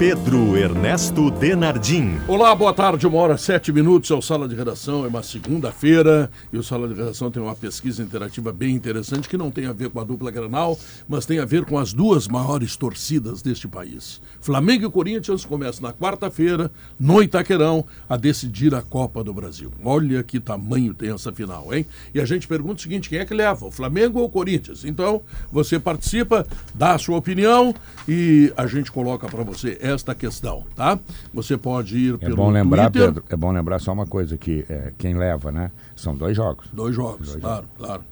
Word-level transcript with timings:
Pedro 0.00 0.56
Ernesto 0.56 1.30
Denardim. 1.30 2.18
Olá, 2.26 2.54
boa 2.54 2.72
tarde, 2.72 3.06
uma 3.06 3.18
hora 3.18 3.36
sete 3.36 3.70
minutos, 3.70 4.10
é 4.10 4.14
o 4.14 4.22
Sala 4.22 4.48
de 4.48 4.54
Redação, 4.54 5.04
é 5.04 5.08
uma 5.08 5.22
segunda-feira 5.22 6.30
e 6.50 6.56
o 6.56 6.62
Sala 6.62 6.88
de 6.88 6.94
Redação 6.94 7.30
tem 7.30 7.42
uma 7.42 7.54
pesquisa 7.54 8.02
interativa 8.02 8.50
bem 8.50 8.74
interessante 8.74 9.28
que 9.28 9.36
não 9.36 9.50
tem 9.50 9.66
a 9.66 9.74
ver 9.74 9.90
com 9.90 10.00
a 10.00 10.04
dupla 10.04 10.30
Granal, 10.30 10.78
mas 11.06 11.26
tem 11.26 11.38
a 11.38 11.44
ver 11.44 11.66
com 11.66 11.76
as 11.76 11.92
duas 11.92 12.26
maiores 12.28 12.76
torcidas 12.76 13.42
deste 13.42 13.68
país. 13.68 14.22
Flamengo 14.40 14.86
e 14.86 14.90
Corinthians 14.90 15.44
começam 15.44 15.82
na 15.82 15.92
quarta-feira, 15.92 16.70
no 16.98 17.22
Itaquerão, 17.22 17.84
a 18.08 18.16
decidir 18.16 18.74
a 18.74 18.80
Copa 18.80 19.22
do 19.22 19.34
Brasil. 19.34 19.70
Olha 19.84 20.22
que 20.22 20.40
tamanho 20.40 20.94
tem 20.94 21.10
essa 21.10 21.30
final, 21.30 21.74
hein? 21.74 21.84
E 22.14 22.22
a 22.22 22.24
gente 22.24 22.48
pergunta 22.48 22.76
o 22.76 22.82
seguinte, 22.82 23.10
quem 23.10 23.18
é 23.18 23.26
que 23.26 23.34
leva, 23.34 23.66
o 23.66 23.70
Flamengo 23.70 24.20
ou 24.20 24.24
o 24.24 24.30
Corinthians? 24.30 24.82
Então, 24.82 25.20
você 25.52 25.78
participa, 25.78 26.46
dá 26.74 26.94
a 26.94 26.98
sua 26.98 27.18
opinião 27.18 27.74
e 28.08 28.50
a 28.56 28.66
gente 28.66 28.90
coloca 28.90 29.28
para 29.28 29.44
você 29.44 29.76
esta 29.90 30.14
questão, 30.14 30.64
tá? 30.74 30.98
Você 31.32 31.56
pode 31.56 31.96
ir 31.96 32.14
É 32.14 32.18
pelo 32.18 32.36
bom 32.36 32.50
lembrar, 32.50 32.90
Twitter. 32.90 33.12
Pedro, 33.12 33.24
é 33.28 33.36
bom 33.36 33.52
lembrar 33.52 33.78
só 33.78 33.92
uma 33.92 34.06
coisa 34.06 34.36
que 34.36 34.64
é, 34.68 34.92
quem 34.96 35.14
leva, 35.14 35.50
né? 35.52 35.70
São 35.94 36.14
dois 36.14 36.36
jogos. 36.36 36.66
Dois 36.72 36.94
jogos, 36.94 37.28
Dois 37.28 37.40
claro, 37.40 37.66
claro. 37.76 38.02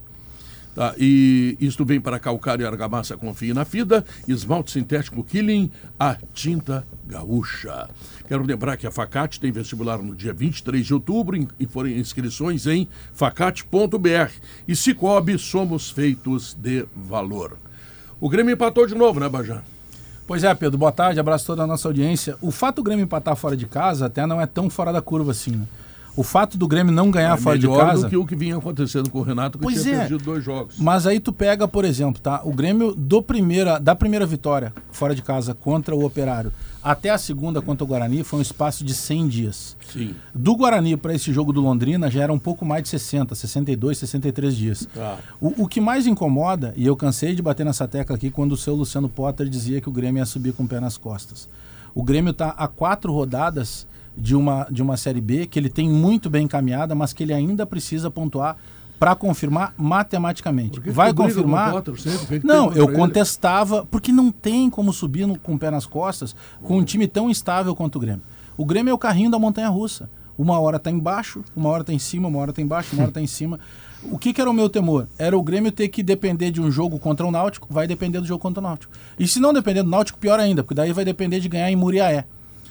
Tá, 0.79 0.95
e 0.97 1.57
isto 1.61 1.85
vem 1.85 2.01
para 2.01 2.21
calcário 2.21 2.63
e 2.63 2.67
argamassa, 2.67 3.17
confie 3.17 3.53
na 3.53 3.65
FIDA, 3.65 4.05
esmalte 4.29 4.71
sintético 4.71 5.25
Killing, 5.25 5.73
a 5.99 6.17
tinta 6.33 6.87
gaúcha. 7.05 7.91
Quero 8.29 8.45
lembrar 8.45 8.77
que 8.77 8.87
a 8.87 8.91
Facate 8.93 9.41
tem 9.41 9.51
vestibular 9.51 9.99
no 9.99 10.15
dia 10.15 10.33
23 10.33 10.87
de 10.87 10.95
outubro 10.95 11.49
e 11.59 11.67
foram 11.67 11.89
inscrições 11.89 12.65
em 12.69 12.87
facate.br. 13.13 14.31
E 14.69 14.77
Cicobi, 14.77 15.37
somos 15.37 15.91
feitos 15.91 16.55
de 16.55 16.87
valor. 16.95 17.57
O 18.21 18.29
Grêmio 18.29 18.53
empatou 18.55 18.87
de 18.87 18.95
novo, 18.95 19.19
né, 19.19 19.29
Bajan? 19.29 19.63
Pois 20.29 20.45
é, 20.45 20.55
Pedro, 20.55 20.77
boa 20.77 20.93
tarde, 20.93 21.19
abraço 21.19 21.47
toda 21.47 21.63
a 21.63 21.67
nossa 21.67 21.89
audiência. 21.89 22.37
O 22.43 22.51
fato 22.51 22.77
do 22.77 22.83
Grêmio 22.83 23.03
empatar 23.05 23.35
fora 23.35 23.57
de 23.57 23.65
casa 23.65 24.05
até 24.05 24.27
não 24.27 24.39
é 24.39 24.45
tão 24.45 24.69
fora 24.69 24.93
da 24.93 25.01
curva 25.01 25.31
assim. 25.31 25.53
né? 25.53 25.65
O 26.19 26.25
fato 26.25 26.59
do 26.59 26.67
Grêmio 26.67 26.93
não 26.93 27.13
ganhar 27.13 27.35
É 27.35 27.41
fora 27.41 27.57
de 27.57 27.69
casa. 27.69 28.03
do 28.03 28.11
que 28.11 28.17
o 28.17 28.27
que 28.27 28.35
vinha 28.35 28.57
acontecendo 28.57 29.09
com 29.09 29.21
o 29.21 29.23
Renato, 29.23 29.57
que 29.57 29.63
Pois 29.63 29.83
tinha 29.83 29.95
é. 29.95 29.99
perdido 30.01 30.25
dois 30.25 30.43
jogos. 30.43 30.75
Mas 30.79 31.07
aí 31.07 31.21
tu 31.21 31.33
pega, 31.33 31.69
por 31.69 31.85
exemplo, 31.85 32.21
tá? 32.21 32.41
O 32.45 32.53
Grêmio 32.53 32.93
do 32.93 33.23
primeira, 33.23 33.79
da 33.79 33.95
primeira 33.95 34.27
vitória 34.27 34.75
fora 34.91 35.15
de 35.15 35.23
casa 35.23 35.55
contra 35.55 35.95
o 35.95 36.05
Operário 36.05 36.53
até 36.83 37.11
a 37.11 37.19
segunda 37.19 37.61
contra 37.61 37.85
o 37.85 37.87
Guarani 37.87 38.25
foi 38.25 38.39
um 38.39 38.43
espaço 38.43 38.85
de 38.85 38.95
100 38.95 39.29
dias. 39.29 39.77
Sim. 39.93 40.15
Do 40.35 40.57
Guarani 40.57 40.97
para 40.97 41.15
esse 41.15 41.33
jogo 41.33 41.53
do 41.53 41.61
Londrina 41.61 42.11
já 42.11 42.23
era 42.23 42.33
um 42.33 42.39
pouco 42.39 42.65
mais 42.65 42.83
de 42.85 42.89
60, 42.89 43.35
62, 43.35 43.99
63 43.99 44.57
dias. 44.57 44.89
Tá. 44.95 45.19
O, 45.41 45.65
o 45.65 45.69
que 45.69 45.81
mais 45.81 46.07
incomoda, 46.07 46.73
e 46.77 46.87
eu 46.87 46.97
cansei 46.97 47.35
de 47.35 47.43
bater 47.43 47.67
nessa 47.67 47.87
tecla 47.87 48.17
aqui 48.17 48.31
quando 48.31 48.53
o 48.53 48.57
seu 48.57 48.75
Luciano 48.75 49.09
Potter 49.09 49.49
dizia 49.49 49.81
que 49.81 49.89
o 49.89 49.93
Grêmio 49.93 50.21
ia 50.21 50.27
subir 50.27 50.53
com 50.53 50.65
o 50.65 50.69
pé 50.69 50.81
nas 50.81 50.97
costas. 50.97 51.49
O 51.95 52.03
Grêmio 52.03 52.31
está 52.31 52.51
a 52.51 52.69
quatro 52.69 53.13
rodadas 53.13 53.87
de 54.19 54.35
uma, 54.35 54.67
de 54.71 54.83
uma 54.83 54.97
Série 54.97 55.21
B, 55.21 55.47
que 55.47 55.59
ele 55.59 55.71
tem 55.71 55.89
muito 55.89 56.29
bem 56.29 56.45
encaminhada, 56.45 56.95
mas 56.95 57.13
que 57.13 57.23
ele 57.23 57.33
ainda 57.33 57.65
precisa 57.65 58.11
pontuar 58.11 58.57
para 58.99 59.15
confirmar 59.15 59.73
matematicamente. 59.79 60.81
Que 60.81 60.87
que 60.87 60.91
Vai 60.91 61.11
o 61.13 61.15
confirmar. 61.15 61.71
Potter 61.73 61.95
que 61.95 62.41
que 62.41 62.47
Não, 62.47 62.73
eu 62.73 62.87
ele? 62.89 62.97
contestava, 62.97 63.87
porque 63.91 64.11
não 64.11 64.33
tem 64.33 64.69
como 64.69 64.93
subir 64.93 65.27
no- 65.27 65.39
com 65.39 65.55
o 65.55 65.59
pé 65.59 65.71
nas 65.71 65.87
costas 65.87 66.35
com 66.63 66.79
um 66.79 66.85
time 66.85 67.07
tão 67.07 67.31
instável 67.31 67.77
quanto 67.77 67.97
o 67.97 68.01
Grêmio. 68.01 68.23
O 68.57 68.65
Grêmio 68.65 68.91
é 68.91 68.95
o 68.95 68.99
carrinho 68.99 69.31
da 69.31 69.39
montanha 69.39 69.69
russa. 69.69 70.11
Uma 70.37 70.59
hora 70.61 70.79
tá 70.79 70.91
embaixo, 70.91 71.43
uma 71.55 71.69
hora 71.69 71.83
tá 71.85 71.93
em 71.93 71.99
cima, 71.99 72.29
uma 72.29 72.39
hora 72.39 72.53
tá 72.53 72.61
embaixo, 72.63 72.95
uma 72.95 73.05
hora 73.05 73.13
tá 73.13 73.21
em 73.21 73.27
cima. 73.27 73.59
O 74.05 74.17
que, 74.19 74.33
que 74.33 74.41
era 74.41 74.49
o 74.51 74.53
meu 74.55 74.69
temor? 74.69 75.09
Era 75.19 75.37
o 75.37 75.43
Grêmio 75.43 75.73
ter 75.73 75.89
que 75.89 76.03
depender 76.03 76.51
de 76.53 76.61
um 76.61 76.71
jogo 76.71 76.99
contra 76.99 77.27
o 77.27 77.31
Náutico, 77.31 77.67
vai 77.71 77.87
depender 77.89 78.21
do 78.21 78.27
jogo 78.27 78.41
contra 78.41 78.61
o 78.61 78.63
Náutico. 78.63 78.93
E 79.19 79.27
se 79.27 79.41
não 79.41 79.53
depender 79.53 79.83
do 79.83 79.91
Náutico, 79.91 80.19
pior 80.19 80.39
ainda, 80.39 80.63
porque 80.63 80.75
daí 80.75 80.93
vai 80.93 81.05
depender 81.05 81.41
de 81.41 81.49
ganhar 81.49 81.71
em 81.71 81.77
Muriaé. 81.77 82.25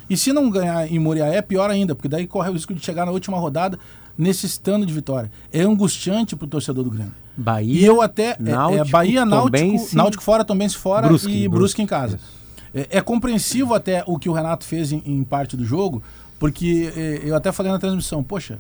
E 0.10 0.16
se 0.18 0.32
não 0.32 0.50
ganhar 0.50 0.92
em 0.92 1.00
Muriaé, 1.00 1.42
pior 1.42 1.70
ainda, 1.70 1.94
porque 1.96 2.08
daí 2.08 2.26
corre 2.28 2.50
o 2.50 2.54
risco 2.54 2.74
de 2.74 2.84
chegar 2.84 3.06
na 3.06 3.12
última 3.12 3.38
rodada 3.38 3.78
necessitando 4.18 4.86
de 4.86 4.94
vitória. 4.94 5.32
É 5.52 5.62
angustiante 5.62 6.36
pro 6.36 6.48
torcedor 6.48 6.84
do 6.84 6.90
Grêmio. 6.90 7.14
Bahia, 7.36 7.82
E 7.82 7.86
eu 7.86 8.02
até. 8.02 8.32
é- 8.32 8.38
é, 8.40 8.44
Náutico, 8.52 8.90
Bahia, 8.90 9.26
Náutico, 9.26 9.96
Náutico 9.96 10.24
fora, 10.24 10.44
também 10.44 10.68
se 10.68 10.76
fora 10.78 11.08
Brusque, 11.08 11.28
e 11.30 11.32
Brusque, 11.32 11.50
Brusque 11.50 11.82
em 11.84 11.86
casa. 11.86 12.20
É, 12.74 12.98
é 12.98 13.02
compreensivo 13.02 13.74
até 13.76 14.04
o 14.08 14.18
que 14.18 14.28
o 14.28 14.34
Renato 14.34 14.66
fez 14.66 14.92
em, 14.92 15.04
em 15.06 15.24
parte 15.24 15.56
do 15.56 15.64
jogo, 15.64 16.02
porque 16.40 16.92
é, 16.96 17.22
eu 17.24 17.36
até 17.36 17.52
falei 17.52 17.72
na 17.72 17.78
transmissão, 17.78 18.24
poxa, 18.24 18.60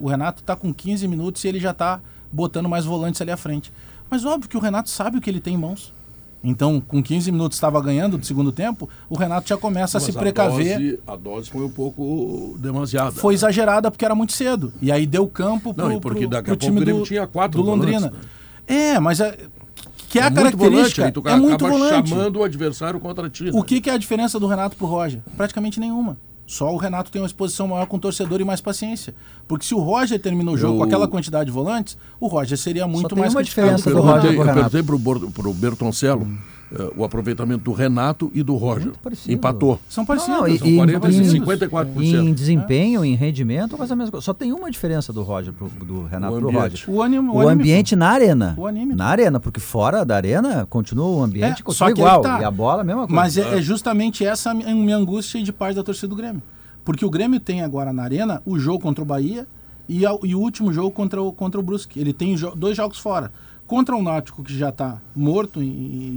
o 0.00 0.08
Renato 0.08 0.42
tá 0.42 0.54
com 0.54 0.72
15 0.72 1.06
minutos 1.08 1.42
e 1.44 1.48
ele 1.48 1.58
já 1.58 1.74
tá 1.74 2.00
botando 2.30 2.68
mais 2.68 2.84
volantes 2.84 3.20
ali 3.20 3.30
à 3.30 3.36
frente. 3.36 3.72
Mas 4.08 4.24
óbvio 4.24 4.48
que 4.48 4.56
o 4.56 4.60
Renato 4.60 4.88
sabe 4.88 5.18
o 5.18 5.20
que 5.20 5.28
ele 5.28 5.40
tem 5.40 5.54
em 5.54 5.58
mãos. 5.58 5.92
Então, 6.44 6.80
com 6.80 7.00
15 7.02 7.30
minutos 7.30 7.56
estava 7.56 7.80
ganhando 7.80 8.18
do 8.18 8.26
segundo 8.26 8.50
tempo, 8.50 8.88
o 9.08 9.16
Renato 9.16 9.48
já 9.48 9.56
começa 9.56 9.98
a 9.98 10.00
Mas 10.00 10.04
se 10.06 10.12
precaver. 10.12 10.72
A 10.74 10.78
dose, 10.78 11.00
a 11.06 11.16
dose 11.16 11.50
foi 11.50 11.64
um 11.64 11.70
pouco 11.70 12.56
demasiada. 12.58 13.12
Foi 13.12 13.32
exagerada 13.34 13.90
porque 13.90 14.04
era 14.04 14.14
muito 14.14 14.32
cedo. 14.32 14.72
E 14.82 14.90
aí 14.90 15.06
deu 15.06 15.26
campo 15.28 15.72
pro, 15.72 15.84
Não, 15.88 15.92
e 15.96 16.00
porque 16.00 16.20
pro- 16.22 16.30
daqui 16.30 16.44
pro 16.46 16.54
a 16.54 16.56
pouco 16.56 16.64
time 16.64 16.78
o 16.78 16.84
Grêmio 16.84 17.02
do, 17.02 17.06
tinha 17.06 17.26
quatro 17.26 17.62
do 17.62 17.66
Londrina. 17.68 18.08
volantes, 18.10 18.28
É, 18.66 18.98
mas 18.98 19.20
é, 19.20 19.36
que 20.08 20.18
é, 20.18 20.22
a 20.22 20.30
muito 20.30 20.56
volante, 20.56 20.94
característica. 20.96 21.04
aí 21.06 21.12
tu 21.12 21.22
é 21.28 21.36
muito 21.36 21.64
acaba 21.64 21.78
volante. 21.78 22.08
chamando 22.10 22.36
o 22.40 22.42
adversário 22.44 22.98
contra 22.98 23.30
ti. 23.30 23.50
O 23.52 23.58
né? 23.58 23.62
que, 23.64 23.80
que 23.80 23.88
é 23.88 23.92
a 23.94 23.98
diferença 23.98 24.40
do 24.40 24.46
Renato 24.48 24.76
pro 24.76 24.86
Roger? 24.86 25.20
Praticamente 25.36 25.78
nenhuma. 25.78 26.18
Só 26.52 26.70
o 26.70 26.76
Renato 26.76 27.10
tem 27.10 27.22
uma 27.22 27.26
exposição 27.26 27.66
maior 27.66 27.86
com 27.86 27.96
o 27.96 27.98
torcedor 27.98 28.38
e 28.38 28.44
mais 28.44 28.60
paciência. 28.60 29.14
Porque 29.48 29.64
se 29.64 29.74
o 29.74 29.78
Roger 29.78 30.20
termina 30.20 30.50
o 30.50 30.56
jogo 30.58 30.74
Eu- 30.74 30.78
com 30.80 30.84
aquela 30.84 31.08
quantidade 31.08 31.46
de 31.46 31.50
volantes, 31.50 31.96
o 32.20 32.26
Roger 32.26 32.58
seria 32.58 32.86
muito 32.86 33.08
tem 33.08 33.18
mais 33.18 33.32
uma 33.32 33.40
criticado 33.40 33.68
diferença 33.78 33.88
o 33.90 33.94
do. 33.94 34.00
Roger 34.02 34.20
perguntei, 34.20 34.36
pro 34.36 34.48
eu 34.50 34.54
perguntei 34.54 34.82
pro, 34.82 34.98
Bor- 34.98 35.30
pro 35.30 35.54
Bertoncello 35.54 36.28
eh, 36.30 36.61
o 36.96 37.04
aproveitamento 37.04 37.64
do 37.64 37.72
Renato 37.72 38.30
e 38.34 38.42
do 38.42 38.56
Roger. 38.56 38.92
Empatou. 39.28 39.78
São 39.88 40.04
parecidos. 40.04 40.34
Não, 40.40 40.48
e- 40.48 40.58
São 40.58 40.66
e- 40.68 40.76
40 40.76 41.08
e 41.10 41.16
em- 41.16 41.24
54%. 41.24 42.02
Em 42.28 42.32
desempenho, 42.32 43.04
em 43.04 43.14
rendimento, 43.14 43.76
quase 43.76 43.92
a 43.92 43.96
mesma 43.96 44.10
coisa. 44.12 44.24
Só 44.24 44.32
tem 44.32 44.52
uma 44.52 44.70
diferença 44.70 45.12
do 45.12 45.22
Roger 45.22 45.52
pro, 45.52 45.68
do 45.68 46.04
Renato 46.04 46.34
O 46.34 46.38
pro 46.38 46.48
ambiente. 46.48 46.86
Roger. 46.86 46.90
O, 46.90 47.02
anim, 47.02 47.18
O 47.18 47.48
ambiente 47.48 47.94
na 47.96 48.08
arena. 48.08 48.54
O 48.58 48.66
anímico. 48.66 48.96
Na 48.96 49.06
arena, 49.06 49.38
porque 49.38 49.60
fora 49.60 50.04
da 50.04 50.16
arena 50.16 50.66
continua 50.68 51.06
o 51.06 51.22
ambiente 51.22 51.60
É, 51.60 51.62
continua 51.64 51.74
só 51.90 51.94
que 51.94 52.00
igual. 52.00 52.20
tá. 52.22 52.40
E 52.40 52.44
a 52.44 52.50
bola, 52.50 52.80
a 52.82 52.84
mesma 52.84 53.02
coisa. 53.06 53.14
Mas 53.14 53.36
é, 53.36 53.58
é 53.58 53.60
justamente 53.62 54.24
essa 54.24 54.50
a 54.50 54.54
minha 54.54 54.74
minha 54.74 54.96
angústia 54.96 55.42
de 55.42 55.52
parte 55.52 55.76
da 55.76 55.82
torcida 55.82 56.08
do 56.08 56.16
Grêmio. 56.16 56.42
Porque 56.84 57.04
o 57.04 57.10
Grêmio 57.10 57.38
tem 57.38 57.62
agora 57.62 57.92
na 57.92 58.02
Arena 58.02 58.42
o 58.44 58.58
jogo 58.58 58.80
contra 58.80 59.02
o 59.02 59.06
Bahia 59.06 59.46
e, 59.88 60.04
a- 60.04 60.16
e 60.24 60.34
o 60.34 60.40
último 60.40 60.72
jogo 60.72 60.90
contra 60.90 61.22
o, 61.22 61.32
contra 61.32 61.60
o 61.60 61.62
Brusque. 61.62 62.00
Ele 62.00 62.12
tem 62.12 62.34
jo- 62.36 62.54
dois 62.56 62.76
jogos 62.76 62.98
fora. 62.98 63.30
Contra 63.72 63.96
o 63.96 64.02
Náutico, 64.02 64.44
que 64.44 64.54
já 64.54 64.68
está 64.68 65.00
morto 65.16 65.62
e, 65.62 65.66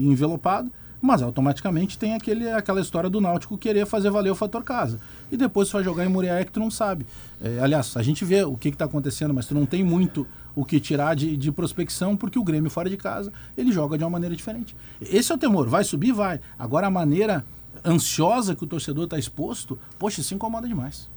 envelopado, 0.07 0.69
mas 1.01 1.21
automaticamente 1.21 1.97
tem 1.97 2.13
aquele, 2.13 2.51
aquela 2.51 2.81
história 2.81 3.09
do 3.09 3.21
Náutico 3.21 3.57
querer 3.57 3.85
fazer 3.85 4.09
valer 4.09 4.29
o 4.29 4.35
fator 4.35 4.61
casa. 4.61 4.99
E 5.31 5.37
depois 5.37 5.69
tu 5.69 5.71
vai 5.71 5.83
jogar 5.85 6.03
em 6.03 6.09
Muriaé 6.09 6.43
que 6.43 6.51
tu 6.51 6.59
não 6.59 6.69
sabe. 6.69 7.05
É, 7.41 7.59
aliás, 7.61 7.95
a 7.95 8.03
gente 8.03 8.25
vê 8.25 8.43
o 8.43 8.57
que 8.57 8.67
está 8.67 8.83
acontecendo, 8.83 9.33
mas 9.33 9.45
tu 9.45 9.55
não 9.55 9.65
tem 9.65 9.85
muito 9.85 10.27
o 10.53 10.65
que 10.65 10.81
tirar 10.81 11.15
de, 11.15 11.37
de 11.37 11.49
prospecção, 11.49 12.17
porque 12.17 12.37
o 12.37 12.43
Grêmio 12.43 12.69
fora 12.69 12.89
de 12.89 12.97
casa, 12.97 13.31
ele 13.57 13.71
joga 13.71 13.97
de 13.97 14.03
uma 14.03 14.09
maneira 14.09 14.35
diferente. 14.35 14.75
Esse 14.99 15.31
é 15.31 15.35
o 15.35 15.37
temor. 15.37 15.69
Vai 15.69 15.85
subir? 15.85 16.11
Vai. 16.11 16.41
Agora 16.59 16.87
a 16.87 16.91
maneira 16.91 17.45
ansiosa 17.85 18.53
que 18.53 18.65
o 18.65 18.67
torcedor 18.67 19.05
está 19.05 19.17
exposto, 19.17 19.79
poxa, 19.97 20.19
isso 20.19 20.35
incomoda 20.35 20.67
demais. 20.67 21.07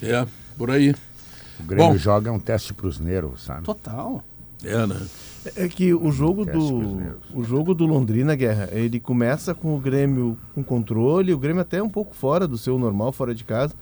É, 0.00 0.26
por 0.56 0.70
aí. 0.70 0.94
O 1.60 1.64
Grêmio 1.64 1.92
Bom. 1.92 1.98
joga 1.98 2.30
é 2.30 2.32
um 2.32 2.40
teste 2.40 2.72
para 2.72 2.86
os 2.86 2.98
nervos, 2.98 3.42
sabe? 3.42 3.64
Total. 3.64 4.24
É, 4.64 4.86
né? 4.86 4.96
É 5.56 5.68
que 5.68 5.92
o 5.92 6.12
jogo 6.12 6.44
do 6.44 7.16
o 7.34 7.42
jogo 7.42 7.74
do 7.74 7.84
Londrina 7.84 8.34
Guerra, 8.36 8.68
ele 8.70 9.00
começa 9.00 9.54
com 9.54 9.74
o 9.74 9.78
Grêmio 9.78 10.38
com 10.54 10.62
controle, 10.62 11.32
o 11.32 11.38
Grêmio 11.38 11.62
até 11.62 11.82
um 11.82 11.88
pouco 11.88 12.14
fora 12.14 12.46
do 12.46 12.56
seu 12.56 12.78
normal, 12.78 13.10
fora 13.10 13.34
de 13.34 13.42
casa, 13.42 13.74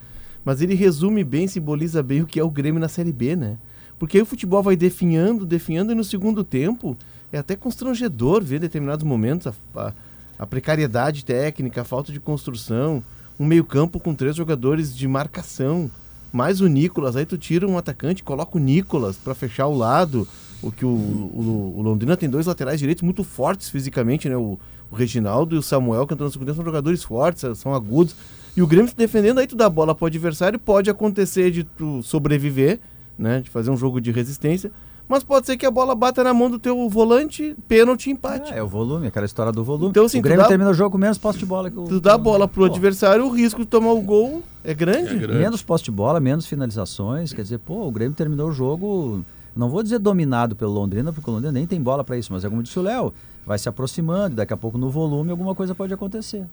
mas 0.43 0.63
ele 0.63 0.75
resume 0.75 1.23
bem, 1.23 1.47
simboliza 1.47 2.03
bem 2.03 2.23
o 2.23 2.27
que 2.27 2.41
é 2.41 2.45
o 2.45 2.51
Grêmio 2.51 2.81
na 2.81 2.89
Série 2.89 3.13
B, 3.13 3.37
né? 3.37 3.59
Porque 3.99 4.17
aí 4.17 4.23
o 4.23 4.27
futebol 4.27 4.63
vai 4.63 4.75
definhando, 4.75 5.45
definhando 5.45 5.93
e 5.93 5.95
no 5.95 6.03
segundo 6.03 6.43
tempo 6.43 6.97
é 7.31 7.39
até 7.39 7.55
constrangedor 7.55 8.43
ver 8.43 8.57
em 8.57 8.61
determinados 8.61 9.05
momentos 9.05 9.47
a, 9.47 9.55
a, 9.77 9.93
a 10.39 10.47
precariedade 10.47 11.25
técnica, 11.25 11.83
a 11.83 11.85
falta 11.85 12.11
de 12.11 12.19
construção, 12.19 13.05
um 13.39 13.45
meio-campo 13.45 14.01
com 14.01 14.15
três 14.15 14.35
jogadores 14.35 14.97
de 14.97 15.07
marcação, 15.07 15.91
mais 16.33 16.61
o 16.61 16.67
Nicolas, 16.67 17.17
aí 17.17 17.27
tu 17.27 17.37
tira 17.37 17.67
um 17.67 17.77
atacante, 17.77 18.23
coloca 18.23 18.57
o 18.57 18.61
Nicolas 18.61 19.17
para 19.17 19.35
fechar 19.35 19.67
o 19.67 19.77
lado. 19.77 20.27
O 20.63 20.71
que 20.71 20.85
o, 20.85 20.89
o, 20.89 21.75
o 21.79 21.83
Londrina 21.83 22.17
tem 22.17 22.29
dois 22.29 22.47
laterais 22.47 22.79
direitos 22.79 23.03
muito 23.03 23.25
fortes 23.25 23.71
fisicamente, 23.71 24.29
né? 24.29 24.37
O, 24.37 24.59
o 24.91 24.95
Reginaldo 24.95 25.55
e 25.55 25.59
o 25.59 25.63
Samuel, 25.63 26.07
que 26.07 26.13
entram 26.15 26.27
no 26.27 26.33
segundo 26.33 26.49
tempo, 26.49 26.57
são 26.57 26.65
jogadores 26.65 27.03
fortes, 27.03 27.45
são 27.59 27.75
agudos. 27.75 28.15
E 28.57 28.61
o 28.63 28.67
Grêmio 28.67 28.89
se 28.89 28.97
defendendo, 28.97 29.39
aí 29.39 29.47
tu 29.47 29.57
dá 29.57 29.67
a 29.67 29.71
bola 29.71 29.95
pro 29.95 30.07
adversário, 30.07 30.59
pode 30.59 30.91
acontecer 30.91 31.51
de 31.51 31.65
tu 31.65 32.03
sobreviver, 32.03 32.79
né? 33.19 33.41
De 33.41 33.49
fazer 33.49 33.71
um 33.71 33.77
jogo 33.77 34.01
de 34.01 34.11
resistência, 34.11 34.71
Mas 35.09 35.25
pode 35.25 35.47
ser 35.47 35.57
que 35.57 35.65
a 35.67 35.71
bola 35.71 35.95
bata 35.95 36.23
na 36.23 36.33
mão 36.35 36.49
do 36.51 36.57
teu 36.59 36.89
volante, 36.89 37.57
pênalti, 37.67 38.11
empate. 38.11 38.53
É, 38.53 38.59
é 38.59 38.63
o 38.63 38.69
volume, 38.69 39.07
aquela 39.09 39.27
história 39.27 39.51
do 39.51 39.65
volume. 39.65 39.89
Então, 39.91 40.05
assim, 40.05 40.19
o 40.19 40.23
Grêmio 40.23 40.43
dá- 40.43 40.49
termina 40.49 40.71
o 40.71 40.75
jogo 40.75 40.91
com 40.93 40.99
menos 40.99 41.19
posse 41.19 41.39
de 41.39 41.47
bola. 41.47 41.69
Que 41.71 41.79
o, 41.79 41.85
Tu 41.85 42.01
dá 42.01 42.15
a 42.15 42.19
bola 42.19 42.47
pro 42.47 42.61
Pô, 42.67 42.71
adversário, 42.73 43.25
o 43.25 43.31
risco 43.31 43.61
de 43.63 43.67
tomar 43.67 43.93
o 43.93 44.01
gol 44.01 44.43
é 44.63 44.73
grande. 44.75 45.15
É 45.15 45.19
grande. 45.19 45.39
Menos 45.41 45.63
posse 45.63 45.85
de 45.85 45.91
bola, 45.91 46.21
menos 46.21 46.47
finalizações. 46.47 47.33
Quer 47.33 47.43
dizer, 47.43 47.59
pô, 47.59 47.87
o 47.87 47.91
Grêmio 47.91 48.15
terminou 48.15 48.51
o 48.51 48.53
jogo, 48.53 49.25
não 49.61 49.69
vou 49.69 49.83
dizer 49.83 49.99
dominado 49.99 50.57
pelo 50.57 50.73
Londrina, 50.73 51.13
porque 51.13 51.29
o 51.29 51.33
Londrina 51.35 51.53
nem 51.53 51.67
tem 51.67 51.81
bola 51.81 52.03
para 52.03 52.17
isso, 52.17 52.33
mas 52.33 52.43
é 52.45 52.49
como 52.49 52.63
disse 52.63 52.79
o 52.79 52.83
Léo, 52.83 53.13
vai 53.47 53.59
se 53.59 53.69
aproximando, 53.69 54.37
daqui 54.37 54.55
a 54.55 54.57
pouco 54.57 54.79
no 54.79 54.89
volume 54.89 55.31
alguma 55.31 55.55
coisa 55.55 55.75
pode 55.75 55.93
acontecer. 55.93 56.47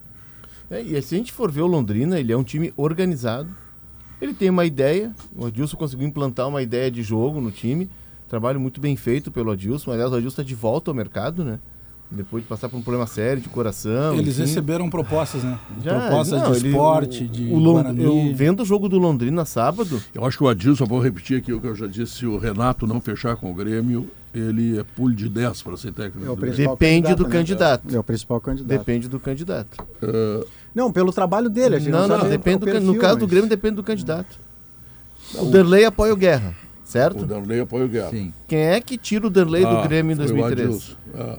É, 0.70 0.82
e 0.82 1.00
se 1.00 1.14
a 1.14 1.18
gente 1.18 1.32
for 1.32 1.50
ver 1.50 1.62
o 1.62 1.66
Londrina, 1.66 2.20
ele 2.20 2.30
é 2.30 2.36
um 2.36 2.44
time 2.44 2.70
organizado. 2.76 3.48
Ele 4.20 4.34
tem 4.34 4.50
uma 4.50 4.66
ideia. 4.66 5.14
O 5.34 5.46
Adilson 5.46 5.78
conseguiu 5.78 6.06
implantar 6.06 6.46
uma 6.48 6.60
ideia 6.60 6.90
de 6.90 7.02
jogo 7.02 7.40
no 7.40 7.50
time. 7.50 7.88
Trabalho 8.28 8.60
muito 8.60 8.78
bem 8.78 8.94
feito 8.94 9.30
pelo 9.30 9.50
Adilson. 9.50 9.90
Aliás, 9.90 10.12
o 10.12 10.16
Adilson 10.16 10.34
está 10.34 10.42
de 10.42 10.54
volta 10.54 10.90
ao 10.90 10.94
mercado, 10.94 11.42
né? 11.42 11.58
Depois 12.10 12.42
de 12.42 12.48
passar 12.48 12.70
por 12.70 12.78
um 12.78 12.82
problema 12.82 13.06
sério 13.06 13.42
de 13.42 13.50
coração. 13.50 14.14
Eles 14.14 14.34
enfim. 14.38 14.48
receberam 14.48 14.88
propostas, 14.88 15.42
né? 15.44 15.58
Já, 15.84 16.00
propostas 16.00 16.40
não, 16.42 16.52
de 16.52 16.58
ele- 16.58 16.68
esporte, 16.70 17.24
o- 17.24 17.28
de 17.28 17.52
o 17.52 18.00
eu 18.00 18.34
vendo 18.34 18.62
o 18.62 18.64
jogo 18.64 18.88
do 18.88 18.98
Londrina 18.98 19.44
sábado, 19.44 20.02
Eu 20.14 20.24
acho 20.24 20.38
que 20.38 20.42
o 20.44 20.48
Adilson, 20.48 20.86
vou 20.86 21.00
repetir 21.00 21.36
aqui 21.38 21.52
o 21.52 21.60
que 21.60 21.66
eu 21.66 21.74
já 21.76 21.86
disse, 21.86 22.14
se 22.16 22.26
o 22.26 22.38
Renato 22.38 22.86
não 22.86 22.98
fechar 22.98 23.36
com 23.36 23.50
o 23.50 23.54
Grêmio, 23.54 24.10
ele 24.34 24.78
é 24.78 24.84
pulo 24.96 25.14
de 25.14 25.28
10 25.28 25.60
para 25.62 25.76
ser 25.76 25.92
técnico. 25.92 26.26
É 26.26 26.30
o 26.30 26.34
do 26.34 26.40
principal 26.40 26.76
Grêmio. 26.78 27.02
depende 27.02 27.14
do 27.14 27.24
né? 27.24 27.30
candidato. 27.30 27.94
É 27.94 27.98
o 27.98 28.04
principal 28.04 28.40
candidato. 28.40 28.78
Depende 28.78 29.08
do 29.08 29.20
candidato. 29.20 29.84
Eh, 30.02 30.46
Não, 30.74 30.90
pelo 30.90 31.12
trabalho 31.12 31.50
dele. 31.50 31.76
A 31.76 31.78
gente 31.78 31.90
Não, 31.90 32.08
não, 32.08 32.16
sabe 32.18 32.30
depende 32.30 32.58
do, 32.60 32.64
perfil, 32.66 32.82
no 32.82 32.94
caso 32.98 33.16
do 33.18 33.22
mas- 33.22 33.30
Grêmio 33.30 33.48
depende 33.50 33.76
do 33.76 33.82
candidato. 33.82 34.38
O 35.34 35.46
Derlei 35.46 35.84
apoia 35.84 36.12
o 36.14 36.16
Guerra, 36.16 36.54
certo? 36.84 37.22
o 37.24 37.26
Danley 37.26 37.60
apoia 37.60 37.84
o 37.84 37.88
Guerra. 37.88 38.10
Sim. 38.10 38.32
Quem 38.46 38.60
é 38.60 38.80
que 38.80 38.96
tira 38.96 39.26
o 39.26 39.30
Derlei 39.30 39.62
Ah, 39.64 39.74
do 39.82 39.88
Grêmio 39.88 40.12
em 40.12 40.16
foi 40.16 40.24
o 40.24 40.28
2013? 40.28 40.68
Adilson. 40.68 40.94
Ah, 41.14 41.38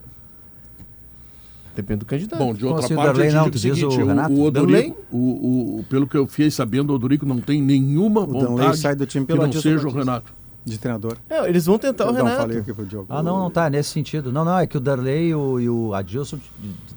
Depende 1.79 1.99
do 1.99 2.05
candidato. 2.05 2.37
Bom, 2.37 2.53
de 2.53 2.65
outra 2.65 2.83
assim 2.83 2.93
o 2.93 2.97
parte, 2.97 3.21
eu 3.21 3.31
não, 3.31 3.45
o 3.45 3.49
diz 3.49 3.61
seguinte, 3.61 3.85
o 3.85 3.87
o, 3.87 4.05
Renato? 4.05 4.33
o? 4.33 4.43
Odorico, 4.43 4.97
o, 5.09 5.79
o, 5.79 5.85
pelo 5.89 6.05
que 6.05 6.17
eu 6.17 6.27
fiquei 6.27 6.51
sabendo, 6.51 6.89
o 6.89 6.95
Odorico 6.95 7.25
não 7.25 7.39
tem 7.39 7.61
nenhuma 7.61 8.23
O 8.23 8.27
Danley 8.27 8.47
vontade 8.47 8.77
sai 8.79 8.95
do 8.95 9.05
time 9.05 9.25
que 9.25 9.31
pelo 9.31 9.45
não 9.45 9.53
seja 9.53 9.87
o. 9.87 9.91
Renato. 9.91 10.33
De 10.69 10.77
treinador. 10.77 11.17
É, 11.29 11.47
eles 11.47 11.65
vão 11.65 11.77
tentar 11.77 12.05
o 12.05 12.07
Perdão, 12.07 12.25
Renato. 12.25 12.41
falei 12.41 12.57
aqui 12.59 12.73
pro 12.73 12.85
Diogo. 12.85 13.07
Ah, 13.09 13.21
não, 13.23 13.39
não 13.39 13.49
tá 13.51 13.69
nesse 13.69 13.89
sentido. 13.89 14.31
Não, 14.31 14.43
não, 14.45 14.57
é 14.59 14.67
que 14.67 14.77
o 14.77 14.79
Darley 14.79 15.29
e 15.29 15.35
o, 15.35 15.59
e 15.59 15.69
o 15.69 15.93
Adilson 15.93 16.37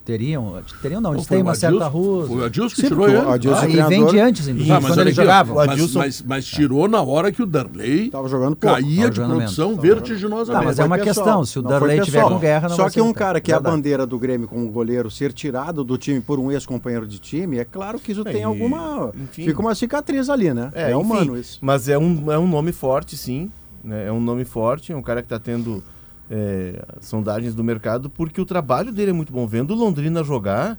teriam, 0.05 0.61
teriam 0.81 1.01
não, 1.01 1.13
eles 1.15 1.27
têm 1.27 1.39
o 1.39 1.43
uma 1.43 1.53
Adilson- 1.53 1.71
certa 1.71 1.87
rua. 1.89 2.27
Foi 2.27 2.37
o 2.39 2.45
Adilson 2.45 2.75
que 2.75 2.81
Sim, 2.83 2.89
tirou 2.89 3.09
ele. 3.09 3.17
o 3.19 3.31
Adilson- 3.31 3.57
Ah, 3.63 3.67
o 3.67 3.71
e 3.71 3.83
vem 3.89 4.07
de 4.07 4.19
antes, 4.21 4.49
inclusive, 4.49 4.73
Ah, 4.73 4.81
mas 4.81 4.95
quando 4.95 5.07
ó, 5.09 5.11
jogavam. 5.11 5.55
o 5.55 5.59
mas, 5.59 5.69
Adilson- 5.71 5.99
mas, 5.99 6.23
mas 6.23 6.45
tirou 6.47 6.89
na 6.89 7.03
hora 7.03 7.31
que 7.33 7.43
o 7.43 7.47
Darley 7.47 8.11
Tava 8.11 8.29
jogando 8.29 8.57
pouco. 8.57 8.75
caía 8.77 8.97
Tava 8.97 9.11
de 9.11 9.17
jogando 9.17 9.37
produção 9.37 9.69
menos. 9.71 9.83
vertiginosamente. 9.83 10.61
Tá, 10.61 10.63
mas 10.67 10.79
é 10.79 10.85
uma 10.85 10.99
pessoal. 10.99 11.15
questão, 11.27 11.45
se 11.45 11.59
o 11.59 11.63
Não 11.63 11.71
Darley 11.71 12.01
tiver 12.01 12.23
com 12.23 12.39
guerra, 12.39 12.69
não 12.69 12.77
Só 12.77 12.91
que 12.91 13.01
um 13.01 13.11
o 13.11 13.15
cara 13.15 13.41
que 13.41 13.53
é 13.53 13.55
a 13.55 13.61
bandeira 13.61 14.07
do 14.07 14.19
Grêmio 14.19 14.49
como 14.49 14.69
goleiro 14.71 15.11
ser 15.11 15.33
tirado 15.33 15.85
do 15.85 15.97
time 15.99 16.21
por 16.21 16.39
um 16.39 16.51
ex-companheiro 16.51 17.07
de 17.07 17.19
time, 17.19 17.59
é 17.59 17.65
claro 17.65 17.99
que 17.99 18.13
isso 18.13 18.23
É, 18.27 18.33
tem 18.33 18.45
alguma. 18.45 19.13
Fica 19.31 19.61
uma 19.61 19.75
cicatriz 19.75 20.29
ali, 20.29 20.53
né? 20.53 20.71
É, 20.75 20.91
enfim, 20.91 21.01
humano 21.01 21.37
isso. 21.39 21.59
Mas 21.61 21.89
é 21.89 21.97
um, 21.99 22.31
é 22.33 22.39
um 22.39 22.47
nome 22.47 22.73
forte, 22.73 23.17
sim. 23.17 23.51
Né? 23.85 24.07
É 24.07 24.13
um 24.13 24.21
nome 24.21 24.45
forte, 24.45 24.93
é 24.93 24.97
um 24.97 25.03
cara 25.03 25.21
que 25.23 25.27
está 25.27 25.39
tendo 25.39 25.83
é, 26.31 26.85
sondagens 27.01 27.55
do 27.55 27.63
mercado, 27.65 28.09
porque 28.09 28.41
o 28.41 28.45
trabalho 28.47 28.93
dele 28.93 29.11
é 29.11 29.15
muito 29.15 29.33
bom. 29.33 29.47
Vendo 29.47 29.73
o 29.73 29.77
Londrina 29.77 30.23
jogar, 30.25 30.79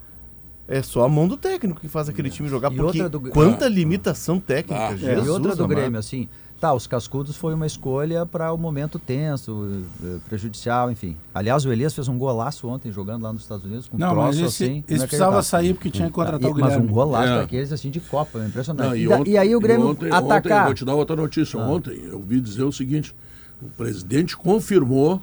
é 0.67 0.81
só 0.81 1.03
a 1.03 1.09
mão 1.09 1.27
do 1.27 1.35
técnico 1.37 1.79
que 1.81 1.87
faz 1.87 2.07
aquele 2.09 2.29
time 2.29 2.47
jogar. 2.49 2.71
E 2.71 2.75
porque 2.75 3.01
outra 3.01 3.09
do- 3.09 3.29
quanta 3.29 3.67
limitação 3.67 4.39
técnica, 4.39 4.87
Ah, 4.89 4.95
Jesus 4.95 5.25
e 5.27 5.29
outra 5.29 5.55
do 5.55 5.63
amado. 5.65 5.75
Grêmio, 5.77 5.99
assim, 5.99 6.27
tá, 6.63 6.73
os 6.73 6.87
cascudos 6.87 7.35
foi 7.35 7.53
uma 7.53 7.65
escolha 7.67 8.25
para 8.25 8.53
o 8.53 8.57
momento 8.57 8.97
tenso, 8.97 9.83
eh, 10.01 10.15
prejudicial, 10.29 10.89
enfim. 10.89 11.17
Aliás, 11.35 11.65
o 11.65 11.71
Elias 11.73 11.93
fez 11.93 12.07
um 12.07 12.17
golaço 12.17 12.69
ontem 12.69 12.89
jogando 12.89 13.23
lá 13.23 13.33
nos 13.33 13.41
Estados 13.41 13.65
Unidos 13.65 13.85
com 13.89 13.97
um 13.97 13.99
Não, 13.99 14.15
mas 14.15 14.37
troço 14.37 14.45
esse, 14.45 14.63
assim. 14.63 14.63
esse 14.63 14.93
inacreditável. 14.93 15.07
precisava 15.07 15.43
sair 15.43 15.73
porque 15.73 15.89
tinha 15.89 16.07
que 16.07 16.13
contratar 16.13 16.49
E- 16.49 16.53
o 16.53 16.57
mas 16.57 16.77
um 16.77 16.87
golaço 16.87 17.33
É. 17.33 17.37
daqueles 17.39 17.73
assim 17.73 17.91
de 17.91 17.99
Copa, 17.99 18.39
impressionante. 18.45 18.87
Não, 18.87 18.95
e, 18.95 19.09
ontem- 19.09 19.31
e 19.31 19.37
aí 19.37 19.53
o 19.53 19.59
Grêmio 19.59 19.89
ontem, 19.89 20.05
Ontem, 20.05 20.15
atacar. 20.15 20.65
vou 20.67 20.73
te 20.73 20.85
dar 20.85 20.95
outra 20.95 21.17
notícia. 21.17 21.59
Ah. 21.59 21.67
Ontem 21.67 21.99
eu 22.05 22.21
vi 22.21 22.39
dizer 22.39 22.63
o 22.63 22.71
seguinte: 22.71 23.13
o 23.61 23.65
presidente 23.67 24.37
confirmou 24.37 25.21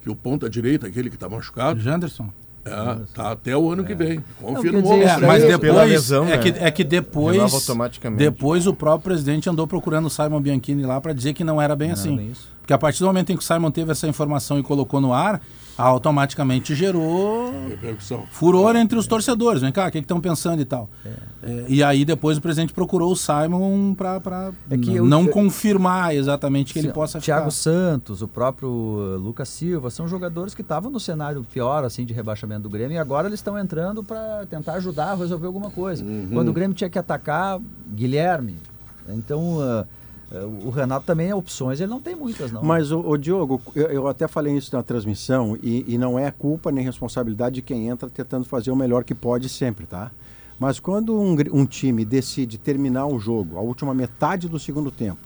que 0.00 0.08
o 0.10 0.14
ponta-direita, 0.14 0.86
aquele 0.86 1.10
que 1.10 1.16
está 1.16 1.28
machucado, 1.28 1.80
Janderson. 1.80 2.28
É, 2.64 2.96
tá 3.12 3.32
até 3.32 3.56
o 3.56 3.72
ano 3.72 3.84
que 3.84 3.94
vem. 3.94 4.22
Não, 4.40 4.62
quer 4.62 4.80
dizer, 4.82 5.02
É, 5.02 5.26
mas 5.26 5.42
depois 5.42 5.90
lesão, 5.90 6.24
é, 6.26 6.36
né? 6.36 6.38
que, 6.38 6.48
é 6.48 6.70
que 6.70 6.84
depois 6.84 7.36
depois 8.18 8.66
o 8.66 8.74
próprio 8.74 9.04
presidente 9.04 9.50
andou 9.50 9.66
procurando 9.66 10.06
o 10.06 10.10
Simon 10.10 10.40
Bianchini 10.40 10.84
lá 10.84 11.00
para 11.00 11.12
dizer 11.12 11.34
que 11.34 11.42
não 11.42 11.60
era 11.60 11.74
bem 11.74 11.88
Não 11.88 11.94
era 11.94 12.00
assim. 12.00 12.30
isso. 12.30 12.48
Porque 12.60 12.72
a 12.72 12.78
partir 12.78 13.00
do 13.00 13.06
momento 13.06 13.32
em 13.32 13.36
que 13.36 13.42
o 13.42 13.46
Simon 13.46 13.70
teve 13.72 13.90
essa 13.90 14.06
informação 14.06 14.58
e 14.58 14.62
colocou 14.62 15.00
no 15.00 15.12
ar, 15.12 15.40
automaticamente 15.76 16.74
gerou 16.74 17.52
Repercussão. 17.68 18.24
furor 18.30 18.76
entre 18.76 18.98
os 18.98 19.06
torcedores. 19.06 19.62
Vem 19.62 19.72
cá, 19.72 19.88
o 19.88 19.90
que 19.90 19.98
estão 19.98 20.20
pensando 20.20 20.60
e 20.60 20.64
tal. 20.64 20.88
É, 21.42 21.64
e 21.68 21.82
aí 21.82 22.04
depois 22.04 22.38
o 22.38 22.40
presidente 22.40 22.72
procurou 22.72 23.12
o 23.12 23.16
Simon 23.16 23.94
para 23.94 24.52
É 24.70 24.76
que 24.78 24.94
eu- 24.96 25.04
não 25.04 25.22
eu- 25.24 25.28
confirmar 25.30 26.14
exatamente 26.14 26.72
que 26.72 26.78
ele 26.78 26.92
possa 26.92 27.18
Thiago 27.18 27.50
ficar. 27.50 27.50
Santos, 27.50 28.22
o 28.22 28.28
próprio 28.28 28.68
uh, 28.68 29.18
Lucas 29.18 29.48
Silva, 29.48 29.90
são 29.90 30.06
jogadores 30.06 30.54
que 30.54 30.62
estavam 30.62 30.90
no 30.90 31.00
cenário 31.00 31.44
pior 31.52 31.84
assim 31.84 32.04
de 32.04 32.12
rebaixamento 32.12 32.62
do 32.62 32.70
Grêmio 32.70 32.94
e 32.94 32.98
agora 32.98 33.26
eles 33.28 33.40
estão 33.40 33.58
entrando 33.58 34.04
para 34.04 34.46
tentar 34.46 34.74
ajudar 34.74 35.12
a 35.12 35.14
resolver 35.14 35.46
alguma 35.46 35.70
coisa. 35.70 36.04
Quando 36.32 36.48
o 36.48 36.52
Grêmio 36.52 36.74
tinha 36.74 36.88
que 36.90 36.98
atacar, 36.98 37.60
Guilherme. 37.94 38.56
Então, 39.08 39.56
uh, 39.58 39.84
o 40.64 40.70
Renato 40.70 41.04
também, 41.04 41.32
opções, 41.32 41.80
ele 41.80 41.90
não 41.90 42.00
tem 42.00 42.14
muitas, 42.14 42.50
não. 42.50 42.62
Mas, 42.62 42.90
o, 42.90 43.00
o 43.00 43.16
Diogo, 43.16 43.60
eu, 43.74 43.86
eu 43.88 44.08
até 44.08 44.26
falei 44.26 44.56
isso 44.56 44.74
na 44.74 44.82
transmissão, 44.82 45.58
e, 45.62 45.84
e 45.86 45.98
não 45.98 46.18
é 46.18 46.30
culpa 46.30 46.72
nem 46.72 46.84
responsabilidade 46.84 47.56
de 47.56 47.62
quem 47.62 47.88
entra 47.88 48.08
tentando 48.08 48.44
fazer 48.44 48.70
o 48.70 48.76
melhor 48.76 49.04
que 49.04 49.14
pode 49.14 49.48
sempre, 49.48 49.86
tá? 49.86 50.10
Mas 50.58 50.78
quando 50.78 51.18
um, 51.18 51.36
um 51.52 51.66
time 51.66 52.04
decide 52.04 52.56
terminar 52.56 53.06
um 53.06 53.18
jogo, 53.18 53.58
a 53.58 53.60
última 53.60 53.92
metade 53.92 54.48
do 54.48 54.58
segundo 54.58 54.90
tempo, 54.90 55.20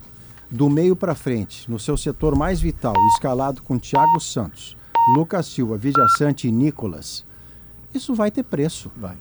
do 0.50 0.70
meio 0.70 0.97
para 0.97 1.14
frente, 1.14 1.70
no 1.70 1.79
seu 1.79 1.97
setor 1.97 2.35
mais 2.35 2.61
vital, 2.61 2.94
escalado 3.14 3.62
com 3.62 3.79
Thiago 3.79 4.20
Santos, 4.20 4.76
Lucas 5.14 5.47
Silva, 5.47 5.76
Vidia 5.76 6.06
Sante 6.17 6.49
e 6.49 6.52
Nicolas, 6.52 7.25
isso 7.93 8.14
vai 8.14 8.31
ter 8.31 8.43
preço. 8.43 8.91
Vai. 8.97 9.17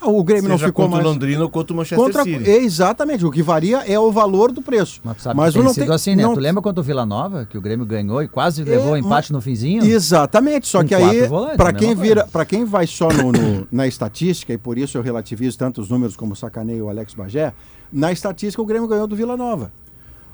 Ah, 0.00 0.08
o 0.08 0.22
Grêmio 0.24 0.48
não 0.48 0.56
Seja 0.56 0.68
ficou 0.68 0.84
contra 0.84 0.96
mais... 1.02 1.06
o 1.06 1.12
Londrina 1.12 1.42
ou 1.42 1.50
contra 1.50 1.72
o 1.72 1.76
Manchester 1.76 1.98
Contra... 1.98 2.22
City. 2.24 2.48
Exatamente, 2.50 3.24
o 3.24 3.30
que 3.30 3.42
varia 3.42 3.78
é 3.86 3.98
o 3.98 4.10
valor 4.12 4.52
do 4.52 4.62
preço. 4.62 5.00
Mas 5.04 5.22
sabe 5.22 5.36
Mas 5.36 5.48
que 5.52 5.58
tem 5.58 5.64
não 5.66 5.72
sido 5.74 5.84
tem- 5.86 5.94
assim, 5.94 6.14
né? 6.16 6.22
não- 6.22 6.34
Tu 6.34 6.40
lembra 6.40 6.62
quando 6.62 6.78
o 6.78 6.82
Vila 6.82 7.06
Nova, 7.06 7.46
que 7.46 7.56
o 7.56 7.60
Grêmio 7.60 7.86
ganhou 7.86 8.22
e 8.22 8.28
quase 8.28 8.62
levou 8.64 8.92
o 8.92 8.96
É, 8.96 8.98
empate 8.98 9.32
no 9.32 9.40
finzinho? 9.40 9.84
Exatamente, 9.84 10.66
só 10.66 10.80
Com 10.82 10.88
que 10.88 10.94
aí, 10.94 11.22
para 11.56 11.70
a 11.70 11.72
quem 11.72 11.94
vira, 11.94 12.26
para 12.26 12.44
quem 12.44 12.64
vai 12.64 12.86
só 12.86 13.08
no- 13.08 13.32
no- 13.32 13.68
na 13.70 13.86
estatística, 13.86 14.52
e 14.52 14.58
por 14.58 14.78
isso 14.78 14.96
eu 14.98 15.02
relativizo 15.02 15.56
tantos 15.58 15.88
números 15.88 16.16
como 16.16 16.34
sacaneio 16.36 16.86
o 16.86 16.88
Alex 16.88 17.14
Bagé, 17.14 17.52
na 17.92 18.12
estatística 18.12 18.60
o 18.62 18.66
Grêmio 18.66 18.88
ganhou 18.88 19.06
do 19.06 19.16
Vila 19.16 19.36
Nova. 19.36 19.70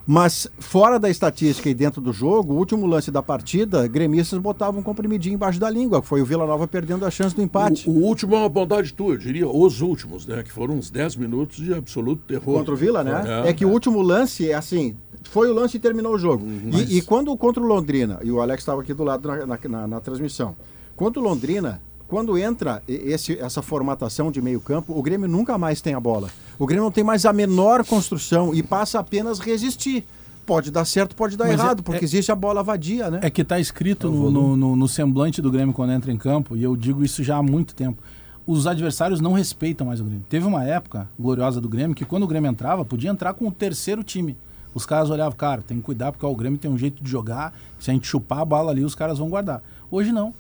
Mas 0.06 0.48
fora 0.58 0.98
da 0.98 1.08
estatística 1.08 1.68
e 1.70 1.74
dentro 1.74 2.00
do 2.00 2.12
jogo, 2.12 2.54
o 2.54 2.56
último 2.56 2.86
lance 2.86 3.10
da 3.10 3.22
partida, 3.22 3.86
gremistas 3.86 4.38
botavam 4.40 4.80
um 4.80 4.82
comprimidinho 4.82 5.34
embaixo 5.34 5.60
da 5.60 5.70
língua, 5.70 6.02
foi 6.02 6.20
o 6.20 6.24
Vila 6.24 6.44
Nova 6.46 6.66
perdendo 6.66 7.06
a 7.06 7.10
chance 7.10 7.34
do 7.36 7.40
empate. 7.42 7.88
O, 7.88 7.92
o 7.92 8.02
último 8.04 8.34
é 8.34 8.38
uma 8.38 8.48
bondade 8.48 8.92
tua, 8.92 9.14
eu 9.14 9.18
diria, 9.18 9.48
os 9.48 9.80
últimos, 9.80 10.26
né? 10.26 10.42
Que 10.42 10.50
foram 10.50 10.74
uns 10.74 10.90
10 10.90 11.16
minutos 11.16 11.56
de 11.64 11.72
absoluto 11.72 12.22
terror. 12.26 12.56
contra 12.58 12.74
o 12.74 12.76
Vila, 12.76 13.04
né? 13.04 13.42
É. 13.46 13.50
É, 13.50 13.52
que 13.52 13.64
o 13.64 13.70
último 13.70 14.02
lance 14.02 14.50
é 14.50 14.54
assim. 14.54 14.96
Foi 15.24 15.48
o 15.48 15.54
lance 15.54 15.76
e 15.76 15.80
terminou 15.80 16.14
o 16.14 16.18
jogo. 16.18 16.44
Uhum. 16.44 16.70
E, 16.88 16.98
e 16.98 17.02
quando 17.02 17.34
contra 17.36 17.62
o 17.62 17.66
Londrina, 17.66 18.18
e 18.24 18.30
o 18.32 18.40
Alex 18.40 18.62
estava 18.62 18.80
aqui 18.82 18.92
do 18.92 19.04
lado 19.04 19.28
na, 19.28 19.46
na- 19.46 19.58
na- 19.68 19.86
na 19.86 20.00
transmissão, 20.00 20.56
contra 20.96 21.20
o 21.20 21.22
Londrina, 21.22 21.80
quando 22.12 22.36
entra 22.36 22.82
esse- 22.86 23.38
essa 23.38 23.62
formatação 23.62 24.30
de 24.30 24.42
meio 24.42 24.60
campo, 24.60 24.92
o 24.94 25.02
Grêmio 25.02 25.26
nunca 25.26 25.56
mais 25.56 25.80
tem 25.80 25.94
a 25.94 26.00
bola. 26.00 26.28
O 26.58 26.66
Grêmio 26.66 26.84
não 26.84 26.90
tem 26.90 27.02
mais 27.02 27.24
a 27.24 27.32
menor 27.32 27.86
construção 27.86 28.54
e 28.54 28.62
passa 28.62 28.98
apenas 28.98 29.40
a 29.40 29.42
resistir. 29.44 30.04
Pode 30.44 30.70
dar 30.70 30.84
certo, 30.84 31.16
pode 31.16 31.38
dar 31.38 31.46
Mas 31.46 31.58
é- 31.58 31.62
errado, 31.62 31.82
porque 31.82 32.02
é- 32.02 32.04
existe 32.04 32.30
a 32.30 32.34
bola 32.36 32.62
vadia, 32.62 33.10
né? 33.10 33.20
É 33.22 33.30
que 33.30 33.40
está 33.40 33.58
escrito 33.58 34.08
É 34.08 34.10
no, 34.10 34.30
no- 34.30 34.54
no- 34.56 34.76
no 34.76 34.86
semblante 34.88 35.40
do 35.40 35.50
Grêmio 35.50 35.72
quando 35.72 35.90
entra 35.94 36.12
em 36.12 36.18
campo, 36.18 36.54
e 36.54 36.62
eu 36.62 36.76
digo 36.76 37.02
isso 37.02 37.24
já 37.24 37.38
há 37.38 37.42
muito 37.42 37.74
tempo. 37.74 38.02
Os 38.46 38.66
adversários 38.66 39.18
não 39.18 39.32
respeitam 39.32 39.86
mais 39.86 39.98
o 39.98 40.04
Grêmio. 40.04 40.26
Teve 40.28 40.44
uma 40.46 40.64
época 40.64 41.08
gloriosa 41.18 41.62
do 41.62 41.68
Grêmio 41.68 41.96
que 41.96 42.04
quando 42.04 42.24
o 42.24 42.26
Grêmio 42.26 42.50
entrava, 42.50 42.84
podia 42.84 43.08
entrar 43.08 43.32
com 43.32 43.48
o 43.48 43.50
terceiro 43.52 44.04
time. 44.04 44.36
Os 44.74 44.84
caras 44.84 45.08
olhavam, 45.08 45.34
cara, 45.34 45.62
tem 45.66 45.78
que 45.78 45.82
cuidar 45.82 46.12
porque 46.12 46.26
ó, 46.26 46.30
o 46.30 46.36
Grêmio 46.36 46.58
tem 46.58 46.70
um 46.70 46.76
jeito 46.76 47.02
de 47.02 47.10
jogar, 47.10 47.54
se 47.80 47.90
a 47.90 47.94
gente 47.94 48.06
chupar 48.06 48.40
a 48.40 48.44
bala 48.44 48.70
ali, 48.70 48.84
os 48.84 48.94
caras 48.94 49.16
vão 49.18 49.30
guardar. 49.30 49.62
Hoje 49.90 50.12
não. 50.12 50.34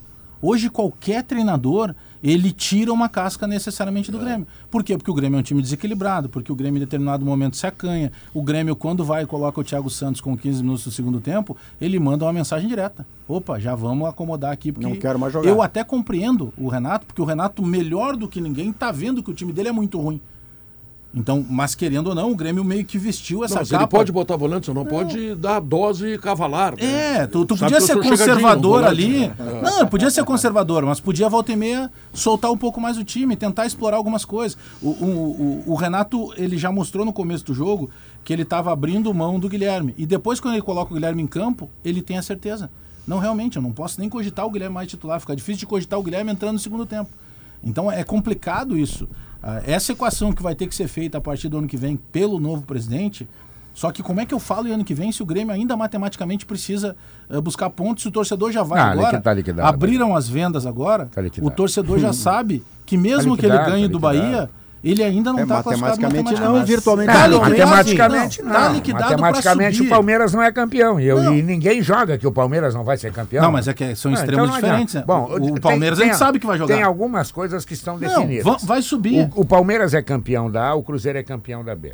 Hoje 0.44 0.68
qualquer 0.68 1.22
treinador, 1.22 1.94
ele 2.20 2.50
tira 2.50 2.92
uma 2.92 3.08
casca 3.08 3.46
necessariamente 3.46 4.10
do 4.10 4.18
Grêmio. 4.18 4.44
Por 4.68 4.82
quê? 4.82 4.96
Porque 4.96 5.10
o 5.10 5.14
Grêmio 5.14 5.36
é 5.36 5.40
um 5.40 5.42
time 5.42 5.62
desequilibrado, 5.62 6.28
porque 6.28 6.50
o 6.50 6.56
Grêmio 6.56 6.78
em 6.78 6.80
determinado 6.80 7.24
momento 7.24 7.56
se 7.56 7.64
acanha. 7.64 8.10
O 8.34 8.42
Grêmio, 8.42 8.74
quando 8.74 9.04
vai 9.04 9.22
e 9.22 9.26
coloca 9.26 9.60
o 9.60 9.64
Thiago 9.64 9.88
Santos 9.88 10.20
com 10.20 10.36
15 10.36 10.60
minutos 10.60 10.84
do 10.84 10.90
segundo 10.90 11.20
tempo, 11.20 11.56
ele 11.80 11.96
manda 12.00 12.24
uma 12.24 12.32
mensagem 12.32 12.68
direta. 12.68 13.06
Opa, 13.28 13.60
já 13.60 13.76
vamos 13.76 14.08
acomodar 14.08 14.50
aqui, 14.50 14.72
porque 14.72 14.88
Não 14.88 14.96
quero 14.96 15.16
mais 15.16 15.32
jogar. 15.32 15.48
eu 15.48 15.62
até 15.62 15.84
compreendo 15.84 16.52
o 16.58 16.66
Renato, 16.66 17.06
porque 17.06 17.22
o 17.22 17.24
Renato, 17.24 17.64
melhor 17.64 18.16
do 18.16 18.26
que 18.26 18.40
ninguém, 18.40 18.72
tá 18.72 18.90
vendo 18.90 19.22
que 19.22 19.30
o 19.30 19.34
time 19.34 19.52
dele 19.52 19.68
é 19.68 19.72
muito 19.72 20.00
ruim. 20.00 20.20
Então, 21.14 21.44
mas 21.46 21.74
querendo 21.74 22.06
ou 22.06 22.14
não, 22.14 22.30
o 22.32 22.34
Grêmio 22.34 22.64
meio 22.64 22.86
que 22.86 22.96
vestiu 22.96 23.44
essa 23.44 23.56
Não, 23.56 23.60
mas 23.60 23.70
capa. 23.70 23.82
ele 23.82 23.90
pode 23.90 24.10
botar 24.10 24.34
volante, 24.34 24.64
só 24.66 24.72
não, 24.72 24.84
pode 24.86 25.34
dar 25.34 25.60
dose 25.60 26.16
cavalar. 26.16 26.74
né? 26.74 27.16
É, 27.18 27.26
tu, 27.26 27.44
tu 27.44 27.54
podia 27.54 27.82
ser 27.82 27.98
conservador 28.00 28.80
volante, 28.80 28.88
ali. 28.88 29.18
né? 29.28 29.34
É. 29.38 29.62
Não, 29.62 29.86
podia 29.88 30.10
ser 30.10 30.24
conservador, 30.24 30.86
mas 30.86 31.00
podia 31.00 31.28
volta 31.28 31.52
e 31.52 31.56
meia 31.56 31.90
soltar 32.14 32.50
um 32.50 32.56
pouco 32.56 32.80
mais 32.80 32.96
o 32.96 33.04
time, 33.04 33.36
tentar 33.36 33.66
explorar 33.66 33.98
algumas 33.98 34.24
coisas. 34.24 34.56
O, 34.80 34.88
o, 34.88 35.62
o, 35.66 35.72
o 35.72 35.74
Renato, 35.74 36.32
ele 36.38 36.56
já 36.56 36.72
mostrou 36.72 37.04
no 37.04 37.12
começo 37.12 37.44
do 37.44 37.52
jogo 37.52 37.90
que 38.24 38.32
ele 38.32 38.42
estava 38.42 38.72
abrindo 38.72 39.12
mão 39.12 39.38
do 39.38 39.50
Guilherme. 39.50 39.94
E 39.98 40.06
depois, 40.06 40.40
quando 40.40 40.54
ele 40.54 40.62
coloca 40.62 40.92
o 40.92 40.94
Guilherme 40.94 41.22
em 41.22 41.26
campo, 41.26 41.68
ele 41.84 42.00
tem 42.00 42.16
a 42.16 42.22
certeza. 42.22 42.70
Não, 43.06 43.18
realmente, 43.18 43.56
eu 43.56 43.62
não 43.62 43.72
posso 43.72 44.00
nem 44.00 44.08
cogitar 44.08 44.46
o 44.46 44.50
Guilherme 44.50 44.74
mais 44.76 44.88
titular. 44.88 45.20
Fica 45.20 45.36
difícil 45.36 45.58
de 45.60 45.66
cogitar 45.66 45.98
o 45.98 46.02
Guilherme 46.02 46.32
entrando 46.32 46.54
no 46.54 46.58
segundo 46.58 46.86
tempo. 46.86 47.10
Então 47.62 47.92
é 47.92 48.02
complicado 48.02 48.78
isso. 48.78 49.06
Ah, 49.42 49.60
essa 49.66 49.92
equação 49.92 50.32
que 50.32 50.42
vai 50.42 50.54
ter 50.54 50.66
que 50.66 50.74
ser 50.74 50.88
feita 50.88 51.18
a 51.18 51.20
partir 51.20 51.48
do 51.48 51.58
ano 51.58 51.66
que 51.66 51.76
vem 51.76 51.96
pelo 51.96 52.38
novo 52.38 52.62
presidente. 52.62 53.26
Só 53.74 53.90
que 53.90 54.02
como 54.02 54.20
é 54.20 54.26
que 54.26 54.34
eu 54.34 54.38
falo 54.38 54.68
em 54.68 54.72
ano 54.72 54.84
que 54.84 54.92
vem 54.94 55.10
se 55.10 55.22
o 55.22 55.26
Grêmio 55.26 55.50
ainda 55.52 55.74
matematicamente 55.76 56.44
precisa 56.44 56.94
eh, 57.30 57.40
buscar 57.40 57.70
pontos, 57.70 58.02
se 58.02 58.08
o 58.08 58.12
torcedor 58.12 58.52
já 58.52 58.62
vai 58.62 58.78
Ah, 58.78 58.90
agora? 58.90 59.10
liquidado, 59.12 59.36
liquidado. 59.38 59.66
abriram 59.68 60.14
as 60.14 60.28
vendas 60.28 60.66
agora. 60.66 61.06
Tá 61.06 61.22
o 61.40 61.50
torcedor 61.50 61.98
já 61.98 62.12
sabe 62.14 62.62
que 62.84 62.98
mesmo 62.98 63.34
Tá 63.34 63.40
que 63.40 63.46
ele 63.46 63.58
ganhe 63.58 63.86
tá 63.86 63.92
do. 63.92 63.98
Bahia, 63.98 64.50
ele 64.90 65.02
ainda 65.02 65.32
não 65.32 65.38
É, 65.40 65.42
está 65.42 65.62
classificado 65.62 66.00
matematicamente 66.02 66.40
não, 66.40 66.52
matematicamente. 66.52 66.66
virtualmente 66.66 67.12
Tá 67.12 67.28
não. 67.28 67.40
matematicamente 67.40 68.42
não. 68.42 68.48
não. 68.52 68.60
Tá 68.60 68.68
liquidado 68.70 69.10
matematicamente 69.20 69.76
subir. 69.76 69.86
o 69.86 69.90
Palmeiras 69.90 70.32
não 70.34 70.42
é 70.42 70.52
campeão. 70.52 71.00
E, 71.00 71.06
eu- 71.06 71.22
Não. 71.22 71.34
e 71.34 71.42
ninguém 71.42 71.82
joga 71.82 72.18
que 72.18 72.26
o 72.26 72.32
Palmeiras 72.32 72.74
não 72.74 72.82
vai 72.84 72.96
ser 72.96 73.12
campeão. 73.12 73.42
Não, 73.44 73.52
mas 73.52 73.68
é 73.68 73.74
que 73.74 73.94
são 73.94 74.10
Ah, 74.10 74.14
extremos 74.14 74.34
então 74.34 74.46
não 74.46 74.54
adianta. 74.54 74.66
diferentes. 74.66 74.94
né? 74.96 75.04
Bom, 75.06 75.28
o, 75.30 75.34
o 75.34 75.40
tem- 75.52 75.60
Palmeiras 75.60 75.98
a 75.98 76.02
gente 76.02 76.10
tem- 76.10 76.18
sabe 76.18 76.38
que 76.40 76.46
vai 76.46 76.58
jogar. 76.58 76.74
Tem 76.74 76.82
algumas 76.82 77.30
coisas 77.30 77.64
que 77.64 77.74
estão 77.74 77.98
definidas. 77.98 78.44
va- 78.44 78.58
vai 78.62 78.82
subir. 78.82 79.28
O, 79.36 79.42
o 79.42 79.44
Palmeiras 79.44 79.94
é 79.94 80.02
campeão 80.02 80.50
da 80.50 80.68
A, 80.68 80.74
o 80.74 80.82
Cruzeiro 80.82 81.18
é 81.18 81.22
campeão 81.22 81.62
da 81.64 81.74
B. 81.74 81.92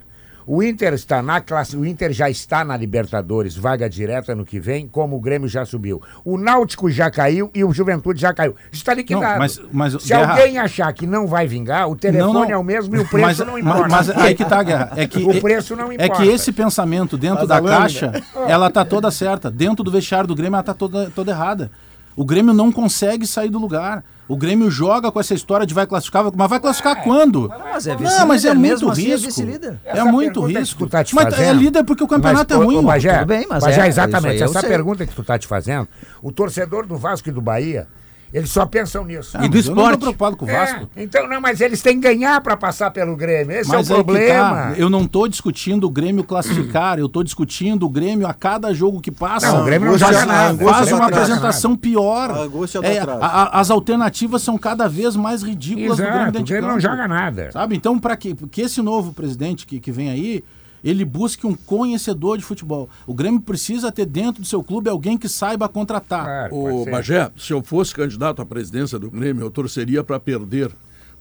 O 0.51 0.63
Inter 0.63 0.95
está 0.95 1.21
na 1.21 1.43
classe, 1.43 1.77
o 1.77 1.85
Inter 1.85 2.11
já 2.11 2.31
está 2.31 2.65
na 2.65 2.75
Libertadores, 2.75 3.55
vaga 3.55 3.87
direta 3.87 4.35
no 4.35 4.47
que 4.47 4.59
vem, 4.59 4.89
como 4.89 5.15
o 5.15 5.21
Grêmio 5.21 5.47
já 5.47 5.63
subiu. 5.67 6.01
O 6.25 6.39
Náutico 6.39 6.91
já 6.91 7.11
caiu 7.11 7.51
e 7.55 7.63
o 7.63 7.71
Juventude 7.71 8.19
já 8.19 8.33
caiu. 8.33 8.57
Está 8.73 8.95
liquidado. 8.95 9.33
Não, 9.33 9.39
mas- 9.39 9.61
mas, 9.71 9.93
Se 10.03 10.09
Guerra- 10.09 10.33
alguém 10.33 10.57
achar 10.59 10.91
que 10.95 11.07
não 11.07 11.27
vai 11.27 11.47
vingar, 11.47 11.87
o 11.91 11.95
telefone 11.95 12.33
Não, 12.33 12.41
não. 12.45 12.51
é 12.51 12.57
o 12.57 12.65
mesmo 12.65 12.97
e 12.97 12.99
o 13.01 13.07
preço 13.07 13.27
mas, 13.27 13.39
não 13.41 13.59
importa. 13.59 13.89
Mas, 13.91 14.09
aí 14.09 14.35
que 14.35 14.43
tá, 14.45 14.63
Guerra. 14.63 14.91
É 14.97 15.07
que, 15.07 15.19
O 15.23 15.39
preço 15.39 15.77
não 15.77 15.93
É 15.93 15.97
importa. 15.97 16.23
que 16.23 16.29
esse 16.31 16.51
pensamento 16.51 17.19
dentro 17.19 17.47
da 17.47 17.57
lâmina. 17.57 17.81
caixa, 17.81 18.13
ela 18.47 18.71
tá 18.71 18.87
toda 18.87 19.11
certa. 19.11 19.51
Dentro 19.51 19.85
do 19.85 19.91
vestiário 19.91 20.27
do 20.27 20.35
Grêmio, 20.35 20.55
ela 20.57 20.63
tá 20.63 20.73
toda, 20.73 21.11
toda 21.15 21.31
errada. 21.31 21.71
O 22.17 22.25
Grêmio 22.25 22.55
não 22.55 22.73
consegue 22.73 23.27
sair 23.27 23.51
do 23.51 23.59
lugar. 23.59 24.03
O 24.29 24.37
Grêmio 24.37 24.71
joga 24.71 25.11
com 25.11 25.19
essa 25.19 25.33
história 25.33 25.67
de 25.67 25.73
vai 25.73 25.87
classificar, 25.87 26.23
mas 26.37 26.51
vai 26.51 26.61
classificar 26.61 27.03
quando? 27.03 27.49
Mas 27.49 27.87
é 27.87 27.97
não, 27.97 28.27
mas 28.27 28.45
é 28.45 28.49
muito 28.51 28.61
mesmo 28.61 28.91
assim 28.91 29.11
é 29.11 29.17
risco. 29.17 29.43
É 29.85 29.91
Essa 29.93 30.05
muito 30.05 30.33
pergunta 30.35 30.53
que 30.53 30.59
risco. 30.59 30.87
tá 30.87 31.03
te 31.03 31.15
mas 31.15 31.27
é 31.29 31.31
fazendo- 31.31 31.61
líder 31.61 31.85
porque 31.85 32.05
o 32.05 32.07
campeonato 32.07 32.53
Mas, 32.55 32.61
é 32.63 32.65
ruim. 32.65 32.77
ô, 32.77 32.83
Bagé, 32.83 33.15
Tudo 33.21 33.27
bem, 33.27 33.47
mas 33.49 33.65
Bagé, 33.65 33.81
é, 33.81 33.87
exatamente. 33.89 34.35
isso 34.35 34.45
aí 34.45 34.49
eu 34.49 34.51
Essa 34.51 34.61
sei. 34.61 34.69
pergunta 34.69 35.07
que 35.07 35.15
tu 35.15 35.25
tá 35.25 35.39
te 35.39 35.47
fazendo, 35.47 35.89
o 36.23 36.31
torcedor 36.31 36.87
do 36.87 36.97
Vasco 36.99 37.29
e 37.29 37.33
do 37.33 37.41
Bahia, 37.41 37.89
eles 38.33 38.51
só 38.51 38.67
pensam 38.67 39.05
nisso. 39.05 39.37
Ah, 39.37 39.49
mas 39.51 39.67
Eu 39.67 39.75
não 39.75 39.91
tô 39.93 39.99
preocupado 39.99 40.37
com 40.37 40.45
o 40.45 40.49
Vasco. 40.49 40.89
É, 40.97 41.03
então, 41.03 41.27
não, 41.29 41.41
mas 41.41 41.61
eles 41.61 41.81
têm 41.83 42.01
que 42.01 42.07
ganhar 42.09 42.41
para 42.41 42.57
passar 42.57 42.91
pelo 42.91 43.17
Grêmio. 43.17 43.57
Esse 43.57 43.69
Mas 43.71 43.91
é 43.91 43.95
o 43.95 43.99
que 43.99 44.05
problema. 44.05 44.51
tá. 44.51 44.75
Eu 44.77 44.91
não 44.91 45.07
tô 45.07 45.27
discutindo 45.27 45.85
o 45.87 45.91
Grêmio 45.91 46.23
classificar, 46.25 46.99
eu 46.99 47.09
tô 47.09 47.23
discutindo 47.23 47.87
o 47.87 47.89
Grêmio 47.89 48.27
a 48.27 48.35
cada 48.35 48.73
jogo 48.75 49.01
que 49.01 49.11
passa. 49.11 49.51
Não, 49.53 49.63
o 49.63 49.65
Grêmio 49.65 49.91
não 49.91 49.99
joga 49.99 50.27
nada. 50.27 50.65
Faz 50.65 50.89
do 50.91 50.97
uma 50.97 51.07
apresentação 51.07 51.77
pior. 51.77 52.31
A 52.31 52.47
do 52.47 52.65
É, 52.87 52.99
atraso. 52.99 53.23
a- 53.23 53.27
a- 53.27 53.61
as 53.61 53.71
alternativas 53.71 54.43
são 54.43 54.59
cada 54.59 54.89
vez 54.89 55.17
mais 55.17 55.43
ridículas 55.43 55.97
do 55.97 56.03
Grêmio 56.03 56.17
Exato, 56.19 56.33
dentro 56.33 56.45
o 56.45 56.47
Grêmio 56.49 56.69
não 56.71 56.81
joga 56.81 57.09
nada. 57.09 57.51
Sabe? 57.53 57.77
Então, 57.77 57.99
para 57.99 58.17
que, 58.17 58.35
que 58.35 58.61
esse 58.63 58.83
novo 58.83 59.13
presidente 59.13 59.67
que, 59.67 59.81
que 59.81 59.91
vem 59.91 60.11
aí, 60.11 60.45
ele 60.83 61.05
busque 61.05 61.47
um 61.47 61.55
conhecedor 61.55 62.39
de 62.39 62.45
futebol. 62.45 62.89
O 63.07 63.15
Grêmio 63.15 63.41
precisa 63.41 63.91
ter 63.91 64.07
dentro 64.07 64.43
do 64.43 64.47
seu 64.47 64.63
clube 64.63 64.89
alguém 64.89 65.17
que 65.19 65.29
saiba 65.29 65.69
contratar. 65.69 66.25
Claro, 66.51 66.85
ser. 66.85 66.91
Bagé, 66.91 67.31
se 67.37 67.53
eu 67.53 67.63
fosse 67.63 67.95
candidato 67.95 68.43
à 68.43 68.47
presidência 68.47 68.99
do 68.99 69.11
Grêmio, 69.11 69.45
eu 69.45 69.51
torceria 69.51 70.03
para 70.05 70.19
perder. 70.21 70.71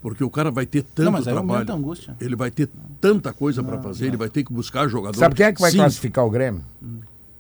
Porque 0.01 0.23
o 0.23 0.29
cara 0.29 0.51
vai 0.51 0.65
ter 0.65 0.83
tanto 0.83 1.05
Não, 1.05 1.11
mas 1.11 1.23
trabalho. 1.23 1.73
angústia. 1.73 2.15
Ele 2.21 2.35
vai 2.35 2.51
ter 2.51 2.69
tanta 3.01 3.33
coisa 3.33 3.63
para 3.63 3.79
fazer, 3.81 4.07
ele 4.07 4.17
vai 4.17 4.29
ter 4.29 4.43
que 4.43 4.53
buscar 4.53 4.87
jogador. 4.87 5.17
Sabe 5.17 5.35
quem 5.35 5.45
é 5.47 5.51
que 5.51 5.59
vai 5.59 5.71
Sim. 5.71 5.77
classificar 5.77 6.25
o 6.25 6.29
Grêmio? 6.29 6.61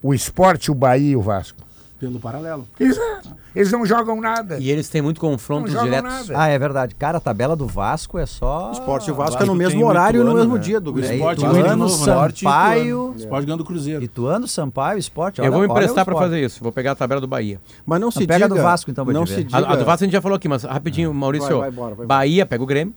O 0.01 0.13
Esporte, 0.13 0.71
o 0.71 0.75
Bahia 0.75 1.11
e 1.11 1.15
o 1.15 1.21
Vasco. 1.21 1.66
Pelo 1.99 2.19
paralelo. 2.19 2.67
Exato. 2.79 3.29
Eles 3.55 3.71
não 3.71 3.83
jogam 3.83 4.21
nada. 4.21 4.59
E 4.59 4.69
eles 4.69 4.87
têm 4.87 5.01
muito 5.01 5.19
não 5.23 5.63
diretos. 5.65 6.03
nada. 6.29 6.33
Ah, 6.35 6.47
é 6.47 6.59
verdade. 6.59 6.93
Cara, 6.93 7.17
a 7.17 7.19
tabela 7.21 7.55
do 7.55 7.65
Vasco 7.65 8.19
é 8.19 8.25
só. 8.27 8.71
Esporte 8.71 9.09
e 9.09 9.11
Vasco 9.13 9.31
Vasco 9.31 9.43
é 9.43 9.45
no 9.47 9.55
mesmo 9.55 9.83
o 9.83 9.87
horário 9.87 10.21
e 10.21 10.23
no 10.23 10.35
mesmo 10.35 10.55
né? 10.57 10.61
dia 10.61 10.79
do 10.79 10.91
O 10.91 10.93
Grêmio. 10.93 11.15
Esporte 11.15 11.39
Ituano, 11.39 11.53
ganha 11.55 11.69
de 11.69 11.75
novo, 11.75 11.95
né? 11.95 12.11
Esporte 12.11 12.39
Sampaio. 12.43 13.13
Esporte 13.17 13.45
ganhando 13.45 13.63
do 13.63 13.65
Cruzeiro. 13.65 14.03
Ituano, 14.03 14.47
Sampaio, 14.47 14.99
Esporte. 14.99 15.39
Eu 15.39 15.45
vou 15.45 15.53
me 15.53 15.57
olha- 15.57 15.71
olha 15.71 15.71
o 15.71 15.81
emprestar 15.83 16.05
para 16.05 16.15
fazer 16.15 16.39
isso. 16.45 16.61
Vou 16.61 16.71
pegar 16.71 16.91
a 16.91 16.95
tabela 16.95 17.19
do 17.19 17.27
Bahia. 17.27 17.59
Mas 17.83 17.99
não 17.99 18.11
se 18.11 18.19
Então 18.23 18.27
pega 18.35 18.47
diga... 18.47 18.55
do 18.59 18.61
Vasco, 18.63 18.91
então, 18.91 19.05
não 19.05 19.25
se 19.25 19.43
diga... 19.43 19.57
A, 19.57 19.73
a 19.73 19.75
do 19.75 19.85
Vasco 19.85 20.03
a 20.03 20.05
gente 20.05 20.13
já 20.13 20.21
falou 20.21 20.35
aqui, 20.35 20.47
mas 20.47 20.63
rapidinho, 20.63 21.11
Maurício. 21.11 21.49
Vai, 21.57 21.59
vai, 21.59 21.71
bora, 21.71 21.95
vai, 21.95 22.05
Bahia 22.05 22.45
pega 22.45 22.63
o 22.63 22.67
Grêmio 22.67 22.93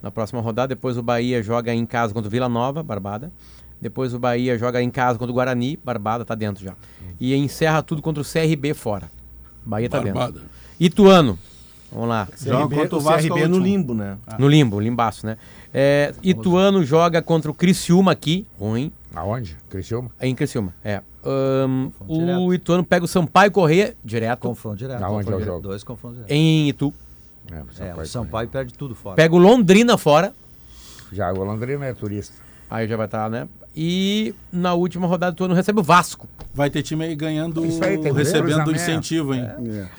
na 0.00 0.12
próxima 0.12 0.40
rodada. 0.40 0.68
Depois 0.68 0.96
o 0.96 1.02
Bahia 1.02 1.42
joga 1.42 1.74
em 1.74 1.84
casa 1.84 2.14
contra 2.14 2.28
o 2.28 2.30
Vila 2.30 2.48
Nova, 2.48 2.84
Barbada. 2.84 3.32
Depois 3.80 4.14
o 4.14 4.18
Bahia 4.18 4.56
joga 4.58 4.82
em 4.82 4.90
casa 4.90 5.18
contra 5.18 5.30
o 5.30 5.34
Guarani, 5.34 5.78
Barbada 5.84 6.24
tá 6.24 6.34
dentro 6.34 6.64
já. 6.64 6.74
E 7.20 7.34
encerra 7.34 7.82
tudo 7.82 8.00
contra 8.02 8.22
o 8.22 8.24
CRB 8.26 8.72
fora. 8.74 9.10
Bahia 9.64 9.88
tá 9.88 10.00
Barbada. 10.00 10.32
dentro. 10.32 10.48
Ituano. 10.80 11.38
Vamos 11.92 12.08
lá. 12.08 12.26
Joga 12.42 12.74
contra 12.74 12.96
o 12.96 12.98
o 12.98 13.00
Vasco 13.00 13.28
CRB 13.28 13.40
é 13.42 13.44
o 13.46 13.48
no 13.48 13.58
limbo, 13.58 13.94
né? 13.94 14.16
No 14.38 14.48
limbo, 14.48 14.80
limbaço, 14.80 15.24
né? 15.26 15.36
É, 15.72 16.12
Ituano 16.22 16.82
joga 16.84 17.22
contra 17.22 17.50
o 17.50 17.54
Criciúma 17.54 18.10
aqui, 18.12 18.46
ruim, 18.58 18.90
Aonde? 19.14 19.56
Criciúma? 19.70 20.10
em 20.20 20.34
Criciúma. 20.34 20.74
É. 20.84 21.02
Ahn, 21.24 21.90
o 22.08 22.18
direto. 22.18 22.54
Ituano 22.54 22.84
pega 22.84 23.04
o 23.04 23.08
Sampaio 23.08 23.50
Corrêa, 23.52 23.94
direto, 24.04 24.40
Confronto 24.40 24.76
direto. 24.76 25.02
Aonde 25.02 25.24
confronto 25.24 25.30
é 25.32 25.34
o 25.34 25.38
direto. 25.38 25.54
jogo? 25.54 25.68
Dois 25.68 25.84
confrontos 25.84 26.16
direto. 26.18 26.32
em 26.32 26.68
Itu. 26.68 26.92
É, 27.50 27.54
É, 27.54 27.58
Sampaio. 27.72 28.00
o 28.02 28.06
Sampaio 28.06 28.48
perde 28.48 28.74
tudo 28.74 28.94
fora. 28.94 29.14
Pega 29.16 29.34
o 29.34 29.38
Londrina 29.38 29.96
fora. 29.96 30.34
Já, 31.12 31.32
o 31.32 31.44
Londrina 31.44 31.86
é 31.86 31.94
turista. 31.94 32.34
Aí 32.68 32.88
já 32.88 32.96
vai 32.96 33.06
estar, 33.06 33.30
né? 33.30 33.46
E 33.76 34.34
na 34.52 34.74
última 34.74 35.06
rodada 35.06 35.32
do 35.32 35.34
Ituano 35.36 35.54
recebe 35.54 35.80
o 35.80 35.82
Vasco. 35.82 36.28
Vai 36.54 36.70
ter 36.70 36.82
time 36.82 37.04
aí 37.04 37.16
ganhando, 37.16 37.64
Isso 37.66 37.84
aí, 37.84 37.98
tem 37.98 38.12
recebendo 38.12 38.62
cruzamento. 38.64 38.72
incentivo, 38.72 39.34
hein? 39.34 39.44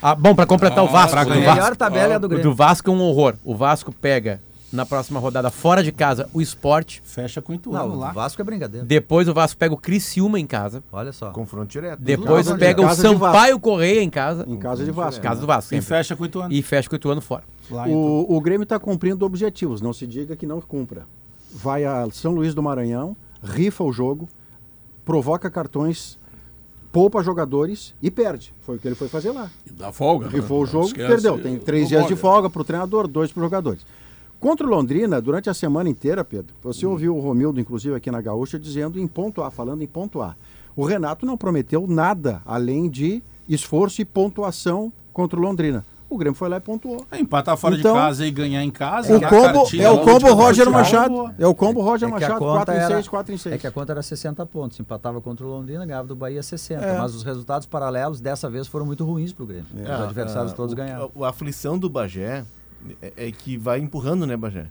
Ah, 0.00 0.14
bom, 0.14 0.34
pra 0.34 0.46
completar 0.46 0.82
o 0.82 0.88
Vasco. 0.88 1.16
A 1.18 1.24
do 1.24 1.30
melhor 1.30 1.56
Vasco, 1.56 1.76
tabela 1.76 2.12
é 2.14 2.16
a 2.16 2.18
do 2.18 2.24
o 2.24 2.28
do 2.28 2.34
Grêmio. 2.36 2.54
Vasco 2.54 2.90
é 2.90 2.92
um 2.92 3.00
horror. 3.02 3.34
O 3.44 3.54
Vasco 3.54 3.92
pega 3.92 4.40
na 4.72 4.86
próxima 4.86 5.20
rodada 5.20 5.50
fora 5.50 5.82
de 5.82 5.92
casa 5.92 6.28
o 6.32 6.40
Sport. 6.40 7.00
Fecha 7.04 7.42
com 7.42 7.52
o 7.52 7.54
Ituano 7.54 7.88
Não, 7.90 7.96
lá. 7.98 8.10
o 8.10 8.14
Vasco 8.14 8.40
é 8.40 8.44
brincadeira. 8.44 8.86
Depois 8.86 9.28
o 9.28 9.34
Vasco 9.34 9.58
pega 9.58 9.74
o 9.74 9.76
Criciúma 9.76 10.40
em 10.40 10.46
casa. 10.46 10.82
Olha 10.90 11.12
só. 11.12 11.30
Confronto 11.30 11.66
direto. 11.68 12.00
Depois 12.00 12.50
pega 12.52 12.80
o 12.80 12.86
casa 12.86 13.02
de 13.02 13.08
Vasco. 13.14 13.24
Sampaio 13.26 13.60
Correia 13.60 14.02
em 14.02 14.10
casa. 14.10 14.44
Em 14.48 14.56
casa 14.56 14.84
de 14.86 14.90
Vasco. 14.90 15.22
Casa 15.22 15.40
do 15.42 15.46
Vasco. 15.46 15.74
E 15.74 15.76
sempre. 15.76 15.86
fecha 15.86 16.16
com 16.16 16.22
o 16.22 16.26
Ituano. 16.26 16.52
E 16.52 16.62
fecha 16.62 16.88
com 16.88 16.94
o 16.94 16.96
Ituano 16.96 17.20
fora. 17.20 17.44
Lá, 17.70 17.86
então. 17.86 17.98
O, 18.00 18.36
o 18.36 18.40
Grêmio 18.40 18.62
está 18.62 18.78
cumprindo 18.78 19.26
objetivos, 19.26 19.82
não 19.82 19.92
se 19.92 20.06
diga 20.06 20.34
que 20.34 20.46
não 20.46 20.60
cumpra. 20.62 21.06
Vai 21.52 21.84
a 21.84 22.06
São 22.10 22.32
Luís 22.32 22.54
do 22.54 22.62
Maranhão, 22.62 23.16
rifa 23.46 23.82
o 23.84 23.92
jogo, 23.92 24.28
provoca 25.04 25.50
cartões, 25.50 26.18
poupa 26.92 27.22
jogadores 27.22 27.94
e 28.02 28.10
perde. 28.10 28.54
Foi 28.62 28.76
o 28.76 28.78
que 28.78 28.88
ele 28.88 28.94
foi 28.94 29.08
fazer 29.08 29.30
lá. 29.30 29.50
E 29.66 29.70
dá 29.72 29.92
folga. 29.92 30.26
né? 30.26 30.32
Rifou 30.32 30.58
o 30.58 30.60
Não 30.64 30.66
jogo, 30.66 30.86
esquece, 30.86 31.08
perdeu. 31.08 31.38
Tem 31.40 31.58
três 31.58 31.88
dias 31.88 32.02
de 32.02 32.08
pode. 32.10 32.20
folga 32.20 32.50
para 32.50 32.60
o 32.62 32.64
treinador, 32.64 33.06
dois 33.06 33.30
para 33.30 33.40
os 33.40 33.44
jogadores. 33.44 33.84
Contra 34.38 34.66
o 34.66 34.70
Londrina, 34.70 35.20
durante 35.20 35.48
a 35.48 35.54
semana 35.54 35.88
inteira, 35.88 36.22
Pedro, 36.22 36.54
você 36.62 36.84
ouviu 36.84 37.16
o 37.16 37.20
Romildo, 37.20 37.58
inclusive, 37.58 37.94
aqui 37.94 38.10
na 38.10 38.20
Gaúcha, 38.20 38.58
dizendo 38.58 39.00
em 39.00 39.06
ponto 39.06 39.42
A, 39.42 39.50
falando 39.50 39.82
em 39.82 39.86
ponto 39.86 40.20
A. 40.20 40.36
O 40.76 40.84
Renato 40.84 41.24
não 41.24 41.38
prometeu 41.38 41.86
nada 41.86 42.42
além 42.44 42.88
de 42.90 43.22
esforço 43.48 44.02
e 44.02 44.04
pontuação 44.04 44.92
contra 45.12 45.38
o 45.38 45.42
Londrina. 45.42 45.84
O 46.08 46.16
Grêmio 46.16 46.36
foi 46.36 46.48
lá 46.48 46.58
e 46.58 46.60
pontuou. 46.60 47.04
É, 47.10 47.18
Empatar 47.18 47.56
fora 47.56 47.76
Então, 47.76 47.92
de 47.92 47.98
casa 48.00 48.24
e 48.26 48.30
ganhar 48.30 48.62
em 48.62 48.70
casa. 48.70 49.16
O 49.16 49.20
combo, 49.20 49.52
cartilha 49.62 49.82
é 49.86 49.90
o 49.90 49.98
combo 49.98 50.32
Roger 50.34 50.70
Machado. 50.70 51.34
É 51.38 51.46
o 51.46 51.54
combo 51.54 51.80
Roger 51.82 52.08
É 52.08 52.12
Machado, 52.12 52.38
conta 52.38 52.54
4 52.66 52.74
em 52.74 52.78
era- 52.78 52.86
6, 52.94 53.08
4 53.08 53.34
em 53.34 53.36
6. 53.36 53.54
É 53.54 53.58
que 53.58 53.66
a 53.66 53.72
conta 53.72 53.92
era 53.92 54.02
60 54.02 54.46
pontos. 54.46 54.78
Empatava 54.78 55.20
contra 55.20 55.44
o 55.44 55.48
Londrina, 55.48 55.84
ganhava 55.84 56.06
do 56.06 56.14
Bahia 56.14 56.42
60. 56.42 56.84
É. 56.84 56.96
Mas 56.98 57.14
os 57.14 57.24
resultados 57.24 57.66
paralelos 57.66 58.20
dessa 58.20 58.48
vez 58.48 58.66
foram 58.68 58.86
muito 58.86 59.04
ruins 59.04 59.32
pro 59.32 59.44
Grêmio. 59.46 59.66
Os 59.74 59.88
adversários 59.90 60.52
todos 60.52 60.72
o- 60.72 60.76
ganharam. 60.76 61.10
A, 61.20 61.26
a 61.26 61.30
aflição 61.30 61.76
do 61.76 61.88
Bagé 61.90 62.44
é, 63.02 63.12
é 63.16 63.32
que 63.32 63.56
vai 63.56 63.80
empurrando, 63.80 64.24
né, 64.26 64.36
Bagé? 64.36 64.66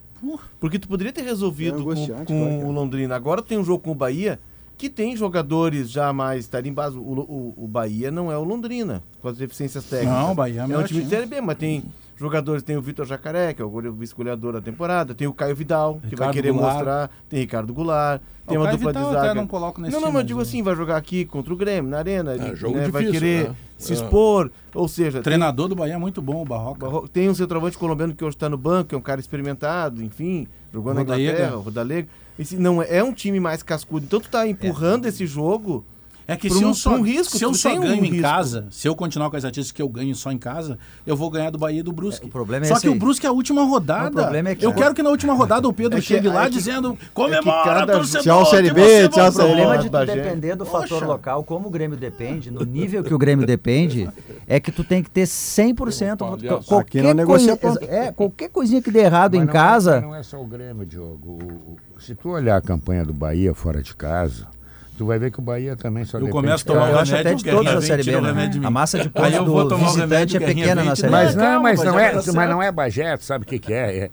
Porque 0.59 0.79
tu 0.79 0.87
poderia 0.87 1.11
ter 1.11 1.21
resolvido 1.23 1.91
É 1.91 2.07
com, 2.23 2.25
com 2.25 2.65
o 2.65 2.71
Londrina. 2.71 3.13
Agora 3.15 3.41
tem 3.41 3.57
um 3.59 3.63
jogo 3.63 3.83
com 3.83 3.91
o 3.91 3.95
Bahia 3.95 4.39
que 4.77 4.89
tem 4.89 5.15
jogadores 5.15 5.89
já 5.89 6.11
mais 6.13 6.47
tarimbados. 6.47 6.95
O, 6.97 6.99
o, 7.01 7.53
o 7.57 7.67
Bahia 7.67 8.11
não 8.11 8.31
é 8.31 8.37
o 8.37 8.43
Londrina, 8.43 9.01
com 9.21 9.27
as 9.29 9.37
deficiências 9.37 9.83
técnicas. 9.85 10.19
Não, 10.19 10.31
o 10.31 10.35
Bahia 10.35 10.59
é 10.59 10.61
o 10.61 10.61
é 10.61 10.65
um 10.65 10.67
melhor 10.69 10.87
time 10.87 11.03
de. 11.03 11.09
Série 11.09 11.25
B, 11.25 11.41
mas 11.41 11.57
tem 11.57 11.83
jogadores, 12.17 12.63
tem 12.63 12.77
o 12.77 12.81
Vitor 12.81 13.05
Jacaré, 13.05 13.53
que 13.53 13.61
é 13.61 13.65
o 13.65 13.69
gole- 13.69 13.89
o 13.89 13.93
vice-goleador 13.93 14.53
da 14.53 14.61
temporada, 14.61 15.13
tem 15.13 15.27
o 15.27 15.33
Caio 15.33 15.53
Vidal, 15.55 15.95
que 15.95 16.15
vai 16.15 16.27
Ricardo 16.29 16.33
querer 16.33 16.51
Goulart. 16.53 16.73
mostrar, 16.75 17.11
tem 17.27 17.39
Ricardo 17.41 17.73
Goulart, 17.73 18.21
tem 18.47 18.57
O 18.57 18.61
uma 18.61 18.67
Caio 18.67 18.77
dupla 18.77 18.91
Vidal 18.93 19.09
de 19.11 19.17
até 19.17 19.27
zaga. 19.27 19.39
não 19.41 19.47
coloco 19.47 19.81
nesse 19.81 19.91
não, 19.93 19.99
não, 19.99 20.07
time, 20.07 20.13
mas 20.13 20.21
mas 20.23 20.27
digo 20.27 20.39
o- 20.39 20.41
assim, 20.41 20.63
vai 20.63 20.75
jogar 20.77 20.95
aqui 20.97 21.25
contra 21.25 21.53
o 21.53 21.57
Grêmio, 21.57 21.91
na 21.91 21.97
arena, 21.97 22.33
ele, 22.35 22.55
jogo 22.55 22.77
né, 22.77 22.87
vai 22.87 23.03
difícil, 23.03 23.11
querer 23.21 23.49
né? 23.49 23.55
se 23.77 23.91
É. 23.91 23.95
expor, 23.97 24.49
ou 24.73 24.87
seja, 24.87 25.19
O 25.19 25.23
treinador 25.23 25.67
do 25.67 25.75
Bahia 25.75 25.95
é 25.95 25.97
muito 25.97 26.21
bom, 26.21 26.41
o 26.41 26.45
Barroca. 26.45 26.85
Barro- 26.85 27.05
Tem 27.07 27.29
um 27.29 27.35
centroavante 27.35 27.77
colombiano 27.77 28.15
que 28.15 28.23
hoje 28.23 28.37
está 28.37 28.47
no 28.47 28.57
banco, 28.57 28.95
é 28.95 28.97
um 28.97 29.01
cara 29.01 29.19
experimentado, 29.19 30.01
enfim, 30.01 30.47
jogou 30.75 30.93
na. 30.93 31.01
Inglaterra, 31.01 31.57
o 31.57 31.61
Rodalega. 31.61 32.07
Esse 32.37 32.57
não 32.57 32.81
é, 32.81 32.97
é 32.97 33.03
um 33.03 33.13
time 33.13 33.39
mais 33.39 33.63
cascudo. 33.63 34.05
Então 34.05 34.19
tu 34.19 34.29
tá 34.29 34.47
empurrando 34.47 35.05
esse 35.05 35.25
jogo. 35.25 35.83
É 36.27 36.35
que 36.35 36.49
se 36.49 36.57
um- 36.63 36.69
eu 36.69 36.73
só, 36.73 36.89
um 36.95 37.01
risco, 37.01 37.37
se 37.37 37.43
eu 37.43 37.53
só 37.53 37.69
tem 37.69 37.77
um 37.77 37.81
ganho 37.83 38.03
em 38.05 38.09
risco. 38.09 38.21
casa, 38.21 38.65
se 38.71 38.87
eu 38.87 38.95
continuar 38.95 39.29
com 39.29 39.35
as 39.37 39.43
estatísticas 39.43 39.71
que 39.75 39.81
eu 39.81 39.87
ganho 39.87 40.15
só 40.15 40.31
em 40.31 40.37
casa, 40.39 40.77
eu 41.05 41.15
vou 41.15 41.29
ganhar 41.29 41.51
do 41.51 41.57
Bahia 41.59 41.81
e 41.81 41.83
do 41.83 41.91
Brusque. 41.91 42.25
É, 42.25 42.27
o 42.27 42.31
problema 42.31 42.65
é 42.65 42.67
só 42.69 42.73
esse 42.75 42.81
que 42.81 42.89
o 42.89 42.93
aí. 42.93 42.99
Brusque 42.99 43.25
é 43.27 43.29
a 43.29 43.31
última 43.31 43.63
rodada. 43.63 44.09
O 44.09 44.11
problema 44.23 44.49
é 44.49 44.55
que- 44.55 44.65
eu 44.65 44.73
quero 44.73 44.95
que 44.95 45.03
na 45.03 45.09
última 45.11 45.33
rodada 45.35 45.67
o 45.67 45.73
Pedro 45.73 45.97
É 45.99 46.01
que- 46.01 46.07
chegue 46.07 46.27
lá 46.27 46.43
é 46.45 46.45
que- 46.45 46.53
dizendo 46.55 46.97
é 46.99 47.05
comemora, 47.13 47.43
que 47.43 47.69
cada- 47.69 47.93
torcedor, 47.93 48.23
Tchau, 48.23 48.45
Série 48.47 48.67
que 48.69 48.73
B, 48.73 48.81
tchau, 48.81 49.07
O 49.07 49.11
Série 49.11 49.21
voltou." 49.31 49.33
problema 49.47 49.77
de 49.77 49.89
tu 49.89 50.05
depender 50.15 50.55
do 50.55 50.65
fator 50.65 51.05
local, 51.05 51.43
como 51.43 51.67
o 51.67 51.71
Grêmio 51.71 51.97
depende, 51.97 52.49
no 52.49 52.63
nível 52.65 53.03
que 53.03 53.13
o 53.13 53.17
Grêmio 53.19 53.45
depende, 53.45 54.09
é 54.47 54.59
que 54.59 54.71
tu 54.71 54.83
tem 54.83 55.03
que 55.03 55.09
ter 55.11 55.27
100%. 55.27 56.23
Opa, 56.25 56.37
qualquer, 56.63 56.99
aqui 56.99 57.01
não 57.07 57.13
negocia 57.13 57.55
coisa, 57.55 57.79
é, 57.85 58.11
qualquer 58.11 58.49
coisinha 58.49 58.81
que 58.81 58.89
dê 58.89 59.01
errado 59.01 59.33
Mas 59.35 59.43
em 59.43 59.45
não 59.45 59.51
é- 59.51 59.53
casa. 59.53 60.01
não 60.01 60.15
é 60.15 60.23
só 60.23 60.41
o 60.41 60.45
Grêmio, 60.45 60.85
Diogo. 60.85 61.37
O- 61.41 61.73
o- 61.97 62.01
se 62.01 62.15
tu 62.15 62.29
olhar 62.29 62.57
a 62.57 62.61
campanha 62.61 63.05
do 63.05 63.13
Bahia 63.13 63.53
fora 63.53 63.81
de 63.81 63.95
casa, 63.95 64.47
tu 64.97 65.05
vai 65.05 65.19
ver 65.19 65.31
que 65.31 65.39
o 65.39 65.41
Bahia 65.41 65.75
também 65.75 66.05
só 66.05 66.17
Eu 66.17 66.25
depende 66.25 66.31
começo 66.41 66.53
a 66.53 66.57
de 66.57 66.65
tomar. 66.65 66.89
Eu 66.89 66.95
o 66.95 66.99
acho 66.99 67.11
até 67.13 67.23
remédio, 67.23 67.43
de 67.45 67.51
todos 67.51 67.71
a 67.71 67.79
vem, 67.79 67.81
Série 67.87 68.03
B, 68.03 68.11
remédio 68.19 68.61
né? 68.61 68.67
A 68.67 68.71
massa 68.71 68.99
de 68.99 69.09
pontos 69.09 69.33
eu 69.33 69.45
vou 69.45 69.63
do 69.63 69.69
tomar 69.69 69.83
o 69.83 69.85
visitante 69.93 70.09
remédio, 70.37 70.37
é 70.37 70.39
pequena 70.45 70.83
na 70.83 70.95
Série 70.95 71.11
Mas 71.11 71.35
B. 71.35 71.41
não, 71.41 71.61
mas 71.61 71.83
não 71.83 71.99
é, 71.99 72.13
mas 72.13 72.49
não 72.49 72.63
é 72.63 72.71
Bagé, 72.71 73.17
sabe 73.17 73.43
o 73.43 73.47
que, 73.47 73.59
que 73.59 73.73
é? 73.73 73.97
É- 73.97 74.11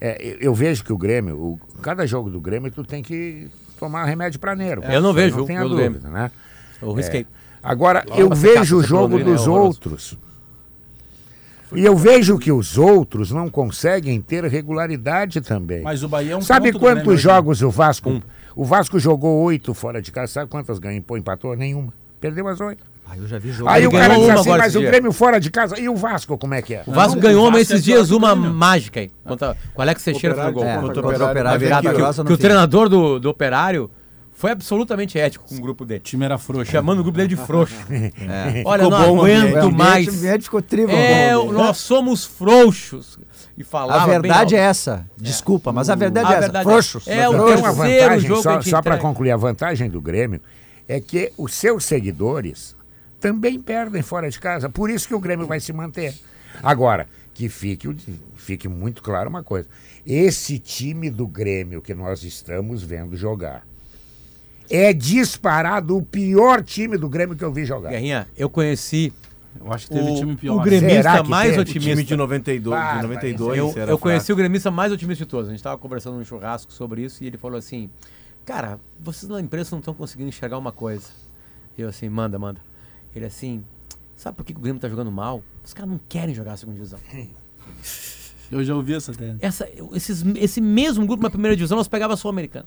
é, 0.00 0.36
Eu 0.40 0.54
vejo 0.54 0.84
que 0.84 0.92
o 0.92 0.98
Grêmio, 0.98 1.36
o- 1.36 1.60
cada 1.80 2.06
jogo 2.06 2.28
do 2.30 2.40
Grêmio, 2.40 2.70
tu 2.70 2.84
tem 2.84 3.02
que 3.02 3.48
tomar 3.78 4.04
remédio 4.04 4.38
pra 4.40 4.54
nervo. 4.56 4.84
Eu 4.84 5.00
não 5.00 5.12
vejo 5.12 5.36
não 5.38 5.46
jogo 5.46 5.68
do 5.68 5.76
dúvida, 5.76 6.08
né? 6.08 6.30
Eu 6.82 6.92
risquei. 6.92 7.26
Agora, 7.62 8.04
Logo 8.06 8.20
eu 8.20 8.30
vejo 8.30 8.78
o 8.78 8.82
jogo 8.82 9.22
dos 9.22 9.46
outros. 9.46 10.18
E 11.74 11.84
eu 11.84 11.96
vejo 11.96 12.38
que 12.38 12.52
os 12.52 12.78
outros 12.78 13.30
não 13.32 13.48
conseguem 13.48 14.20
ter 14.20 14.44
regularidade 14.44 15.40
também. 15.40 15.82
Mas 15.82 16.02
o 16.02 16.08
Bahia 16.08 16.34
é 16.34 16.36
um 16.36 16.40
Sabe 16.40 16.72
quantos 16.72 17.20
jogos 17.20 17.62
o 17.62 17.70
Vasco. 17.70 18.22
O 18.56 18.64
Vasco 18.64 18.98
jogou 18.98 19.42
oito 19.42 19.74
fora 19.74 20.00
de 20.00 20.10
casa. 20.12 20.32
Sabe 20.32 20.50
quantas 20.50 20.78
ganhou? 20.78 21.02
Pô, 21.02 21.16
empatou? 21.16 21.54
Nenhuma. 21.56 21.92
Perdeu 22.20 22.46
as 22.48 22.60
oito. 22.60 22.84
Aí 23.06 23.18
eu 23.18 23.26
já 23.28 23.38
vi 23.38 23.52
jogo. 23.52 23.68
Aí 23.68 23.86
o 23.86 23.90
cara 23.90 24.14
diz 24.16 24.28
assim, 24.30 24.48
mas 24.50 24.74
o. 24.76 24.80
Grêmio 24.80 25.12
fora 25.12 25.38
de 25.38 25.50
casa. 25.50 25.78
E 25.78 25.88
o 25.90 25.94
Vasco, 25.96 26.38
como 26.38 26.54
é 26.54 26.62
que 26.62 26.74
é? 26.74 26.82
O 26.86 26.92
Vasco 26.92 27.16
Não, 27.16 27.20
ganhou 27.22 27.50
o 27.52 27.56
é 27.56 27.60
esses 27.60 27.84
pior 27.84 27.96
dias 27.96 28.08
que 28.08 28.14
o 28.14 28.16
uma 28.16 28.30
Grêmio. 28.34 28.54
mágica 28.54 29.00
aí. 29.00 29.10
Contra, 29.24 29.54
com 29.74 29.80
o 29.80 29.82
Alex 29.82 30.02
Teixeira 30.04 30.34
no 30.34 30.40
Operário 30.50 30.54
gol. 30.54 30.64
É, 30.64 30.74
Contra 30.76 31.02
contra 31.02 31.02
o 31.02 31.04
o 31.04 31.30
Operário. 31.30 31.30
Operário, 31.30 31.60
Mas 31.60 31.62
é 31.62 32.14
que 32.14 32.22
o- 32.22 32.24
Que 32.24 32.32
o 32.32 32.38
treinador 32.38 32.88
do, 32.88 33.18
do 33.20 33.28
Operário 33.28 33.90
foi 34.32 34.52
absolutamente 34.52 35.18
ético 35.18 35.44
com 35.46 35.54
o 35.54 35.60
grupo 35.60 35.84
dele. 35.84 36.00
O 36.00 36.02
time 36.02 36.24
era 36.24 36.38
frouxo. 36.38 36.70
Chamando 36.72 37.00
o 37.00 37.02
grupo 37.02 37.18
dele 37.18 37.28
de 37.28 37.36
frouxo. 37.36 37.74
É. 37.90 38.62
Olha, 38.64 38.84
Ficou 38.84 38.98
não 38.98 39.06
bom 39.06 39.16
o 39.18 39.20
aguento 39.26 39.64
O 39.68 39.72
mais. 39.72 40.06
o 40.06 40.10
ambiente 40.10 40.42
ficou 40.44 40.62
tribo. 40.62 40.90
É, 40.92 41.34
bom. 41.34 41.52
nós 41.52 41.76
somos 41.76 42.24
frouxos. 42.24 43.18
E 43.56 43.62
falava 43.62 44.02
A 44.02 44.06
bem 44.06 44.20
verdade 44.20 44.56
é 44.56 44.58
essa. 44.58 45.06
Desculpa, 45.16 45.72
mas 45.72 45.88
a 45.88 45.94
verdade 45.94 46.26
A 46.26 46.30
é 46.30 46.32
essa. 46.32 46.40
verdade 46.42 46.68
é- 46.68 46.70
Frouxos. 46.70 47.06
é 47.06 47.28
o 47.28 47.32
terceiro 47.32 47.60
uma 47.60 47.72
vantagem, 47.72 48.28
jogo 48.28 48.42
só, 48.42 48.60
só 48.60 48.82
para 48.82 48.98
concluir, 48.98 49.30
a 49.30 49.36
vantagem 49.36 49.88
do 49.88 50.00
Grêmio 50.00 50.40
é 50.88 51.00
que 51.00 51.32
os 51.38 51.54
seus 51.54 51.84
seguidores 51.84 52.74
também 53.20 53.60
perdem 53.60 54.02
fora 54.02 54.28
de 54.28 54.38
casa. 54.40 54.68
Por 54.68 54.90
isso 54.90 55.06
que 55.06 55.14
o 55.14 55.20
Grêmio 55.20 55.46
vai 55.46 55.60
se 55.60 55.72
manter. 55.72 56.14
Agora, 56.62 57.06
que 57.32 57.48
fique, 57.48 57.88
fique 58.36 58.68
muito 58.68 59.02
claro 59.02 59.30
uma 59.30 59.42
coisa. 59.42 59.68
Esse 60.06 60.58
time 60.58 61.08
do 61.08 61.26
Grêmio 61.26 61.80
que 61.80 61.94
nós 61.94 62.22
estamos 62.22 62.82
vendo 62.82 63.16
jogar 63.16 63.64
é 64.70 64.92
disparado 64.92 65.96
o 65.96 66.02
pior 66.02 66.62
time 66.62 66.96
do 66.98 67.08
Grêmio 67.08 67.36
que 67.36 67.44
eu 67.44 67.52
vi 67.52 67.64
jogar. 67.64 67.90
Guerrinha, 67.90 68.26
eu 68.36 68.48
conheci 68.50 69.12
Eu 69.58 69.72
acho 69.72 69.86
que 69.86 69.94
teve 69.94 70.10
o, 70.10 70.14
time 70.16 70.36
pior. 70.36 70.54
o 70.54 70.64
Será 70.64 70.64
gremista 70.64 71.22
que 71.22 71.28
mais 71.30 71.46
teve? 71.50 71.58
O 71.58 71.62
otimista. 71.62 71.90
time 71.90 72.04
de 72.04 72.16
92, 72.16 72.80
Ah, 72.80 72.96
de 72.96 73.02
92 73.02 73.58
Eu, 73.58 73.72
eu 73.86 73.98
conheci 73.98 74.32
o 74.32 74.36
gremista 74.36 74.70
mais 74.70 74.92
otimista 74.92 75.24
de 75.24 75.30
todos. 75.30 75.48
A 75.48 75.50
gente 75.50 75.60
estava 75.60 75.78
conversando 75.78 76.16
num 76.16 76.24
churrasco 76.24 76.72
sobre 76.72 77.02
isso 77.02 77.22
e 77.22 77.26
ele 77.26 77.36
falou 77.38 77.58
assim: 77.58 77.88
Cara, 78.44 78.78
vocês 78.98 79.30
na 79.30 79.40
imprensa 79.40 79.70
não 79.72 79.78
estão 79.80 79.94
conseguindo 79.94 80.28
enxergar 80.28 80.58
uma 80.58 80.72
coisa. 80.72 81.08
Eu 81.78 81.88
assim, 81.88 82.08
manda, 82.08 82.38
manda. 82.38 82.60
Ele 83.14 83.24
assim, 83.24 83.64
sabe 84.16 84.36
por 84.36 84.44
que 84.44 84.52
o 84.52 84.58
Grêmio 84.58 84.80
tá 84.80 84.88
jogando 84.88 85.10
mal? 85.10 85.42
Os 85.64 85.72
caras 85.72 85.90
não 85.90 86.00
querem 86.08 86.34
jogar 86.34 86.52
a 86.52 86.56
segunda 86.56 86.76
divisão. 86.76 86.98
Eu 88.50 88.62
já 88.62 88.74
ouvi 88.74 88.94
essa 88.94 89.12
tese. 89.12 89.38
Essa, 89.40 89.68
esses, 89.94 90.24
esse 90.36 90.60
mesmo 90.60 91.06
grupo 91.06 91.22
na 91.22 91.30
primeira 91.30 91.56
divisão 91.56 91.76
nós 91.78 91.88
pegava 91.88 92.16
só 92.16 92.28
o 92.28 92.30
americano. 92.30 92.66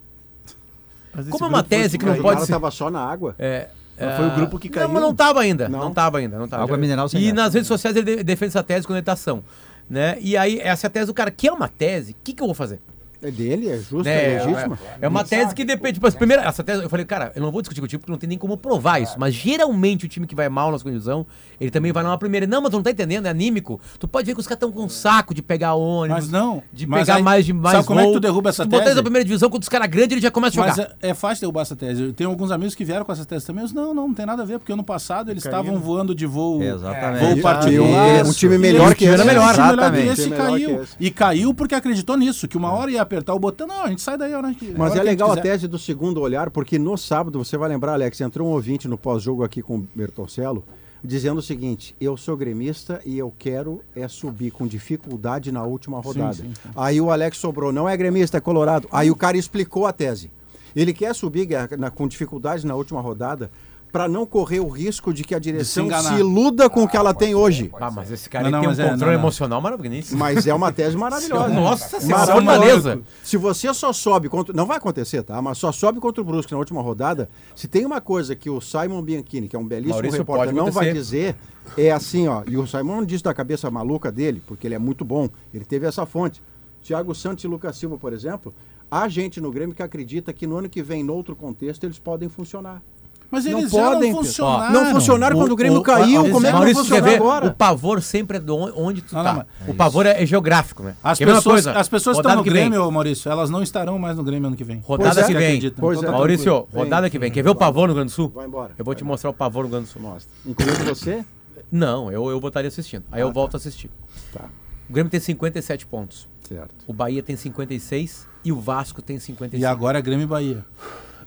Como 1.31 1.45
é 1.45 1.47
uma 1.47 1.63
tese 1.63 1.97
que 1.97 2.05
não 2.05 2.13
o 2.13 2.21
pode 2.21 2.35
cara 2.35 2.45
ser. 2.45 2.51
tava 2.51 2.69
só 2.71 2.89
na 2.91 2.99
água. 2.99 3.35
É, 3.39 3.69
Mas 3.99 4.15
foi 4.15 4.27
o 4.27 4.31
grupo 4.35 4.59
que 4.59 4.69
caiu. 4.69 4.87
Não, 4.87 4.93
mas 4.93 5.03
não 5.03 5.13
tava 5.15 5.41
ainda. 5.41 5.67
Não, 5.67 5.79
Não. 5.79 5.93
tava 5.93 6.19
ainda. 6.19 6.37
Não 6.37 6.47
tava. 6.47 6.63
Água 6.63 6.77
mineral 6.77 7.09
sem 7.09 7.19
E 7.19 7.23
gás. 7.25 7.33
nas 7.35 7.53
redes 7.53 7.67
sociais 7.67 7.95
ele 7.97 8.17
de- 8.17 8.23
defende 8.23 8.49
essa 8.49 8.63
tese 8.63 8.85
com 8.85 8.93
orientação. 8.93 9.43
Né? 9.89 10.17
E 10.21 10.35
aí, 10.35 10.59
essa 10.59 10.85
é 10.85 10.87
a 10.87 10.91
tese 10.91 11.05
do 11.07 11.13
cara, 11.13 11.31
que 11.31 11.47
é 11.47 11.51
uma 11.51 11.67
tese, 11.69 12.11
o 12.11 12.15
que, 12.23 12.33
que 12.33 12.41
eu 12.43 12.47
vou 12.47 12.53
fazer? 12.53 12.79
É 13.21 13.31
dele, 13.31 13.69
é 13.69 13.77
justa, 13.77 14.03
Né, 14.03 14.35
é 14.35 14.43
legítima. 14.43 14.79
É 15.01 15.07
uma 15.07 15.23
tese 15.23 15.53
que 15.55 15.65
depende. 15.65 15.93
Tipo, 15.95 16.07
as 16.07 16.15
primeiras, 16.15 16.45
essa 16.45 16.63
tese, 16.63 16.83
eu 16.83 16.89
falei, 16.89 17.05
cara, 17.05 17.31
eu 17.35 17.41
não 17.41 17.51
vou 17.51 17.61
discutir 17.61 17.81
contigo 17.81 17.99
porque 18.01 18.11
não 18.11 18.19
tem 18.19 18.29
nem 18.29 18.37
como 18.37 18.55
provar 18.57 19.01
isso. 19.01 19.15
Mas 19.17 19.33
geralmente 19.33 20.05
o 20.05 20.07
time 20.07 20.27
que 20.27 20.35
vai 20.35 20.47
mal 20.49 20.71
na 20.71 20.77
segunda 20.77 20.93
divisão, 20.95 21.25
ele 21.59 21.71
também 21.71 21.91
vai 21.91 22.03
numa 22.03 22.17
primeira. 22.17 22.45
Não, 22.45 22.61
mas 22.61 22.69
tu 22.71 22.75
não 22.75 22.83
tá 22.83 22.91
entendendo, 22.91 23.25
é 23.25 23.29
anímico. 23.29 23.79
Tu 23.99 24.07
pode 24.07 24.25
ver 24.25 24.33
que 24.33 24.39
os 24.39 24.45
caras 24.47 24.57
estão 24.57 24.71
com 24.71 24.83
um 24.83 24.89
saco 24.89 25.33
de 25.33 25.41
pegar 25.41 25.73
ônibus. 25.75 26.23
Mas 26.25 26.31
não. 26.31 26.61
De 26.71 26.85
mas 26.85 27.01
pegar 27.01 27.15
aí- 27.15 27.23
mais 27.23 27.45
de 27.45 27.53
mais 27.53 27.75
Sabe 27.77 27.87
como 27.87 27.99
é 27.99 28.05
que 28.05 28.11
tu 28.13 28.19
derruba 28.19 28.49
essa 28.49 28.63
tu 28.63 28.69
botar 28.69 28.83
tese? 28.83 28.91
isso 28.91 28.97
na 28.97 29.03
primeira 29.03 29.25
divisão, 29.25 29.49
quando 29.49 29.63
os 29.63 29.69
caras 29.69 29.87
grandes, 29.87 30.11
ele 30.11 30.21
já 30.21 30.31
começa 30.31 30.59
a 30.61 30.65
Mas 30.65 30.75
jogar. 30.75 30.89
é, 31.01 31.09
é 31.09 31.13
fácil 31.13 31.41
derrubar 31.41 31.61
essa 31.61 31.75
tese. 31.75 32.03
Eu 32.03 32.13
tenho 32.13 32.29
alguns 32.29 32.51
amigos 32.51 32.75
que 32.75 32.85
vieram 32.85 33.03
com 33.05 33.11
essa 33.11 33.25
tese 33.25 33.45
também. 33.45 33.61
Eu 33.63 33.67
disse, 33.67 33.75
não, 33.75 33.93
não, 33.93 34.07
não 34.07 34.13
tem 34.13 34.25
nada 34.25 34.43
a 34.43 34.45
ver, 34.45 34.59
porque 34.59 34.71
ano 34.71 34.83
passado 34.83 35.31
eles 35.31 35.43
estavam 35.43 35.79
voando 35.79 36.13
de 36.13 36.25
voo, 36.25 36.61
Exatamente. 36.61 37.25
voo 37.33 37.41
particular. 37.41 38.25
um 38.25 38.31
time 38.33 38.57
melhor 38.57 38.93
que 38.95 39.05
esse. 39.05 39.15
time 39.15 39.25
melhor 39.25 39.53
que 39.53 39.59
Exatamente. 39.61 40.07
esse 40.09 40.21
time 40.23 40.35
melhor 40.35 40.47
caiu. 40.51 40.85
E 40.99 41.11
caiu 41.11 41.53
porque 41.53 41.75
acreditou 41.75 42.15
nisso, 42.17 42.47
que 42.47 42.57
uma 42.57 42.71
hora 42.71 42.91
ia 42.91 43.05
apertar 43.07 43.33
o 43.33 43.39
botão. 43.39 43.65
Não, 43.67 43.83
a 43.83 43.87
gente 43.89 44.01
sai 44.01 44.17
daí 44.17 44.33
a 44.33 44.37
hora 44.37 44.53
que. 44.53 44.71
Mas 44.71 44.91
hora 44.91 44.99
é 44.99 45.03
que 45.03 45.09
legal 45.09 45.31
a 45.31 45.35
quiser. 45.37 45.41
tese 45.53 45.67
do 45.67 45.79
segundo 45.79 46.21
olhar, 46.21 46.49
porque 46.51 46.77
no 46.77 46.95
sábado, 46.97 47.43
você 47.43 47.57
vai 47.57 47.69
lembrar, 47.69 47.93
Alex, 47.93 48.21
entrou 48.21 48.47
um 48.47 48.51
ouvinte 48.51 48.87
no 48.87 48.97
pós-jogo 48.97 49.43
aqui 49.43 49.61
com 49.61 49.77
o 49.79 49.87
Bertoncello, 49.95 50.63
dizendo 51.03 51.39
o 51.39 51.41
seguinte: 51.41 51.95
eu 51.99 52.15
sou 52.17 52.37
gremista 52.37 53.01
e 53.05 53.17
eu 53.17 53.33
quero 53.37 53.81
é 53.95 54.07
subir 54.07 54.51
com 54.51 54.67
dificuldade 54.67 55.51
na 55.51 55.63
última 55.63 55.99
rodada. 55.99 56.33
sim, 56.35 56.43
sim. 56.53 56.69
Aí 56.75 57.01
o 57.01 57.09
Alex 57.11 57.37
sobrou, 57.37 57.71
não 57.71 57.87
é 57.89 57.95
gremista, 57.97 58.37
é 58.37 58.41
colorado. 58.41 58.87
Aí 58.91 59.09
o 59.09 59.15
cara 59.15 59.37
explicou 59.37 59.85
a 59.85 59.91
tese. 59.93 60.31
Ele 60.75 60.93
quer 60.93 61.15
subir 61.15 61.47
na- 61.77 61.89
com 61.89 62.07
dificuldade 62.07 62.65
na 62.67 62.75
última 62.75 63.01
rodada 63.01 63.49
para 63.91 64.07
não 64.07 64.25
correr 64.25 64.59
o 64.59 64.67
risco 64.67 65.13
de 65.13 65.23
que 65.23 65.33
a 65.33 65.39
direção 65.39 65.85
se, 65.85 65.87
enganar. 65.87 66.19
iluda 66.19 66.69
com 66.69 66.83
o 66.83 66.87
que 66.87 66.97
ela 66.97 67.13
tem 67.13 67.33
hoje. 67.33 67.71
Ah, 67.79 67.89
mas 67.89 68.11
esse 68.11 68.29
cara 68.29 68.49
Não, 68.49 68.51
não, 68.51 68.59
tem 68.59 68.69
um 68.69 68.71
é, 68.71 68.89
controle 68.89 68.99
não, 68.99 69.07
não. 69.07 69.13
emocional 69.13 69.61
maravilhoso. 69.61 70.17
Mas 70.17 70.45
é 70.45 70.53
uma 70.53 70.71
tese 70.71 70.95
maravilhosa. 70.97 71.49
Nossa 71.49 71.99
Senhora. 71.99 72.33
Fortaleza. 72.33 73.01
Se 73.23 73.37
você 73.37 73.73
só 73.73 73.93
sobe 73.93 74.29
contra. 74.29 74.53
Não 74.53 74.65
vai 74.65 74.77
acontecer, 74.77 75.23
tá? 75.23 75.41
Mas 75.41 75.57
só 75.57 75.71
sobe 75.71 75.99
contra 75.99 76.21
o 76.21 76.25
Brusque 76.25 76.51
na 76.51 76.57
última 76.57 76.81
rodada. 76.81 77.29
Se 77.55 77.67
tem 77.67 77.85
uma 77.85 78.01
coisa 78.01 78.35
que 78.35 78.49
o 78.49 78.59
Simon 78.59 79.01
Bianchini, 79.01 79.47
que 79.47 79.55
é 79.55 79.59
um 79.59 79.67
belíssimo 79.67 79.95
Maurício, 79.95 80.19
repórter, 80.19 80.53
não 80.53 80.71
vai 80.71 80.91
dizer, 80.91 81.35
é 81.77 81.91
assim, 81.91 82.27
ó. 82.27 82.43
E 82.47 82.57
o 82.57 82.67
Simon 82.67 82.97
não 82.97 83.05
disse 83.05 83.23
da 83.23 83.33
cabeça 83.33 83.69
maluca 83.71 84.11
dele, 84.11 84.41
porque 84.45 84.67
ele 84.67 84.75
é 84.75 84.79
muito 84.79 85.05
bom. 85.05 85.29
Ele 85.53 85.65
teve 85.65 85.85
essa 85.85 86.05
fonte. 86.05 86.41
Thiago 86.81 87.13
Santos 87.13 87.43
e 87.43 87.47
Lucas 87.47 87.75
Silva, 87.75 87.97
por 87.97 88.13
exemplo, 88.13 88.53
há 88.89 89.09
gente 89.09 89.41
no 89.41 89.51
Grêmio 89.51 89.75
que 89.75 89.83
acredita 89.83 90.31
que 90.31 90.47
no 90.47 90.57
ano 90.57 90.69
que 90.69 90.81
vem, 90.81 91.03
noutro 91.03 91.35
contexto, 91.35 91.83
eles 91.83 91.99
podem 91.99 92.29
funcionar. 92.29 92.81
Mas 93.29 93.43
Não 93.43 93.59
eles 93.59 93.71
já 93.71 93.77
podem, 93.91 94.13
não 94.13 94.21
pessoal. 94.23 94.59
funcionaram. 94.61 94.73
Não 94.85 94.91
funcionaram 94.93 95.37
quando 95.37 95.51
o 95.51 95.55
Grêmio 95.55 95.81
caiu. 95.81 95.99
Maurício, 96.23 96.31
Como 96.33 96.45
é 96.45 96.49
que 96.49 96.55
Maurício, 96.55 96.83
funcionar 96.83 97.03
quer 97.03 97.09
ver? 97.09 97.15
agora? 97.17 97.47
O 97.47 97.53
pavor 97.53 98.01
sempre 98.01 98.37
é 98.37 98.39
de 98.39 98.51
on- 98.51 98.71
onde 98.75 99.01
tu 99.01 99.13
Não, 99.13 99.23
tá. 99.23 99.33
não, 99.33 99.45
o 99.67 99.73
pavor 99.75 100.05
é, 100.05 100.23
é 100.23 100.25
geográfico, 100.25 100.81
né? 100.83 100.95
As 101.03 101.19
uma 101.19 101.25
pessoas, 101.27 101.43
coisa? 101.43 101.71
as 101.73 101.89
pessoas 101.89 102.17
estão 102.17 102.35
no 102.37 102.43
que 102.43 102.49
vem. 102.49 102.69
Grêmio, 102.69 102.89
Maurício, 102.89 103.29
elas 103.29 103.49
não 103.49 103.61
estarão 103.61 103.99
mais 103.99 104.15
no 104.15 104.23
Grêmio 104.23 104.47
ano 104.47 104.55
que 104.55 104.63
vem. 104.63 104.79
Rodada 104.85 105.13
Pois 105.15 105.25
é. 105.25 105.27
que 105.27 105.33
vem. 105.33 105.59
Então 105.65 105.91
é. 105.91 105.95
tá 106.05 106.11
Maurício, 106.11 106.67
rodada 106.73 107.09
que 107.09 107.19
vem. 107.19 107.29
Quer 107.29 107.43
ver 107.43 107.49
o 107.49 107.55
pavor 107.55 107.81
no 107.81 107.87
Rio 107.87 107.95
Grande 107.95 108.11
do 108.11 108.15
Sul? 108.15 108.31
Vai 108.33 108.45
embora. 108.47 108.71
Eu 108.77 108.85
vou 108.85 108.95
te 108.95 109.03
mostrar 109.03 109.29
o 109.29 109.33
pavor 109.33 109.63
no 109.63 109.67
Rio 109.69 109.71
Grande 109.71 109.87
do 109.87 109.91
Sul. 109.91 110.01
Mostra. 110.01 110.31
Incluindo 110.45 110.85
você? 110.85 111.25
Não, 111.69 112.09
eu, 112.09 112.29
eu 112.29 112.39
voltaria 112.39 112.69
assistindo. 112.69 113.03
Aí 113.11 113.19
eu 113.21 113.31
volto 113.33 113.55
a 113.55 113.57
assistir. 113.57 113.89
Tá. 114.33 114.45
O 114.89 114.93
Grêmio 114.93 115.09
tem 115.11 115.19
57 115.19 115.85
pontos. 115.85 116.29
Certo. 116.47 116.73
O 116.87 116.93
Bahia 116.93 117.21
tem 117.21 117.35
56 117.35 118.25
e 118.45 118.53
o 118.53 118.59
Vasco 118.61 119.01
tem 119.01 119.19
55. 119.19 119.61
E 119.61 119.65
agora 119.65 119.99
é 119.99 120.01
Grêmio 120.01 120.23
e 120.23 120.27
Bahia. 120.27 120.63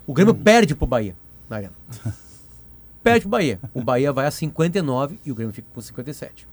O 0.07 0.15
Grêmio 0.15 0.35
perde 0.35 0.75
pro 0.75 0.87
Bahia 0.87 1.15
na 1.51 1.57
arena. 1.57 1.73
perde 3.03 3.21
pro 3.21 3.31
Bahia. 3.31 3.59
O 3.75 3.83
Bahia 3.83 4.13
vai 4.13 4.27
a 4.27 4.31
59 4.31 5.19
e 5.25 5.33
o 5.33 5.35
Grêmio 5.35 5.53
fica 5.53 5.69
com 5.75 5.81
57. 5.81 6.49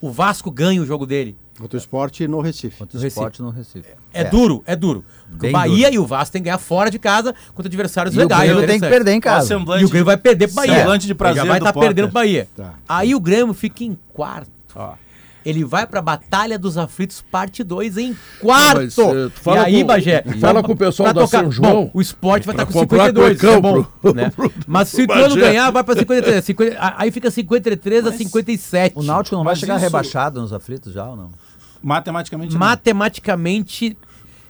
O 0.00 0.10
Vasco 0.12 0.50
ganha 0.50 0.80
o 0.82 0.86
jogo 0.86 1.06
dele. 1.06 1.34
Outro 1.58 1.78
esporte 1.78 2.28
no 2.28 2.40
Recife. 2.40 2.76
Contra 2.76 2.98
o 2.98 3.00
No 3.00 3.06
esporte 3.06 3.40
no 3.40 3.48
Recife. 3.48 3.88
É, 4.12 4.24
duro, 4.24 4.62
é 4.66 4.76
duro. 4.76 5.02
Porque 5.30 5.46
Bem 5.46 5.50
o 5.50 5.52
Bahia 5.54 5.86
duro. 5.86 5.94
e 5.94 5.98
o 5.98 6.06
Vasco 6.06 6.32
tem 6.34 6.42
que 6.42 6.44
ganhar 6.46 6.58
fora 6.58 6.90
de 6.90 6.98
casa 6.98 7.34
contra 7.54 7.66
adversários 7.68 8.14
E 8.14 8.18
o 8.18 8.20
legais. 8.20 8.42
Grêmio 8.50 8.66
tem 8.66 8.78
que 8.78 8.88
perder 8.88 9.12
em 9.12 9.20
casa. 9.20 9.54
E 9.54 9.84
o 9.84 9.88
Grêmio 9.88 10.04
vai 10.04 10.18
perder 10.18 10.48
pro 10.48 10.56
Bahia. 10.56 10.74
semblante 10.80 11.06
de 11.06 11.14
prazer 11.14 11.38
Ele 11.38 11.46
já 11.46 11.50
vai 11.50 11.58
estar 11.58 11.72
Potter. 11.72 11.88
perdendo 11.88 12.04
pro 12.08 12.14
Bahia. 12.14 12.46
Tá. 12.54 12.74
Aí 12.86 13.14
o 13.14 13.20
Grêmio 13.20 13.54
fica 13.54 13.84
em 13.84 13.96
quarto. 14.12 14.50
Ó. 14.74 14.94
Ele 15.48 15.64
vai 15.64 15.86
pra 15.86 16.02
Batalha 16.02 16.58
dos 16.58 16.76
Aflitos, 16.76 17.22
parte 17.30 17.62
2, 17.62 17.96
em 17.98 18.16
quarto. 18.40 18.78
Mas, 18.82 18.98
eh, 18.98 19.30
e 19.54 19.58
aí, 19.58 19.80
com- 19.80 19.86
Bagé? 19.86 20.24
fala 20.40 20.60
com 20.62 20.72
o 20.72 20.76
pessoal 20.76 21.14
da 21.14 21.24
São 21.26 21.52
João. 21.52 21.72
Bom, 21.84 21.90
o 21.94 22.00
esporte 22.00 22.44
vai 22.44 22.54
estar 22.54 22.66
com 22.66 22.72
comprar 22.72 23.04
52, 23.06 23.36
isso 23.36 23.46
é 23.46 23.48
cuecão 23.52 23.60
bom. 23.62 23.86
pro- 24.02 24.12
né? 24.14 24.30
pro- 24.34 24.52
Mas 24.66 24.88
se 24.88 25.00
o 25.00 25.04
Ituano 25.04 25.36
ganhar, 25.36 25.70
vai 25.70 25.84
pra 25.84 25.94
53. 25.94 26.44
50 26.44 26.76
a- 26.78 26.94
aí 27.00 27.10
fica 27.12 27.30
53 27.30 28.06
a 28.06 28.12
57. 28.12 28.98
O 28.98 29.02
Náutico 29.04 29.36
não 29.36 29.44
vai 29.44 29.52
Mas 29.52 29.60
chegar 29.60 29.76
isso- 29.76 29.84
rebaixado 29.84 30.40
nos 30.40 30.52
aflitos 30.52 30.92
já 30.92 31.04
ou 31.04 31.14
não? 31.16 31.30
Matematicamente 31.82 32.52
não. 32.54 32.58
Matematicamente, 32.58 33.96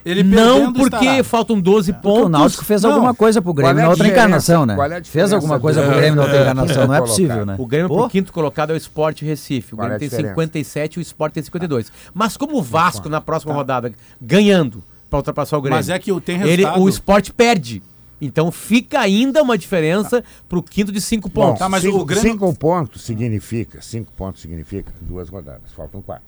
Ele 0.07 0.23
não, 0.23 0.73
porque 0.73 1.05
estará. 1.05 1.25
faltam 1.25 1.61
12 1.61 1.93
Porque 1.93 2.03
pontos. 2.09 2.27
o 2.27 2.29
Náutico 2.29 2.65
fez 2.65 2.83
Não. 2.83 2.93
alguma 2.93 3.13
coisa 3.13 3.43
pro 3.43 3.53
Grêmio 3.53 3.81
é 3.81 3.83
na 3.83 3.89
outra 3.91 4.07
encarnação, 4.07 4.65
né? 4.65 4.77
Qual 4.77 4.91
é 4.93 4.99
a 4.99 5.05
Fez 5.05 5.33
alguma 5.33 5.59
coisa 5.59 5.83
pro 5.83 5.91
É, 5.93 5.97
Grêmio 5.97 6.15
na 6.17 6.23
outra 6.23 6.37
é, 6.39 6.43
encarnação, 6.43 6.75
não 6.77 6.83
é 6.83 6.87
colocar. 6.99 7.03
possível, 7.03 7.45
né? 7.45 7.57
O 7.59 7.67
Grêmio 7.67 7.89
Pô, 7.89 7.97
por 7.97 8.11
quinto 8.11 8.33
colocado 8.33 8.71
é 8.71 8.75
o 8.75 8.77
Sport 8.77 9.23
Recife. 9.23 9.75
O 9.75 9.77
Qual 9.79 9.85
é 9.87 9.89
Grêmio 9.89 9.99
tem 9.99 10.09
diferença? 10.09 10.31
57 10.35 10.95
e 10.95 10.99
o 10.99 11.03
Sport 11.03 11.33
tem 11.35 11.43
52. 11.43 11.91
Mas 12.15 12.37
como 12.37 12.57
o 12.57 12.63
Vasco 12.63 13.09
na 13.09 13.21
próxima 13.21 13.53
rodada 13.53 13.93
ganhando 14.23 14.81
para 15.11 15.19
ultrapassar 15.19 15.59
o 15.59 15.61
Grêmio. 15.61 15.77
Mas 15.77 15.89
é 15.89 15.99
que 15.99 16.13
o- 16.13 16.21
tem 16.21 16.37
ele, 16.41 16.63
resultado. 16.63 16.83
o 16.83 16.89
Sport 16.89 17.31
perde. 17.33 17.83
Então 18.21 18.53
fica 18.53 19.01
ainda 19.01 19.43
uma 19.43 19.59
diferença 19.59 20.23
pro 20.49 20.63
quinto 20.63 20.93
de 20.93 21.01
5 21.01 21.29
Bom, 21.29 21.43
pontos. 21.49 21.59
Tá, 21.59 21.69
mas 21.69 21.83
cinco, 21.83 21.99
o 21.99 22.05
Grêmio- 22.05 22.31
cinco 22.31 22.55
pontos 22.55 23.03
significa, 23.03 23.83
cinco 23.83 24.11
pontos 24.17 24.41
significa 24.41 24.91
duas 25.03 25.29
rodadas. 25.29 25.73
Faltam 25.77 26.01
quatro. 26.01 26.25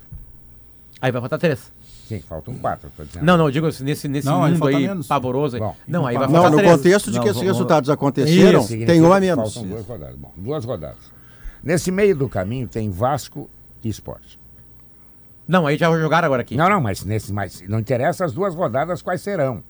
Aí 1.00 1.12
vai 1.12 1.20
faltar 1.20 1.38
3. 1.38 1.72
Sim, 2.08 2.20
faltam 2.20 2.54
quatro, 2.54 2.90
dizendo. 3.04 3.22
Não, 3.24 3.36
não, 3.36 3.44
eu 3.46 3.50
digo 3.50 3.66
assim, 3.66 3.84
nesse, 3.84 4.08
nesse 4.08 4.26
Não, 4.26 4.40
mundo 4.48 4.66
aí 4.66 4.76
menos. 4.86 5.06
pavoroso. 5.06 5.56
aí. 5.56 5.60
Bom, 5.60 5.76
não, 5.86 6.06
aí 6.06 6.16
vai 6.16 6.26
Não, 6.26 6.32
faltar 6.32 6.50
no 6.52 6.56
3. 6.56 6.72
contexto 6.72 7.10
de 7.10 7.16
Não, 7.16 7.22
que 7.22 7.28
esses 7.28 7.40
vamos- 7.42 7.52
resultados 7.52 7.90
aconteceram, 7.90 8.60
Isso, 8.60 8.68
tem 8.86 9.02
um 9.02 9.12
a 9.12 9.20
menos. 9.20 9.52
Faltam 9.54 9.70
duas 9.70 9.86
rodadas. 9.86 10.16
Bom, 10.16 10.32
duas 10.36 10.64
rodadas. 10.64 11.12
Nesse 11.62 11.90
meio 11.90 12.16
do 12.16 12.28
caminho 12.28 12.66
tem 12.66 12.88
Vasco 12.90 13.50
e 13.84 13.88
Esporte. 13.90 14.40
Não, 15.46 15.66
aí 15.66 15.76
já 15.76 15.90
jogaram 15.98 16.26
agora 16.26 16.42
aqui. 16.42 16.56
Não, 16.56 16.68
não, 16.68 16.80
mas 16.80 17.04
nesse, 17.04 17.32
mas 17.32 17.62
não 17.68 17.78
interessa 17.78 18.24
as 18.24 18.32
duas 18.32 18.54
rodadas 18.54 19.02
quais 19.02 19.20
serão. 19.20 19.62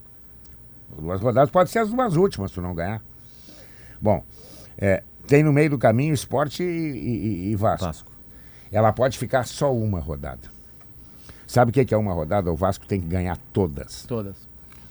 Duas 0.98 1.20
rodadas 1.20 1.50
pode 1.50 1.70
ser 1.70 1.80
as 1.80 1.90
duas 1.90 2.14
últimas, 2.16 2.50
se 2.52 2.60
não 2.60 2.74
ganhar. 2.74 3.02
Bom, 4.00 4.22
é, 4.76 5.02
tem 5.26 5.42
no 5.42 5.52
meio 5.52 5.70
do 5.70 5.78
caminho 5.78 6.14
Esporte 6.14 6.62
e, 6.62 6.66
e- 6.66 7.50
e 7.50 7.56
Vasco. 7.56 7.84
Vasco. 7.86 8.12
Ela 8.70 8.92
pode 8.92 9.18
ficar 9.18 9.44
só 9.44 9.72
uma 9.74 9.98
rodada. 10.00 10.56
Sabe 11.48 11.70
o 11.70 11.74
que 11.74 11.84
que 11.84 11.94
é 11.94 11.96
uma 11.96 12.12
rodada? 12.12 12.52
O 12.52 12.54
Vasco 12.54 12.86
tem 12.86 13.00
que 13.00 13.06
ganhar 13.08 13.36
todas. 13.52 14.04
Todas. 14.06 14.36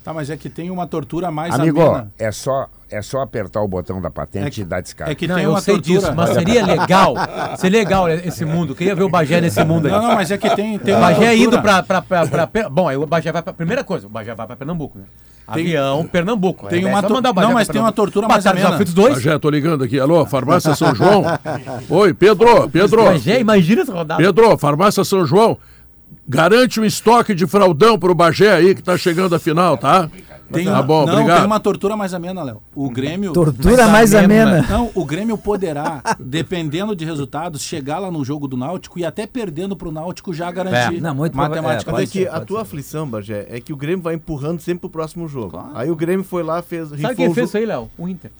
Tá, 0.04 0.12
mas 0.14 0.30
é 0.30 0.36
que 0.38 0.50
tem 0.50 0.72
uma 0.72 0.88
tortura 0.88 1.30
mais 1.30 1.54
Amigo, 1.54 1.82
amena. 1.82 2.12
é 2.18 2.32
só, 2.32 2.68
é 2.90 3.02
só 3.02 3.22
apertar 3.22 3.62
o 3.62 3.68
botão 3.68 4.02
da 4.02 4.10
patente 4.10 4.48
É 4.48 4.50
que- 4.50 4.62
e 4.62 4.64
dar 4.64 4.82
descarga. 4.82 5.12
É 5.12 5.16
que 5.16 5.28
não, 5.28 5.36
tem 5.36 5.44
eu 5.44 5.50
uma 5.52 5.60
sei 5.62 5.76
tortura. 5.76 6.00
disso, 6.00 6.14
mas 6.16 6.30
seria 6.32 6.66
legal. 6.66 7.14
seria 7.60 7.80
legal 7.80 8.10
esse 8.10 8.44
mundo. 8.46 8.74
Queria 8.74 8.96
ver 8.96 9.04
o 9.04 9.10
Bagé 9.10 9.40
nesse 9.42 9.64
mundo 9.66 9.86
aí. 9.86 9.92
Não, 9.92 10.02
não, 10.02 10.16
mas 10.16 10.32
é 10.32 10.38
que 10.38 10.50
tem, 10.56 10.80
tem 10.80 10.96
O 10.96 10.98
uma 10.98 11.08
Bagé 11.10 11.16
tortura. 11.28 11.36
indo 11.36 11.62
pra, 11.62 11.84
pra, 11.84 12.02
pra, 12.02 12.26
pra- 12.26 12.48
pra- 12.48 12.70
Bom, 12.70 12.88
aí 12.88 12.96
o 12.98 13.06
Bagé 13.06 13.32
vai 13.32 13.42
pra. 13.44 13.54
Primeira 13.54 13.84
coisa, 13.84 14.08
o 14.08 14.10
Bagé 14.10 14.34
vai 14.34 14.48
pra 14.48 14.56
Pernambuco, 14.56 14.98
né? 14.98 15.06
Avião, 15.46 16.06
Pernambuco. 16.06 16.68
tem 16.68 16.84
É 16.84 16.88
uma 16.88 17.02
Bagé 17.02 17.42
não, 17.48 17.54
mas 17.54 17.68
tem 17.68 17.80
uma 17.80 17.92
tortura 17.92 18.28
mais 18.28 18.44
Batalha 18.44 18.56
dos 18.62 18.64
amena. 18.66 18.76
Aflitos 18.76 18.94
2. 18.94 19.14
Bagé, 19.16 19.40
tô 19.40 19.50
ligando 19.50 19.84
aqui. 19.84 20.00
Alô, 20.00 20.26
Farmácia 20.26 20.74
São 20.76 20.96
João. 20.96 21.24
Oi, 21.90 22.14
Pedro, 22.14 22.70
Pedro. 22.70 23.04
Bagé, 23.04 23.40
imagina 23.42 23.82
essa 23.82 23.94
rodada. 23.94 24.22
Pedro, 24.24 24.58
Farmácia 24.58 25.04
São 25.04 25.26
João. 25.26 25.58
Garante 26.28 26.80
um 26.80 26.86
estoque 26.86 27.34
de 27.34 27.48
fraldão 27.48 27.98
pro 27.98 28.14
Bagé 28.14 28.54
aí 28.54 28.76
que 28.76 28.84
tá 28.84 28.98
chegando 28.98 29.34
a 29.34 29.40
final, 29.40 29.78
tá? 29.78 30.10
Tem 30.52 30.66
tá 30.66 30.82
bom, 30.82 31.06
não, 31.06 31.14
obrigado. 31.14 31.38
tem 31.38 31.46
uma 31.46 31.60
tortura 31.60 31.98
mais 31.98 32.14
amena, 32.14 32.42
Léo. 32.42 32.62
O 32.74 32.90
Grêmio. 32.90 33.34
Tortura 33.34 33.88
mais 33.88 34.16
amena. 34.16 34.66
Não, 34.70 34.90
o 34.96 35.04
Grêmio 35.04 35.38
poderá, 35.38 36.02
dependendo 36.20 36.96
de 36.96 37.04
resultados, 37.04 37.62
chegar 37.62 38.00
lá 38.00 38.10
no 38.10 38.24
jogo 38.24 38.48
do 38.48 38.56
Náutico 38.56 38.98
e 38.98 39.06
até 39.06 39.28
perdendo 39.28 39.76
pro 39.76 39.92
Náutico 39.92 40.34
já 40.34 40.50
garantir. 40.50 40.98
É. 40.98 41.02
Não, 41.02 41.14
muito 41.14 41.36
Mas 41.36 41.50
matematicamente. 41.50 42.04
é 42.04 42.24
que 42.24 42.30
ser, 42.30 42.36
a 42.36 42.40
tua 42.40 42.60
ser. 42.60 42.64
aflição, 42.64 43.08
Bagé, 43.08 43.46
é 43.50 43.60
que 43.60 43.74
o 43.74 43.76
Grêmio 43.76 44.02
vai 44.02 44.16
empurrando 44.16 44.62
sempre 44.62 44.82
pro 44.82 44.90
próximo 44.90 45.28
jogo. 45.28 45.62
Aí 45.74 45.92
o 45.92 45.96
Grêmio 45.96 46.24
foi 46.24 46.44
lá, 46.44 46.62
fez. 46.62 46.90
Sabe 46.90 47.16
quem 47.16 47.34
fez 47.34 47.50
isso 47.50 47.58
aí, 47.58 47.66
Léo? 47.66 47.90
O 47.98 48.08
Inter. 48.08 48.32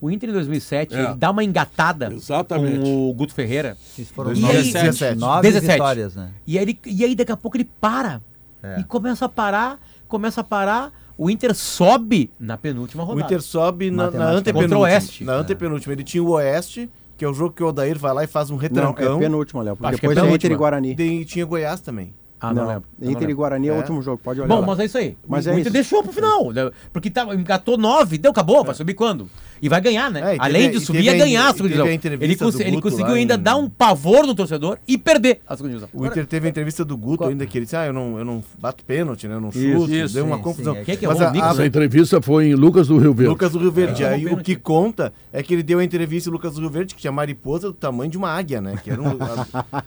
O 0.00 0.10
Inter 0.10 0.30
em 0.30 0.32
2007 0.32 0.94
É. 0.94 0.98
ele 1.04 1.14
dá 1.14 1.30
uma 1.30 1.44
engatada 1.44 2.12
Exatamente. 2.12 2.80
com 2.80 3.10
o 3.10 3.12
Guto 3.12 3.34
Ferreira. 3.34 3.76
Isso 3.98 4.12
foram 4.14 4.32
E 4.32 4.40
nove, 4.40 4.56
aí- 4.56 4.72
17, 4.72 5.18
nove 5.18 5.42
17. 5.50 5.72
vitórias, 5.72 6.16
né? 6.16 6.30
E 6.46 6.58
aí, 6.58 6.78
e 6.86 7.04
aí 7.04 7.14
daqui 7.14 7.32
a 7.32 7.36
pouco 7.36 7.56
ele 7.56 7.68
para. 7.80 8.20
É. 8.62 8.80
E 8.80 8.84
começa 8.84 9.24
a 9.26 9.28
parar, 9.28 9.78
começa 10.08 10.40
a 10.40 10.44
parar. 10.44 10.92
O 11.18 11.28
Inter 11.28 11.54
sobe 11.54 12.30
na 12.40 12.56
penúltima 12.56 13.02
O 13.02 13.06
rodada. 13.06 13.26
Inter 13.26 13.42
sobe 13.42 13.90
na, 13.90 14.10
na 14.10 14.30
antepenúltima. 14.30 14.76
Contra 14.76 14.78
o 14.78 14.80
Oeste. 14.82 15.22
Na 15.24 15.34
antepenúltima. 15.34 15.92
Ele 15.92 16.02
tinha 16.04 16.22
o 16.22 16.30
Oeste, 16.30 16.88
que 17.18 17.24
é 17.24 17.28
o 17.28 17.34
jogo 17.34 17.54
que 17.54 17.62
o 17.62 17.66
Odair 17.66 17.98
vai 17.98 18.14
lá 18.14 18.24
e 18.24 18.26
faz 18.26 18.48
um 18.50 18.54
Não, 18.54 18.60
retrancão. 18.60 19.16
é 19.16 19.20
penúltima, 19.20 19.62
Léo. 19.62 19.76
porque 19.76 19.86
Acho 19.94 20.00
que 20.00 20.06
é 20.06 20.08
Depois 20.08 20.16
é 20.16 20.20
Inter 20.34 20.40
penúltima. 20.48 20.54
e 20.54 20.58
Guarani. 20.58 20.96
E 21.20 21.24
tinha 21.26 21.44
Goiás 21.44 21.82
também. 21.82 22.14
Ah, 22.42 22.54
não, 22.54 22.66
lembro. 22.66 22.84
Eu 22.98 23.04
não 23.04 23.10
Inter 23.10 23.22
e 23.22 23.26
lembro. 23.26 23.36
Guarani 23.36 23.68
é 23.68 23.72
o 23.72 23.74
É. 23.74 23.78
último 23.80 24.00
jogo, 24.00 24.18
pode 24.24 24.40
olhar 24.40 24.48
Bom, 24.48 24.60
lá. 24.62 24.66
mas 24.68 24.78
é 24.80 24.84
isso 24.86 24.96
aí. 24.96 25.14
Mas 25.28 25.44
o 25.44 25.50
é 25.50 25.52
Inter 25.52 25.64
isso. 25.64 25.72
deixou 25.74 26.02
pro 26.02 26.10
final. 26.10 26.50
né? 26.52 26.70
Porque 26.90 27.10
tá, 27.10 27.22
engatou 27.34 27.76
nove, 27.76 28.16
deu, 28.16 28.30
acabou, 28.30 28.64
vai 28.64 28.74
subir 28.74 28.94
quando? 28.94 29.28
E 29.62 29.68
vai 29.68 29.80
ganhar, 29.80 30.10
né? 30.10 30.20
É, 30.20 30.22
e 30.22 30.26
teve- 30.30 30.38
Além 30.40 30.70
de 30.70 30.76
e 30.78 30.80
subir, 30.80 31.02
ia 31.04 31.12
a- 31.12 31.16
ganhar 31.16 31.46
a 31.46 31.50
e 31.50 31.54
segunda 31.54 31.68
divisão. 31.68 31.86
Ele, 32.20 32.36
cons- 32.36 32.60
ele 32.60 32.80
conseguiu 32.80 33.14
ainda 33.14 33.34
em- 33.34 33.38
dar 33.38 33.56
um 33.56 33.68
pavor 33.68 34.26
no 34.26 34.34
torcedor 34.34 34.78
e 34.88 34.96
perder 34.96 35.40
a 35.46 35.56
segunda 35.56 35.74
divisão. 35.76 35.88
O 35.92 36.06
Inter 36.06 36.26
teve 36.26 36.46
a 36.46 36.50
entrevista 36.50 36.84
do 36.84 36.96
Guto 36.96 37.24
ainda 37.24 37.44
que 37.46 37.58
ele 37.58 37.64
disse: 37.66 37.76
Ah, 37.76 37.86
eu 37.86 37.92
não, 37.92 38.18
eu 38.18 38.24
não 38.24 38.42
bato 38.58 38.82
pênalti, 38.84 39.28
né? 39.28 39.34
Eu 39.34 39.40
não 39.40 39.52
chuto. 39.52 39.92
isso, 39.92 40.14
deu 40.14 40.24
uma 40.24 40.36
sim, 40.36 40.42
confusão. 40.42 40.74
sim, 40.74 40.80
é 40.80 40.84
Quem 40.84 40.96
que 40.96 41.04
é 41.04 41.08
Mas 41.08 41.20
o 41.20 41.24
a-? 41.24 41.50
Essa 41.50 41.62
a- 41.62 41.66
entrevista 41.66 42.20
foi 42.22 42.46
em 42.48 42.54
Lucas 42.54 42.88
do 42.88 42.96
Rio 42.98 43.12
Verde. 43.12 43.30
Lucas 43.30 43.52
do 43.52 43.58
Rio 43.58 43.70
Verde. 43.72 44.02
É. 44.02 44.08
Aí 44.08 44.22
Tomou 44.24 44.38
o 44.38 44.42
que 44.42 44.56
conta 44.56 45.12
é 45.32 45.42
que 45.42 45.52
ele 45.54 45.62
deu 45.62 45.78
a 45.78 45.84
entrevista 45.84 46.28
em 46.28 46.32
Lucas 46.32 46.54
do 46.54 46.60
Rio 46.60 46.70
Verde, 46.70 46.94
que 46.94 47.00
tinha 47.00 47.12
mariposa 47.12 47.68
do 47.68 47.74
tamanho 47.74 48.10
de 48.10 48.16
uma 48.16 48.30
águia, 48.30 48.60
né? 48.60 48.74
Que 48.82 48.90
era 48.90 49.00
um, 49.02 49.18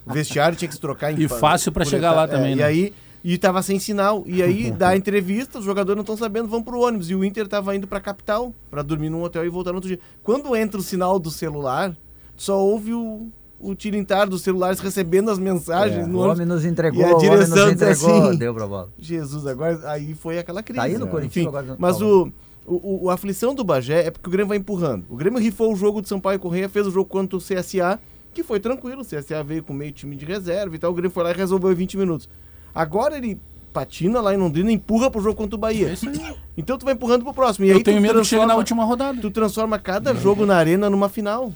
o 0.06 0.14
vestiário 0.14 0.56
tinha 0.58 0.68
que 0.68 0.76
se 0.76 0.82
trocar 0.82 1.12
em 1.12 1.20
E 1.22 1.28
fácil 1.28 1.72
pra 1.72 1.84
por 1.84 1.90
chegar 1.90 2.12
lá 2.12 2.28
também, 2.28 2.54
É, 2.54 2.56
né? 2.56 2.62
E 2.62 2.64
aí 2.64 2.94
e 3.24 3.38
tava 3.38 3.62
sem 3.62 3.80
sinal. 3.80 4.24
E 4.26 4.42
aí 4.44 4.70
dá 4.78 4.96
entrevista, 4.96 5.60
os 5.60 5.66
jogadores 5.66 5.96
não 5.96 6.02
estão 6.04 6.18
sabendo, 6.18 6.48
vão 6.48 6.62
pro 6.62 6.80
ônibus. 6.80 7.10
E 7.10 7.16
o 7.16 7.24
Inter 7.24 7.48
tava 7.48 7.76
indo 7.76 7.88
pra 7.88 8.00
capital 8.02 8.54
pra 8.70 8.82
dormir 8.82 9.10
num 9.10 9.24
hotel 9.24 9.46
e 9.46 9.50
voltar 9.50 9.72
no 9.72 9.76
outro 9.78 9.88
dia. 9.88 10.00
Quando 10.24 10.56
entra 10.56 10.80
o 10.80 10.84
sinal 10.84 11.18
do 11.20 11.32
celular, 11.32 11.96
só 12.36 12.60
ouve 12.60 12.94
o, 12.94 13.28
o 13.60 13.74
tilintar 13.76 14.28
dos 14.28 14.42
celulares 14.42 14.80
recebendo 14.80 15.30
as 15.32 15.40
mensagens 15.40 16.08
no 16.08 16.20
O 16.20 16.22
homem 16.30 16.46
nos 16.46 16.66
entregou, 16.66 17.02
E 17.02 17.04
a 17.06 17.08
o 17.14 17.18
homem 17.18 17.30
nos 17.30 17.40
direção 17.50 17.66
diz 17.72 17.82
entregou, 17.82 18.24
assim, 18.28 18.38
deu 18.40 18.54
pra 18.54 18.68
bola. 18.68 18.90
Jesus, 19.00 19.48
agora 19.48 19.80
aí 19.90 20.14
foi 20.16 20.38
aquela 20.40 20.62
crise. 20.62 20.80
Tá 20.80 20.84
aí 20.86 20.98
no 20.98 21.06
né? 21.06 21.26
Enfim, 21.26 21.48
agora, 21.48 21.76
mas 21.80 22.00
Paulo. 22.00 22.34
o, 22.66 22.74
o, 22.76 23.06
o- 23.06 23.10
a 23.10 23.14
aflição 23.14 23.54
do 23.56 23.64
Bagé 23.64 24.08
é 24.08 24.12
porque 24.12 24.28
o 24.28 24.32
Grêmio 24.32 24.50
vai 24.50 24.58
empurrando. 24.58 25.06
O 25.10 25.16
Grêmio 25.16 25.40
rifou 25.40 25.72
o 25.72 25.76
jogo 25.76 26.02
de 26.02 26.10
Sampaio 26.10 26.40
Correia, 26.40 26.68
fez 26.68 26.86
o 26.88 26.92
jogo 26.92 27.10
contra 27.10 27.38
o 27.38 27.40
CSA, 27.42 28.00
que 28.34 28.44
foi 28.44 28.60
tranquilo. 28.60 29.02
O 29.02 29.06
CSA 29.06 29.44
veio 29.44 29.64
com 29.64 29.72
meio 29.74 29.92
time 29.92 30.16
de 30.16 30.26
reserva 30.26 30.76
e 30.76 30.80
tal. 30.80 30.92
O 30.92 30.94
Grêmio 30.94 31.12
foi 31.12 31.24
lá 31.24 31.32
e 31.32 31.36
resolveu 31.36 31.72
em 31.72 31.76
20 31.76 31.98
minutos. 31.98 32.28
Agora 32.74 33.18
ele 33.18 33.40
patina 33.74 34.22
lá 34.22 34.32
em 34.32 34.38
Londrina 34.38 34.70
e 34.72 34.76
empurra 34.76 35.10
pro 35.10 35.20
jogo 35.20 35.36
contra 35.36 35.56
o 35.56 35.58
Bahia. 35.58 35.90
É 35.90 35.94
isso 35.94 36.08
aí. 36.08 36.36
Então 36.56 36.78
tu 36.78 36.86
vai 36.86 36.94
empurrando 36.94 37.24
pro 37.24 37.34
próximo. 37.34 37.66
E 37.66 37.70
Eu 37.70 37.78
aí 37.78 37.84
tenho 37.84 37.98
tu 37.98 38.02
medo 38.04 38.22
de 38.22 38.28
chegar 38.28 38.46
na 38.46 38.56
última 38.56 38.84
rodada. 38.86 39.20
Tu 39.20 39.32
transforma 39.32 39.80
cada 39.80 40.14
jogo 40.14 40.46
na 40.46 40.56
arena 40.56 40.92
numa 40.92 41.10
final. 41.10 41.52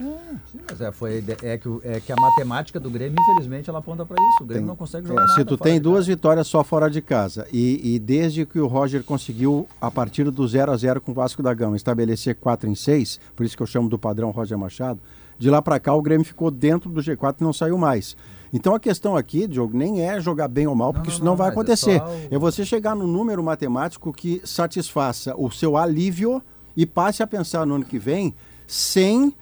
Mas 0.68 0.82
é, 0.82 0.92
foi, 0.92 1.24
é, 1.44 1.58
que, 1.60 1.70
é 1.84 2.00
que 2.00 2.12
a 2.12 2.16
matemática 2.16 2.80
do 2.80 2.90
Grêmio, 2.90 3.16
infelizmente, 3.22 3.70
ela 3.70 3.78
aponta 3.78 4.04
pra 4.04 4.16
isso. 4.20 4.44
O 4.44 4.48
Grêmio 4.48 4.66
não 4.66 4.76
consegue 4.76 5.08
jogar 5.08 5.22
É, 5.22 5.26
nada 5.28 5.36
se 5.40 5.46
tu 5.46 5.56
fora 5.56 5.70
tem 5.70 5.74
de 5.76 5.80
duas 5.82 5.98
casa. 6.06 6.16
vitórias 6.16 6.48
só 6.48 6.64
fora 6.64 6.90
de 6.90 7.02
casa 7.04 7.48
e, 7.54 7.96
e 7.96 8.00
desde 8.00 8.48
que 8.48 8.60
o 8.60 8.66
Roger 8.66 9.04
conseguiu, 9.04 9.68
a 9.80 9.92
partir 9.92 10.32
do 10.32 10.48
0 10.48 10.72
a 10.72 10.76
0 10.78 11.00
com 11.00 11.12
o 11.12 11.14
Vasco 11.14 11.44
da 11.44 11.54
Gama, 11.54 11.76
estabelecer 11.76 12.34
4 12.36 12.68
em 12.68 12.74
6, 12.74 13.20
por 13.36 13.46
isso 13.46 13.56
que 13.56 13.62
eu 13.62 13.68
chamo 13.68 13.88
do 13.88 14.00
padrão 14.00 14.32
Roger 14.32 14.58
Machado, 14.58 15.00
de 15.38 15.50
lá 15.50 15.62
para 15.62 15.80
cá 15.80 15.94
o 15.94 16.02
Grêmio 16.02 16.26
ficou 16.26 16.50
dentro 16.50 16.90
do 16.90 17.02
G4 17.02 17.36
e 17.40 17.44
não 17.44 17.54
saiu 17.54 17.78
mais. 17.78 18.16
Então 18.52 18.74
a 18.74 18.80
questão 18.80 19.16
aqui, 19.16 19.48
Diogo, 19.48 19.78
nem 19.78 20.02
é 20.02 20.20
jogar 20.20 20.48
bem 20.48 20.68
ou 20.68 20.76
mal, 20.76 20.94
porque 20.94 21.10
não, 21.10 21.14
isso 21.16 21.24
não, 21.24 21.32
não 21.32 21.38
vai 21.38 21.48
mas 21.48 21.58
é 21.58 21.60
acontecer. 21.60 22.00
só 22.00 22.36
É 22.36 22.38
você 22.38 22.66
chegar 22.66 22.96
no 22.96 23.06
número 23.06 23.44
matemático 23.44 24.14
que 24.14 24.42
satisfaça 24.44 25.36
o 25.38 25.52
seu 25.52 25.76
alívio 25.76 26.42
e 26.76 26.86
passe 26.86 27.22
a 27.22 27.28
pensar 27.28 27.66
no 27.66 27.76
ano 27.76 27.86
que 27.86 28.00
vem 28.00 28.34
sem 28.66 29.34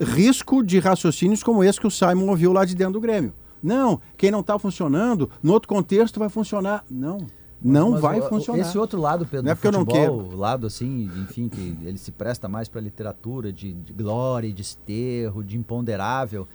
risco 0.00 0.62
de 0.62 0.78
raciocínios 0.78 1.42
como 1.42 1.62
esse 1.62 1.80
que 1.80 1.86
o 1.86 1.90
Simon 1.90 2.28
ouviu 2.28 2.52
lá 2.52 2.64
de 2.64 2.74
dentro 2.74 2.94
do 2.94 3.00
Grêmio. 3.00 3.32
Não, 3.62 4.00
quem 4.16 4.30
não 4.30 4.40
está 4.40 4.58
funcionando, 4.58 5.30
no 5.42 5.52
outro 5.52 5.68
contexto 5.68 6.18
vai 6.18 6.28
funcionar. 6.28 6.84
Não, 6.90 7.18
não 7.64 7.92
Mas 7.92 8.00
vai 8.02 8.20
o- 8.20 8.28
funcionar. 8.28 8.60
Esse 8.60 8.76
outro 8.76 9.00
lado, 9.00 9.24
Pedro, 9.24 9.46
Não 9.46 9.52
é 9.52 9.54
do 9.54 9.56
porque 9.56 9.68
eu 9.68 9.72
não 9.72 9.84
futebol, 9.86 10.20
o 10.34 10.36
lado 10.36 10.66
assim, 10.66 11.10
enfim, 11.22 11.48
que 11.48 11.76
ele 11.82 11.96
se 11.98 12.12
presta 12.12 12.46
mais 12.48 12.68
para 12.68 12.80
literatura 12.80 13.50
de, 13.52 13.72
de 13.72 13.92
glória, 13.92 14.52
de 14.52 14.60
esterro, 14.62 15.42
de 15.42 15.56
imponderável. 15.56 16.46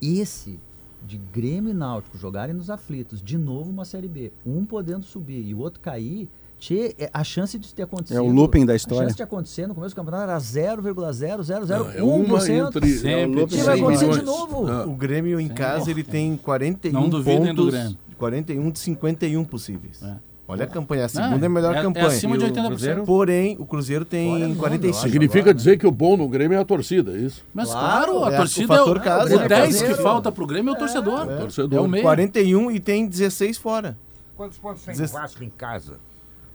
Esse 0.00 0.58
de 1.06 1.18
Grêmio 1.18 1.70
e 1.70 1.74
Náutico 1.74 2.16
jogarem 2.16 2.54
nos 2.54 2.70
aflitos, 2.70 3.22
de 3.22 3.36
novo 3.36 3.70
uma 3.70 3.84
Série 3.84 4.08
B, 4.08 4.32
um 4.46 4.64
podendo 4.64 5.04
subir 5.04 5.44
e 5.46 5.52
o 5.52 5.58
outro 5.58 5.78
cair, 5.80 6.30
tchê, 6.58 6.94
é- 6.98 7.10
a 7.12 7.22
chance 7.22 7.58
de 7.58 7.74
ter 7.74 7.82
acontecido... 7.82 8.16
É 8.16 8.22
o 8.22 8.30
looping 8.32 8.64
da 8.64 8.72
A 8.72 8.76
história. 8.76 9.04
chance 9.04 9.16
de 9.16 9.22
acontecer 9.22 9.66
no 9.66 9.74
começo 9.74 9.94
do 9.94 9.96
campeonato 9.98 10.22
era 10.30 10.38
0,0001%. 10.40 11.68
Não, 11.68 11.90
é 11.90 12.02
uma 12.02 12.38
entre- 12.50 12.88
Sempre, 12.88 13.10
é 13.20 13.26
looping 13.26 13.56
Que 13.56 13.62
vai 13.62 13.78
acontecer 13.80 14.04
de 14.06 14.10
milhões. 14.12 14.24
novo. 14.26 14.66
Ah. 14.66 14.86
O 14.86 14.94
Grêmio 14.94 15.38
em 15.38 15.48
casa 15.48 15.90
ele 15.90 16.02
tem 16.02 16.36
41 16.38 16.92
Não 16.94 17.08
duvidem 17.10 17.52
do 17.54 17.64
pontos, 17.64 17.74
Grêmio. 17.74 17.98
41 18.16 18.70
de 18.70 18.78
51 18.78 19.44
possíveis. 19.44 20.02
É. 20.02 20.16
Olha 20.46 20.64
a 20.64 20.66
campanha. 20.66 21.06
A 21.06 21.08
segunda 21.08 21.44
é 21.44 21.46
a 21.46 21.50
melhor 21.50 21.74
é, 21.74 21.80
campanha. 21.82 22.04
É 22.04 22.08
acima 22.08 22.36
de 22.36 22.44
E 22.44 22.48
o 22.48 22.52
80%. 22.52 22.66
Cruzeiro? 22.66 23.04
Porém, 23.04 23.56
o 23.58 23.64
Cruzeiro 23.64 24.04
tem 24.04 24.54
45. 24.54 25.02
Significa 25.08 25.54
dizer 25.54 25.78
que 25.78 25.86
o 25.86 25.90
bom 25.90 26.16
no 26.18 26.28
Grêmio 26.28 26.56
é 26.56 26.60
a 26.60 26.64
torcida, 26.64 27.12
é 27.12 27.16
isso? 27.16 27.42
Mas 27.54 27.70
Claro, 27.70 28.12
claro, 28.12 28.24
a 28.26 28.32
é, 28.32 28.36
torcida 28.36 28.72
o 28.74 28.76
é 28.76 28.82
o, 28.82 29.00
casa, 29.00 29.36
o 29.36 29.40
é 29.40 29.48
10 29.48 29.82
que 29.82 29.94
falta 29.94 30.30
pro 30.30 30.46
Grêmio 30.46 30.72
é 30.72 30.76
o 30.76 30.78
torcedor. 30.78 31.30
É, 31.30 31.36
torcedor. 31.36 31.84
o 31.84 31.88
meio. 31.88 32.02
41 32.02 32.70
e 32.70 32.78
tem 32.78 33.06
16 33.06 33.56
fora. 33.56 33.96
Quantos 34.36 34.58
pontos 34.58 34.82
tem 34.82 34.92
o 34.92 34.96
Dezesse- 34.96 35.14
Vasco 35.14 35.42
em 35.44 35.50
casa? 35.50 35.94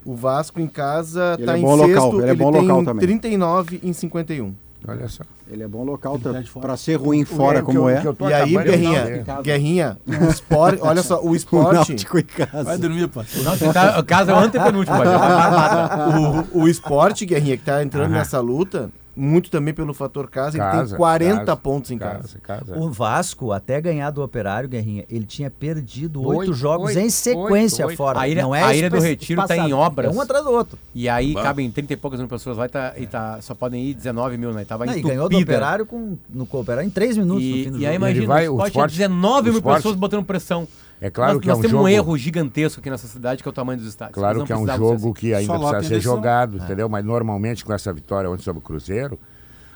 O 0.05 0.15
Vasco 0.15 0.61
em 0.61 0.67
casa 0.67 1.35
Ele 1.37 1.45
tá 1.45 1.55
é 1.55 1.59
em 1.59 1.61
bom 1.61 1.77
sexto, 1.77 1.93
local, 2.05 2.21
ele 2.21 2.31
é 2.31 2.35
bom 2.35 2.51
tem 2.51 2.61
local 2.61 2.85
também. 2.85 3.01
39 3.01 3.79
em 3.83 3.91
51. 3.91 4.53
Olha 4.87 5.07
só. 5.09 5.23
Ele 5.51 5.61
é 5.63 5.67
bom 5.67 5.83
local 5.83 6.17
para 6.61 6.77
ser 6.77 6.95
ruim 6.95 7.25
fora 7.25 7.59
O 7.59 7.63
como 7.63 7.79
eu- 7.79 7.89
é. 7.89 8.01
eu 8.03 8.15
E 8.29 8.33
aí, 8.33 8.57
Guerrinha. 8.57 9.25
Guerrinha, 9.43 9.97
o 10.07 10.25
esporte, 10.29 10.79
olha 10.81 11.03
só, 11.03 11.19
o 11.21 11.31
O 11.31 11.35
esporte, 11.35 11.73
Náutico 11.75 12.17
em 12.19 12.23
casa. 12.23 12.63
Vai 12.63 12.77
dormir, 12.77 13.07
pô. 13.09 13.21
Não, 13.43 13.55
você 13.57 13.73
tá, 13.73 13.99
o 13.99 14.03
caso 14.03 14.31
é 14.31 14.33
o 14.33 14.37
antepenúltimo, 14.37 14.97
o, 16.53 16.61
o 16.61 16.67
esporte, 16.67 17.25
Guerrinha, 17.25 17.57
que 17.57 17.63
tá 17.63 17.83
entrando 17.83 18.11
nessa 18.11 18.39
luta, 18.39 18.89
muito 19.19 19.51
também 19.51 19.73
pelo 19.73 19.93
fator 19.93 20.29
casa, 20.29 20.57
ele 20.57 20.63
Casa, 20.63 20.87
tem 20.89 20.97
40 20.97 21.39
casa, 21.39 21.55
pontos 21.57 21.91
em 21.91 21.97
casa. 21.97 22.39
Casa, 22.39 22.39
casa. 22.65 22.79
O 22.79 22.89
Vasco, 22.91 23.51
até 23.51 23.81
ganhar 23.81 24.09
do 24.11 24.23
Operário, 24.23 24.69
Guerrinha, 24.69 25.05
ele 25.09 25.25
tinha 25.25 25.49
perdido 25.51 26.25
Oito, 26.25 26.53
jogos 26.53 26.87
oito, 26.95 26.99
em 26.99 27.09
sequência 27.09 27.85
oito, 27.85 27.89
oito. 27.89 27.97
fora. 27.97 28.19
A 28.21 28.27
ilha- 28.27 28.41
não 28.41 28.55
é 28.55 28.63
a 28.63 28.75
Ilha 28.75 28.89
do 28.89 28.99
Retiro 28.99 29.45
tá 29.45 29.57
em 29.57 29.73
obras. 29.73 30.11
É 30.11 30.17
um 30.17 30.21
atrás 30.21 30.43
do 30.43 30.51
outro. 30.51 30.77
E 30.95 31.09
aí 31.09 31.33
Bah. 31.33 31.43
cabem 31.43 31.69
30 31.69 31.93
e 31.93 31.97
poucas 31.97 32.19
mil 32.19 32.29
pessoas 32.29 32.57
lá 32.57 32.65
e, 32.65 32.69
tá, 32.69 32.93
e 32.97 33.05
tá, 33.07 33.39
só 33.41 33.53
podem 33.53 33.83
ir 33.85 33.93
19 33.93 34.37
mil, 34.37 34.53
né? 34.53 34.63
Tava 34.65 34.85
Não, 34.85 34.97
e 34.97 35.01
ganhou 35.01 35.27
do 35.29 35.37
Operário 35.37 35.85
com, 35.85 36.17
no 36.29 36.45
Cooperário 36.45 36.87
em 36.87 36.89
três 36.89 37.17
minutos 37.17 37.43
no 37.43 37.51
fim 37.53 37.59
E, 37.59 37.63
do 37.65 37.69
e 37.77 37.79
jogo. 37.81 37.85
aí 37.89 37.95
imagina, 37.95 38.27
vai- 38.27 38.47
o 38.47 38.53
esporte, 38.53 38.67
esporte- 38.69 38.93
tinha 38.95 39.07
19 39.09 39.41
o 39.41 39.43
mil 39.51 39.59
esporte- 39.59 39.77
pessoas 39.77 39.95
botando 39.95 40.23
pressão. 40.25 40.67
É 41.01 41.09
claro 41.09 41.35
nós, 41.35 41.41
que 41.41 41.47
é 41.49 41.51
nós 41.51 41.59
um 41.59 41.61
temos 41.61 41.71
jogo... 41.71 41.83
um 41.83 41.87
erro 41.87 42.17
gigantesco 42.17 42.81
aqui 42.81 42.89
nessa 42.89 43.07
cidade, 43.07 43.41
que 43.41 43.47
é 43.47 43.51
o 43.51 43.53
tamanho 43.53 43.79
dos 43.79 43.87
estádios. 43.87 44.15
Claro 44.15 44.43
que 44.43 44.51
é 44.51 44.57
um 44.57 44.67
jogo 44.67 44.95
assim. 44.95 45.13
que 45.13 45.33
ainda 45.33 45.57
Só 45.57 45.69
precisa 45.71 45.95
ser 45.95 46.01
jogado, 46.01 46.57
É. 46.57 46.61
entendeu? 46.63 46.89
Mas 46.89 47.05
normalmente 47.05 47.63
com 47.63 47.71
essa 47.73 47.93
vitória 47.93 48.29
ontem 48.29 48.43
sobre 48.43 48.59
o 48.59 48.61
Cruzeiro, 48.61 49.17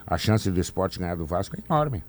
a 0.06 0.18
chance 0.18 0.50
do 0.52 0.60
esporte 0.60 1.00
ganhar 1.00 1.16
do 1.16 1.26
Vasco 1.26 1.56
é 1.56 1.60
enorme. 1.70 2.04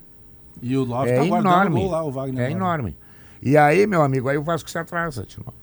E 0.61 0.77
o 0.77 0.85
Love 0.85 1.11
É 1.11 1.16
tá 1.16 1.24
guardando 1.24 1.46
o 1.46 1.55
enorme. 1.55 1.81
gol 1.81 1.90
lá, 1.90 2.03
o 2.05 2.11
Wagner. 2.11 2.44
É 2.44 2.50
enorme. 2.50 2.96
E 3.40 3.57
aí, 3.57 3.87
meu 3.87 4.03
amigo, 4.03 4.29
aí 4.29 4.37
o 4.38 4.42
Vasco 4.42 4.68
se 4.68 4.79
atrasa 4.79 5.24
de 5.24 5.38
novo. 5.38 5.55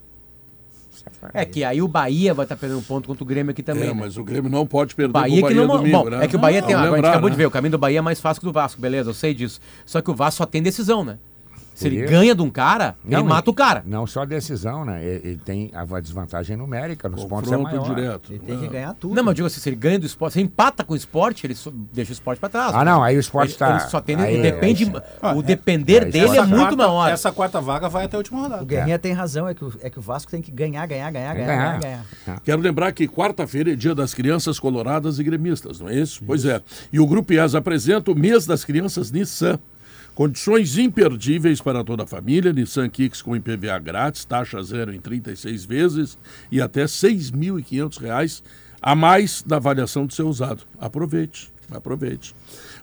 É 1.33 1.45
que 1.45 1.63
aí 1.63 1.81
o 1.81 1.87
Bahia 1.87 2.33
vai 2.33 2.45
estar 2.45 2.55
perdendo 2.55 2.81
ponto 2.83 3.07
contra 3.07 3.23
o 3.23 3.27
Grêmio 3.27 3.51
aqui 3.51 3.63
também. 3.63 3.83
É, 3.83 3.87
né? 3.87 3.93
mas 3.93 4.17
o 4.17 4.23
Grêmio 4.23 4.51
não 4.51 4.67
pode 4.67 4.93
perder 4.93 5.11
Bahia 5.11 5.35
que 5.37 5.41
Bahia 5.41 5.55
não. 5.65 5.77
domingo, 5.77 6.03
bom, 6.03 6.09
né? 6.09 6.23
é 6.23 6.27
que 6.27 6.35
o 6.35 6.39
Bahia 6.39 6.61
tem. 6.61 6.75
Vamos 6.75 6.81
a 6.81 6.85
gente 6.85 6.95
lembrar, 6.95 7.09
acabou 7.09 7.29
né? 7.29 7.35
de 7.35 7.37
ver, 7.37 7.45
o 7.47 7.51
caminho 7.51 7.71
do 7.71 7.77
Bahia 7.77 7.99
é 7.99 8.01
mais 8.01 8.19
fácil 8.19 8.39
que 8.39 8.47
o 8.47 8.51
do 8.51 8.53
Vasco, 8.53 8.79
beleza, 8.79 9.09
eu 9.09 9.13
sei 9.13 9.33
disso. 9.33 9.59
Só 9.85 10.01
que 10.01 10.11
o 10.11 10.13
Vasco 10.15 10.37
só 10.37 10.45
tem 10.45 10.61
decisão, 10.61 11.03
né? 11.03 11.17
Se 11.73 11.85
Por 11.85 11.93
ele 11.93 12.03
isso. 12.03 12.11
ganha 12.13 12.35
de 12.35 12.41
um 12.41 12.49
cara, 12.49 12.95
ele 13.05 13.15
Não, 13.15 13.23
mata 13.25 13.49
o 13.49 13.53
cara. 13.53 13.81
Não 13.87 14.05
só 14.05 14.25
decisão, 14.25 14.83
né? 14.85 15.03
Ele, 15.03 15.27
ele 15.29 15.37
tem 15.37 15.71
a 15.73 15.83
desvantagem 15.99 16.55
numérica, 16.57 17.07
nos 17.09 17.23
pontos 17.25 17.51
é 17.51 17.55
Confronto 17.55 17.81
maior. 17.81 17.95
direto. 17.95 18.31
Ele 18.33 18.39
tem 18.39 18.59
que 18.59 18.65
É. 18.65 18.69
ganhar 18.69 18.93
tudo. 18.93 19.15
Não, 19.15 19.23
mas 19.23 19.31
eu 19.31 19.35
digo 19.35 19.47
assim, 19.47 19.59
se 19.61 19.69
ele 19.69 19.75
ganha 19.77 19.97
do 19.97 20.05
esporte, 20.05 20.33
se 20.33 20.39
ele 20.39 20.45
empata 20.47 20.83
com 20.83 20.93
o 20.93 20.97
esporte, 20.97 21.47
ele 21.47 21.55
deixa 21.93 22.11
o 22.11 22.13
esporte 22.13 22.39
pra 22.39 22.49
trás. 22.49 22.75
Ah, 22.75 22.83
não, 22.85 23.01
aí 23.01 23.15
o 23.15 23.19
esporte 23.19 23.51
ele, 23.51 23.57
tá... 23.57 23.69
ele 23.71 23.79
só 23.89 24.01
tem. 24.01 24.15
aí- 24.17 24.33
ele 24.33 24.43
depende. 24.43 24.83
aí- 24.83 25.01
Ah, 25.21 25.33
o 25.33 25.39
é- 25.39 25.43
depender 25.43 26.05
dele 26.05 26.37
é 26.37 26.41
muito 26.41 26.55
quarta, 26.57 26.75
maior. 26.75 27.09
Essa 27.09 27.31
quarta 27.31 27.61
vaga 27.61 27.87
vai 27.89 28.05
até 28.05 28.15
a 28.15 28.19
última 28.19 28.41
rodada. 28.41 28.61
O 28.63 28.65
Guerrinha 28.65 28.99
tem 28.99 29.13
razão, 29.13 29.47
é 29.47 29.53
que, 29.53 29.63
o, 29.63 29.73
é 29.81 29.89
que 29.89 29.97
o 29.97 30.01
Vasco 30.01 30.29
tem 30.29 30.41
que 30.41 30.51
ganhar, 30.51 30.85
ganhar, 30.85 31.09
ganhar, 31.09 31.33
Tem 31.33 31.41
que 31.41 31.47
ganhar, 31.47 31.65
ganhar, 31.65 31.79
ganhar. 31.79 32.05
ganhar. 32.25 32.39
Quero 32.41 32.61
lembrar 32.61 32.91
que 32.91 33.07
quarta-feira 33.07 33.71
é 33.71 33.75
dia 33.75 33.95
das 33.95 34.13
crianças 34.13 34.59
coloradas 34.59 35.19
e 35.19 35.23
gremistas, 35.23 35.79
não 35.79 35.87
é 35.89 35.95
isso? 35.95 36.21
Pois 36.27 36.43
é. 36.45 36.61
E 36.91 36.99
o 36.99 37.07
Grupo 37.07 37.31
IES 37.33 37.55
apresenta 37.55 38.11
o 38.11 38.15
mês 38.15 38.45
das 38.45 38.63
crianças 38.65 39.09
Nissan. 39.11 39.57
Condições 40.21 40.77
imperdíveis 40.77 41.61
para 41.61 41.83
toda 41.83 42.03
a 42.03 42.05
família. 42.05 42.53
Nissan 42.53 42.87
Kicks 42.89 43.23
com 43.23 43.35
IPVA 43.35 43.79
grátis, 43.79 44.23
taxa 44.23 44.61
zero 44.61 44.93
em 44.93 44.99
36 44.99 45.65
vezes 45.65 46.15
e 46.51 46.61
até 46.61 46.83
6.500 46.83 47.99
reais 47.99 48.43
a 48.79 48.93
mais 48.93 49.41
da 49.41 49.55
avaliação 49.55 50.05
do 50.05 50.13
seu 50.13 50.27
usado. 50.27 50.61
Aproveite, 50.79 51.51
aproveite. 51.71 52.35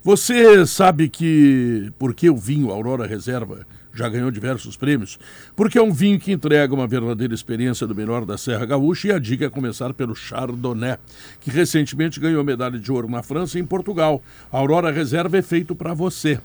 Você 0.03 0.67
sabe 0.67 1.09
que 1.09 1.93
por 1.97 2.13
que 2.13 2.29
o 2.29 2.37
vinho 2.37 2.73
Aurora 2.73 3.07
Reserva 3.07 3.65
já 3.95 4.09
ganhou 4.09 4.33
diversos 4.33 4.77
prêmios? 4.77 5.17
Porque 5.55 5.79
é 5.79 5.83
um 5.83 5.93
vinho 5.93 6.19
que 6.19 6.33
entrega 6.33 6.75
uma 6.75 6.89
verdadeira 6.89 7.35
experiência 7.35 7.87
do 7.87 7.95
melhor 7.95 8.27
da 8.27 8.37
Serra 8.37 8.67
Gaúcha 8.67 9.07
e 9.07 9.13
a 9.13 9.19
dica 9.21 9.45
é 9.45 9.49
começar 9.49 9.95
pelo 9.95 10.13
Chardonnay, 10.13 10.99
que 11.39 11.53
recentemente 11.53 12.19
ganhou 12.19 12.43
medalha 12.43 12.81
de 12.81 12.91
ouro 12.91 13.09
na 13.09 13.23
França 13.23 13.59
e 13.59 13.63
em 13.63 13.65
Portugal. 13.65 14.21
A 14.51 14.59
Aurora 14.59 14.91
Reserva 14.91 15.39
é 15.39 15.43
feito 15.43 15.77
para 15.77 15.95
você. 15.95 16.41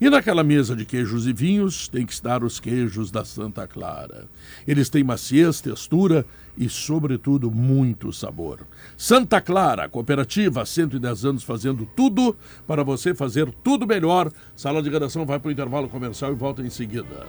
E 0.00 0.10
naquela 0.10 0.42
mesa 0.42 0.74
de 0.74 0.84
queijos 0.84 1.26
e 1.26 1.32
vinhos 1.32 1.88
tem 1.88 2.04
que 2.04 2.12
estar 2.12 2.42
os 2.42 2.58
queijos 2.58 3.10
da 3.10 3.24
Santa 3.24 3.66
Clara. 3.66 4.26
Eles 4.66 4.88
têm 4.88 5.04
maciez, 5.04 5.60
textura 5.60 6.26
e, 6.56 6.68
sobretudo, 6.68 7.50
muito 7.50 8.12
sabor. 8.12 8.66
Santa 8.96 9.40
Clara, 9.40 9.88
cooperativa, 9.88 10.62
há 10.62 10.66
110 10.66 11.24
anos 11.24 11.42
fazendo 11.44 11.86
tudo 11.96 12.36
para 12.66 12.82
você 12.82 13.14
fazer 13.14 13.52
tudo 13.62 13.86
melhor. 13.86 14.32
Sala 14.56 14.82
de 14.82 14.90
redação 14.90 15.24
vai 15.24 15.38
para 15.38 15.48
o 15.48 15.52
intervalo 15.52 15.88
comercial 15.88 16.32
e 16.32 16.34
volta 16.34 16.62
em 16.62 16.70
seguida. 16.70 17.26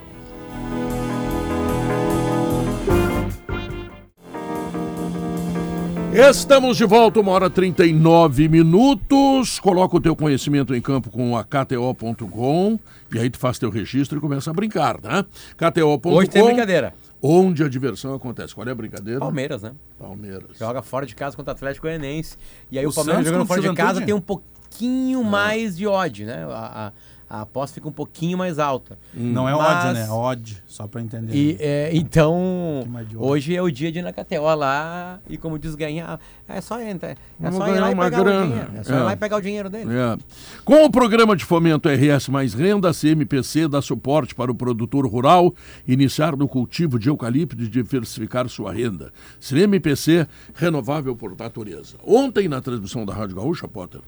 Estamos 6.15 6.77
de 6.77 6.85
volta, 6.85 7.19
uma 7.19 7.31
hora 7.31 7.47
e 7.47 7.49
39 7.49 8.47
minutos. 8.47 9.59
Coloca 9.59 9.97
o 9.97 9.99
teu 9.99 10.15
conhecimento 10.15 10.75
em 10.75 10.79
campo 10.79 11.09
com 11.09 11.35
a 11.35 11.43
KTO.com 11.43 12.79
e 13.11 13.17
aí 13.17 13.31
tu 13.31 13.39
faz 13.39 13.57
teu 13.57 13.71
registro 13.71 14.19
e 14.19 14.21
começa 14.21 14.51
a 14.51 14.53
brincar, 14.53 15.01
né? 15.01 15.25
KTO.com. 15.57 16.13
Hoje 16.13 16.29
tem 16.29 16.43
brincadeira. 16.45 16.93
Onde 17.19 17.63
a 17.63 17.67
diversão 17.67 18.13
acontece. 18.13 18.53
Qual 18.53 18.67
é 18.67 18.69
a 18.69 18.75
brincadeira? 18.75 19.19
Palmeiras, 19.19 19.63
né? 19.63 19.71
Palmeiras. 19.97 20.55
Joga 20.59 20.83
fora 20.83 21.07
de 21.07 21.15
casa 21.15 21.35
contra 21.35 21.51
o 21.51 21.55
Atlético 21.55 21.87
Goianiense. 21.87 22.37
E 22.71 22.77
aí 22.77 22.85
o, 22.85 22.89
O 22.89 22.93
Palmeiras 22.93 23.23
Santos 23.23 23.31
jogando 23.31 23.47
fora 23.47 23.61
de 23.61 23.73
casa 23.73 24.01
tem 24.01 24.13
um 24.13 24.21
pouquinho 24.21 25.23
mais 25.23 25.75
de 25.75 25.87
odd, 25.87 26.25
né? 26.25 26.45
A, 26.45 26.87
a, 26.87 26.91
a 27.33 27.41
aposta 27.41 27.73
fica 27.73 27.87
um 27.87 27.91
pouquinho 27.91 28.37
mais 28.37 28.59
alta. 28.59 28.95
Não 29.11 29.49
é 29.49 29.53
Mas- 29.55 29.85
odd, 29.85 29.93
né? 29.95 30.05
É 30.07 30.11
odd, 30.11 30.63
só 30.67 30.85
pra 30.87 31.01
entender. 31.01 31.33
E 31.35 31.57
é, 31.59 31.89
então, 31.91 32.83
hoje 33.15 33.55
é 33.55 33.61
o 33.61 33.71
dia 33.71 33.91
de 33.91 33.97
ir 33.97 34.01
na 34.03 34.13
KTO 34.13 34.53
lá 34.53 35.19
e 35.27 35.35
como 35.35 35.57
diz 35.57 35.73
ganhar, 35.73 36.19
é 36.47 36.61
só 36.61 36.79
entrar, 36.79 37.09
é 37.09 37.15
Vamos 37.39 37.57
só 37.57 37.63
ir 37.67 37.71
ganhar 37.71 37.81
lá 37.81 37.89
e 37.89 37.93
uma 37.95 38.03
pegar 38.03 38.21
o 38.21 38.23
grana. 38.23 38.45
dinheiro. 38.45 38.71
É 38.77 38.83
só 38.83 38.93
É. 38.93 38.97
ir 38.97 39.03
lá 39.03 39.13
e 39.13 39.15
pegar 39.15 39.37
o 39.37 39.41
dinheiro 39.41 39.67
dele. 39.67 39.89
É. 39.95 40.15
Com 40.63 40.85
o 40.85 40.91
programa 40.91 41.35
de 41.35 41.43
fomento 41.43 41.89
RS 41.89 42.29
Mais 42.29 42.53
Renda, 42.53 42.91
a 42.91 42.93
CMPC 42.93 43.67
dá 43.67 43.81
suporte 43.81 44.35
para 44.35 44.51
o 44.51 44.55
produtor 44.55 45.07
rural 45.07 45.51
iniciar 45.87 46.35
no 46.37 46.47
cultivo 46.47 46.99
de 46.99 47.09
eucalipto 47.09 47.59
e 47.63 47.67
diversificar 47.67 48.47
sua 48.47 48.71
renda. 48.71 49.11
CMPC, 49.39 50.27
renovável 50.53 51.15
por 51.15 51.35
natureza. 51.35 51.95
Ontem, 52.05 52.47
na 52.47 52.61
transmissão 52.61 53.05
da 53.05 53.13
Rádio 53.13 53.37
Gaúcha, 53.37 53.67
Potter, 53.67 54.01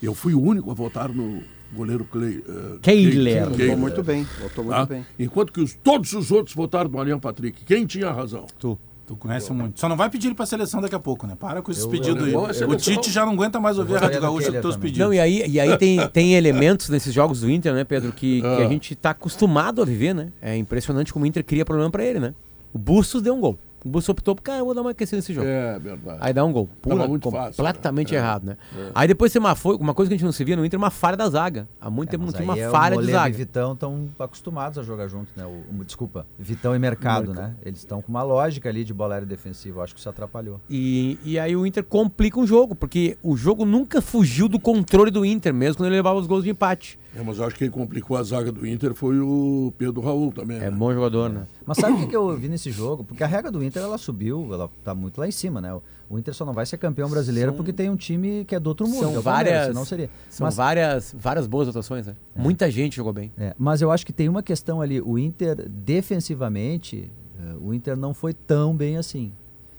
eu 0.00 0.14
fui 0.14 0.34
o 0.34 0.40
único 0.40 0.70
a 0.70 0.74
votar 0.74 1.08
no 1.08 1.42
goleiro 1.74 2.04
Clay, 2.04 2.42
Kehler. 2.82 3.46
Kehler, 3.48 3.48
Votou 3.50 3.76
muito 3.76 4.02
bem. 4.02 4.26
Votou 4.40 4.64
muito 4.64 4.76
tá? 4.76 4.86
bem. 4.86 5.06
Enquanto 5.18 5.52
que 5.52 5.60
os- 5.60 5.74
todos 5.82 6.12
os 6.12 6.30
outros 6.30 6.54
votaram 6.54 6.90
no 6.90 6.98
Ariane 7.00 7.20
Patrick. 7.20 7.64
Quem 7.64 7.86
tinha 7.86 8.10
razão? 8.10 8.46
Tu. 8.58 8.78
Tu 9.06 9.16
conhece 9.16 9.52
muito. 9.52 9.80
Só 9.80 9.88
não 9.88 9.96
vai 9.96 10.08
pedir 10.08 10.28
ele 10.28 10.36
pra 10.36 10.46
seleção 10.46 10.80
daqui 10.80 10.94
a 10.94 10.98
pouco, 11.00 11.26
né? 11.26 11.36
Para 11.38 11.60
com 11.62 11.72
esses 11.72 11.84
pedidos 11.84 12.22
aí. 12.22 12.32
eu- 12.32 12.46
eu- 12.46 12.68
O 12.70 12.76
Tite 12.76 13.10
já 13.10 13.26
não 13.26 13.32
aguenta 13.32 13.58
mais 13.58 13.76
ouvir 13.76 13.96
a 13.96 13.98
Rádio 13.98 14.20
Gaúcha 14.20 14.52
com 14.52 14.60
teus 14.60 14.76
também. 14.76 14.88
pedidos. 14.88 14.98
Não, 15.08 15.12
e 15.12 15.18
aí, 15.18 15.44
e 15.48 15.58
aí 15.58 15.76
tem, 15.78 16.06
tem 16.10 16.34
elementos 16.38 16.88
nesses 16.88 17.12
jogos 17.12 17.40
do 17.40 17.50
Inter, 17.50 17.74
né, 17.74 17.82
Pedro, 17.82 18.12
que, 18.12 18.40
que 18.40 18.46
Ah. 18.46 18.58
a 18.58 18.68
gente 18.68 18.94
tá 18.94 19.10
acostumado 19.10 19.82
a 19.82 19.84
viver, 19.84 20.14
né? 20.14 20.28
É 20.40 20.56
impressionante 20.56 21.12
como 21.12 21.24
o 21.24 21.26
Inter 21.28 21.44
cria 21.44 21.64
problema 21.64 21.90
pra 21.90 22.04
ele, 22.04 22.20
né? 22.20 22.32
O 22.72 22.78
Bustos 22.78 23.20
deu 23.20 23.34
um 23.34 23.40
gol. 23.40 23.58
O 23.84 23.88
Bustos 23.88 24.08
optou 24.10 24.34
por, 24.34 24.42
cara, 24.42 24.58
eu 24.58 24.64
vou 24.66 24.74
dar 24.74 24.82
uma 24.82 24.90
aquecida 24.90 25.16
nesse 25.16 25.32
jogo. 25.32 25.46
É, 25.46 25.78
verdade. 25.78 26.18
Aí 26.20 26.32
dá 26.34 26.44
um 26.44 26.52
gol. 26.52 26.68
Pula, 26.82 27.08
muito 27.08 27.30
fácil, 27.30 27.56
completamente 27.56 28.12
né? 28.12 28.18
É, 28.18 28.20
errado, 28.20 28.44
né? 28.44 28.56
Aí 28.94 29.08
depois 29.08 29.32
tem 29.32 29.40
uma, 29.40 29.54
foi, 29.54 29.76
uma 29.76 29.94
coisa 29.94 30.08
que 30.10 30.14
a 30.14 30.16
gente 30.18 30.24
não 30.24 30.32
se 30.32 30.44
via 30.44 30.54
no 30.56 30.64
Inter, 30.66 30.78
uma 30.78 30.90
falha 30.90 31.16
da 31.16 31.28
zaga. 31.30 31.66
Há 31.80 31.88
muito 31.88 32.08
É, 32.08 32.12
tempo 32.12 32.24
não 32.26 32.32
tinha 32.32 32.44
uma 32.44 32.58
é 32.58 32.68
falha 32.70 32.98
o 32.98 33.02
de 33.04 33.10
zaga. 33.10 33.34
e 33.34 33.38
Vitão 33.38 33.72
estão 33.72 34.08
acostumados 34.18 34.78
a 34.78 34.82
jogar 34.82 35.08
juntos, 35.08 35.34
né? 35.34 35.44
O, 35.46 35.80
o- 35.80 35.84
desculpa, 35.84 36.26
Vitão 36.38 36.74
e 36.76 36.78
Mercado, 36.78 37.32
né? 37.32 37.54
Eles 37.64 37.78
estão 37.78 38.02
com 38.02 38.08
uma 38.10 38.22
lógica 38.22 38.68
ali 38.68 38.84
de 38.84 38.92
bola 38.92 39.14
aérea 39.14 39.26
defensiva. 39.26 39.82
Acho 39.82 39.94
que 39.94 40.00
isso 40.00 40.08
atrapalhou. 40.10 40.60
E, 40.68 41.18
e 41.24 41.38
aí 41.38 41.56
o 41.56 41.64
Inter 41.66 41.82
complica 41.82 42.38
o 42.38 42.46
jogo, 42.46 42.74
porque 42.74 43.16
o 43.22 43.36
jogo 43.36 43.64
nunca 43.64 44.02
fugiu 44.02 44.48
do 44.48 44.60
controle 44.60 45.10
do 45.10 45.24
Inter, 45.24 45.54
mesmo 45.54 45.78
quando 45.78 45.86
ele 45.86 45.96
levava 45.96 46.18
os 46.18 46.26
gols 46.26 46.44
de 46.44 46.50
empate. 46.50 46.98
É, 47.14 47.22
mas 47.22 47.38
eu 47.38 47.44
acho 47.44 47.56
que 47.56 47.64
quem 47.64 47.70
complicou 47.70 48.16
a 48.16 48.22
zaga 48.22 48.52
do 48.52 48.64
Inter 48.64 48.94
foi 48.94 49.18
o 49.18 49.72
Pedro 49.76 50.00
Raul 50.00 50.30
também. 50.30 50.58
É 50.58 50.70
né? 50.70 50.70
bom 50.70 50.92
jogador, 50.94 51.28
né? 51.28 51.44
Mas 51.66 51.78
sabe 51.78 51.94
o 51.94 51.98
que, 51.98 52.06
que 52.06 52.16
eu 52.16 52.36
vi 52.36 52.48
nesse 52.48 52.70
jogo? 52.70 53.02
Porque 53.02 53.24
a 53.24 53.26
regra 53.26 53.50
do 53.50 53.62
Inter 53.64 53.82
ela 53.82 53.98
subiu, 53.98 54.48
ela 54.54 54.70
tá 54.84 54.94
muito 54.94 55.18
lá 55.18 55.26
em 55.26 55.32
cima, 55.32 55.60
né? 55.60 55.74
O- 55.74 56.18
Inter 56.18 56.34
só 56.34 56.44
não 56.44 56.52
vai 56.52 56.66
ser 56.66 56.76
campeão 56.76 57.08
brasileiro 57.08 57.52
porque 57.52 57.72
tem 57.72 57.88
um 57.88 57.94
time 57.96 58.44
que 58.44 58.54
é 58.54 58.60
do 58.60 58.66
outro 58.68 58.86
mundo. 58.86 58.98
São 59.00 59.16
é 59.16 59.20
várias- 59.20 59.66
senão 59.68 59.84
seria. 59.84 60.10
São 60.28 60.44
Mas- 60.44 60.56
várias, 60.56 61.14
várias 61.16 61.46
boas 61.46 61.68
atuações, 61.68 62.06
né? 62.06 62.16
Muita 62.34 62.70
gente 62.70 62.96
jogou 62.96 63.12
bem. 63.12 63.32
É, 63.38 63.54
mas 63.58 63.80
eu 63.80 63.90
acho 63.90 64.04
que 64.04 64.12
tem 64.12 64.28
uma 64.28 64.42
questão 64.42 64.80
ali. 64.80 65.00
O 65.00 65.18
Inter, 65.18 65.68
defensivamente, 65.68 67.10
eh, 67.38 67.54
o 67.60 67.72
Inter 67.72 67.96
não 67.96 68.12
foi 68.12 68.32
tão 68.34 68.76
bem 68.76 68.96
assim. 68.96 69.32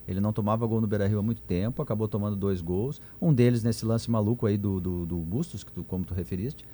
Ele 0.07 0.19
não 0.19 0.33
tomava 0.33 0.65
gol 0.65 0.81
no 0.81 0.87
Beira-Rio 0.87 1.19
há 1.19 1.21
muito 1.21 1.41
tempo, 1.41 1.81
acabou 1.81 2.07
tomando 2.07 2.35
dois 2.35 2.61
gols. 2.61 2.99
Um 3.21 3.33
deles 3.33 3.63
nesse 3.63 3.85
lance 3.85 4.09
maluco 4.09 4.45
aí 4.45 4.57
do, 4.57 4.79
do, 4.79 5.05
do 5.05 5.17
Bustos, 5.17 5.63
que 5.63 5.71
tu, 5.71 5.83
como 5.83 6.03
tu 6.03 6.13
referiste. 6.13 6.65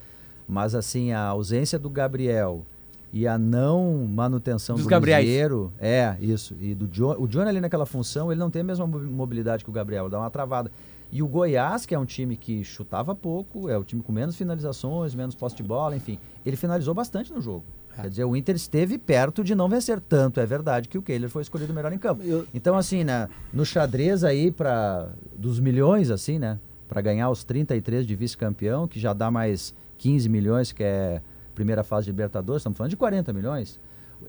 Mas 0.48 0.74
assim, 0.76 1.12
a 1.12 1.22
ausência 1.22 1.78
do 1.78 1.90
Gabriel 1.90 2.64
e 3.12 3.28
a 3.28 3.38
não 3.38 4.06
manutenção 4.10 4.76
Dos 4.76 4.86
do. 4.86 4.90
Lisieiro. 5.24 5.72
É, 5.80 6.16
isso. 6.22 6.56
E 6.62 6.74
do 6.76 6.88
John, 6.88 7.16
o 7.20 7.28
Johnny 7.28 7.50
ali 7.50 7.60
naquela 7.62 7.86
função, 7.86 8.32
ele 8.32 8.40
não 8.40 8.50
tem 8.50 8.62
a 8.62 8.66
mesma 8.66 8.86
mo- 8.88 9.00
mobilidade 9.00 9.64
que 9.64 9.70
o 9.70 9.74
Gabriel, 9.74 10.10
dá 10.10 10.20
uma 10.20 10.30
travada. 10.30 10.72
E 11.12 11.24
o 11.24 11.28
Goiás, 11.28 11.86
que 11.86 11.96
é 11.96 12.00
um 12.00 12.06
time 12.06 12.36
que 12.36 12.64
chutava 12.66 13.16
pouco, 13.16 13.70
é 13.70 13.78
o 13.78 13.84
time 13.84 14.02
com 14.04 14.12
menos 14.12 14.36
finalizações, 14.36 15.16
menos 15.16 15.36
posse 15.36 15.56
de 15.56 15.64
bola, 15.64 15.96
enfim, 15.96 16.20
ele 16.46 16.58
finalizou 16.58 16.94
bastante 16.94 17.32
no 17.32 17.40
jogo. 17.42 17.64
Quer 17.96 18.10
dizer, 18.10 18.26
o 18.26 18.36
Inter 18.36 18.56
esteve 18.56 18.98
perto 18.98 19.42
de 19.44 19.56
não 19.56 19.68
vencer 19.70 20.00
tanto, 20.02 20.40
é 20.40 20.46
verdade 20.46 20.88
que 20.90 20.98
o 20.98 21.02
Kehler 21.02 21.30
foi 21.30 21.42
escolhido 21.42 21.74
melhor 21.74 21.92
em 21.94 21.98
campo. 21.98 22.22
Então, 22.54 22.78
assim, 22.78 23.04
né, 23.06 23.28
no 23.54 23.66
xadrez 23.66 24.24
aí 24.24 24.52
para 24.52 25.08
dos 25.36 25.60
milhões, 25.62 26.12
assim, 26.12 26.38
né, 26.38 26.60
para 26.90 27.02
ganhar 27.02 27.30
os 27.30 27.44
33 27.44 28.06
de 28.06 28.14
vice-campeão, 28.16 28.86
que 28.88 29.00
já 29.00 29.14
dá 29.14 29.32
mais 29.32 29.74
15 29.98 30.30
milhões, 30.30 30.72
que 30.72 30.84
é 30.84 31.22
primeira 31.56 31.84
fase 31.84 32.06
de 32.06 32.12
Libertadores, 32.12 32.62
estamos 32.62 32.78
falando 32.78 32.92
de 32.92 32.98
40 32.98 33.34
milhões. 33.34 33.80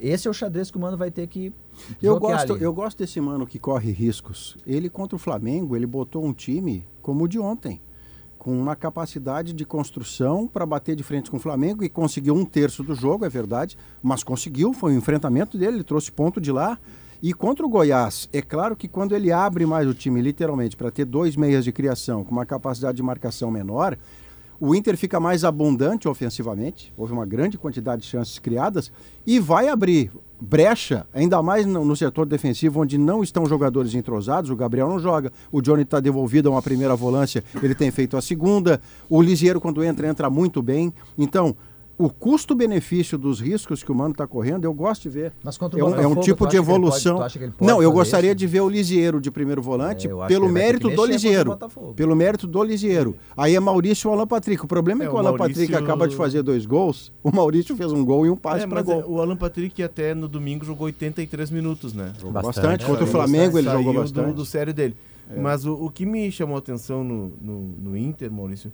Esse 0.01 0.29
é 0.29 0.31
o 0.31 0.35
xadrez 0.35 0.71
que 0.71 0.77
o 0.77 0.81
Mano 0.81 0.97
vai 0.97 1.11
ter 1.11 1.27
que 1.27 1.53
Eu 2.03 2.19
gosto, 2.19 2.55
ali. 2.55 2.63
eu 2.63 2.73
gosto 2.73 2.99
desse 2.99 3.21
mano 3.21 3.47
que 3.47 3.59
corre 3.59 3.91
riscos. 3.91 4.57
Ele 4.67 4.91
contra 4.91 5.17
o 5.17 5.19
Flamengo, 5.19 5.75
ele 5.75 5.87
botou 5.87 6.25
um 6.25 6.33
time 6.33 6.87
como 7.01 7.25
o 7.25 7.29
de 7.29 7.39
ontem, 7.39 7.81
com 8.39 8.59
uma 8.59 8.77
capacidade 8.77 9.53
de 9.53 9.65
construção 9.65 10.47
para 10.47 10.67
bater 10.67 10.95
de 10.95 11.03
frente 11.03 11.31
com 11.31 11.39
o 11.39 11.41
Flamengo 11.41 11.83
e 11.83 11.89
conseguiu 11.89 12.35
um 12.35 12.45
terço 12.45 12.83
do 12.83 12.95
jogo, 12.95 13.25
é 13.25 13.29
verdade, 13.29 13.77
mas 14.03 14.23
conseguiu, 14.23 14.73
foi 14.73 14.93
um 14.93 14.99
enfrentamento 14.99 15.57
dele, 15.57 15.79
ele 15.79 15.85
trouxe 15.85 16.13
ponto 16.13 16.41
de 16.41 16.53
lá. 16.53 16.79
E 17.21 17.35
contra 17.35 17.67
o 17.67 17.69
Goiás, 17.69 18.29
é 18.33 18.41
claro 18.41 18.77
que 18.77 18.87
quando 18.87 19.13
ele 19.13 19.33
abre 19.33 19.67
mais 19.67 19.89
o 19.89 19.95
time, 19.95 20.21
literalmente, 20.23 20.77
para 20.77 20.91
ter 20.91 21.05
dois 21.05 21.35
meias 21.35 21.65
de 21.65 21.73
criação 21.73 22.23
com 22.23 22.31
uma 22.31 22.47
capacidade 22.47 22.97
de 22.97 23.03
marcação 23.03 23.51
menor, 23.51 23.99
o 24.61 24.75
Inter 24.75 24.97
fica 24.97 25.21
mais 25.21 25.45
abundante 25.45 26.09
ofensivamente, 26.09 26.93
houve 26.97 27.13
uma 27.13 27.25
grande 27.25 27.57
quantidade 27.57 28.03
de 28.03 28.09
chances 28.09 28.39
criadas 28.39 28.91
e 29.27 29.39
vai 29.39 29.69
abrir 29.69 30.11
brecha, 30.41 31.07
ainda 31.13 31.43
mais 31.43 31.67
no, 31.67 31.85
no 31.85 31.97
setor 31.97 32.27
defensivo, 32.27 32.81
onde 32.81 32.97
não 32.97 33.23
estão 33.23 33.47
jogadores 33.47 33.95
entrosados. 33.95 34.51
O 34.51 34.57
Gabriel 34.57 34.89
não 34.89 34.99
joga, 34.99 35.33
o 35.51 35.61
Johnny 35.61 35.83
está 35.83 36.01
devolvido 36.01 36.49
a 36.49 36.53
uma 36.53 36.63
primeira 36.63 36.95
volância, 36.95 37.43
ele 37.63 37.75
tem 37.75 37.91
feito 37.91 38.17
a 38.17 38.23
segunda. 38.23 38.81
O 39.09 39.21
Lisieiro, 39.21 39.61
quando 39.61 39.83
entra, 39.83 40.09
entra 40.09 40.31
muito 40.31 40.63
bem. 40.63 40.93
Então, 41.17 41.57
o 41.99 42.09
custo-benefício 42.09 43.19
dos 43.19 43.41
riscos 43.41 43.83
que 43.83 43.91
o 43.91 43.95
Mano 43.95 44.13
está 44.13 44.27
correndo, 44.27 44.65
eu 44.65 44.73
gosto 44.73 45.03
de 45.03 45.09
ver. 45.09 45.33
Mas 45.43 45.59
contra 45.59 45.77
o 45.77 45.81
É 45.81 45.85
um, 45.85 45.89
é 45.89 45.91
um 45.91 45.95
Botafogo, 46.15 46.21
tipo 46.23 46.47
de 46.47 46.57
evolução. 46.57 47.17
tu 47.17 47.23
acha 47.23 47.39
que 47.39 47.45
ele 47.47 47.53
pode 47.53 47.69
não, 47.71 47.83
eu 47.83 47.91
gostaria 47.91 48.31
isso? 48.31 48.37
de 48.37 48.47
ver 48.47 48.61
o 48.61 48.69
Lisieiro 48.69 49.21
de 49.21 49.31
primeiro 49.31 49.61
volante 49.61 50.07
É, 50.07 50.27
pelo 50.29 50.49
mérito 50.49 50.89
do 50.89 51.05
Lisieiro. 51.05 51.51
Botafogo. 51.51 51.95
Pelo 51.95 52.15
mérito 52.15 52.47
do 52.47 52.63
Lisieiro. 52.63 53.17
Aí 53.37 53.55
é 53.57 53.61
Maurício 53.61 54.09
ou 54.09 54.15
Alan 54.17 54.27
Patrick. 54.27 54.65
O 54.65 54.69
problema 54.69 55.03
é, 55.03 55.07
É, 55.07 55.09
que 55.09 55.13
o 55.15 55.17
o 55.17 55.19
Alan 55.19 55.37
Maurício- 55.37 55.63
Patrick 55.67 55.75
acaba 55.85 56.07
de 56.07 56.15
fazer 56.15 56.43
dois 56.43 56.65
gols. 56.65 57.11
O 57.23 57.35
Maurício 57.35 57.77
fez 57.77 57.91
um 57.93 58.05
gol 58.05 58.25
e 58.25 58.31
um 58.31 58.37
passe 58.37 58.65
É, 58.65 58.67
para 58.69 58.81
gol. 58.83 59.01
é, 59.01 59.05
o 59.05 59.21
Alan 59.21 59.37
Patrick 59.37 59.83
até 59.83 60.15
no 60.15 60.29
domingo 60.29 60.65
jogou 60.65 60.87
83 60.87 61.51
minutos, 61.51 61.93
né? 61.93 62.13
Jogou 62.17 62.33
Bastante. 62.33 62.55
bastante. 62.57 62.85
Contra 62.87 63.05
o 63.05 63.07
Saiu- 63.07 63.13
Flamengo 63.19 63.59
ele 63.59 63.69
jogou 63.71 63.93
do- 63.93 64.01
bastante. 64.01 64.35
Do, 64.35 64.45
sério 64.47 64.73
dele. 64.73 64.95
Mas 65.37 65.67
o, 65.67 65.75
o 65.75 65.91
que 65.91 66.07
me 66.07 66.31
chamou 66.33 66.57
a 66.57 66.59
atenção 66.61 67.03
no, 67.05 67.33
no, 67.41 67.61
no 67.91 67.97
Inter, 67.99 68.31
Maurício, 68.33 68.73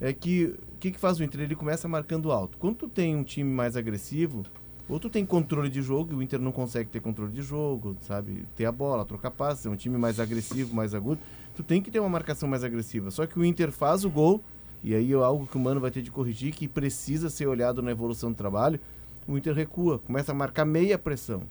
é 0.00 0.12
que 0.12 0.52
que, 0.84 0.90
que 0.90 1.00
faz 1.00 1.18
o 1.18 1.24
Inter? 1.24 1.40
Ele 1.40 1.54
começa 1.54 1.88
marcando 1.88 2.30
alto. 2.30 2.58
Quando 2.58 2.76
tu 2.76 2.88
tem 2.88 3.16
um 3.16 3.22
time 3.22 3.50
mais 3.50 3.74
agressivo, 3.74 4.42
ou 4.86 5.00
tu 5.00 5.08
tem 5.08 5.24
controle 5.24 5.70
de 5.70 5.80
jogo, 5.80 6.12
e 6.12 6.16
o 6.16 6.22
Inter 6.22 6.38
não 6.38 6.52
consegue 6.52 6.90
ter 6.90 7.00
controle 7.00 7.32
de 7.32 7.40
jogo, 7.40 7.96
sabe? 8.02 8.44
Ter 8.54 8.66
a 8.66 8.72
bola, 8.72 9.02
trocar 9.06 9.30
passes, 9.30 9.64
é 9.64 9.70
um 9.70 9.76
time 9.76 9.96
mais 9.96 10.20
agressivo, 10.20 10.74
mais 10.74 10.94
agudo. 10.94 11.22
Tu 11.56 11.62
tem 11.62 11.80
que 11.80 11.90
ter 11.90 12.00
uma 12.00 12.08
marcação 12.10 12.46
mais 12.46 12.62
agressiva. 12.62 13.10
Só 13.10 13.26
que 13.26 13.38
o 13.38 13.44
Inter 13.44 13.72
faz 13.72 14.04
o 14.04 14.10
gol, 14.10 14.42
e 14.82 14.94
aí 14.94 15.10
é 15.10 15.14
algo 15.14 15.46
que 15.46 15.56
o 15.56 15.60
Mano 15.60 15.80
vai 15.80 15.90
ter 15.90 16.02
de 16.02 16.10
corrigir, 16.10 16.52
que 16.52 16.68
precisa 16.68 17.30
ser 17.30 17.46
olhado 17.46 17.80
na 17.80 17.90
evolução 17.90 18.30
do 18.30 18.36
trabalho. 18.36 18.78
O 19.26 19.38
Inter 19.38 19.54
recua, 19.54 19.98
começa 20.00 20.32
a 20.32 20.34
marcar 20.34 20.66
meia 20.66 20.98
pressão. 20.98 21.44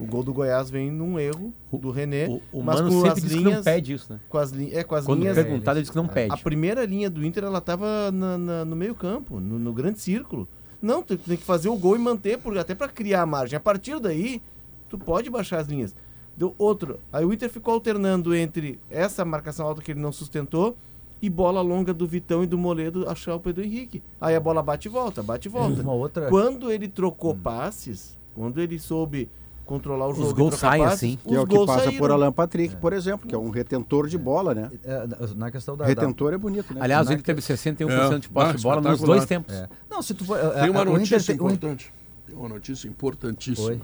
O 0.00 0.06
gol 0.06 0.22
do 0.22 0.32
Goiás 0.32 0.70
vem 0.70 0.90
num 0.90 1.18
erro 1.18 1.52
do 1.70 1.90
René, 1.90 2.26
O, 2.26 2.60
o 2.60 2.62
mas 2.62 2.76
Mano 2.80 2.90
com 2.90 3.00
sempre 3.02 3.10
as 3.10 3.22
diz 3.22 3.32
que 3.32 3.38
linhas, 3.38 3.54
não 3.56 3.62
pede 3.62 3.92
isso, 3.92 4.12
né? 4.12 4.20
com 4.28 4.38
as 4.38 4.50
linhas, 4.50 4.74
é 4.74 4.82
com 4.82 4.94
as 4.94 5.04
Quando 5.04 5.20
linhas. 5.20 5.34
perguntado, 5.34 5.78
ele 5.78 5.82
diz 5.82 5.90
que 5.90 5.96
não 5.96 6.08
pede. 6.08 6.32
A 6.32 6.36
primeira 6.38 6.86
linha 6.86 7.10
do 7.10 7.24
Inter 7.24 7.44
ela 7.44 7.58
estava 7.58 8.10
no 8.10 8.74
meio 8.74 8.94
campo, 8.94 9.38
no, 9.38 9.58
no 9.58 9.72
grande 9.72 10.00
círculo. 10.00 10.48
Não, 10.80 11.02
tu 11.02 11.18
tem 11.18 11.36
que 11.36 11.44
fazer 11.44 11.68
o 11.68 11.76
gol 11.76 11.94
e 11.94 11.98
manter, 11.98 12.38
por, 12.38 12.56
até 12.56 12.74
para 12.74 12.88
criar 12.88 13.22
a 13.22 13.26
margem. 13.26 13.56
A 13.56 13.60
partir 13.60 14.00
daí, 14.00 14.40
tu 14.88 14.96
pode 14.98 15.28
baixar 15.28 15.60
as 15.60 15.68
linhas. 15.68 15.94
Deu 16.34 16.54
outro. 16.56 16.98
Aí 17.12 17.22
o 17.22 17.32
Inter 17.32 17.50
ficou 17.50 17.74
alternando 17.74 18.34
entre 18.34 18.80
essa 18.88 19.22
marcação 19.24 19.66
alta 19.66 19.82
que 19.82 19.90
ele 19.92 20.00
não 20.00 20.10
sustentou 20.10 20.74
e 21.20 21.28
bola 21.28 21.60
longa 21.60 21.92
do 21.92 22.06
Vitão 22.06 22.42
e 22.42 22.46
do 22.46 22.56
Moledo 22.56 23.06
achar 23.06 23.34
o 23.34 23.40
Pedro 23.40 23.62
Henrique. 23.62 24.02
Aí 24.18 24.34
a 24.34 24.40
bola 24.40 24.62
bate 24.62 24.88
e 24.88 24.90
volta, 24.90 25.22
bate 25.22 25.48
e 25.48 25.50
volta. 25.50 25.82
Uma 25.82 25.92
outra... 25.92 26.28
Quando 26.30 26.72
ele 26.72 26.88
trocou 26.88 27.34
passes, 27.34 28.16
quando 28.34 28.58
ele 28.58 28.78
soube 28.78 29.28
controlar 29.70 30.08
o 30.08 30.10
Os 30.10 30.16
jogo, 30.16 30.30
e 30.30 30.34
gols 30.34 30.54
saem 30.56 30.84
assim. 30.84 31.16
Que 31.24 31.32
é 31.32 31.38
os 31.38 31.44
o 31.44 31.46
que 31.46 31.64
passa 31.64 31.84
saíram. 31.84 31.98
por 31.98 32.10
Alan 32.10 32.32
Patrick, 32.32 32.74
por 32.76 32.92
exemplo, 32.92 33.28
que 33.28 33.34
é 33.36 33.38
um 33.38 33.50
retentor 33.50 34.08
de 34.08 34.18
bola, 34.18 34.52
né? 34.52 34.68
É, 34.82 35.06
na 35.36 35.48
questão 35.48 35.76
da... 35.76 35.84
da- 35.84 35.88
Retentor 35.88 36.32
é 36.34 36.38
bonito, 36.38 36.74
né? 36.74 36.80
Aliás, 36.82 37.06
Na 37.06 37.12
ele 37.12 37.22
teve 37.22 37.40
61% 37.40 37.88
É, 37.88 38.18
de 38.18 38.28
posse 38.28 38.50
ah, 38.50 38.52
de 38.54 38.62
bola 38.64 38.80
nos 38.80 39.00
dois 39.00 39.24
tempos. 39.26 39.54
É. 39.54 39.68
Não, 39.88 40.02
se 40.02 40.12
tu 40.12 40.24
for... 40.24 40.36
Tem 40.38 40.68
uma 40.70 40.80
a- 40.80 40.82
o 40.82 40.88
Inter 40.88 40.98
notícia 40.98 41.32
importante. 41.32 41.92
Tem 42.26 42.36
uma 42.36 42.48
notícia 42.48 42.88
importantíssima. 42.88 43.68
Oi. 43.68 43.80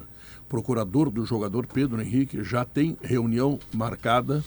Procurador 0.48 1.08
do 1.08 1.24
jogador 1.24 1.66
Pedro 1.68 2.00
Henrique 2.02 2.42
já 2.42 2.64
tem 2.64 2.96
reunião 3.00 3.56
marcada 3.72 4.42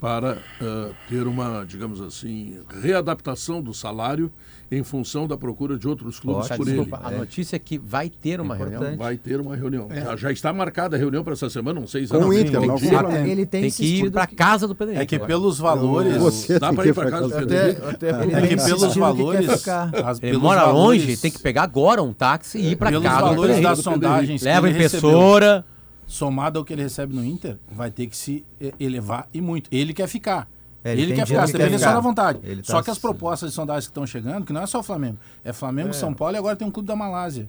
para 0.00 0.38
ah, 0.60 0.88
ter 1.08 1.26
uma, 1.26 1.64
digamos 1.66 2.00
assim, 2.00 2.58
readaptação 2.82 3.60
do 3.60 3.74
salário 3.74 4.30
em 4.70 4.84
função 4.84 5.26
da 5.26 5.34
procura 5.36 5.78
de 5.78 5.88
outros 5.88 6.20
clubes 6.20 6.44
Ótimo. 6.44 6.56
por 6.58 6.68
ele. 6.68 6.80
Desculpa, 6.82 7.00
a 7.06 7.10
notícia 7.10 7.56
é 7.56 7.58
que 7.58 7.78
vai 7.78 8.10
ter 8.10 8.38
uma 8.40 8.54
Importante. 8.54 8.78
reunião. 8.80 8.98
Vai 8.98 9.16
ter 9.16 9.40
uma 9.40 9.56
reunião. 9.56 9.88
Já, 9.92 10.14
já 10.16 10.30
está 10.32 10.52
marcada 10.52 10.94
a 10.94 10.98
reunião 10.98 11.24
para 11.24 11.32
essa 11.32 11.48
semana, 11.48 11.80
não 11.80 11.86
sei 11.88 12.06
se 12.06 12.12
Com 12.12 12.18
o 12.18 12.20
não, 12.20 12.32
Inter, 12.34 12.60
tem 12.60 12.68
não 12.68 12.76
Ah. 12.76 13.26
Ele 13.28 13.46
tem, 13.46 13.62
Tem 13.62 13.70
que 13.70 13.84
ir 14.04 14.10
para 14.10 14.26
casa 14.26 14.68
do 14.68 14.74
Pedro 14.74 14.94
É 14.94 15.06
que 15.06 15.18
pelos 15.18 15.58
valores. 15.58 16.16
Você 16.18 16.58
Dá 16.58 16.70
para 16.72 16.82
que 16.84 16.90
ir 16.90 16.94
para 16.94 17.10
casa 17.10 17.28
do 17.28 17.46
Pedro 17.46 17.88
Até, 17.88 18.08
Ele 18.22 18.34
É 18.34 18.46
que 18.46 18.54
insistido 18.54 18.78
pelos 18.78 18.92
que 18.92 19.00
valores. 19.00 19.68
as- 19.68 20.18
Ele 20.22 20.30
pelos 20.32 20.42
mora 20.42 20.60
valores- 20.66 21.02
longe, 21.02 21.16
tem 21.16 21.30
que 21.30 21.38
pegar 21.40 21.62
agora 21.62 22.02
um 22.02 22.12
táxi 22.12 22.58
e 22.58 22.72
ir 22.72 22.76
para 22.76 22.90
Pelos 22.90 23.04
casa. 23.04 23.18
do 23.20 23.24
valores 23.24 23.78
sondagens. 23.82 24.40
que 24.42 24.44
Leva 24.44 24.68
ele 24.68 24.76
impressora. 24.76 25.64
Somado 26.08 26.58
ao 26.58 26.64
que 26.64 26.72
ele 26.72 26.82
recebe 26.82 27.14
no 27.14 27.22
Inter, 27.22 27.58
vai 27.70 27.90
ter 27.90 28.06
que 28.06 28.16
se 28.16 28.44
eh, 28.58 28.72
elevar 28.80 29.28
e 29.32 29.42
muito. 29.42 29.68
Ele 29.70 29.92
quer 29.92 30.08
ficar. 30.08 30.48
É, 30.82 30.92
ele 30.92 31.02
ele, 31.02 31.14
quer 31.14 31.26
ficar, 31.26 31.46
ele 31.46 31.64
ficar. 31.64 31.78
só 31.78 31.92
na 31.92 32.00
vontade. 32.00 32.40
Ele 32.42 32.62
tá 32.62 32.72
só 32.72 32.82
que 32.82 32.90
as 32.90 32.98
propostas 32.98 33.50
de 33.50 33.54
sondagens 33.54 33.84
que 33.86 33.90
estão 33.90 34.06
chegando, 34.06 34.46
que 34.46 34.52
não 34.52 34.62
é 34.62 34.66
só 34.66 34.80
o 34.80 34.82
Flamengo, 34.82 35.18
é 35.44 35.52
Flamengo, 35.52 35.92
São 35.92 36.14
Paulo 36.14 36.34
e 36.34 36.38
agora 36.38 36.56
tem 36.56 36.66
um 36.66 36.70
clube 36.70 36.88
da 36.88 36.96
Malásia. 36.96 37.48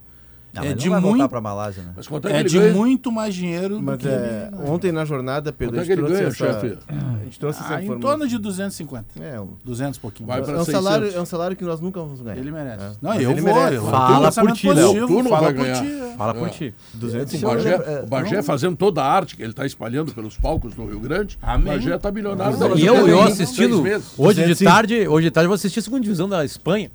Não, 0.54 0.64
é 0.64 0.74
de 0.74 0.86
não 0.86 0.94
vai 0.94 1.02
voltar 1.02 1.18
muito, 1.18 1.30
pra 1.30 1.42
Malásia, 1.42 1.84
né? 1.84 1.92
Mas 1.96 2.08
quanto 2.08 2.28
é 2.28 2.40
é 2.40 2.44
de 2.44 2.58
ganha? 2.60 2.74
muito 2.74 3.12
mais 3.12 3.36
dinheiro 3.36 3.76
do 3.78 3.84
Mas 3.84 3.98
que 3.98 4.08
é, 4.08 4.50
ele- 4.52 4.70
ontem 4.70 4.92
na 4.92 5.06
jornada, 5.06 5.52
Pedro, 5.54 5.76
Quanto 5.76 5.80
a 5.80 5.84
é 5.84 5.96
que 5.96 6.02
gente 6.02 6.12
ganha, 6.12 6.28
essa, 6.28 6.36
chefe? 6.36 6.78
a 6.88 7.24
gente 7.24 7.40
trouxe 7.40 7.60
essa 7.62 7.76
Ah, 7.76 7.80
em 7.82 7.84
informação. 7.86 8.10
torno 8.10 8.28
de 8.28 8.38
250. 8.38 9.06
É, 9.22 9.40
um, 9.40 9.50
200 9.64 9.98
e 9.98 10.00
pouquinho. 10.00 10.28
Vai 10.28 10.40
é 10.40 10.42
um 10.42 10.46
600. 10.46 10.72
salário, 10.72 11.12
é 11.16 11.22
um 11.22 11.26
salário 11.26 11.56
que 11.56 11.64
nós 11.64 11.80
nunca 11.80 12.00
vamos 12.00 12.22
ganhar. 12.22 12.38
Ele 12.38 12.52
merece. 12.52 12.84
É. 12.84 12.88
Não, 13.02 13.12
Mas 13.12 13.22
eu 13.22 13.32
ele 13.32 13.42
vou. 13.42 13.54
merece. 13.54 13.76
Eu 13.76 13.84
Fala 13.84 14.32
por 14.32 14.52
ti, 14.54 14.68
Léo. 14.68 14.76
positivo, 14.88 15.08
Tu 15.08 15.14
não 15.24 15.30
fala 15.30 15.42
vai 15.42 15.54
por 15.54 15.64
ganhar. 15.64 15.82
ti. 15.84 16.18
Fala 16.18 16.34
por 16.34 16.50
ti. 16.50 16.74
200 16.96 17.44
O 17.44 17.46
Bagé, 17.48 17.70
É, 17.70 18.04
o 18.04 18.08
Bagé 18.08 18.36
não- 18.38 18.44
fazendo 18.44 18.76
toda 18.76 19.02
a 19.04 19.12
arte 19.12 19.36
que 19.36 19.42
ele 19.44 19.52
está 19.52 19.66
espalhando 19.66 20.14
pelos 20.14 20.36
palcos 20.38 20.74
do 20.74 20.86
Rio 20.86 21.00
Grande, 21.00 21.38
o 21.42 21.60
Bagé 21.62 21.96
está 21.96 22.10
daqui 22.10 22.82
E 22.84 22.90
a 22.90 22.94
eu, 22.94 23.22
assistindo, 23.24 23.82
hoje 24.18 24.36
de 24.42 24.48
205. 24.48 24.72
tarde, 24.72 25.08
hoje 25.08 25.28
de 25.28 25.32
tarde 25.32 25.46
eu 25.46 25.50
vou 25.50 25.56
assistir 25.56 25.80
a 25.80 25.82
segunda 25.84 26.02
divisão 26.02 26.28
da 26.28 26.44
Espanha. 26.44 26.90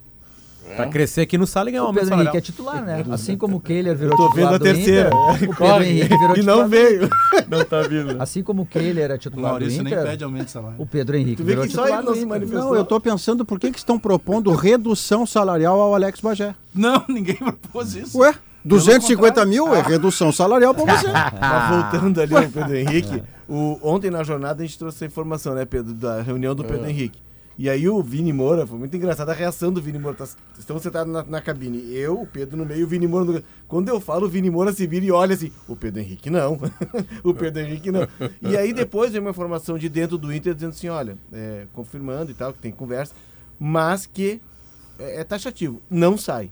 Pra 0.76 0.86
crescer 0.86 1.20
aqui 1.20 1.38
no 1.38 1.46
sala 1.46 1.68
e 1.68 1.72
ganhar 1.72 1.84
O 1.84 1.92
Pedro 1.94 2.14
Henrique 2.14 2.36
é 2.36 2.40
titular, 2.40 2.82
né? 2.84 3.04
Assim 3.10 3.36
como 3.36 3.58
o 3.58 3.60
Kehler 3.60 3.96
virou 3.96 4.16
Tô 4.16 4.28
titular 4.28 4.34
vendo 4.52 4.54
a 4.54 4.58
do 4.58 4.64
terceira. 4.64 5.08
Inter, 5.08 5.50
o 5.50 5.54
Pedro 5.56 5.82
Henrique 5.84 6.08
virou 6.18 6.30
E 6.30 6.38
titular 6.40 6.56
não 6.56 6.62
do 6.64 6.68
veio. 6.68 7.10
Não 7.48 7.64
tá 7.64 7.82
vindo. 7.82 8.16
Assim 8.22 8.42
como 8.42 8.62
o 8.62 8.66
Kehler 8.66 9.10
é 9.10 9.14
O 9.14 9.18
titular 9.18 9.44
do 9.44 9.48
Maurício 9.50 9.82
nem 9.82 9.92
Inter, 9.92 10.04
pede 10.06 10.24
aumento 10.24 10.44
de 10.46 10.50
salário. 10.50 10.76
o 10.80 10.86
Pedro 10.86 11.16
Henrique 11.16 11.36
Tu 11.36 11.44
vê 11.44 11.52
virou 11.52 11.64
que 11.66 11.72
só 11.72 11.82
titular 11.82 11.98
ele 12.00 12.06
não 12.06 12.12
do 12.12 12.18
se 12.18 12.24
Inter. 12.24 12.28
manifestou. 12.28 12.64
Não, 12.70 12.74
eu 12.74 12.82
estou 12.82 13.00
pensando 13.00 13.44
por 13.44 13.60
que, 13.60 13.70
que 13.70 13.78
estão 13.78 13.98
propondo 13.98 14.52
redução 14.52 15.24
salarial 15.26 15.80
ao 15.80 15.94
Alex 15.94 16.20
Bagé. 16.20 16.54
Não, 16.74 17.04
ninguém 17.08 17.36
propôs 17.36 17.94
isso. 17.94 18.18
Ué, 18.18 18.34
250 18.64 19.28
contrário. 19.28 19.50
mil 19.50 19.74
é 19.74 19.80
redução 19.82 20.32
salarial 20.32 20.74
para 20.74 20.96
você. 20.96 21.06
Mas 21.12 21.70
voltando 21.92 22.20
ali 22.20 22.34
ao 22.34 22.48
Pedro 22.48 22.74
Henrique, 22.76 23.22
o, 23.48 23.78
ontem 23.82 24.10
na 24.10 24.24
jornada 24.24 24.62
a 24.62 24.66
gente 24.66 24.78
trouxe 24.78 24.96
essa 24.96 25.04
informação, 25.06 25.54
né, 25.54 25.64
Pedro, 25.64 25.92
da 25.92 26.22
reunião 26.22 26.54
do 26.54 26.64
Pedro 26.64 26.88
Henrique. 26.88 27.22
E 27.56 27.70
aí 27.70 27.88
o 27.88 28.02
Vini 28.02 28.32
Moura, 28.32 28.66
foi 28.66 28.78
muito 28.78 28.96
engraçada 28.96 29.30
a 29.30 29.34
reação 29.34 29.72
do 29.72 29.80
Vini 29.80 29.98
Moura. 29.98 30.16
Tá, 30.16 30.26
estamos 30.58 30.82
sentados 30.82 31.12
na, 31.12 31.22
na 31.22 31.40
cabine, 31.40 31.92
eu, 31.94 32.20
o 32.20 32.26
Pedro 32.26 32.56
no 32.56 32.66
meio 32.66 32.84
o 32.84 32.88
Vini 32.88 33.06
Moura 33.06 33.24
no... 33.24 33.42
Quando 33.68 33.88
eu 33.88 34.00
falo, 34.00 34.26
o 34.26 34.28
Vini 34.28 34.50
Moura 34.50 34.72
se 34.72 34.86
vira 34.86 35.04
e 35.04 35.12
olha 35.12 35.34
assim, 35.34 35.52
o 35.68 35.76
Pedro 35.76 36.00
Henrique 36.00 36.30
não, 36.30 36.58
o 37.22 37.32
Pedro 37.32 37.62
Henrique 37.62 37.92
não. 37.92 38.08
E 38.42 38.56
aí 38.56 38.72
depois 38.72 39.12
vem 39.12 39.20
uma 39.20 39.30
informação 39.30 39.78
de 39.78 39.88
dentro 39.88 40.18
do 40.18 40.32
Inter 40.32 40.54
dizendo 40.54 40.70
assim, 40.70 40.88
olha, 40.88 41.16
é, 41.32 41.66
confirmando 41.72 42.32
e 42.32 42.34
tal, 42.34 42.52
que 42.52 42.58
tem 42.58 42.72
conversa, 42.72 43.14
mas 43.58 44.04
que 44.06 44.40
é, 44.98 45.20
é 45.20 45.24
taxativo, 45.24 45.80
não 45.88 46.18
sai. 46.18 46.50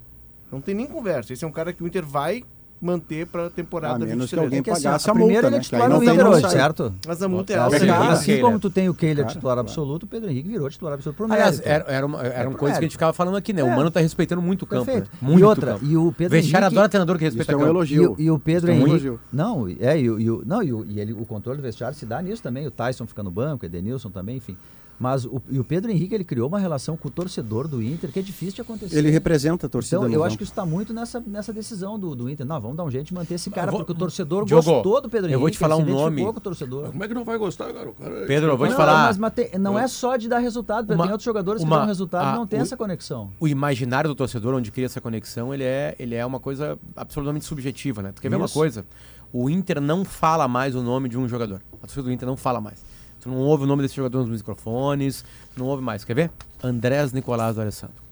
Não 0.51 0.61
tem 0.61 0.75
nem 0.75 0.87
conversa. 0.87 1.33
Esse 1.33 1.45
é 1.45 1.49
um 1.49 1.53
cara 1.53 1.73
que 1.73 1.83
o 1.83 1.87
Inter 1.87 2.05
vai 2.05 2.45
manter 2.83 3.27
para 3.29 3.47
a 3.47 3.51
temporada 3.51 3.95
A 3.95 3.99
menos 4.01 4.29
que 4.29 4.35
23. 4.37 4.45
alguém 4.45 4.59
É 4.59 4.63
que 4.63 4.71
assim, 4.73 4.83
pagasse 4.83 5.09
a 5.09 5.13
a 5.13 5.15
primeira 5.15 5.43
multa, 5.43 5.47
ele 5.47 5.47
é 5.47 5.51
né? 5.51 5.57
Aí 5.57 5.63
titular 5.63 5.89
não 5.89 6.01
no 6.01 6.05
tem 6.05 6.27
hoje, 6.27 6.51
certo? 6.51 6.95
Mas 7.07 7.23
a 7.23 7.29
multa 7.29 7.53
é 7.53 7.57
Assim, 7.57 7.63
alta. 7.65 7.77
Assim, 7.77 7.87
Claro, 7.87 8.13
assim 8.13 8.41
como 8.41 8.59
tu 8.59 8.71
tem 8.71 8.89
o 8.89 8.95
Claro, 8.95 9.15
titular 9.15 9.41
claro. 9.41 9.61
absoluto, 9.61 10.03
o 10.03 10.07
Pedro 10.09 10.29
Henrique 10.31 10.49
virou 10.49 10.69
titular 10.69 10.95
absoluto 10.95 11.17
pro 11.17 11.33
Aliás, 11.33 11.61
era, 11.65 11.85
era 11.87 12.05
uma- 12.05 12.21
eram 12.23 12.51
pro 12.51 12.59
coisas 12.59 12.79
que 12.79 12.85
a 12.85 12.87
gente 12.87 12.93
ficava 12.93 13.13
falando 13.13 13.37
aqui, 13.37 13.53
né? 13.53 13.63
O 13.63 13.69
É. 13.69 13.77
Mano 13.77 13.89
tá 13.91 14.01
respeitando 14.01 14.43
muito 14.43 14.63
o 14.63 14.67
campo. 14.67 14.85
Perfeito. 14.87 15.09
Né? 15.13 15.19
Muito 15.23 15.41
e 15.41 15.45
outra, 15.45 15.73
campo. 15.75 15.85
e 15.85 15.97
o 15.97 16.13
Pedro 16.13 16.33
Vestiário 16.37 16.65
Henrique... 16.67 16.77
adora 16.79 16.89
treinador 16.89 17.19
que 17.19 17.25
Isso 17.27 17.37
respeita 17.37 17.53
é 17.53 17.57
um 17.57 17.59
campo. 17.61 17.71
E, 17.71 17.77
elogio. 17.77 18.13
o- 18.13 18.21
e 18.21 18.31
o 18.31 18.39
Pedro 18.39 18.73
Isso 18.73 18.81
é 18.81 18.85
um 18.85 18.89
Henrique. 18.89 19.07
elogio. 19.07 19.21
Não, 19.33 19.69
é, 19.81 20.01
e, 20.01 20.11
o- 20.11 20.21
e 20.21 20.47
não, 20.47 20.63
e, 20.63 20.73
o, 20.73 20.85
e 20.89 20.99
ele, 21.01 21.13
o 21.13 21.25
controle 21.25 21.59
do 21.59 21.63
vestiário 21.63 21.97
se 21.97 22.05
dá 22.05 22.21
nisso 22.21 22.43
também. 22.43 22.67
O 22.67 22.71
Tyson 22.73 23.07
fica 23.07 23.23
no 23.23 23.31
banco, 23.31 23.65
o 23.65 23.67
Edenilson 23.67 24.11
também, 24.11 24.39
enfim. 24.39 24.57
Mas 25.03 25.25
o, 25.25 25.43
e 25.51 25.59
o 25.59 25.65
Pedro 25.65 25.91
Henrique 25.91 26.15
ele 26.15 26.23
criou 26.23 26.47
uma 26.47 26.61
relação 26.61 26.97
com 26.97 27.09
o 27.09 27.11
torcedor 27.11 27.67
do 27.67 27.83
Inter 27.83 28.13
que 28.13 28.21
é 28.21 28.23
difícil 28.23 28.55
de 28.55 28.61
acontecer. 28.61 28.97
Ele 28.97 29.11
representa 29.11 29.67
a 29.67 29.69
torcida 29.69 29.97
Então, 29.97 30.13
eu 30.13 30.23
acho 30.23 30.37
que 30.39 30.45
isso 30.45 30.53
está 30.53 30.65
muito 30.65 30.95
nessa, 30.95 31.19
nessa 31.27 31.53
decisão 31.53 31.99
do, 31.99 32.15
do 32.15 32.31
Inter. 32.31 32.47
Não, 32.47 32.61
vamos 32.61 32.77
dar 32.77 32.85
um 32.85 32.91
jeito 32.91 33.07
de 33.09 33.15
manter 33.15 33.35
esse 33.35 33.51
cara, 33.51 33.73
vou- 33.73 33.81
porque 33.81 33.91
o 33.91 33.95
torcedor 33.97 34.45
Diogo, 34.45 34.63
gostou 34.65 35.01
do 35.01 35.09
Pedro 35.09 35.27
Henrique. 35.27 35.35
eu 35.35 35.41
vou 35.41 35.51
te 35.51 35.59
falar 35.59 35.75
um 35.77 35.85
nome. 35.85 36.23
Com 36.23 36.31
o 36.31 36.41
torcedor. 36.41 36.87
Como 36.93 37.03
é 37.03 37.09
que 37.09 37.15
não 37.15 37.25
vai 37.25 37.37
gostar, 37.37 37.73
cara? 37.73 37.89
O 37.89 37.95
cara 37.95 38.27
Pedro, 38.29 38.51
eu 38.51 38.57
vou 38.57 38.69
te 38.69 38.71
Não, 38.71 38.77
falar. 38.77 39.07
Mas, 39.09 39.19
mas 39.19 39.33
tem- 39.33 39.51
não 39.59 39.77
é 39.77 39.89
só 39.89 40.17
de 40.17 40.29
dar 40.29 40.39
resultado, 40.39 40.87
Pedro. 40.87 40.95
Uma- 40.99 41.05
tem 41.07 41.13
outros 41.13 41.25
jogadores 41.25 41.63
que 41.63 41.67
uma- 41.67 41.79
dão 41.79 41.87
resultado 41.87 42.25
a- 42.29 42.33
e 42.33 42.37
não 42.37 42.47
tem 42.47 42.61
o- 42.61 42.63
essa 42.63 42.77
conexão. 42.77 43.31
o 43.41 43.49
imaginário 43.49 44.09
do 44.09 44.15
torcedor, 44.15 44.55
onde 44.55 44.71
cria 44.71 44.87
essa 44.87 45.01
conexão, 45.01 45.53
ele 45.53 45.65
é, 45.65 45.97
ele 45.99 46.15
é 46.15 46.25
uma 46.25 46.39
coisa 46.39 46.79
absolutamente 46.97 47.45
subjetiva, 47.45 48.03
né? 48.03 48.13
Tu 48.13 48.23
quer 48.23 48.29
ver 48.29 48.37
uma 48.37 48.45
Isso. 48.45 48.55
coisa? 48.55 48.85
O 49.33 49.51
Inter 49.51 49.81
não 49.81 50.05
fala 50.05 50.47
mais 50.47 50.77
o 50.77 50.83
nome 50.83 51.09
de 51.09 51.19
um 51.19 51.27
jogador. 51.27 51.61
A 51.83 51.87
torcida 51.87 52.03
do 52.05 52.13
Inter 52.13 52.29
não 52.29 52.37
fala 52.37 52.61
mais. 52.61 52.85
Tu 53.23 53.29
não 53.29 53.39
ouve 53.39 53.63
o 53.65 53.67
nome 53.67 53.83
desse 53.83 53.95
jogador 53.95 54.27
nos 54.27 54.39
microfones, 54.39 55.25
não 55.57 55.67
ouve 55.67 55.83
mais. 55.83 56.05
Quer 56.05 56.15
ver? 56.15 56.31
Andrés 56.63 57.13
Nicolás 57.13 57.55
do 57.55 57.61
Alessandro. 57.61 58.03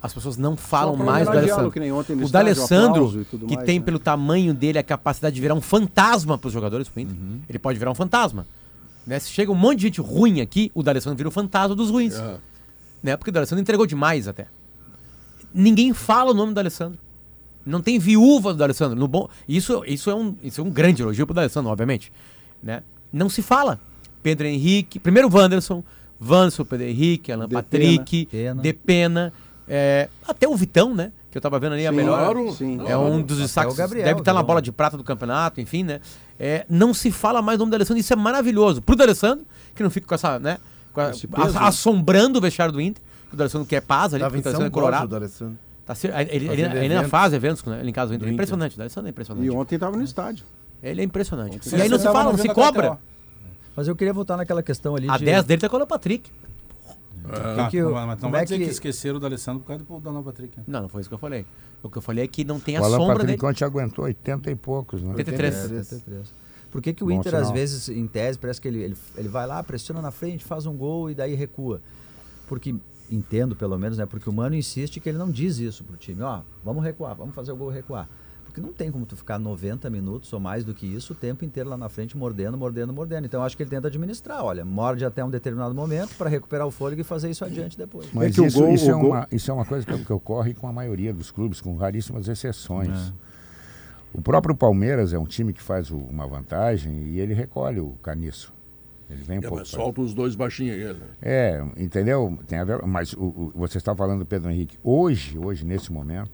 As 0.00 0.12
pessoas 0.12 0.36
não 0.36 0.56
falam 0.56 0.94
mais 0.96 1.26
do 1.26 1.32
Alessandro. 1.36 1.70
que 1.72 1.80
nem 1.80 1.90
ontem 1.90 2.14
no 2.14 2.26
O 2.26 2.28
D'Alessandro, 2.28 3.24
que 3.24 3.54
mais, 3.56 3.66
tem 3.66 3.78
né? 3.78 3.84
pelo 3.84 3.98
tamanho 3.98 4.52
dele 4.52 4.78
a 4.78 4.82
capacidade 4.82 5.34
de 5.34 5.40
virar 5.40 5.54
um 5.54 5.62
fantasma 5.62 6.36
para 6.36 6.46
os 6.46 6.52
jogadores 6.52 6.88
pro 6.90 7.00
Inter, 7.00 7.16
ele 7.48 7.58
pode 7.58 7.78
virar 7.78 7.90
um 7.90 7.94
fantasma. 7.94 8.46
Né? 9.06 9.18
Se 9.18 9.30
chega 9.30 9.50
um 9.50 9.54
monte 9.54 9.78
de 9.78 9.82
gente 9.84 10.00
ruim 10.02 10.42
aqui, 10.42 10.70
o 10.74 10.82
D'Alessandro 10.82 11.16
vira 11.16 11.28
o 11.28 11.32
fantasma 11.32 11.74
dos 11.74 11.90
ruins 11.90 12.14
É. 12.14 12.36
né? 13.02 13.16
Porque 13.16 13.30
o 13.30 13.32
D'Alessandro 13.32 13.62
entregou 13.62 13.86
demais 13.86 14.28
até. 14.28 14.46
Ninguém 15.54 15.92
fala 15.94 16.32
o 16.32 16.34
nome 16.34 16.52
do 16.52 16.56
D'Alessandro. 16.56 16.98
Não 17.64 17.80
tem 17.80 17.98
viúva 17.98 18.52
do 18.52 18.58
D'Alessandro. 18.58 18.98
No 18.98 19.08
bom, 19.08 19.26
isso, 19.48 19.82
isso, 19.86 20.10
é 20.10 20.14
um, 20.14 20.36
isso 20.42 20.60
é 20.60 20.64
um 20.64 20.70
grande 20.70 21.00
elogio 21.02 21.26
pro 21.26 21.34
D'Alessandro, 21.34 21.70
obviamente. 21.70 22.12
Né? 22.62 22.82
Não 23.10 23.30
se 23.30 23.40
fala. 23.40 23.80
Pedro 24.24 24.46
Henrique, 24.46 24.98
primeiro 24.98 25.28
Wanderson, 25.32 25.84
Wanderson, 26.20 26.64
Pedro 26.64 26.86
Henrique, 26.86 27.30
Alan 27.30 27.46
De 27.46 27.54
Patrick, 27.54 28.26
Pena. 28.26 28.62
De 28.62 28.72
Pena, 28.72 29.32
é, 29.68 30.08
até 30.26 30.48
o 30.48 30.56
Vitão, 30.56 30.94
né? 30.94 31.12
Que 31.30 31.36
eu 31.36 31.42
tava 31.42 31.58
vendo 31.58 31.74
ali 31.74 31.86
a 31.86 31.90
Sim, 31.90 31.96
melhor. 31.96 32.18
claro. 32.18 32.52
Sim. 32.52 32.80
É 32.86 32.96
um 32.96 33.20
dos 33.20 33.38
destaques. 33.38 33.76
Gabriel, 33.76 34.04
deve 34.06 34.20
estar 34.20 34.32
na 34.32 34.38
João. 34.38 34.46
bola 34.46 34.62
de 34.62 34.72
prata 34.72 34.96
do 34.96 35.04
campeonato, 35.04 35.60
enfim, 35.60 35.82
né? 35.82 36.00
É, 36.40 36.64
não 36.70 36.94
se 36.94 37.10
fala 37.10 37.42
mais 37.42 37.58
o 37.58 37.60
nome 37.60 37.70
do 37.70 37.74
Alessandro, 37.74 38.00
isso 38.00 38.12
é 38.12 38.16
maravilhoso. 38.16 38.80
Pro 38.80 38.96
D'Alessandro, 38.96 39.44
que 39.74 39.82
não 39.82 39.90
fica 39.90 40.06
com 40.06 40.14
essa, 40.14 40.38
né? 40.38 40.56
Com 40.92 41.00
a- 41.02 41.04
a- 41.08 41.08
né? 41.10 41.58
assombrando 41.60 42.38
o 42.38 42.40
vestiário 42.40 42.72
do 42.72 42.80
Inter, 42.80 43.02
que 43.28 43.34
o 43.34 43.36
D'Alessandro 43.36 43.66
quer 43.66 43.82
paz 43.82 44.14
ali, 44.14 44.20
Tava 44.22 44.30
porque 44.34 44.40
o 44.40 44.42
D'Alessandro 44.52 44.68
é 44.68 44.70
colorado. 44.70 45.08
Tá, 45.84 45.94
ele, 46.02 46.46
ele, 46.48 46.62
ele 46.62 46.78
ainda 46.94 47.08
faz 47.08 47.32
eventos, 47.34 47.62
né? 47.64 47.78
Ele 47.80 47.90
em 47.90 47.92
casa 47.92 48.08
do 48.08 48.14
Inter. 48.14 48.20
Do 48.20 48.24
É 48.24 48.32
Inter. 48.32 48.34
impressionante, 48.34 48.74
o 48.74 48.78
D'Alessandro 48.78 49.08
é 49.08 49.10
impressionante. 49.10 49.46
E 49.46 49.50
ontem 49.50 49.74
estava 49.74 49.96
no 49.96 50.02
estádio. 50.02 50.44
Ele 50.82 51.00
é 51.00 51.04
impressionante. 51.04 51.56
Ontem 51.56 51.76
E 51.76 51.82
aí 51.82 51.88
não 51.88 51.98
se 51.98 52.04
tava 52.04 52.18
fala, 52.18 52.30
não 52.32 52.38
se 52.38 52.48
a 52.48 52.54
cobra. 52.54 52.98
Mas 53.76 53.88
eu 53.88 53.96
queria 53.96 54.12
voltar 54.12 54.36
naquela 54.36 54.62
questão 54.62 54.94
ali 54.96 55.08
A 55.08 55.16
de... 55.18 55.24
10 55.24 55.44
dele 55.44 55.60
tá 55.60 55.68
com 55.68 55.76
o 55.76 55.86
Patrick. 55.86 56.30
Tá, 57.56 57.70
que 57.70 57.82
o- 57.82 57.90
mas 57.92 58.06
não 58.08 58.16
como 58.18 58.32
vai 58.32 58.42
é 58.42 58.44
dizer 58.44 58.58
que... 58.58 58.64
que- 58.66 58.70
esqueceram 58.70 59.18
do 59.18 59.24
Alessandro 59.26 59.60
por 59.62 59.68
causa 59.68 59.82
do 59.84 60.00
Donald 60.00 60.24
Patrick. 60.24 60.58
né? 60.58 60.64
Não, 60.68 60.82
não 60.82 60.88
foi 60.88 61.00
isso 61.00 61.08
que 61.08 61.14
eu 61.14 61.18
falei. 61.18 61.46
O 61.82 61.88
que 61.88 61.96
eu 61.98 62.02
falei 62.02 62.24
é 62.24 62.28
que 62.28 62.44
não 62.44 62.60
tem 62.60 62.76
a 62.76 62.82
O 62.82 62.84
Alan 62.84 62.96
sombra 62.98 63.14
Patrick 63.14 63.26
dele. 63.28 63.38
Conte 63.40 63.64
aguentou 63.64 64.04
80 64.04 64.50
e 64.50 64.54
poucos, 64.54 65.02
né? 65.02 65.10
83. 65.10 65.54
É, 65.54 65.62
83. 65.76 66.34
Por 66.70 66.82
que, 66.82 66.92
que 66.92 67.02
o 67.04 67.06
Bom 67.06 67.12
Inter, 67.12 67.34
às 67.36 67.50
vezes, 67.50 67.88
em 67.88 68.06
tese, 68.06 68.38
parece 68.38 68.60
que 68.60 68.66
ele, 68.68 68.82
ele, 68.82 68.96
ele 69.16 69.28
vai 69.28 69.46
lá, 69.46 69.62
pressiona 69.62 70.02
na 70.02 70.10
frente, 70.10 70.44
faz 70.44 70.66
um 70.66 70.76
gol 70.76 71.08
e 71.10 71.14
daí 71.14 71.34
recua? 71.34 71.80
Porque, 72.48 72.74
entendo 73.10 73.54
pelo 73.56 73.78
menos, 73.78 73.96
né? 73.96 74.04
Porque 74.06 74.28
o 74.28 74.32
Mano 74.32 74.54
insiste 74.56 74.98
que 75.00 75.08
ele 75.08 75.16
não 75.16 75.30
diz 75.30 75.58
isso 75.58 75.84
pro 75.84 75.96
time. 75.96 76.20
Ó, 76.22 76.40
vamos 76.64 76.82
recuar, 76.84 77.14
vamos 77.14 77.34
fazer 77.34 77.52
o 77.52 77.56
gol 77.56 77.70
recuar. 77.70 78.08
Porque 78.54 78.64
não 78.64 78.72
tem 78.72 78.88
como 78.92 79.04
tu 79.04 79.16
ficar 79.16 79.36
90 79.36 79.90
minutos 79.90 80.32
ou 80.32 80.38
mais 80.38 80.64
do 80.64 80.72
que 80.72 80.86
isso 80.86 81.12
o 81.12 81.16
tempo 81.16 81.44
inteiro 81.44 81.68
lá 81.68 81.76
na 81.76 81.88
frente, 81.88 82.16
mordendo, 82.16 82.56
mordendo, 82.56 82.92
mordendo. 82.92 83.24
Então, 83.24 83.40
eu 83.40 83.44
acho 83.44 83.56
que 83.56 83.64
ele 83.64 83.70
tenta 83.70 83.88
administrar. 83.88 84.44
Olha, 84.44 84.64
morde 84.64 85.04
até 85.04 85.24
um 85.24 85.28
determinado 85.28 85.74
momento 85.74 86.14
para 86.16 86.30
recuperar 86.30 86.64
o 86.64 86.70
fôlego 86.70 87.00
e 87.00 87.04
fazer 87.04 87.28
isso 87.28 87.44
adiante 87.44 87.76
depois. 87.76 88.06
Mas 88.12 88.28
É 88.28 88.30
que 88.30 88.40
o 88.40 88.46
isso, 88.46 88.60
gol- 88.60 88.68
isso, 88.72 88.88
é 88.88 88.94
o 88.94 89.00
gol- 89.00 89.10
uma, 89.10 89.28
isso 89.32 89.50
é 89.50 89.54
uma 89.54 89.64
coisa 89.64 89.84
que, 89.84 90.04
que 90.04 90.12
ocorre 90.12 90.54
com 90.54 90.68
a 90.68 90.72
maioria 90.72 91.12
dos 91.12 91.32
clubes, 91.32 91.60
com 91.60 91.74
raríssimas 91.76 92.28
exceções. 92.28 92.90
É. 92.96 93.12
O 94.16 94.22
próprio 94.22 94.54
Palmeiras 94.54 95.12
é 95.12 95.18
um 95.18 95.26
time 95.26 95.52
que 95.52 95.60
faz 95.60 95.90
o- 95.90 95.96
uma 95.96 96.24
vantagem 96.28 96.92
e 97.08 97.18
ele 97.18 97.34
recolhe 97.34 97.80
o 97.80 97.94
caniço. 98.04 98.54
Ele 99.10 99.24
vem 99.24 99.38
um 99.38 99.40
É, 99.40 99.48
pouco. 99.48 99.56
mas 99.58 99.68
solta 99.68 100.00
os 100.00 100.14
dois 100.14 100.36
baixinhos 100.36 100.76
aí, 100.76 100.94
né? 100.94 101.06
É, 101.20 101.64
entendeu? 101.76 102.38
Tem 102.46 102.60
a 102.60 102.64
ver, 102.64 102.80
mas 102.86 103.14
o, 103.14 103.24
o- 103.24 103.52
você 103.56 103.78
está 103.78 103.96
falando 103.96 104.20
do 104.20 104.26
Pedro 104.26 104.48
Henrique. 104.48 104.78
Hoje, 104.84 105.36
hoje, 105.36 105.66
nesse 105.66 105.92
momento, 105.92 106.30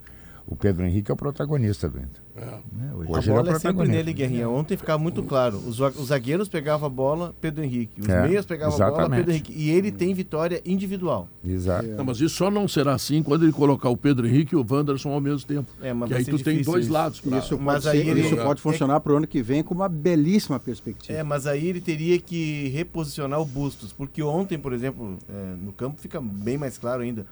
o 0.51 0.57
Pedro 0.57 0.84
Henrique 0.84 1.11
é 1.11 1.14
o 1.14 1.16
protagonista 1.16 1.88
do 1.88 1.96
Inter. 1.98 2.20
É. 2.36 2.40
né? 2.44 2.90
A 2.92 2.96
Hoje, 2.96 3.11
Hoje 3.12 3.30
ele 3.30 3.30
é 3.30 3.32
o 3.32 3.36
bola 3.44 3.51
é 3.51 3.53
sempre 3.53 3.61
protagonista. 3.61 3.96
nele, 3.96 4.12
Guerrinha. 4.12 4.48
Ontem 4.48 4.76
ficava 4.76 5.01
muito 5.03 5.22
claro. 5.22 5.59
Os, 5.59 5.76
za- 5.76 5.88
os 5.90 6.09
zagueiros 6.09 6.48
pegavam 6.48 6.86
a 6.86 6.90
bola, 6.90 7.34
Pedro 7.40 7.62
Henrique. 7.62 8.01
Os 8.01 8.09
É, 8.09 8.22
meias 8.26 8.44
pegavam 8.44 8.74
a 8.82 8.90
bola. 8.90 9.11
Pedro 9.11 9.30
Henrique. 9.30 9.53
E 9.57 9.70
ele 9.70 9.92
tem 9.92 10.12
vitória 10.12 10.61
individual. 10.66 11.28
Exato. 11.44 11.86
Não, 11.88 12.05
mas 12.05 12.20
isso 12.20 12.34
só 12.34 12.51
não 12.51 12.66
será 12.66 12.94
assim 12.94 13.22
quando 13.22 13.44
ele 13.44 13.53
colocar 13.53 13.88
o 13.90 13.96
Pedro 13.96 14.26
Henrique 14.26 14.55
e 14.55 14.59
o 14.59 14.66
Wanderson 14.68 15.11
ao 15.12 15.20
mesmo 15.20 15.46
tempo. 15.46 15.68
É, 15.80 15.92
mas 15.92 16.09
que 16.09 16.14
aí 16.14 16.24
tu 16.24 16.38
tem 16.42 16.62
dois 16.62 16.84
isso. 16.86 16.92
lados. 16.92 17.20
Pra... 17.20 17.38
Isso, 17.38 17.59
Mas 17.59 17.84
pode, 17.84 17.96
aí 17.96 18.05
ser- 18.05 18.11
ele- 18.11 18.20
isso 18.22 18.34
é- 18.34 18.42
pode 18.44 18.61
funcionar 18.61 19.01
para 19.01 19.12
o 19.12 19.16
ano 19.18 19.26
que 19.26 19.42
vem 19.42 19.62
com 19.62 19.74
uma 19.74 19.88
belíssima 19.88 20.59
perspectiva. 20.59 21.16
É, 21.18 21.22
mas 21.22 21.46
aí 21.46 21.66
ele 21.68 21.80
teria 21.80 22.18
que 22.18 22.68
reposicionar 22.68 23.40
o 23.40 23.44
Bustos, 23.44 23.92
porque 23.92 24.22
ontem, 24.22 24.59
por 24.59 24.72
exemplo, 24.72 25.16
é, 25.28 25.55
no 25.62 25.72
campo 25.72 26.01
fica 26.01 26.20
bem 26.20 26.57
mais 26.59 26.76
claro 26.78 27.03
ainda 27.03 27.24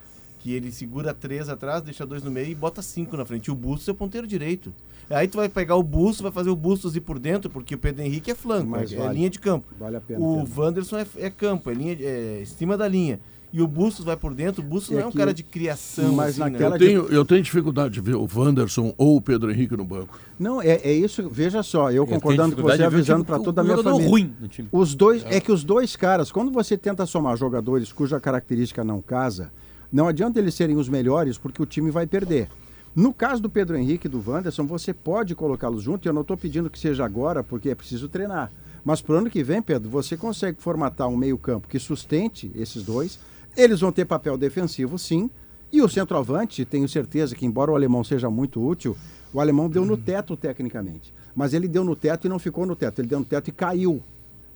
que 0.49 0.55
ele 0.55 0.73
segura 0.73 1.13
três 1.13 1.49
atrás, 1.51 1.83
deixa 1.83 2.07
dois 2.07 2.23
no 2.23 2.31
meio 2.31 2.49
e 2.49 2.55
bota 2.55 2.81
cinco 2.81 3.17
na 3.19 3.25
frente. 3.27 3.49
E 3.49 3.51
o 3.51 3.55
Bustos 3.55 3.87
é 3.87 3.93
o 3.93 3.95
ponteiro 3.95 4.27
direito. 4.27 4.73
Aí 5.11 5.29
tu 5.29 5.37
vai 5.37 5.49
pegar 5.49 5.77
o 5.77 5.83
Bustos, 5.83 6.23
vai 6.23 6.33
fazer 6.33 6.49
o 6.49 6.57
Bustos 6.57 6.97
ir 6.97 7.03
por 7.03 7.19
dentro, 7.19 7.51
porque 7.51 7.75
o 7.75 7.79
Pedro 7.79 8.03
Henrique 8.03 8.31
é 8.31 8.35
flanco, 8.35 8.71
Mas 8.71 8.91
é, 8.91 8.97
é 8.97 8.99
vale. 8.99 9.15
linha 9.15 9.29
de 9.31 9.39
campo. 9.39 9.67
Vale 9.79 9.97
a 9.97 10.01
pena. 10.01 10.21
O 10.21 10.47
ter. 10.47 10.61
Wanderson 10.61 10.97
é, 10.99 11.07
é 11.17 11.31
campo, 11.31 11.71
é 11.71 11.75
linha 11.75 11.97
é 12.01 12.41
em 12.43 12.47
cima 12.47 12.79
da 12.79 12.89
linha. 12.89 13.21
E 13.53 13.63
o 13.63 13.67
Bustos 13.67 14.05
vai 14.05 14.17
por 14.17 14.35
dentro. 14.35 14.63
O 14.63 14.67
Bustos 14.67 14.91
É 14.93 14.95
não 14.95 15.03
é 15.03 15.07
um 15.07 15.13
cara 15.13 15.33
de 15.33 15.43
criação. 15.43 16.13
mas 16.13 16.41
assim, 16.41 16.51
naquela 16.51 16.71
né? 16.71 16.77
Eu 16.77 16.79
tenho, 16.79 17.07
eu 17.09 17.25
tenho 17.25 17.43
dificuldade 17.43 17.95
de 17.95 18.01
ver 18.01 18.15
o 18.15 18.29
Wanderson 18.35 18.95
ou 18.97 19.17
o 19.17 19.23
Pedro 19.23 19.51
Henrique 19.51 19.77
no 19.77 19.85
banco. 19.85 20.19
Não, 20.39 20.61
é, 20.61 20.81
é 20.83 20.93
isso. 20.93 21.29
Veja 21.31 21.63
só, 21.63 21.91
eu 21.91 22.05
Eu 22.05 22.07
concordando 22.07 22.57
com 22.57 22.63
você, 22.63 22.83
avisando 22.83 23.25
para 23.25 23.39
o 23.39 23.43
toda 23.43 23.61
a 23.61 23.65
minha 23.65 23.83
família. 23.83 24.09
ruim 24.09 24.35
no 24.41 24.49
time. 24.49 24.69
Os 24.71 24.95
dois, 24.95 25.25
é. 25.27 25.41
que 25.41 25.53
os 25.53 25.65
dois 25.65 25.97
caras, 25.97 26.33
quando 26.33 26.51
você 26.51 26.77
tenta 26.77 27.05
somar 27.07 27.37
jogadores 27.37 27.93
cuja 27.93 28.21
característica 28.21 28.85
não 28.85 29.01
casa, 29.01 29.51
não 29.93 30.09
adianta 30.09 30.39
eles 30.39 30.55
serem 30.55 30.77
os 30.77 30.89
melhores 30.89 31.39
porque 31.39 31.63
o 31.63 31.67
time 31.67 31.91
vai 31.91 32.07
perder. 32.07 32.49
No 32.95 33.13
caso 33.13 33.41
do 33.41 33.49
Pedro 33.49 33.77
Henrique 33.77 34.07
e 34.07 34.11
do 34.11 34.23
Wanderson, 34.27 34.67
você 34.67 34.93
pode 34.93 35.35
colocá-los 35.35 35.83
juntos, 35.83 36.07
e 36.07 36.09
eu 36.09 36.13
não 36.13 36.23
estou 36.23 36.37
pedindo 36.37 36.69
que 36.69 36.79
seja 36.79 37.05
agora, 37.05 37.45
porque 37.45 37.71
é 37.71 37.75
preciso 37.75 38.09
treinar. 38.09 38.51
Mas 38.85 39.01
para 39.01 39.15
o 39.15 39.19
ano 39.19 39.31
que 39.31 39.43
vem, 39.43 39.63
Pedro, 39.63 39.89
você 39.89 40.17
consegue 40.17 40.61
formatar 40.61 41.09
um 41.09 41.17
meio-campo 41.17 41.69
que 41.69 41.79
sustente 41.79 42.51
esses 42.55 42.83
dois. 42.83 43.19
Eles 43.57 43.81
vão 43.81 43.93
ter 43.93 44.05
papel 44.05 44.37
defensivo, 44.37 44.99
sim. 44.99 45.31
E 45.71 45.83
o 45.83 45.89
centroavante, 45.89 46.65
tenho 46.65 46.89
certeza 46.89 47.37
que, 47.37 47.45
embora 47.45 47.71
o 47.71 47.75
alemão 47.75 48.03
seja 48.03 48.31
muito 48.31 48.67
útil, 48.67 48.97
o 49.33 49.41
alemão 49.41 49.69
deu 49.69 49.85
no 49.85 49.97
teto 49.97 50.37
tecnicamente. 50.37 51.13
Mas 51.37 51.53
ele 51.55 51.69
deu 51.69 51.85
no 51.85 51.95
teto 51.95 52.27
e 52.27 52.31
não 52.31 52.39
ficou 52.39 52.65
no 52.67 52.75
teto. 52.75 53.01
Ele 53.01 53.09
deu 53.09 53.19
no 53.19 53.25
teto 53.25 53.49
e 53.49 53.53
caiu. 53.53 54.03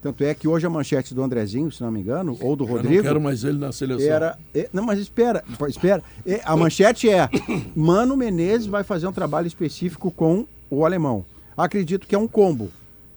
Tanto 0.02 0.24
é 0.24 0.34
que 0.34 0.48
hoje 0.48 0.66
a 0.66 0.70
manchete 0.70 1.14
do 1.14 1.22
Andrezinho, 1.22 1.70
se 1.70 1.80
não 1.80 1.90
me 1.92 2.00
engano, 2.00 2.36
ou 2.40 2.56
do 2.56 2.64
Eu 2.64 2.68
não 2.68 2.74
Rodrigo, 2.76 3.02
quero 3.04 3.20
mais 3.20 3.44
ele 3.44 3.56
na 3.58 3.70
seleção. 3.70 4.12
era. 4.12 4.36
é, 4.52 4.68
não, 4.72 4.82
mas 4.82 4.98
espera, 4.98 5.44
espera. 5.68 6.02
É, 6.26 6.40
a 6.44 6.56
manchete 6.56 7.08
é: 7.08 7.28
Mano 7.76 8.16
Menezes 8.16 8.66
vai 8.66 8.82
fazer 8.82 9.06
um 9.06 9.12
trabalho 9.12 9.46
específico 9.46 10.10
com 10.10 10.44
o 10.68 10.84
alemão. 10.84 11.24
Acredito 11.56 12.06
que 12.06 12.16
é 12.16 12.18
um 12.18 12.26
combo. 12.26 12.68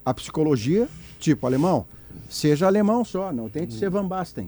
A 0.06 0.14
psicologia, 0.14 0.88
tipo 1.20 1.48
alemão, 1.48 1.86
seja 2.30 2.68
alemão 2.68 3.04
só, 3.04 3.34
não 3.34 3.50
tente 3.50 3.74
ser 3.74 3.90
Van 3.90 4.06
Basten. 4.06 4.48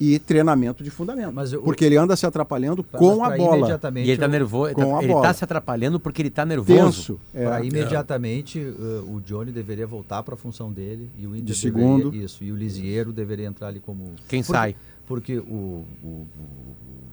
E 0.00 0.16
treinamento 0.20 0.84
de 0.84 0.90
fundamento. 0.90 1.32
Mas 1.34 1.52
eu- 1.52 1.60
porque 1.60 1.84
ele 1.84 1.96
anda 1.96 2.14
se 2.14 2.24
atrapalhando 2.24 2.84
com 2.84 3.24
a 3.24 3.28
pra 3.30 3.36
bola. 3.36 3.58
imediatamente 3.58 4.06
E 4.06 4.10
ele 4.10 4.18
tá 4.18 4.26
eu- 4.26 4.30
nervoso. 4.30 4.74
com 4.74 4.96
a 4.96 5.02
Ele 5.02 5.12
bola. 5.12 5.26
tá 5.26 5.34
se 5.34 5.42
atrapalhando 5.42 5.98
porque 5.98 6.22
ele 6.22 6.30
tá 6.30 6.46
nervoso. 6.46 6.78
Tenso. 6.84 7.20
É. 7.34 7.44
Para 7.44 7.64
imediatamente 7.64 8.60
uh, 8.60 9.12
o 9.12 9.20
Johnny 9.20 9.50
deveria 9.50 9.86
voltar 9.88 10.22
para 10.22 10.34
a 10.34 10.36
função 10.36 10.70
dele 10.72 11.10
e 11.18 11.26
o 11.26 11.34
Inter 11.34 11.52
De 11.52 11.60
deveria- 11.62 11.88
segundo. 11.88 12.14
isso 12.14 12.44
e 12.44 12.52
o 12.52 12.56
Lisieiro 12.56 13.12
deveria 13.12 13.46
entrar 13.48 13.66
ali 13.68 13.80
como 13.80 14.04
Quem 14.28 14.40
porque, 14.42 14.52
sai? 14.58 14.76
porque 15.04 15.38
o, 15.38 15.42
o, 15.42 15.84
o- 16.04 16.26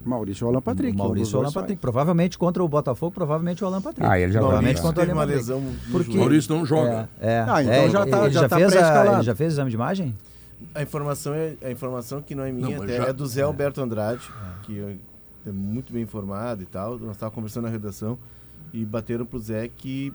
Maurício 0.08 0.48
Alan 0.48 0.62
Patrick. 0.62 0.94
o 0.94 0.98
Maurício 1.00 1.40
Alan 1.40 1.50
sai. 1.50 1.64
Patrick 1.64 1.82
provavelmente 1.82 2.38
contra 2.38 2.64
o 2.64 2.68
Botafogo 2.68 3.12
provavelmente 3.12 3.64
o 3.64 3.68
Alan 3.68 3.82
Patrick 3.82 4.08
Ah, 4.08 4.20
ele 4.20 4.32
já 4.32 4.40
vai 4.40 4.48
provavelmente 4.50 4.82
contra 4.84 5.00
o 5.02 5.04
Alan 5.06 5.14
uma 5.14 5.26
Patrick 5.26 5.92
Porque-. 5.92 6.18
Maurício 6.20 6.56
não 6.56 6.64
joga. 6.64 7.10
é, 7.20 7.34
é, 7.34 7.40
Ah, 7.48 7.64
então 7.64 7.74
é, 7.74 7.90
já 7.90 8.06
tá- 8.06 8.30
já 8.30 8.48
tá 8.48 8.56
fez 8.58 8.68
a, 8.68 8.72
pré-escalado. 8.78 9.18
ele 9.18 9.24
já 9.24 9.34
fez 9.36 9.54
exame 9.54 9.72
de 9.72 9.76
imagem 9.76 10.16
A 10.74 10.82
informação, 10.82 11.34
é, 11.34 11.56
a 11.64 11.72
informação 11.72 12.22
que 12.22 12.34
não 12.36 12.44
é 12.44 12.52
minha, 12.52 12.78
Não, 12.78 12.84
até 12.84 12.98
já- 12.98 13.06
é 13.08 13.14
do 13.14 13.26
Zé 13.28 13.42
Alberto 13.44 13.82
Andrade, 13.82 14.28
que 14.64 14.80
é 14.80 14.98
é 15.48 15.52
muito 15.52 15.94
bem 15.94 16.02
informado 16.02 16.64
e 16.64 16.66
tal. 16.66 16.98
Nós 16.98 17.12
estávamos 17.12 17.36
conversando 17.36 17.66
na 17.66 17.70
redação. 17.70 18.18
E 18.74 18.84
bateram 18.84 19.26
pro 19.26 19.38
Zé 19.40 19.68
que 19.68 20.12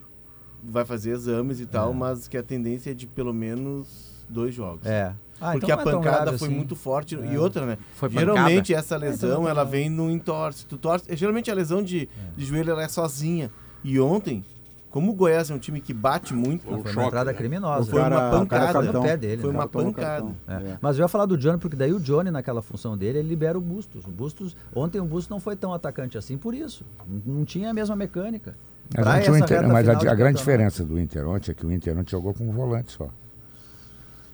vai 0.62 0.84
fazer 0.84 1.10
exames 1.12 1.60
e 1.60 1.66
tal, 1.66 1.94
mas 1.94 2.26
que 2.28 2.36
a 2.36 2.42
tendência 2.42 2.90
é 2.90 2.94
de 2.94 3.06
pelo 3.06 3.32
menos 3.32 4.26
dois 4.28 4.54
jogos. 4.54 4.84
É. 4.84 5.14
Ah, 5.40 5.52
Porque 5.52 5.66
então 5.72 5.78
a 5.78 5.82
é 5.82 5.84
pancada 5.84 6.36
foi 6.38 6.48
assim. 6.48 6.56
muito 6.56 6.76
forte. 6.76 7.14
E 7.14 7.38
outra, 7.38 7.64
né? 7.64 7.78
Foi 7.94 8.10
geralmente 8.10 8.74
essa 8.74 8.96
lesão, 8.96 9.30
então 9.30 9.48
ela 9.48 9.64
não. 9.64 9.70
vem 9.70 9.88
no 9.88 10.10
entorse. 10.10 10.66
Tu 10.66 10.76
torce, 10.76 11.06
geralmente 11.16 11.50
a 11.50 11.54
lesão 11.54 11.82
de, 11.82 12.08
de 12.36 12.44
joelho 12.44 12.72
ela 12.72 12.82
é 12.82 12.88
sozinha. 12.88 13.50
E 13.82 13.98
ontem, 13.98 14.44
como 14.90 15.12
o 15.12 15.14
Goiás 15.14 15.50
é 15.50 15.54
um 15.54 15.58
time 15.58 15.80
que 15.80 15.94
bate 15.94 16.34
muito, 16.34 16.64
Foi 16.64 16.74
um 16.74 16.82
Foi 16.82 16.90
uma 16.90 16.92
choque, 16.92 17.06
entrada 17.06 17.30
né? 17.32 17.38
criminosa. 17.38 17.90
Foi 17.90 18.00
uma 18.00 18.30
pancada. 18.30 18.82
no 18.82 19.02
pé 19.02 19.16
dele. 19.16 19.40
foi 19.40 19.52
né? 19.52 19.58
uma 19.58 19.68
Tomou 19.68 19.92
pancada. 19.92 20.30
É. 20.48 20.52
É. 20.54 20.78
Mas 20.80 20.98
eu 20.98 21.02
ia 21.04 21.08
falar 21.08 21.26
do 21.26 21.38
Johnny, 21.38 21.58
porque 21.58 21.76
daí 21.76 21.92
o 21.92 22.00
Johnny, 22.00 22.30
naquela 22.30 22.60
função 22.60 22.96
dele, 22.98 23.20
ele 23.20 23.28
libera 23.28 23.56
o 23.56 23.60
Bustos. 23.60 24.04
O 24.04 24.10
Bustos, 24.10 24.56
ontem 24.74 25.00
o 25.00 25.04
Bustos 25.04 25.28
não 25.28 25.38
foi 25.40 25.54
tão 25.56 25.72
atacante 25.72 26.18
assim 26.18 26.36
por 26.36 26.54
isso. 26.54 26.84
Não, 27.08 27.34
não 27.36 27.44
tinha 27.44 27.70
a 27.70 27.74
mesma 27.74 27.94
mecânica. 27.94 28.54
Mas, 28.96 29.28
o 29.28 29.36
Inter- 29.36 29.68
mas 29.68 29.88
a, 29.88 29.92
a 29.92 29.94
grande 29.94 30.06
campeonato. 30.08 30.38
diferença 30.38 30.84
do 30.84 30.98
Inter 30.98 31.28
ontem 31.28 31.52
é 31.52 31.54
que 31.54 31.64
o 31.64 31.70
Inter 31.70 31.96
ontem 31.96 32.10
jogou 32.10 32.34
com 32.34 32.48
um 32.48 32.52
volante 32.52 32.90
só. 32.92 33.08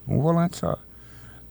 Um 0.09 0.21
volante 0.21 0.57
só. 0.57 0.79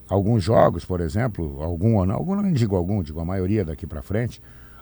Alguns 0.08 0.42
jogos, 0.42 0.84
por 0.84 1.00
exemplo, 1.00 1.62
algum 1.62 1.96
ou 1.96 2.06
não, 2.06 2.16
algum 2.16 2.34
não 2.34 2.52
digo 2.52 2.74
algum, 2.76 3.02
digo 3.02 3.20
a 3.20 3.24
maioria 3.24 3.64
daqui 3.64 3.86
para 3.86 4.02
frente, 4.02 4.40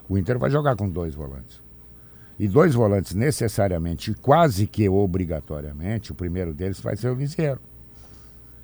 o 0.08 0.16
Inter 0.16 0.38
vai 0.38 0.50
jogar 0.50 0.76
com 0.76 0.88
dois 0.88 1.14
volantes. 1.14 1.60
E 2.38 2.48
dois 2.48 2.74
volantes 2.74 3.14
necessariamente, 3.14 4.12
quase 4.14 4.66
que 4.66 4.88
obrigatoriamente, 4.88 6.10
o 6.10 6.14
primeiro 6.14 6.52
deles 6.52 6.80
vai 6.80 6.96
ser 6.96 7.08
o 7.08 7.14
Lisieiro, 7.14 7.60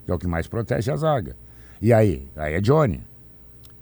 que 0.05 0.11
é 0.11 0.15
o 0.15 0.19
que 0.19 0.27
mais 0.27 0.49
protege 0.49 0.91
a 0.91 0.97
zaga. 0.97 1.37
E 1.81 1.93
aí? 1.93 2.29
Aí 2.37 2.55
é 2.55 2.61
Johnny. 2.61 3.03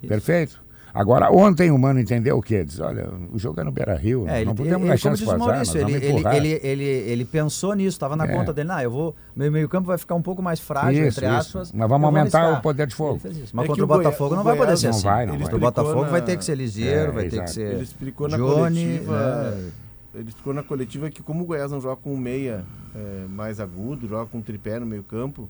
Perfeito. 0.07 0.63
Agora, 0.95 1.31
ontem 1.31 1.71
o 1.71 1.79
Mano 1.79 2.01
entendeu 2.01 2.39
o 2.39 2.43
quê? 2.43 2.65
Diz, 2.65 2.81
olha, 2.81 3.09
o 3.33 3.39
jogo 3.39 3.61
é 3.61 3.65
no 3.65 3.71
Beira-Rio, 3.71 4.27
É, 4.29 4.37
ele, 4.39 4.45
não 4.47 4.53
ele, 4.53 4.57
podemos 4.57 4.81
ele, 4.83 4.89
dar 4.91 4.97
chance 4.97 5.25
para 5.25 5.39
o 5.39 5.45
azar, 5.51 5.77
ele, 5.77 5.95
ele, 5.97 6.27
ele, 6.37 6.61
ele, 6.63 6.85
ele 6.85 7.25
pensou 7.25 7.75
nisso, 7.75 7.89
estava 7.97 8.17
na 8.17 8.25
É. 8.25 8.29
conta 8.35 8.53
dele. 8.53 8.71
Ah, 8.73 8.83
eu 8.83 8.91
vou. 8.91 9.15
Meu 9.37 9.51
meio-campo 9.53 9.87
vai 9.87 9.99
ficar 9.99 10.15
um 10.15 10.23
pouco 10.23 10.43
mais 10.43 10.59
frágil, 10.61 11.07
Isso, 11.07 11.21
entre 11.21 11.31
isso. 11.31 11.39
aspas. 11.59 11.73
Mas 11.73 11.89
vamos 11.89 12.05
aumentar 12.07 12.39
arriscar. 12.41 12.59
o 12.59 12.63
poder 12.63 12.87
de 12.87 12.95
fogo. 12.95 13.21
Isso. 13.25 13.51
Mas 13.53 13.65
É 13.65 13.69
contra 13.69 13.83
o 13.83 13.85
o 13.85 13.89
Botafogo 13.89 14.33
o 14.35 14.37
não 14.37 14.45
vai 14.45 14.57
poder 14.57 14.77
ser 14.77 14.89
não 14.89 14.95
assim. 14.95 15.05
vai, 15.05 15.27
não 15.27 15.35
Ele 15.35 15.43
vai. 15.45 15.51
Contra 15.53 15.57
o 15.57 15.61
Botafogo 15.61 16.03
na- 16.05 16.11
vai 16.11 16.23
ter 16.23 16.37
que 16.37 16.45
ser 16.45 16.55
Lisieiro, 16.57 17.11
É, 17.11 17.15
vai 17.15 17.29
ter 17.29 17.43
que 17.45 17.51
ser. 17.51 17.75
Ele 17.75 17.83
explicou 17.83 18.29
na 18.29 18.37
Johnny, 18.37 18.99
coletiva. 18.99 19.51
né? 19.53 19.71
Ele 20.15 20.29
explicou 20.29 20.55
na 20.55 20.63
coletiva 20.63 21.11
que 21.11 21.23
como 21.23 21.45
o 21.45 21.47
Goiás 21.47 21.71
não 21.71 21.81
joga 21.81 21.97
com 21.97 22.13
um 22.13 22.17
meia 22.17 22.65
é, 22.97 23.27
mais 23.29 23.61
agudo, 23.61 24.09
joga 24.09 24.27
com 24.27 24.39
um 24.39 24.43
tripé 24.43 24.81
no 24.81 24.87
meio 24.87 25.03
campo, 25.03 25.49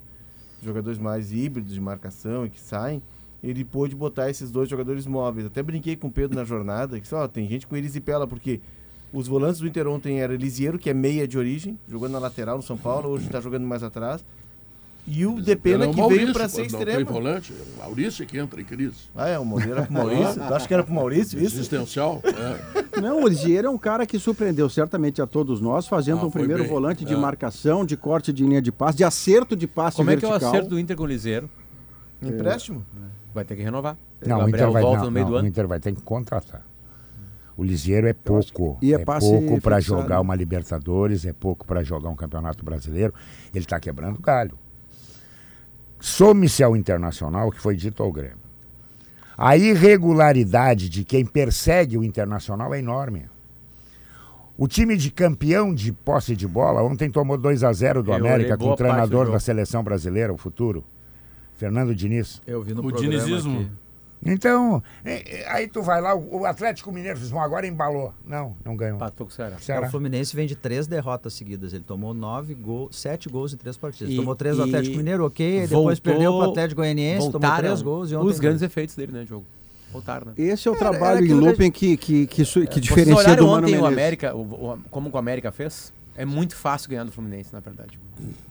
jogadores 0.63 0.99
mais 0.99 1.33
híbridos 1.33 1.73
de 1.73 1.81
marcação 1.81 2.45
e 2.45 2.51
que 2.51 2.61
saem, 2.61 3.01
ele 3.43 3.65
pôde 3.65 3.95
botar 3.95 4.29
esses 4.31 4.51
dois 4.51 4.69
jogadores 4.69 5.07
móveis. 5.07 5.47
Até 5.47 5.63
brinquei 5.63 5.97
com 5.97 6.09
o 6.09 6.11
Pedro 6.13 6.37
na 6.37 6.45
jornada, 6.45 6.99
que 7.01 7.07
só 7.07 7.27
tem 7.29 7.49
gente 7.49 7.67
com 7.67 7.77
erisipela, 7.77 8.27
porque 8.27 8.61
os 9.13 9.27
volantes 9.29 9.61
do 9.61 9.67
Inter 9.67 9.87
ontem 9.87 10.21
era 10.21 10.35
Elisiero, 10.35 10.79
que 10.79 10.91
é 10.91 10.95
meia 10.95 11.27
de 11.27 11.39
origem, 11.39 11.79
jogando 11.89 12.13
na 12.13 12.19
lateral 12.19 12.57
no 12.57 12.63
São 12.63 12.77
Paulo, 12.77 13.09
hoje 13.11 13.27
está 13.27 13.41
jogando 13.41 13.67
mais 13.67 13.83
atrás. 13.83 14.25
E 15.11 15.25
o 15.25 15.41
Depena 15.41 15.87
é 15.87 15.89
que 15.89 15.97
Maurício, 15.97 16.23
veio 16.25 16.35
para 16.35 16.49
ser 16.51 16.63
não 16.63 16.69
tem 16.69 16.79
extremo. 16.81 17.11
volante, 17.11 17.51
é 17.59 17.63
o 17.77 17.79
Maurício 17.79 18.27
que 18.27 18.37
entra 18.37 18.61
em 18.61 18.65
crise. 18.65 18.97
Ah, 19.17 19.27
é, 19.27 19.39
o 19.39 19.45
Maurício 19.47 19.73
era 19.73 19.83
pro 19.85 19.93
Maurício? 19.95 20.35
tu 20.47 20.55
acha 20.55 20.69
que 20.69 20.75
era 20.75 20.83
pro 20.85 20.93
Maurício 20.93 21.39
isso? 21.43 21.57
Existencial. 21.57 22.21
é. 22.25 23.01
Não, 23.01 23.23
o 23.23 23.27
Lisieiro 23.29 23.69
é 23.69 23.71
um 23.71 23.79
cara 23.79 24.05
que 24.05 24.19
surpreendeu 24.19 24.69
certamente 24.69 25.23
a 25.23 25.27
todos 25.27 25.63
nós, 25.63 25.87
fazendo 25.87 26.21
Ah, 26.21 26.27
um 26.27 26.31
primeiro 26.31 26.63
bem. 26.65 26.71
volante 26.71 27.07
de 27.07 27.15
É. 27.15 27.17
marcação, 27.17 27.87
de 27.87 27.97
corte 27.97 28.35
de 28.35 28.45
linha 28.45 28.61
de 28.61 28.71
passe, 28.71 28.99
de 28.99 29.05
acerto 29.05 29.57
de 29.57 29.67
passe 29.67 29.97
Como 29.97 30.11
é 30.11 30.17
que 30.17 30.27
é 30.27 30.29
o 30.29 30.33
vertical. 30.33 30.51
acerto 30.53 30.69
do 30.69 30.79
Inter 30.79 30.95
com 30.95 31.05
o 31.05 31.07
Liseiro? 31.07 31.49
Empréstimo? 32.21 32.85
Vai 33.39 33.45
ter 33.45 33.55
que 33.55 33.63
renovar. 33.63 33.97
Não, 34.27 34.45
o 34.45 34.49
Inter, 34.49 34.69
vai, 34.69 34.83
volta 34.83 34.99
não, 34.99 35.05
no 35.05 35.11
meio 35.13 35.25
não, 35.27 35.31
do 35.31 35.37
o 35.37 35.39
ano. 35.39 35.49
Inter 35.49 35.69
vai 35.69 35.79
ter 35.79 35.95
que 35.95 36.03
contratar. 36.03 36.67
O 37.57 37.63
Lisieiro 37.63 38.09
é 38.09 38.13
pouco. 38.13 38.77
e 38.83 38.93
é 38.93 39.01
é 39.01 39.05
pouco 39.05 39.61
para 39.61 39.79
jogar 39.79 40.21
uma 40.21 40.35
Libertadores, 40.35 41.25
é 41.25 41.33
pouco 41.33 41.65
para 41.65 41.85
jogar 41.85 42.09
um 42.09 42.17
Campeonato 42.17 42.65
Brasileiro. 42.65 43.15
Ele 43.55 43.65
está 43.65 43.79
quebrando 43.79 44.21
galho. 44.21 44.59
Some-se 46.01 46.65
ao 46.65 46.77
Internacional, 46.77 47.53
que 47.53 47.61
foi 47.61 47.77
dito 47.77 48.03
ao 48.03 48.11
Grêmio. 48.11 48.39
A 49.37 49.57
irregularidade 49.57 50.89
de 50.89 51.05
quem 51.05 51.25
persegue 51.25 51.97
o 51.97 52.03
Internacional 52.03 52.75
é 52.75 52.81
enorme. 52.81 53.29
O 54.57 54.67
time 54.67 54.97
de 54.97 55.13
campeão 55.13 55.73
de 55.73 55.93
posse 55.93 56.35
de 56.35 56.49
bola 56.49 56.83
ontem 56.83 57.09
tomou 57.09 57.39
2 57.39 57.63
a 57.63 57.73
0 57.73 58.03
do 58.03 58.11
Eu 58.11 58.17
América 58.17 58.59
com 58.59 58.71
o 58.71 58.77
treinador 58.77 59.31
da 59.31 59.39
seleção 59.39 59.85
brasileira, 59.85 60.33
o 60.33 60.37
futuro, 60.37 60.85
Fernando 61.59 61.95
Diniz. 61.95 62.41
Eu 62.47 62.63
vi 62.63 62.73
no 62.73 62.81
O 62.81 62.89
programa 62.89 63.11
dinizismo. 63.19 63.61
aqui. 63.61 63.71
Então, 64.25 64.83
é, 65.05 65.43
é, 65.43 65.49
aí 65.49 65.69
tu 65.69 65.81
vai 65.81 66.01
lá, 66.01 66.13
o, 66.13 66.41
o 66.41 66.45
Atlético 66.45 66.91
Mineiro 66.91 67.21
"Bom, 67.31 67.39
agora 67.41 67.67
embalou. 67.69 68.13
Não, 68.27 68.57
não 68.65 68.75
ganhou. 68.77 68.97
Empatou 68.97 69.27
com 69.27 69.33
o 69.33 69.35
Ceará. 69.35 69.59
Ceará. 69.59 69.87
O 69.87 69.91
Fluminense 69.91 70.35
vem 70.35 70.45
de 70.47 70.57
três 70.57 70.89
derrotas 70.89 71.35
seguidas. 71.35 71.73
Ele 71.73 71.85
tomou 71.85 72.13
nove 72.13 72.53
gols, 72.55 72.97
sete 72.97 73.29
gols 73.29 73.53
em 73.55 73.57
três 73.57 73.77
partidas. 73.77 74.13
E- 74.13 74.17
tomou 74.17 74.35
três 74.35 74.57
do 74.57 74.65
Atlético 74.65 74.97
Mineiro, 74.97 75.25
ok. 75.25 75.61
Depois 75.69 75.71
voltou- 75.71 76.01
perdeu 76.03 76.33
pro 76.33 76.51
Atlético 76.51 76.81
Goianiense, 76.81 77.31
tomou 77.31 77.57
três 77.57 77.81
gols 77.83 78.11
e 78.11 78.17
ontem. 78.17 78.29
os 78.29 78.41
grandes 78.41 78.63
efeitos 78.63 78.97
dele, 78.97 79.13
né, 79.13 79.25
jogo. 79.25 79.45
Voltaram, 79.93 80.27
né? 80.27 80.33
Esse 80.37 80.67
é 80.67 80.71
o 80.71 80.75
Era- 80.75 80.81
trabalho 80.81 81.17
era 81.19 81.25
em 81.25 81.29
que 81.29 81.35
looping 81.35 81.71
que, 81.71 81.97
que, 81.97 82.27
que, 82.27 82.45
su- 82.45 82.61
que 82.63 82.67
Vocês 82.75 82.81
diferencia 82.85 83.37
do 83.37 83.47
Mano 83.47 83.59
ontem 83.59 83.79
o 83.79 83.83
Menezes. 83.83 83.87
América, 83.87 84.35
o, 84.35 84.41
o- 84.43 84.79
como 84.91 85.11
que 85.11 85.17
o 85.17 85.19
América 85.19 85.51
fez? 85.53 85.93
É 86.19 86.25
muito 86.25 86.57
fácil 86.57 86.91
ganhar 86.91 87.05
do 87.05 87.13
Fluminense, 87.13 87.53
na 87.53 87.61
verdade. 87.61 87.97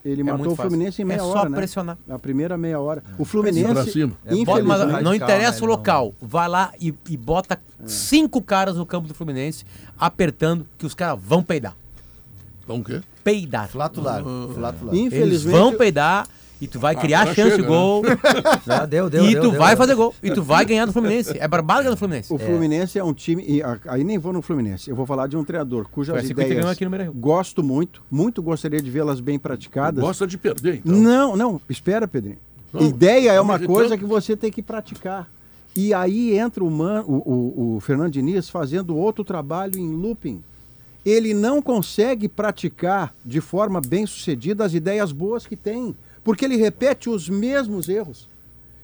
Ele 0.05 0.21
É 0.21 0.23
matou 0.23 0.53
o. 0.53 0.55
Fluminense 0.55 1.01
em 1.01 1.05
meia 1.05 1.19
é 1.19 1.21
hora, 1.21 1.41
só 1.41 1.49
né? 1.49 1.57
pressionar. 1.57 1.97
Na 2.07 2.17
primeira 2.17 2.57
meia 2.57 2.79
hora. 2.79 3.03
O 3.13 3.17
Pra 3.17 3.25
Fluminense, 3.25 3.69
infelizmente... 4.25 4.63
mas 4.63 5.03
não 5.03 5.13
interessa 5.13 5.61
o 5.65 5.67
local. 5.67 6.13
Vai 6.21 6.47
lá 6.47 6.71
e, 6.79 6.93
e 7.09 7.17
bota 7.17 7.55
É. 7.55 7.85
cinco 7.85 8.41
caras 8.41 8.77
no 8.77 8.85
campo 8.85 9.05
do 9.05 9.13
Fluminense, 9.13 9.65
apertando, 9.99 10.65
que 10.77 10.85
os 10.85 10.93
caras 10.93 11.19
vão 11.21 11.43
peidar. 11.43 11.75
Então 12.63 12.79
o 12.79 12.83
quê? 12.85 13.01
Peidar. 13.21 13.67
Flatular. 13.67 14.23
Flatular. 14.23 14.95
Eles 14.95 15.07
Infelizmente, 15.07 15.57
vão 15.57 15.75
peidar 15.75 16.25
e 16.59 16.67
tu 16.67 16.79
vai 16.79 16.95
criar 16.95 17.21
Agora 17.21 17.35
chance 17.35 17.49
de 17.51 17.55
chega, 17.57 17.67
gol. 17.67 18.03
Já 18.65 18.85
deu, 18.87 19.09
deu, 19.09 19.25
e 19.25 19.33
deu, 19.33 19.43
tu 19.43 19.51
deu, 19.51 19.59
vai 19.59 19.69
deu. 19.69 19.77
fazer 19.77 19.95
gol. 19.95 20.15
E 20.23 20.31
tu 20.31 20.41
vai 20.41 20.65
ganhar 20.65 20.85
do 20.85 20.93
Fluminense. 20.93 21.37
É 21.37 21.47
barbado 21.47 21.81
ganhar 21.81 21.91
do 21.91 21.97
Fluminense. 21.97 22.33
o 22.33 22.37
Fluminense 22.37 22.97
é 22.97 23.03
um 23.03 23.13
time... 23.13 23.43
E 23.47 23.61
aí 23.87 24.03
nem 24.03 24.17
vou 24.17 24.33
no 24.33 24.41
Fluminense. 24.41 24.89
Eu 24.89 24.95
vou 24.95 25.05
falar 25.05 25.27
de 25.27 25.37
um 25.37 25.43
treinador 25.43 25.87
cujas 25.89 26.29
ideias 26.29 26.65
aqui 26.65 26.83
no 26.83 26.89
Beira-Rio. 26.89 27.13
gosto 27.13 27.63
muito. 27.63 28.01
Muito 28.09 28.41
gostaria 28.41 28.81
de 28.81 28.89
vê-las 28.89 29.19
bem 29.19 29.37
praticadas. 29.37 30.03
Gosta 30.03 30.25
de 30.25 30.37
perder, 30.37 30.77
então. 30.77 30.93
Não, 30.93 31.35
não, 31.35 31.61
espera, 31.69 32.07
Pedrinho. 32.07 32.37
Não, 32.73 32.81
Ideia 32.81 33.31
é 33.31 33.41
uma 33.41 33.59
coisa 33.59 33.97
que 33.97 34.05
você 34.05 34.35
tem 34.35 34.51
que 34.51 34.61
praticar. 34.61 35.29
E 35.75 35.93
aí 35.93 36.37
entra 36.37 36.63
o, 36.63 36.71
man, 36.71 37.03
o, 37.05 37.15
o, 37.15 37.75
o 37.75 37.79
Fernando 37.79 38.11
Diniz 38.11 38.49
fazendo 38.49 38.97
outro 38.97 39.23
trabalho 39.23 39.77
em 39.77 39.93
looping. 39.93 40.43
Ele 41.05 41.33
não 41.33 41.61
consegue 41.61 42.27
praticar 42.27 43.13
de 43.23 43.39
forma 43.39 43.79
bem 43.79 44.05
sucedida 44.05 44.65
as 44.65 44.73
ideias 44.73 45.11
boas 45.11 45.45
que 45.45 45.55
tem, 45.55 45.95
porque 46.27 46.43
ele 46.43 46.57
repete 46.57 47.09
os 47.09 47.29
mesmos 47.29 47.87
erros. 47.87 48.27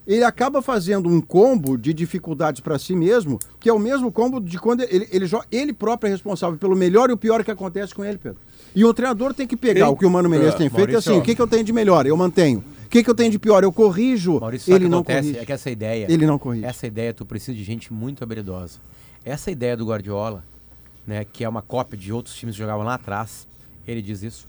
Ele 0.08 0.24
acaba 0.24 0.62
fazendo 0.62 1.10
um 1.10 1.20
combo 1.20 1.78
de 1.78 1.94
dificuldades 1.94 2.62
para 2.62 2.80
si 2.80 2.96
mesmo, 2.96 3.38
que 3.60 3.68
é 3.68 3.74
o 3.74 3.78
mesmo 3.78 4.14
combo 4.14 4.40
de 4.40 4.58
quando 4.58 4.80
ele, 4.84 5.10
ele, 5.12 5.26
ele 5.52 5.74
próprio 5.74 6.08
é 6.08 6.12
responsável 6.12 6.58
pelo 6.58 6.74
melhor 6.74 7.10
e 7.10 7.14
o 7.14 7.18
pior 7.18 7.44
que 7.44 7.52
acontece 7.52 7.94
com 7.94 8.06
ele, 8.06 8.18
Pedro. 8.18 8.40
E 8.74 8.86
o 8.86 8.94
treinador 8.94 9.34
tem 9.34 9.46
que 9.46 9.58
pegar 9.58 9.90
o 9.90 9.98
que 9.98 10.06
o 10.06 10.10
Mano 10.10 10.30
Menezes 10.30 10.56
tem 10.56 10.70
feito 10.70 10.94
e 10.94 10.96
assim, 10.96 11.18
o 11.18 11.22
que, 11.22 11.36
que 11.36 11.42
eu 11.42 11.46
tenho 11.46 11.66
de 11.66 11.74
melhor? 11.74 12.08
Eu 12.08 12.16
mantenho. 12.16 12.64
O 12.86 12.88
que, 12.88 13.04
que 13.04 13.10
eu 13.10 13.14
tenho 13.14 13.30
de 13.30 13.38
pior? 13.38 13.62
Eu 13.62 13.74
corrijo. 13.74 14.40
Maurício, 14.40 14.74
ele 14.74 14.86
que 14.86 14.90
não 14.90 15.00
acontece? 15.00 15.22
corrige. 15.24 15.40
É 15.40 15.46
que 15.46 15.52
essa 15.52 15.70
ideia. 15.70 16.08
Ele 16.10 16.26
não 16.26 16.40
corrige. 16.40 16.64
Essa 16.64 16.88
ideia 16.88 17.14
tu 17.14 17.26
precisa 17.26 17.58
de 17.58 17.64
gente 17.66 17.92
muito 17.92 18.24
habilidosa. 18.24 18.80
Essa 19.26 19.52
ideia 19.52 19.76
do 19.76 19.86
Guardiola, 19.86 20.46
né, 21.06 21.26
que 21.26 21.44
é 21.44 21.50
uma 21.50 21.62
cópia 21.62 21.98
de 21.98 22.14
outros 22.14 22.38
times 22.38 22.56
que 22.56 22.62
jogavam 22.62 22.86
lá 22.86 22.94
atrás, 22.94 23.46
ele 23.86 24.02
diz 24.02 24.24
isso. 24.24 24.48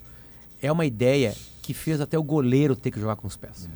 É 0.63 0.71
uma 0.71 0.87
ideia 0.87 1.35
que 1.65 1.73
fez 1.73 1.99
até 1.99 2.19
o 2.19 2.23
goleiro 2.23 2.77
ter 2.77 2.91
que 2.91 3.01
jogar 3.01 3.17
com 3.17 3.27
os 3.27 3.37
pés. 3.39 3.69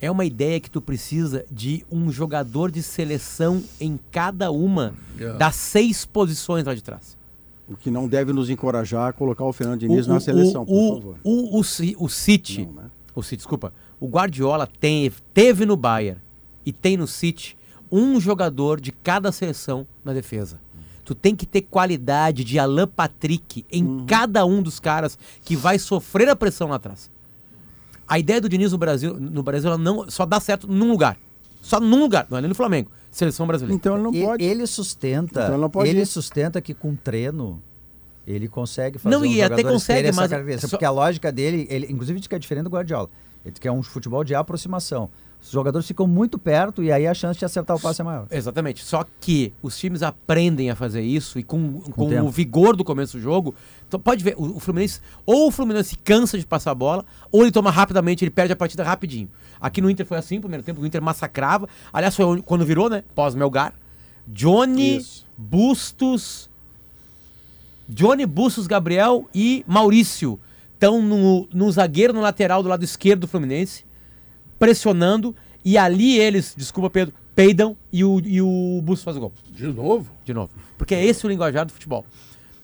É 0.00 0.10
uma 0.10 0.24
ideia 0.24 0.58
que 0.58 0.68
tu 0.68 0.80
precisa 0.80 1.46
de 1.50 1.86
um 1.90 2.10
jogador 2.10 2.70
de 2.72 2.82
seleção 2.82 3.62
em 3.80 3.98
cada 4.10 4.50
uma 4.50 4.92
Yeah. 5.16 5.38
das 5.38 5.54
seis 5.54 6.04
posições 6.04 6.64
lá 6.64 6.74
de 6.74 6.82
trás. 6.82 7.16
O 7.68 7.76
que 7.76 7.90
não 7.90 8.06
deve 8.08 8.32
nos 8.32 8.50
encorajar 8.50 9.08
a 9.08 9.12
colocar 9.12 9.44
o 9.44 9.52
Fernando 9.52 9.80
Diniz 9.80 10.06
O- 10.06 10.10
na 10.10 10.16
o- 10.16 10.20
seleção, 10.20 10.62
o, 10.62 10.66
por 10.66 10.94
favor. 11.00 11.16
O, 11.24 11.58
o, 11.60 11.64
Ci- 11.64 11.96
o 11.98 12.08
City, 12.08 12.66
Não, 12.66 12.72
né? 12.82 12.90
o 13.14 13.22
City, 13.22 13.36
desculpa, 13.38 13.72
o 14.00 14.06
Guardiola 14.08 14.66
tem, 14.80 15.10
teve 15.32 15.64
no 15.64 15.76
Bayern 15.76 16.20
e 16.66 16.72
tem 16.72 16.96
no 16.96 17.06
City 17.06 17.56
um 17.90 18.20
jogador 18.20 18.80
de 18.80 18.90
cada 18.92 19.30
seleção 19.32 19.86
na 20.04 20.12
defesa. 20.12 20.58
Tu 21.06 21.14
tem 21.14 21.34
que 21.36 21.46
ter 21.46 21.62
qualidade 21.62 22.42
de 22.44 22.58
Alan 22.58 22.86
Patrick 22.88 23.64
em 23.70 23.84
Uhum. 23.84 24.06
cada 24.06 24.44
um 24.44 24.60
dos 24.60 24.80
caras 24.80 25.16
que 25.42 25.54
vai 25.56 25.78
sofrer 25.78 26.28
a 26.28 26.34
pressão 26.36 26.68
lá 26.68 26.76
atrás. 26.76 27.08
A 28.08 28.18
ideia 28.18 28.40
do 28.40 28.48
Diniz 28.48 28.72
no 28.72 28.78
Brasil, 28.78 29.14
no 29.18 29.42
Brasil 29.42 29.68
ela 29.68 29.78
não 29.78 30.10
só 30.10 30.26
dá 30.26 30.38
certo 30.40 30.66
num 30.66 30.90
lugar. 30.90 31.16
Só 31.62 31.78
num 31.80 32.00
lugar, 32.00 32.26
não 32.28 32.38
é 32.38 32.40
nem 32.40 32.48
no 32.48 32.54
Flamengo. 32.56 32.90
Seleção 33.10 33.46
brasileira. 33.46 33.74
Então 33.74 33.94
ele 33.94 34.02
não 34.02 34.12
pode. 34.12 34.44
Ele 34.44 34.66
sustenta, 34.66 35.40
Então 35.42 35.52
ele 35.54 35.60
não 35.62 35.70
pode 35.70 35.88
ele 35.90 36.00
ir. 36.02 36.06
sustenta 36.06 36.60
que 36.60 36.74
com 36.74 36.94
treino 36.96 37.62
Ele 38.26 38.48
consegue 38.48 38.98
fazer 38.98 39.14
Não, 39.14 39.24
e 39.24 39.36
os 39.36 39.42
até 39.44 39.62
consegue, 39.62 40.08
essa 40.08 40.20
mas 40.20 40.28
característica, 40.30 40.66
só- 40.68 40.76
porque 40.76 40.84
a 40.84 40.90
lógica 40.90 41.30
dele, 41.30 41.64
ele 41.70 41.86
inclusive 41.88 42.18
diz 42.18 42.26
que 42.26 42.34
é 42.34 42.38
diferente 42.40 42.64
do 42.64 42.70
Guardiola. 42.70 43.08
Ele 43.44 43.52
diz 43.52 43.60
que 43.60 43.68
é 43.68 43.70
um 43.72 43.80
futebol 43.84 44.24
de 44.24 44.34
aproximação. 44.34 45.08
Os 45.46 45.52
jogadores 45.52 45.86
ficam 45.86 46.08
muito 46.08 46.40
perto 46.40 46.82
e 46.82 46.90
aí 46.90 47.06
a 47.06 47.14
chance 47.14 47.38
de 47.38 47.44
acertar 47.44 47.76
o 47.76 47.80
passe 47.80 48.00
é 48.00 48.04
maior. 48.04 48.26
Exatamente. 48.32 48.84
Só 48.84 49.06
que 49.20 49.52
os 49.62 49.78
times 49.78 50.02
aprendem 50.02 50.70
a 50.70 50.74
fazer 50.74 51.02
isso 51.02 51.38
e 51.38 51.44
com, 51.44 51.80
com 51.82 52.08
tempo. 52.08 52.26
o 52.26 52.30
vigor 52.30 52.74
do 52.74 52.82
começo 52.82 53.16
do 53.16 53.22
jogo. 53.22 53.54
Então 53.86 54.00
pode 54.00 54.24
ver, 54.24 54.34
o, 54.36 54.56
o 54.56 54.60
Fluminense, 54.60 55.00
ou 55.24 55.46
o 55.46 55.50
Fluminense 55.52 55.96
cansa 55.98 56.36
de 56.36 56.44
passar 56.44 56.72
a 56.72 56.74
bola, 56.74 57.04
ou 57.30 57.42
ele 57.42 57.52
toma 57.52 57.70
rapidamente, 57.70 58.24
ele 58.24 58.30
perde 58.32 58.52
a 58.52 58.56
partida 58.56 58.82
rapidinho. 58.82 59.30
Aqui 59.60 59.80
no 59.80 59.88
Inter 59.88 60.04
foi 60.04 60.18
assim, 60.18 60.40
primeiro 60.40 60.64
tempo, 60.64 60.80
o 60.80 60.86
Inter 60.86 61.00
massacrava. 61.00 61.68
Aliás, 61.92 62.16
foi 62.16 62.42
quando 62.42 62.64
virou, 62.64 62.90
né? 62.90 63.04
Pós-Melgar. 63.14 63.72
Johnny, 64.26 64.96
Isso. 64.96 65.24
Bustos. 65.38 66.50
Johnny, 67.88 68.26
Bustos, 68.26 68.66
Gabriel 68.66 69.28
e 69.32 69.64
Maurício 69.64 70.40
estão 70.74 71.00
no, 71.00 71.48
no 71.54 71.70
zagueiro, 71.70 72.12
no 72.12 72.20
lateral 72.20 72.64
do 72.64 72.68
lado 72.68 72.82
esquerdo 72.82 73.20
do 73.20 73.28
Fluminense, 73.28 73.85
pressionando. 74.58 75.34
E 75.64 75.76
ali 75.76 76.18
eles, 76.18 76.54
desculpa 76.56 76.88
Pedro, 76.90 77.14
peidam 77.34 77.76
e 77.92 78.04
o, 78.04 78.20
e 78.24 78.40
o 78.40 78.80
Bustos 78.82 79.04
faz 79.04 79.16
o 79.16 79.20
gol. 79.20 79.32
De 79.50 79.66
novo? 79.66 80.06
De 80.24 80.32
novo. 80.32 80.50
Porque 80.78 80.94
é 80.94 81.04
esse 81.04 81.26
o 81.26 81.28
linguajar 81.28 81.66
do 81.66 81.72
futebol. 81.72 82.04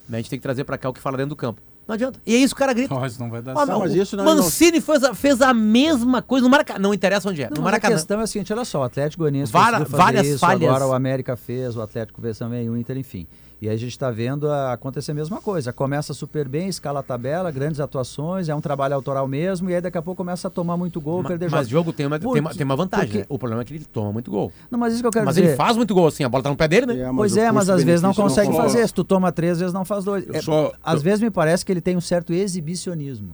Né, 0.08 0.18
A 0.18 0.20
gente 0.20 0.30
tem 0.30 0.38
que 0.38 0.42
trazer 0.42 0.64
pra 0.64 0.78
cá 0.78 0.88
o 0.88 0.92
que 0.92 1.00
fala 1.00 1.16
dentro 1.16 1.30
do 1.30 1.36
campo. 1.36 1.60
Não 1.86 1.94
adianta. 1.94 2.20
E 2.24 2.34
é 2.34 2.38
isso 2.38 2.54
que 2.54 2.58
o 2.58 2.60
cara 2.60 2.72
grita. 2.72 2.94
Mas 2.94 3.18
não 3.18 3.28
vai 3.28 3.42
dar 3.42 3.54
meu, 3.66 3.78
mas 3.80 3.92
isso 3.92 4.16
não- 4.16 4.24
Mancini 4.24 4.80
fez 4.80 5.02
a, 5.02 5.14
fez 5.14 5.42
a 5.42 5.52
mesma 5.52 6.22
coisa 6.22 6.44
no 6.44 6.50
Maracanã. 6.50 6.78
Não 6.78 6.94
interessa 6.94 7.28
onde 7.28 7.42
é. 7.42 7.46
Não, 7.50 7.56
no 7.56 7.62
mas 7.62 7.62
a 7.62 7.70
Maracanã. 7.72 7.94
questão 7.96 8.20
é 8.20 8.22
a 8.22 8.26
seguinte, 8.28 8.52
olha 8.52 8.64
só, 8.64 8.80
o 8.80 8.84
Atlético 8.84 9.22
Goianiense 9.24 9.50
Vara- 9.52 9.80
várias 9.80 10.26
isso, 10.28 10.38
falhas. 10.38 10.68
agora 10.68 10.86
o 10.86 10.92
América 10.92 11.34
fez, 11.36 11.76
o 11.76 11.82
Atlético 11.82 12.20
fez 12.22 12.38
também, 12.38 12.70
o 12.70 12.76
Inter, 12.76 12.96
enfim. 12.96 13.26
E 13.62 13.68
aí 13.68 13.76
a 13.76 13.78
gente 13.78 13.92
está 13.92 14.10
vendo 14.10 14.50
a- 14.50 14.72
acontecer 14.72 15.12
a 15.12 15.14
mesma 15.14 15.40
coisa. 15.40 15.72
Começa 15.72 16.12
super 16.12 16.48
bem, 16.48 16.66
escala 16.68 16.98
a 16.98 17.02
tabela, 17.02 17.48
grandes 17.52 17.78
atuações, 17.78 18.48
é 18.48 18.54
um 18.56 18.60
trabalho 18.60 18.92
autoral 18.96 19.28
mesmo, 19.28 19.70
e 19.70 19.74
aí 19.76 19.80
daqui 19.80 19.96
a 19.96 20.02
pouco 20.02 20.16
começa 20.16 20.48
a 20.48 20.50
tomar 20.50 20.76
muito 20.76 21.00
gol, 21.00 21.22
Ma- 21.22 21.28
perder 21.28 21.44
mas 21.48 21.52
jogos. 21.60 21.68
jogo 21.68 21.92
tem 21.92 22.04
uma, 22.06 22.18
Por 22.18 22.32
tem 22.32 22.40
uma, 22.40 22.52
tem 22.52 22.64
uma 22.64 22.74
vantagem. 22.74 23.06
Porque- 23.06 23.18
né? 23.20 23.26
O 23.28 23.38
problema 23.38 23.62
é 23.62 23.64
que 23.64 23.72
ele 23.72 23.84
toma 23.84 24.12
muito 24.12 24.32
gol. 24.32 24.50
Não, 24.68 24.76
mas 24.80 24.94
isso 24.94 25.00
que 25.00 25.06
eu 25.06 25.12
quero 25.12 25.26
Mas 25.26 25.36
dizer. 25.36 25.46
ele 25.50 25.56
faz 25.56 25.76
muito 25.76 25.94
gol 25.94 26.08
assim, 26.08 26.24
a 26.24 26.28
bola 26.28 26.42
tá 26.42 26.50
no 26.50 26.56
pé 26.56 26.66
dele, 26.66 26.86
né? 26.86 27.02
É, 27.08 27.12
Pois 27.14 27.36
o 27.36 27.38
é, 27.38 27.52
mas 27.52 27.70
às 27.70 27.84
vezes 27.84 28.02
não 28.02 28.12
consegue 28.12 28.48
concorda. 28.48 28.68
fazer. 28.68 28.84
Se 28.88 28.92
tu 28.94 29.04
toma 29.04 29.30
três 29.30 29.60
vezes, 29.60 29.72
não 29.72 29.84
faz 29.84 30.02
dois. 30.04 30.26
Eu 30.26 30.34
É, 30.34 30.42
só- 30.42 30.72
às 30.82 30.96
eu- 30.96 31.00
vezes 31.02 31.20
me 31.20 31.30
parece 31.30 31.64
que 31.64 31.70
ele 31.70 31.80
tem 31.80 31.96
um 31.96 32.00
certo 32.00 32.32
exibicionismo. 32.32 33.28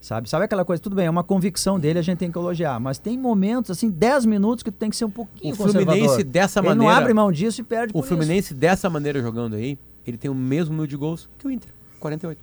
Sabe? 0.00 0.28
Sabe 0.30 0.44
aquela 0.44 0.64
coisa? 0.64 0.80
Tudo 0.82 0.94
bem, 0.94 1.06
é 1.06 1.10
uma 1.10 1.24
convicção 1.24 1.78
dele, 1.78 1.98
a 1.98 2.02
gente 2.02 2.18
tem 2.18 2.30
que 2.30 2.38
elogiar. 2.38 2.78
Mas 2.78 2.98
tem 2.98 3.18
momentos, 3.18 3.70
assim, 3.70 3.90
10 3.90 4.24
minutos 4.26 4.62
que 4.62 4.70
tu 4.70 4.76
tem 4.76 4.88
que 4.90 4.96
ser 4.96 5.04
um 5.04 5.10
pouquinho 5.10 5.52
O 5.52 5.56
Fluminense 5.56 5.86
conservador. 6.00 6.24
dessa 6.24 6.60
ele 6.60 6.68
maneira- 6.68 6.92
não 6.92 6.98
abre 7.00 7.12
mão 7.14 7.32
disso 7.32 7.60
e 7.60 7.64
perde 7.64 7.90
O 7.90 7.94
por 7.94 7.98
isso. 8.00 8.08
Fluminense 8.08 8.54
dessa 8.54 8.88
maneira 8.88 9.20
jogando 9.20 9.56
aí, 9.56 9.76
ele 10.06 10.16
tem 10.16 10.30
o 10.30 10.34
mesmo 10.34 10.72
número 10.72 10.88
de 10.88 10.96
gols 10.96 11.28
que 11.36 11.46
o 11.46 11.50
Inter, 11.50 11.70
48. 11.98 12.40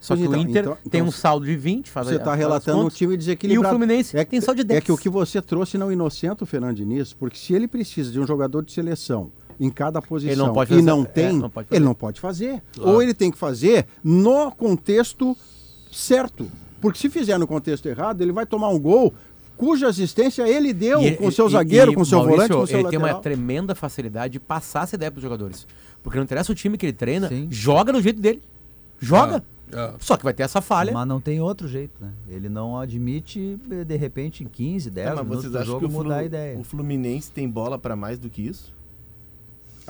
Só 0.00 0.14
Pois 0.14 0.20
que 0.20 0.26
então, 0.28 0.38
o 0.38 0.42
Inter 0.42 0.62
então- 0.62 0.74
tem 0.76 0.82
então 1.00 1.06
um 1.08 1.10
saldo 1.10 1.44
de 1.44 1.56
20, 1.56 1.90
faz 1.90 2.06
Você 2.06 2.14
está 2.16 2.32
relatando 2.34 2.86
um 2.86 2.88
time 2.88 3.16
desequilibrado. 3.16 3.66
E 3.66 3.66
o 3.66 3.70
Fluminense 3.78 4.16
é, 4.16 4.24
que- 4.24 4.30
tem 4.30 4.40
saldo 4.40 4.58
de 4.58 4.64
10. 4.64 4.78
É 4.78 4.80
que 4.80 4.92
o 4.92 4.96
que 4.96 5.08
você 5.08 5.42
trouxe 5.42 5.76
não 5.76 5.92
inocenta 5.92 6.44
o 6.44 6.46
Fernando 6.46 6.76
Diniz, 6.76 7.12
porque 7.12 7.36
se 7.36 7.52
ele 7.52 7.66
precisa 7.68 8.10
de 8.12 8.18
um 8.20 8.26
jogador 8.26 8.64
de 8.64 8.72
seleção 8.72 9.30
em 9.60 9.68
cada 9.68 10.00
posição 10.00 10.32
Ele 10.32 10.40
não 10.40 10.52
pode 10.52 10.72
e 10.72 10.76
fazer. 10.76 10.86
não 10.86 11.02
É, 11.02 11.04
tem, 11.04 11.32
não 11.36 11.50
pode 11.50 11.66
fazer. 11.68 11.76
ele 11.78 11.84
não 11.84 11.94
pode 11.94 12.20
fazer. 12.20 12.62
Ou 12.80 13.02
ele 13.02 13.12
tem 13.12 13.30
que 13.30 13.36
fazer 13.36 13.86
no 14.02 14.52
contexto 14.52 15.36
certo. 15.92 16.50
Porque 16.80 16.98
se 16.98 17.08
fizer 17.10 17.38
no 17.38 17.46
contexto 17.46 17.86
errado, 17.86 18.20
ele 18.22 18.32
vai 18.32 18.46
tomar 18.46 18.68
um 18.68 18.78
gol 18.78 19.12
cuja 19.56 19.88
assistência 19.88 20.48
ele 20.48 20.72
deu 20.72 21.02
E- 21.02 21.16
com 21.16 21.26
o 21.26 21.32
seu 21.32 21.48
e- 21.48 21.50
zagueiro, 21.50 21.90
e, 21.92 21.94
com 21.96 22.02
o 22.02 22.06
seu 22.06 22.18
Maurício, 22.18 22.36
volante, 22.36 22.52
com 22.56 22.62
o 22.62 22.66
seu 22.66 22.78
ele 22.78 22.88
tem 22.88 22.98
lateral. 22.98 23.16
uma 23.16 23.22
tremenda 23.22 23.74
facilidade 23.74 24.32
de 24.34 24.40
passar 24.40 24.84
essa 24.84 24.94
ideia 24.94 25.10
para 25.10 25.18
os 25.18 25.22
jogadores. 25.22 25.66
Porque 26.02 26.16
não 26.16 26.24
interessa 26.24 26.52
o 26.52 26.54
time 26.54 26.78
que 26.78 26.86
ele 26.86 26.92
treina, 26.92 27.28
Sim. 27.28 27.48
joga 27.50 27.92
do 27.92 28.00
jeito 28.00 28.20
dele. 28.20 28.40
Joga. 29.00 29.42
É. 29.72 29.92
Só 29.98 30.16
que 30.16 30.24
vai 30.24 30.32
ter 30.32 30.44
essa 30.44 30.60
falha. 30.62 30.92
Mas 30.92 31.06
não 31.06 31.20
tem 31.20 31.40
outro 31.40 31.68
jeito, 31.68 31.92
né? 32.00 32.10
Ele 32.28 32.48
não 32.48 32.78
admite, 32.78 33.58
de 33.86 33.96
repente, 33.96 34.42
em 34.42 34.46
15, 34.46 34.88
10 34.90 35.08
É, 35.08 35.10
mas 35.10 35.18
minutos 35.24 35.40
vocês 35.42 35.52
do 35.52 35.58
acham 35.58 35.66
jogo 35.66 35.80
que 35.80 35.86
o, 35.86 35.90
Flu- 35.90 36.02
mudar 36.04 36.16
a 36.18 36.24
ideia. 36.24 36.58
o 36.58 36.64
Fluminense 36.64 37.30
tem 37.32 37.46
bola 37.48 37.78
para 37.78 37.94
mais 37.96 38.18
do 38.18 38.30
que 38.30 38.40
isso? 38.42 38.72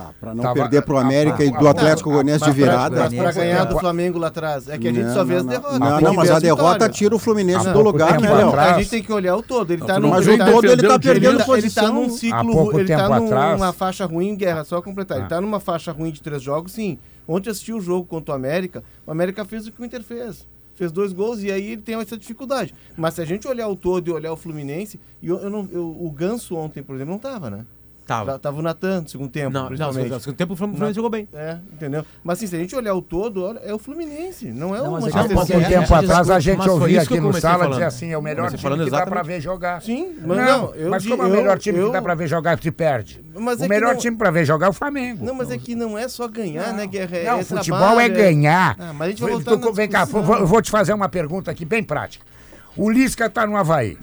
Ah, 0.00 0.10
para 0.20 0.32
não 0.32 0.42
Tava- 0.44 0.54
perder 0.54 0.82
pro 0.82 0.96
a- 0.96 1.00
América 1.00 1.42
a- 1.42 1.46
e 1.46 1.50
do 1.50 1.66
a- 1.66 1.70
Atlético 1.72 2.08
a- 2.08 2.12
Goianiense 2.12 2.44
de 2.44 2.50
virada. 2.52 3.00
Mas 3.00 3.14
para 3.14 3.32
ganhar 3.32 3.64
do. 3.64 3.78
Flamengo 3.80 4.16
lá 4.18 4.28
atrás. 4.28 4.68
É 4.68 4.78
que 4.78 4.86
a 4.86 4.92
gente 4.92 5.04
Não, 5.06 5.14
só 5.14 5.24
vê 5.24 5.34
não, 5.34 5.40
as 5.40 5.46
derrotas. 5.46 5.78
Não, 5.80 6.00
não, 6.00 6.14
mas 6.14 6.30
a 6.30 6.38
derrota 6.38 6.88
tira 6.88 7.16
o 7.16 7.18
Fluminense 7.18 7.66
Há 7.68 7.72
do 7.72 7.80
lugar, 7.80 8.20
né, 8.20 8.32
Léo? 8.32 8.54
A 8.54 8.72
gente 8.78 8.90
tem 8.90 9.02
que 9.02 9.12
olhar 9.12 9.34
o 9.36 9.42
todo. 9.42 9.72
Ele 9.72 9.82
tá 9.84 9.94
Não, 9.94 10.02
num, 10.02 10.08
Mas 10.10 10.26
ele 10.28 10.40
o 10.40 10.46
todo 10.52 10.64
ele 10.66 10.82
tá 10.82 10.98
perdendo 10.98 11.02
perdendo 11.02 11.30
ele 11.30 11.38
tá- 11.38 11.44
tá 11.44 11.52
posição. 11.52 11.94
num 11.94 12.08
ciclo, 12.10 12.78
ele 12.78 12.88
tá 12.88 13.08
numa 13.20 13.72
faixa 13.72 14.06
ruim, 14.06 14.36
guerra, 14.36 14.62
só 14.64 14.80
completar. 14.80 15.16
Ele 15.18 15.26
Ah. 15.26 15.28
tá 15.30 15.40
numa 15.40 15.58
faixa 15.58 15.90
ruim 15.90 16.10
de 16.12 16.22
três 16.22 16.40
jogos, 16.42 16.72
sim. 16.72 16.96
Ontem 17.26 17.50
assisti 17.50 17.72
o 17.72 17.80
jogo 17.80 18.06
contra 18.06 18.32
o 18.32 18.36
América, 18.36 18.84
o 19.04 19.10
América 19.10 19.44
fez 19.44 19.66
o 19.66 19.72
que 19.72 19.82
o 19.82 19.84
Inter 19.84 20.02
fez. 20.04 20.46
Fez 20.76 20.92
dois 20.92 21.12
gols 21.12 21.42
e 21.42 21.50
aí 21.50 21.72
ele 21.72 21.82
tem 21.82 21.96
essa 21.96 22.16
dificuldade. 22.16 22.72
Mas 22.96 23.14
se 23.14 23.20
a 23.20 23.24
gente 23.24 23.48
olhar 23.48 23.66
o 23.66 23.74
todo 23.74 24.06
e 24.06 24.12
olhar 24.12 24.32
o 24.32 24.36
Fluminense, 24.36 25.00
e 25.20 25.26
eu, 25.26 25.38
eu 25.40 25.50
não, 25.50 25.68
eu- 25.72 25.96
o 26.00 26.08
Ganso 26.10 26.54
ontem, 26.54 26.84
por 26.84 26.94
exemplo, 26.94 27.12
não 27.12 27.18
tava, 27.18 27.50
né? 27.50 27.64
Tava. 28.08 28.38
Tava 28.38 28.58
o 28.58 28.62
Natan 28.62 29.02
no 29.02 29.08
segundo 29.08 29.28
tempo, 29.28 29.50
Não, 29.52 29.66
principalmente. 29.66 30.08
no 30.08 30.18
segundo 30.18 30.36
tempo 30.38 30.54
o 30.54 30.56
Fluminense 30.56 30.94
jogou 30.94 31.10
bem. 31.10 31.28
É, 31.34 31.58
entendeu? 31.70 32.02
Mas 32.24 32.38
assim, 32.38 32.46
se 32.46 32.56
a 32.56 32.58
gente 32.58 32.74
olhar 32.74 32.94
o 32.94 33.02
todo, 33.02 33.44
olha, 33.44 33.58
é 33.58 33.74
o 33.74 33.78
Fluminense, 33.78 34.46
não 34.50 34.74
é 34.74 34.78
Não, 34.78 34.88
o 34.88 34.92
mas 34.92 35.04
é 35.04 35.10
Há 35.10 35.12
Manchester 35.22 35.36
pouco 35.36 35.46
City. 35.46 35.58
a 35.64 35.68
tempo 35.68 35.80
gente 35.86 35.94
atrás 36.10 36.30
a 36.30 36.40
gente 36.40 36.68
ouvia 36.70 37.02
aqui 37.02 37.20
no 37.20 37.32
sala 37.34 37.58
falando. 37.58 37.72
dizer 37.74 37.84
assim, 37.84 38.10
é 38.10 38.16
o 38.16 38.22
melhor 38.22 38.46
time 38.48 38.62
falando 38.62 38.84
que 38.84 38.90
dá 38.90 38.96
pra 38.98 39.06
exatamente. 39.20 39.26
ver 39.26 39.40
jogar. 39.42 39.82
Sim, 39.82 40.16
mas 40.24 40.38
não, 40.38 40.46
não, 40.46 40.74
eu 40.74 40.88
mas 40.90 41.06
como 41.06 41.22
é 41.22 41.26
o 41.26 41.30
melhor 41.30 41.58
time 41.58 41.78
eu- 41.78 41.86
que 41.88 41.92
dá 41.92 42.00
pra 42.00 42.14
ver 42.14 42.26
jogar 42.28 42.58
se 42.58 42.70
perde? 42.70 43.22
Mas 43.34 43.60
o 43.60 43.64
é 43.64 43.68
melhor 43.68 43.92
não- 43.92 44.00
time 44.00 44.16
pra 44.16 44.30
ver 44.30 44.44
jogar 44.46 44.66
é 44.68 44.70
o 44.70 44.72
Flamengo. 44.72 45.22
Não, 45.24 45.34
mas 45.34 45.50
é 45.50 45.58
que 45.58 45.74
não 45.74 45.98
é 45.98 46.08
só 46.08 46.26
ganhar, 46.26 46.72
né, 46.72 46.86
Guerra? 46.86 47.14
É, 47.14 47.24
Não, 47.26 47.38
é 47.40 47.44
futebol 47.44 47.78
trabalho, 47.78 48.00
é 48.00 48.08
ganhar. 48.08 48.74
Ah, 48.80 48.92
mas 48.94 49.08
a 49.08 49.10
gente 49.10 49.20
vai 49.20 49.30
Vem- 49.32 49.42
voltar 49.42 49.60
tu- 49.68 49.72
Vem 49.74 49.88
cá, 49.88 50.08
eu 50.10 50.46
vou 50.46 50.62
te 50.62 50.70
fazer 50.70 50.94
uma 50.94 51.10
pergunta 51.10 51.50
aqui 51.50 51.66
bem 51.66 51.84
prática. 51.84 52.24
O 52.74 52.88
Lisca 52.90 53.28
tá 53.28 53.46
no 53.46 53.54
Havaí. 53.54 53.98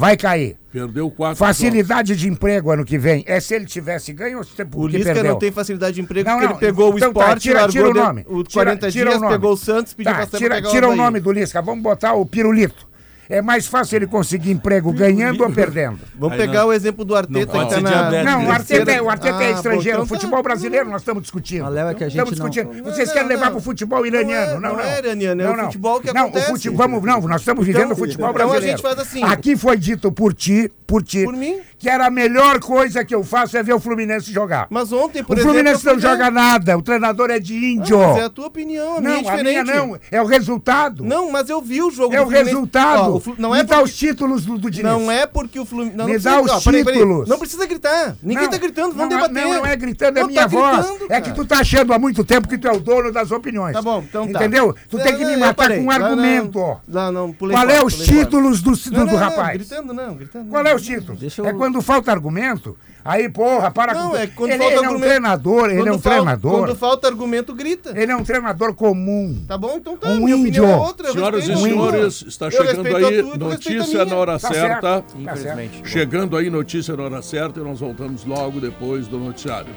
Vai 0.00 0.16
cair. 0.16 0.56
Perdeu 0.72 1.10
quatro 1.10 1.36
Facilidade 1.36 2.16
de 2.16 2.26
emprego 2.26 2.70
ano 2.70 2.84
que 2.86 2.96
vem. 2.96 3.22
É 3.26 3.38
se 3.38 3.54
ele 3.54 3.66
tivesse 3.66 4.12
ganho 4.14 4.38
ou 4.38 4.44
se 4.44 4.50
O 4.62 4.66
porque 4.66 4.96
Lisca 4.96 5.12
perdeu? 5.12 5.32
não 5.32 5.38
tem 5.38 5.52
facilidade 5.52 5.94
de 5.96 6.00
emprego 6.00 6.26
Não, 6.26 6.38
porque 6.38 6.46
não, 6.54 6.58
ele 6.58 6.66
pegou 6.66 6.94
o 6.94 6.96
então 6.96 7.12
tá, 7.12 7.20
esporte, 7.20 7.42
tira- 7.42 7.54
largou 7.60 7.72
tira 7.72 7.88
o 7.88 7.92
de- 7.92 7.98
nome. 8.00 8.24
o 8.26 8.42
Tira- 8.44 8.52
40 8.64 8.90
tira 8.90 9.06
o 9.06 9.10
dias, 9.10 9.20
nome. 9.20 9.34
pegou 9.34 9.52
o 9.52 9.56
Santos, 9.58 9.92
pediu 9.92 10.12
Tá, 10.14 10.26
pra 10.26 10.38
tira, 10.38 10.62
tira 10.62 10.86
o 10.86 10.92
Havaí. 10.92 10.96
nome 11.04 11.20
do 11.20 11.30
Lisca. 11.32 11.60
Vamos 11.60 11.82
botar 11.82 12.14
o 12.14 12.24
Pirulito. 12.24 12.88
É 13.32 13.40
mais 13.40 13.66
fácil 13.68 13.94
ele 13.94 14.08
conseguir 14.08 14.50
emprego 14.50 14.92
ganhando 14.92 15.44
ou 15.44 15.50
perdendo? 15.52 16.00
Vamos 16.18 16.36
pegar 16.36 16.62
não- 16.62 16.68
o 16.68 16.72
exemplo 16.72 17.04
do 17.04 17.14
Arteta, 17.14 17.56
não 17.56 17.68
que 17.68 17.74
tá 17.74 17.80
na... 17.80 18.24
Não, 18.24 18.46
o 18.46 18.50
Arteta, 18.50 18.74
é, 18.74 18.84
terceira- 18.84 19.02
o 19.04 19.08
Arteta 19.08 19.36
Ah, 19.38 19.42
é 19.44 19.50
bom, 19.52 19.56
estrangeiro. 19.56 20.02
o 20.02 20.06
futebol 20.06 20.42
brasileiro 20.42 20.90
nós 20.90 21.00
estamos 21.02 21.22
discutindo. 21.22 21.64
É 21.78 21.94
que 21.94 22.02
a 22.04 22.08
estamos 22.08 22.30
gente 22.30 22.38
não- 22.40 22.50
discutindo. 22.50 22.74
Não, 22.84 22.92
Vocês 22.92 23.06
não, 23.08 23.14
querem 23.14 23.28
levar 23.28 23.50
para 23.50 23.58
o 23.58 23.62
futebol 23.62 24.04
iraniano? 24.04 24.54
Não 24.54 24.60
Não, 24.60 24.68
é- 24.68 24.72
não. 24.72 24.76
não 24.78 24.84
é 24.84 24.98
iraniano, 24.98 25.42
é 25.42 25.48
o 25.48 25.64
futebol 25.66 26.00
que 26.00 26.12
não, 26.12 26.22
acontece. 26.22 26.46
O 26.46 26.54
fute... 26.56 26.68
vamos, 26.70 27.02
não, 27.04 27.20
nós 27.20 27.40
estamos 27.42 27.64
vivendo 27.64 27.82
Então, 27.84 27.92
o 27.92 27.96
futebol 27.96 28.30
então 28.30 28.42
a 28.42 28.48
brasileiro. 28.48 28.66
gente 28.78 28.82
faz 28.82 28.98
assim. 28.98 29.22
Aqui 29.22 29.56
foi 29.56 29.76
dito 29.76 30.10
por 30.10 30.34
ti, 30.34 30.68
por 30.84 31.00
ti, 31.04 31.22
Por 31.24 31.36
mim. 31.36 31.60
Que 31.80 31.88
era 31.88 32.06
a 32.06 32.10
melhor 32.10 32.60
coisa 32.60 33.02
que 33.04 33.14
eu 33.14 33.24
faço 33.24 33.56
é 33.56 33.62
ver 33.62 33.72
o 33.72 33.80
Fluminense 33.80 34.30
jogar. 34.30 34.66
Mas 34.70 34.92
ontem, 34.92 35.24
por 35.24 35.34
o 35.36 35.40
exemplo... 35.40 35.54
Fluminense 35.54 35.84
eu 35.86 35.94
não 35.94 36.00
fui 36.00 36.08
ver- 36.10 36.16
joga 36.18 36.30
nada, 36.30 36.76
o 36.78 36.82
treinador 36.82 37.30
é 37.30 37.38
de 37.40 37.56
índio. 37.56 38.00
Ah, 38.02 38.08
mas 38.08 38.16
é 38.18 38.24
a 38.24 38.28
tua 38.30 38.46
opinião, 38.48 38.98
a 38.98 39.00
minha 39.00 39.12
é 39.18 39.22
não, 39.22 39.28
a 39.30 39.32
minha 39.42 39.44
diferente. 39.64 39.76
não, 39.88 39.98
é 40.10 40.20
o 40.22 40.26
resultado. 40.26 41.02
Não, 41.04 41.32
mas 41.32 41.48
eu 41.48 41.60
vi 41.62 41.82
o 41.82 41.90
jogo 41.90 42.12
é 42.14 42.18
do 42.18 42.22
o 42.22 42.26
Fluminense. 42.26 42.50
resultado. 42.50 43.12
Ó, 43.12 43.16
o 43.16 43.20
Flu- 43.20 43.34
Não 43.38 43.54
é 43.54 43.58
Me 43.62 43.64
dá 43.64 43.76
porque... 43.76 43.90
os 43.90 43.96
títulos 43.96 44.44
do, 44.44 44.58
do 44.58 44.70
Diniz. 44.70 44.92
Não 44.92 45.10
é 45.10 45.26
porque 45.26 45.58
o 45.58 45.64
Fluminense. 45.64 45.96
Não, 45.96 46.04
Me 46.06 46.12
não 46.12 46.20
dá 46.20 46.30
precisa- 46.34 46.54
os 46.56 46.60
ó, 46.60 46.64
peraí, 46.70 46.84
peraí. 46.84 46.98
títulos. 47.00 47.28
Não 47.28 47.38
precisa 47.38 47.66
gritar. 47.66 48.16
Ninguém 48.22 48.44
Não, 48.44 48.50
tá 48.50 48.58
gritando, 48.58 48.94
vamos 48.94 49.14
não, 49.14 49.22
debater. 49.22 49.42
Não, 49.48 49.54
não 49.58 49.66
é 49.66 49.76
gritando, 49.76 50.18
é 50.18 50.20
Não 50.20 50.28
minha 50.28 50.42
tá 50.42 50.46
voz. 50.48 50.86
gritando, 50.86 51.06
é 51.12 51.20
que 51.22 51.32
tu 51.32 51.44
tá 51.46 51.60
achando 51.60 51.94
há 51.94 51.98
muito 51.98 52.22
tempo 52.24 52.46
que 52.46 52.58
tu 52.58 52.68
é 52.68 52.72
o 52.72 52.78
dono 52.80 53.10
das 53.10 53.30
opiniões. 53.30 53.72
Tá 53.72 53.80
bom, 53.80 54.04
então 54.06 54.26
tá. 54.30 54.38
Entendeu? 54.38 54.74
Tu 54.90 54.98
Não, 54.98 55.04
tem 55.04 55.16
que 55.16 55.22
não, 55.24 55.30
me 55.30 55.36
matar 55.38 55.68
com 55.70 55.74
um 55.76 55.78
Não, 55.78 55.84
não, 55.84 55.92
argumento. 56.06 56.58
Não, 56.86 57.12
não, 57.12 57.32
Qual 57.32 57.70
é 57.70 57.82
os 57.82 57.96
títulos 57.96 58.60
do, 58.60 58.72
Não, 58.92 59.06
não, 59.06 59.16
rapaz? 59.16 59.36
Não, 59.48 59.52
gritando 59.54 59.94
não, 59.94 60.14
gritando 60.14 60.48
Qual 60.50 60.62
não. 60.62 60.70
é 60.70 60.74
os 60.74 60.82
títulos? 60.82 61.20
Deixa 61.20 61.40
eu- 61.40 61.46
É 61.46 61.52
quando 61.52 61.69
falta 61.80 62.10
argumento. 62.10 62.76
Aí, 63.02 63.30
porra, 63.30 63.70
para 63.70 63.94
Não, 63.94 64.10
com 64.10 64.16
é 64.16 64.26
quando 64.26 64.50
ele, 64.50 64.58
falta 64.58 64.72
ele 64.74 64.76
é 64.76 64.80
um 64.80 64.84
argumento. 64.84 65.08
treinador, 65.08 65.64
ele 65.70 65.72
é 65.72 65.76
Quando 65.78 65.94
um 65.94 65.98
fal- 65.98 66.12
treinador. 66.12 66.58
Quando 66.60 66.76
falta 66.76 67.08
argumento, 67.08 67.54
grita. 67.54 67.92
Ele 67.98 68.12
é 68.12 68.16
um 68.16 68.22
treinador 68.22 68.74
comum. 68.74 69.42
Tá 69.48 69.56
bom? 69.56 69.76
Então 69.76 69.96
tá. 69.96 70.08
Um 70.10 70.16
minha 70.24 70.36
índio. 70.36 70.62
opinião 70.64 70.70
é 70.70 70.86
outra. 70.86 71.12
Senhoras 71.12 71.48
e 71.48 71.56
senhores, 71.56 72.22
está 72.28 72.46
Eu 72.46 72.50
chegando 72.50 72.86
aí 72.86 72.92
tua, 72.92 73.00
tu 73.00 73.14
respeita 73.14 73.44
a 73.44 73.48
notícia 73.48 74.04
na 74.04 74.16
hora 74.16 74.38
Tá 74.38 74.48
certa. 74.52 74.80
certo. 74.90 75.14
Tá 75.14 75.18
Infelizmente. 75.18 75.88
Chegando 75.88 76.36
aí 76.36 76.50
notícia 76.50 76.94
na 76.94 77.02
hora 77.04 77.22
certa 77.22 77.58
e 77.60 77.62
nós 77.62 77.80
voltamos 77.80 78.24
logo 78.26 78.60
depois 78.60 79.08
do 79.08 79.18
noticiário. 79.18 79.72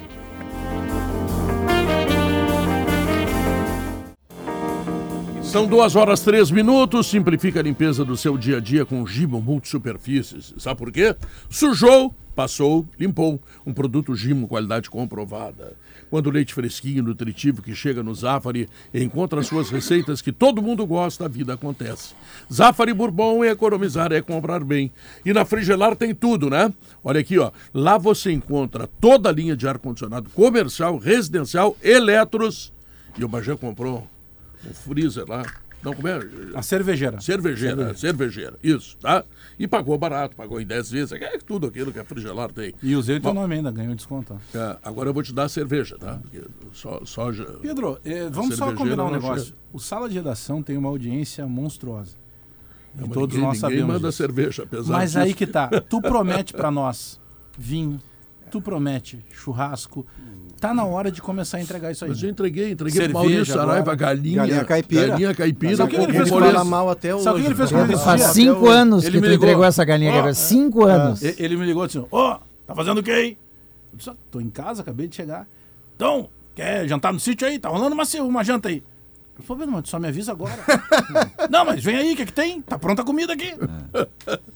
São 5.54 5.68
duas 5.68 5.96
horas 5.96 6.22
três 6.22 6.50
minutos. 6.50 7.06
Simplifica 7.06 7.60
a 7.60 7.64
limpeza 7.64 8.04
do 8.04 8.18
seu 8.18 8.40
dia 8.40 8.58
a 8.58 8.60
dia 8.60 8.88
com 8.88 9.06
Gimo 9.06 9.40
Multisuperfícies. 9.40 10.52
Sabe 10.58 10.80
por 10.80 10.92
quê? 10.92 11.16
Sujou, 11.48 12.12
passou, 12.36 12.88
limpou. 13.00 13.40
Um 13.64 13.72
produto 13.72 14.16
Gimo, 14.16 14.48
qualidade 14.48 14.90
comprovada. 14.90 15.74
Quando 16.10 16.26
o 16.26 16.32
leite 16.32 16.56
fresquinho 16.56 16.98
e 16.98 17.02
nutritivo 17.04 17.62
que 17.62 17.76
chega 17.76 18.02
no 18.02 18.16
Zafari 18.16 18.68
encontra 18.92 19.42
as 19.42 19.46
suas 19.46 19.70
receitas 19.70 20.24
que 20.24 20.32
todo 20.32 20.60
mundo 20.60 20.88
gosta, 20.88 21.26
a 21.26 21.28
vida 21.28 21.54
acontece. 21.54 22.16
Zafari 22.52 22.92
Bourbon 22.92 23.44
é 23.44 23.52
economizar, 23.52 24.12
é 24.12 24.24
comprar 24.24 24.64
bem. 24.64 24.92
E 25.24 25.34
na 25.34 25.46
Frigelar 25.46 25.96
tem 25.96 26.16
tudo, 26.16 26.50
né? 26.50 26.74
Olha 27.04 27.20
aqui, 27.20 27.38
ó. 27.38 27.52
Lá 27.72 28.00
você 28.00 28.32
encontra 28.32 28.88
toda 29.00 29.30
a 29.30 29.32
linha 29.32 29.56
de 29.56 29.68
ar-condicionado 29.68 30.32
comercial, 30.32 30.98
residencial, 30.98 31.78
eletros 31.84 32.74
E 33.16 33.24
o 33.24 33.28
Bagé 33.28 33.56
comprou 33.56 34.12
um 34.70 34.74
freezer 34.74 35.26
lá. 35.28 35.44
Não, 35.84 35.94
como 35.94 36.08
é? 36.08 36.18
A 36.56 36.62
cervejeira. 36.62 37.20
Cervejeira, 37.20 37.94
cervejeira, 37.94 38.58
isso, 38.64 38.96
tá? 39.02 39.26
E 39.60 39.68
pagou 39.68 39.98
barato, 39.98 40.34
pagou 40.34 40.62
em 40.62 40.66
10 40.66 40.92
vezes, 40.92 41.12
é 41.12 41.38
tudo 41.46 41.68
aquilo 41.68 41.92
que 41.92 42.00
a 42.00 42.06
Frigelar 42.06 42.54
tem. 42.54 42.74
E 42.82 42.96
usei 42.96 43.18
o 43.18 43.20
teu 43.20 43.34
nome 43.34 43.56
ainda, 43.56 43.70
ganhou 43.70 43.94
desconto. 43.94 44.40
é, 44.56 44.78
agora 44.82 45.10
eu 45.10 45.14
vou 45.14 45.22
te 45.22 45.34
dar 45.34 45.44
a 45.44 45.50
cerveja, 45.50 45.98
tá? 45.98 46.20
Porque 46.22 46.42
só, 46.72 47.04
soja. 47.04 47.44
Pedro, 47.62 48.00
eh, 48.06 48.30
vamos 48.32 48.56
só 48.56 48.68
cervejeira 48.68 48.76
combinar 48.78 49.06
um 49.06 49.12
negócio. 49.12 49.46
chega. 49.48 49.58
O 49.74 49.80
Sala 49.80 50.08
de 50.08 50.16
Redação 50.16 50.64
tem 50.64 50.78
uma 50.78 50.88
audiência 50.88 51.46
monstruosa. 51.46 52.16
E 52.96 53.02
Mas 53.02 53.10
todos 53.10 53.36
ninguém, 53.36 53.50
nós 53.50 53.58
ninguém 53.62 53.78
sabemos 53.80 53.88
manda 53.96 54.08
disso. 54.08 54.18
cerveja, 54.18 54.64
apesar 54.64 54.94
Mas 54.94 55.10
disso. 55.12 55.20
aí 55.20 55.34
que 55.34 55.46
tá. 55.48 55.68
Tu 55.90 56.00
promete 56.02 56.54
pra 56.54 56.72
nós 56.72 57.20
vinho, 57.58 58.00
tu 58.50 58.62
promete 58.62 59.20
churrasco. 59.34 60.06
Tá 60.64 60.74
na 60.74 60.86
hora 60.86 61.12
de 61.12 61.22
começar 61.22 61.58
a 61.58 61.62
entregar 61.62 61.92
isso 61.92 62.06
aí. 62.06 62.12
Mas 62.12 62.24
eu 62.24 62.30
entreguei, 62.30 62.72
entreguei 62.72 62.94
Cerveja 63.02 63.12
pro 63.20 63.30
Maurício. 63.30 63.54
Saraiva, 63.54 63.96
galinha. 63.96 64.38
Galinha 64.38 64.64
caipira. 64.64 65.08
Galinha 65.08 65.36
caipira. 65.36 65.76
Sabe 65.76 65.94
o 65.94 65.98
que 66.00 66.02
ele 66.06 66.14
fez 66.14 66.30
com 66.30 66.64
mal 66.64 66.90
até 66.90 67.14
hoje. 67.14 67.24
Sabe 67.26 67.38
o 67.38 67.42
que 67.42 67.48
ele 67.50 67.56
fez 67.56 67.70
com 67.70 67.80
ele 67.80 67.94
até 67.96 68.18
Cinco 68.30 68.70
anos 68.70 69.04
Ele 69.04 69.12
que 69.18 69.22
me 69.22 69.28
tu 69.28 69.34
entregou 69.34 69.66
essa 69.66 69.84
galinha, 69.84 70.12
Ó, 70.12 70.16
Gabriel. 70.16 70.36
Cinco 70.36 70.86
anos. 70.86 71.22
E- 71.22 71.36
Ele 71.38 71.58
me 71.58 71.66
ligou 71.66 71.84
assim, 71.84 72.06
ó, 72.10 72.40
tá 72.66 72.74
fazendo 72.74 73.00
o 73.00 73.04
quê 73.04 73.12
aí? 73.12 73.38
Eu 73.92 73.98
disse, 73.98 74.10
"Ah, 74.10 74.16
tô 74.32 74.40
em 74.40 74.50
casa, 74.50 74.84
acabei 74.84 75.06
de 75.10 75.18
chegar. 75.18 75.46
Então, 75.98 76.30
quer 76.56 76.88
jantar 76.88 77.12
no 77.12 77.20
sítio 77.20 77.46
aí? 77.46 77.60
Tá 77.60 77.68
rolando 77.68 77.94
uma, 77.94 78.06
uma 78.26 78.44
janta 78.46 78.70
aí. 78.70 78.82
Eu 79.38 79.44
falei, 79.44 79.68
só 79.86 79.98
me 80.00 80.08
avisa 80.08 80.32
agora. 80.32 80.54
não, 81.50 81.66
mas 81.66 81.84
vem 81.84 81.96
aí, 81.96 82.14
o 82.14 82.16
que, 82.16 82.26
que 82.28 82.34
tem? 82.34 82.62
Tá 82.62 82.78
pronta 82.78 83.02
a 83.02 83.06
comida 83.06 83.34
aqui. 83.34 83.56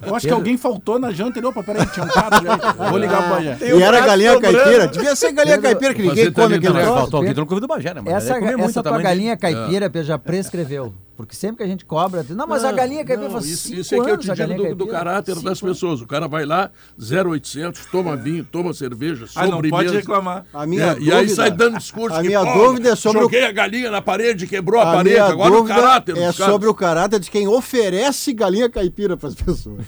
Eu 0.05 0.15
acho 0.15 0.27
que 0.27 0.33
alguém 0.33 0.55
faltou 0.55 0.99
na 0.99 1.11
janta. 1.11 1.39
Ele, 1.39 1.47
opa, 1.47 1.63
peraí, 1.63 1.85
tinha 1.87 2.05
um 2.05 2.09
prato 2.09 2.43
já 2.43 2.53
aí. 2.53 2.59
Vou 2.89 2.99
ligar 2.99 3.23
pro 3.23 3.29
Bagé. 3.35 3.57
E 3.61 3.81
era 3.81 4.05
galinha 4.05 4.39
caipira. 4.39 4.87
Devia 4.87 5.15
ser 5.15 5.31
galinha 5.31 5.59
caipira, 5.59 5.93
que 5.93 6.03
ninguém 6.03 6.31
come 6.31 6.59
também. 6.59 6.83
troço. 6.83 6.93
Faltou 6.93 7.21
aqui, 7.21 7.33
tu 7.33 7.39
não 7.39 7.47
convidou 7.47 7.65
o 7.65 7.75
Bagé, 7.75 7.93
né? 7.93 8.01
Mas 8.05 8.13
Essa, 8.13 8.33
ele 8.33 8.39
comia 8.41 8.57
muito 8.57 8.69
essa 8.69 8.83
tua 8.83 8.91
tamanho 8.91 9.03
galinha 9.03 9.35
dele. 9.35 9.55
caipira 9.55 9.89
Pedro, 9.89 10.07
já 10.07 10.17
prescreveu. 10.19 10.93
Porque 11.17 11.35
sempre 11.35 11.57
que 11.57 11.63
a 11.63 11.67
gente 11.67 11.83
cobra, 11.83 12.23
não, 12.29 12.45
mas 12.45 12.63
a 12.63 12.71
galinha 12.71 13.03
caipira 13.03 13.27
Não, 13.27 13.33
faz 13.33 13.47
isso, 13.47 13.73
isso 13.73 13.95
é 13.95 13.97
que 13.97 14.03
eu 14.07 14.13
anos 14.13 14.25
te 14.25 14.31
digo 14.35 14.53
do, 14.69 14.75
do 14.75 14.87
caráter 14.87 15.33
Cinco 15.33 15.45
das 15.45 15.61
anos. 15.63 15.73
pessoas. 15.73 15.99
O 16.01 16.05
cara 16.05 16.27
vai 16.27 16.45
lá, 16.45 16.69
0800, 16.97 17.87
toma 17.87 18.15
vinho, 18.15 18.43
toma 18.45 18.71
cerveja, 18.71 19.25
Ah, 19.35 19.45
não 19.47 19.53
sobremesa. 19.53 19.83
pode 19.83 19.97
reclamar. 19.97 20.45
A 20.53 20.67
minha 20.67 20.83
É, 20.83 20.93
dúvida, 20.93 21.11
e 21.11 21.13
aí 21.17 21.27
sai 21.29 21.49
dando 21.49 21.79
discurso 21.79 22.15
A 22.15 22.21
que, 22.21 22.27
minha 22.27 22.45
pô, 22.45 22.53
dúvida 22.67 22.89
é 22.89 22.95
sobre 22.95 23.17
o 23.17 23.21
joguei 23.23 23.45
a 23.45 23.51
galinha 23.51 23.89
na 23.89 23.99
parede, 24.01 24.45
quebrou 24.45 24.79
a, 24.79 24.91
A 24.91 24.95
parede, 24.97 25.15
minha 25.15 25.25
agora 25.25 25.55
o 25.59 25.65
caráter 25.65 26.17
é 26.17 26.31
sobre 26.31 26.67
o 26.67 26.73
caráter 26.75 27.19
de 27.19 27.31
quem 27.31 27.47
oferece 27.47 28.31
galinha 28.31 28.69
caipira 28.69 29.17
para 29.17 29.29
as 29.29 29.35
pessoas. 29.35 29.85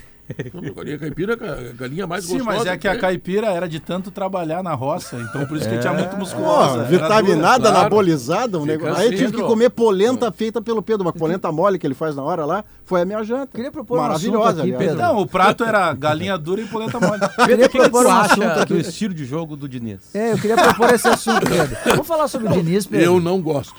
Galinha 0.74 0.98
caipira 0.98 1.38
é 1.40 1.70
a 1.70 1.72
galinha 1.72 2.06
mais 2.06 2.24
Sim, 2.24 2.38
gostosa. 2.38 2.58
mas 2.58 2.66
é 2.66 2.76
que 2.76 2.88
a 2.88 2.96
caipira 2.98 3.48
era 3.48 3.68
de 3.68 3.80
tanto 3.80 4.10
trabalhar 4.10 4.62
na 4.62 4.74
roça, 4.74 5.16
então 5.16 5.46
por 5.46 5.56
isso 5.56 5.68
que 5.68 5.78
tinha 5.78 5.92
muito 5.92 6.16
musculosa. 6.16 6.80
era 6.80 6.84
vitaminada, 6.84 7.62
claro. 7.64 7.78
anabolizada, 7.78 8.58
um 8.58 8.64
negócio. 8.64 8.96
Aí 8.96 9.06
eu 9.12 9.16
tive 9.16 9.32
que 9.32 9.42
ó. 9.42 9.46
comer 9.46 9.70
polenta 9.70 10.30
feita 10.32 10.60
pelo 10.60 10.82
Pedro, 10.82 11.02
uma 11.06 11.12
polenta 11.12 11.50
mole 11.50 11.78
que 11.78 11.86
ele 11.86 11.94
faz 11.94 12.14
na 12.16 12.22
hora 12.22 12.44
lá, 12.44 12.64
foi 12.84 13.02
a 13.02 13.04
minha 13.04 13.22
janta. 13.22 13.48
Queria 13.54 13.70
propor 13.70 13.98
um 13.98 14.02
Maravilhosa, 14.02 14.48
assunto 14.48 14.60
aqui. 14.60 14.72
Pedro. 14.72 14.96
Não, 14.96 15.18
o 15.18 15.26
prato 15.26 15.64
era 15.64 15.92
galinha 15.94 16.36
dura 16.38 16.60
e 16.60 16.66
polenta 16.66 16.98
mole. 17.00 17.20
Queria 17.46 17.66
O 17.66 17.68
que, 17.68 17.78
que 17.78 17.78
propor 17.78 18.06
um 18.06 18.10
assunto 18.12 18.42
acha 18.42 18.62
aqui. 18.62 18.74
do 18.74 18.80
estilo 18.80 19.14
de 19.14 19.24
jogo 19.24 19.56
do 19.56 19.68
Diniz? 19.68 20.14
É, 20.14 20.32
eu 20.32 20.38
queria 20.38 20.56
propor 20.56 20.90
esse 20.94 21.08
assunto, 21.08 21.46
Pedro. 21.46 21.76
Vamos 21.86 22.06
falar 22.06 22.28
sobre 22.28 22.48
o 22.48 22.52
Diniz, 22.52 22.86
Pedro. 22.86 23.04
Eu 23.06 23.20
não 23.20 23.40
gosto. 23.40 23.74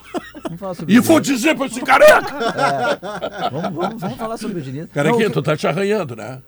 E 0.88 1.00
o 1.00 1.04
vou 1.04 1.20
dizer 1.20 1.56
pra 1.56 1.66
esse 1.66 1.82
careca! 1.82 2.22
Vamos, 3.52 3.74
vamos, 3.74 4.02
vamos 4.02 4.18
falar 4.18 4.38
sobre 4.38 4.60
o 4.60 4.62
Diniz. 4.62 4.88
Carequinha, 4.94 5.30
tu 5.30 5.42
tá 5.42 5.56
te 5.56 5.68
arranhando, 5.68 6.16
né? 6.16 6.42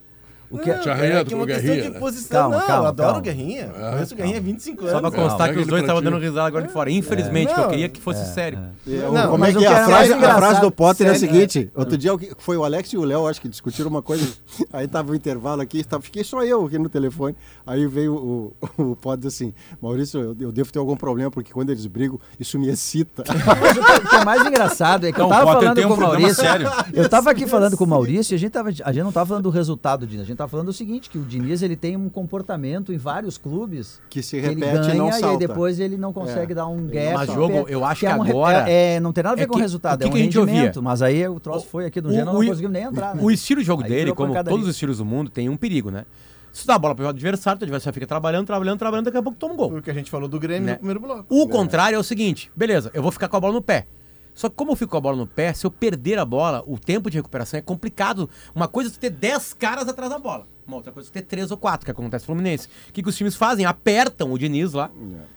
Que- 0.57 0.61
o 0.61 0.63
que 0.63 0.69
é- 0.71 0.77
Te 0.79 0.89
É 0.89 0.91
arranhando 0.91 1.25
que 1.25 1.29
com 1.31 1.35
uma 1.37 1.43
o 1.43 1.47
questão 1.47 1.65
Guerrinha. 1.65 1.91
de 1.91 1.99
posição. 1.99 2.41
Calma, 2.41 2.57
não, 2.59 2.67
calma, 2.67 2.83
eu 2.83 2.87
adoro 2.87 3.07
calma. 3.07 3.19
o 3.19 3.21
Guerrinha. 3.23 3.67
Conheço 3.91 4.13
o 4.13 4.17
Guerrinha 4.17 4.37
há 4.37 4.41
25 4.41 4.81
Só 4.83 4.99
pra 4.99 5.07
anos. 5.07 5.15
constar 5.15 5.53
que 5.53 5.59
os 5.59 5.67
dois 5.67 5.81
estavam 5.81 6.01
dando 6.01 6.17
risada 6.17 6.47
agora 6.47 6.65
de 6.67 6.73
fora. 6.73 6.89
Infelizmente, 6.91 7.53
que 7.53 7.59
eu 7.59 7.67
queria 7.69 7.89
que 7.89 8.01
fosse 8.01 8.33
sério. 8.33 8.59
É, 8.87 8.91
Não, 9.11 9.29
como 9.31 9.45
é 9.45 9.51
que 9.51 9.57
é? 9.57 9.61
que 9.61 9.65
A 9.67 9.79
é 9.79 9.85
frase, 9.85 10.13
a 10.13 10.35
frase 10.35 10.61
do 10.61 10.71
Potter 10.71 11.07
é 11.07 11.11
a 11.11 11.15
seguinte: 11.15 11.71
outro 11.75 11.97
dia 11.97 12.11
foi 12.39 12.57
o 12.57 12.63
Alex 12.63 12.91
e 12.93 12.97
o 12.97 13.03
Léo, 13.03 13.27
acho 13.27 13.39
que 13.41 13.47
discutiram 13.49 13.89
uma 13.89 14.01
coisa. 14.01 14.27
Aí 14.73 14.87
tava 14.87 15.11
o 15.11 15.15
intervalo 15.15 15.61
aqui, 15.61 15.83
tava, 15.83 16.01
fiquei 16.03 16.23
só 16.23 16.43
eu 16.43 16.65
aqui 16.65 16.77
no 16.77 16.89
telefone. 16.89 17.35
Aí 17.65 17.85
veio 17.87 18.13
o, 18.15 18.53
o, 18.77 18.91
o 18.91 18.95
Potter 18.95 19.27
assim: 19.27 19.53
Maurício, 19.81 20.19
eu, 20.19 20.35
eu 20.39 20.51
devo 20.51 20.71
ter 20.71 20.79
algum 20.79 20.95
problema, 20.95 21.31
porque 21.31 21.51
quando 21.53 21.69
eles 21.69 21.85
brigam, 21.87 22.19
isso 22.39 22.59
me 22.59 22.67
excita. 22.69 23.23
Mas 23.61 23.77
o 23.77 23.83
que- 24.01 24.07
que 24.09 24.15
é 24.15 24.25
mais 24.25 24.45
engraçado 24.45 25.05
é 25.07 25.11
que 25.11 25.19
eu 25.19 25.23
Não, 25.23 25.29
tava 25.29 25.43
o 25.43 25.45
Potter 25.45 25.61
falando 25.61 25.75
tem 25.75 25.85
um 25.85 25.89
com 25.89 25.95
o 25.95 25.99
Maurício. 25.99 26.35
sério. 26.35 26.69
Eu 26.93 27.09
tava 27.09 27.31
aqui 27.31 27.47
falando 27.47 27.77
com 27.77 27.83
o 27.83 27.87
Maurício 27.87 28.33
e 28.33 28.35
a 28.35 28.39
gente, 28.39 28.51
tava, 28.51 28.69
a 28.69 28.91
gente 28.91 29.03
não 29.03 29.11
tava 29.11 29.25
falando 29.27 29.43
do 29.43 29.49
resultado 29.49 30.01
do 30.01 30.07
Diniz. 30.07 30.23
A 30.23 30.27
gente 30.27 30.37
tava 30.43 30.49
falando 30.51 30.69
o 30.69 30.73
seguinte: 30.73 31.09
que 31.09 31.17
o 31.17 31.23
Diniz 31.23 31.61
ele 31.61 31.75
tem 31.75 31.95
um 31.97 32.09
comportamento 32.09 32.93
em 32.93 32.97
vários 32.97 33.37
clubes 33.37 33.99
Que 34.09 34.21
se 34.21 34.37
ele 34.37 34.47
repete 34.47 34.67
e 34.67 34.71
ganha 34.81 34.93
não 34.95 35.07
e 35.07 35.11
aí 35.11 35.19
salta. 35.19 35.37
depois 35.47 35.79
ele 35.79 35.97
não 35.97 36.13
consegue 36.13 36.51
É. 36.51 36.55
dar 36.55 36.67
um 36.67 36.85
gap. 36.87 37.13
Mas 37.13 37.33
jogo, 37.33 37.65
eu 37.67 37.83
acho 37.85 37.99
que 38.01 38.05
é 38.05 38.15
um 38.15 38.21
re- 38.21 38.31
agora- 38.31 38.69
É, 38.69 38.95
é, 38.95 38.99
não 38.99 39.11
tem 39.13 39.23
nada 39.23 39.33
a 39.33 39.37
ver 39.37 39.43
é 39.43 39.45
com 39.47 39.53
que- 39.53 39.59
o 39.59 39.61
resultado, 39.61 39.95
o 39.95 39.97
que 39.99 40.03
é 40.03 40.07
um 40.07 40.11
que 40.11 40.17
a 40.17 40.23
gente 40.23 40.37
rendimento. 40.37 40.77
ouvia? 40.77 40.81
Mas 40.81 41.01
aí 41.01 41.27
o 41.27 41.39
troço 41.39 41.67
foi 41.67 41.85
aqui 41.85 41.99
do 42.01 42.09
O- 42.09 42.11
Geno, 42.13 42.25
não 42.25 42.39
o- 42.39 42.45
conseguimos 42.45 42.71
nem 42.73 42.83
entrar, 42.83 43.15
né? 43.15 43.21
O 43.23 43.31
estilo 43.31 43.61
de 43.61 43.67
jogo 43.67 43.83
Aí 43.83 43.89
dele, 43.89 44.13
como 44.13 44.33
todos 44.43 44.63
os 44.67 44.69
estilos 44.71 44.97
do 44.97 45.05
mundo, 45.05 45.29
tem 45.29 45.49
um 45.49 45.57
perigo, 45.57 45.89
né? 45.89 46.05
Se 46.51 46.67
dá 46.67 46.75
a 46.75 46.79
bola 46.79 46.93
pro 46.93 47.07
adversário, 47.07 47.59
o 47.61 47.63
adversário 47.63 47.93
fica 47.95 48.05
trabalhando, 48.05 48.45
trabalhando, 48.45 48.77
trabalhando, 48.77 49.05
daqui 49.05 49.17
a 49.17 49.23
pouco 49.23 49.37
toma 49.39 49.55
um 49.55 49.57
gol. 49.57 49.69
Foi 49.71 49.79
o 49.79 49.81
que 49.81 49.89
a 49.89 49.93
gente 49.93 50.11
falou 50.11 50.27
do 50.29 50.39
Grêmio 50.39 50.67
Né? 50.67 50.71
no 50.73 50.77
primeiro 50.77 50.99
bloco. 50.99 51.25
O 51.29 51.47
contrário 51.47 51.95
é 51.95 51.99
o 51.99 52.03
seguinte, 52.03 52.51
beleza, 52.55 52.91
eu 52.93 53.01
vou 53.01 53.11
ficar 53.11 53.27
com 53.27 53.37
a 53.37 53.39
bola 53.39 53.53
no 53.53 53.61
pé. 53.61 53.87
Só 54.33 54.49
que 54.49 54.55
como 54.55 54.71
eu 54.71 54.75
fico 54.75 54.91
com 54.91 54.97
a 54.97 55.01
bola 55.01 55.15
no 55.17 55.27
pé, 55.27 55.53
se 55.53 55.65
eu 55.65 55.71
perder 55.71 56.17
a 56.19 56.25
bola, 56.25 56.63
o 56.65 56.77
tempo 56.79 57.09
de 57.09 57.17
recuperação 57.17 57.57
é 57.57 57.61
complicado. 57.61 58.29
Uma 58.55 58.67
coisa 58.67 58.89
é 58.89 58.93
tu 58.93 58.99
ter 58.99 59.09
10 59.09 59.53
caras 59.53 59.87
atrás 59.87 60.11
da 60.11 60.17
bola. 60.17 60.47
Uma 60.65 60.77
outra 60.77 60.91
coisa 60.91 61.07
é 61.07 61.11
tu 61.11 61.13
ter 61.13 61.21
3 61.23 61.51
ou 61.51 61.57
4, 61.57 61.85
que 61.85 61.91
acontece 61.91 62.23
no 62.23 62.27
Fluminense. 62.27 62.67
O 62.89 62.93
que, 62.93 63.03
que 63.03 63.09
os 63.09 63.15
times 63.17 63.35
fazem? 63.35 63.65
Apertam 63.65 64.31
o 64.31 64.37
Diniz 64.39 64.73
lá, 64.73 64.89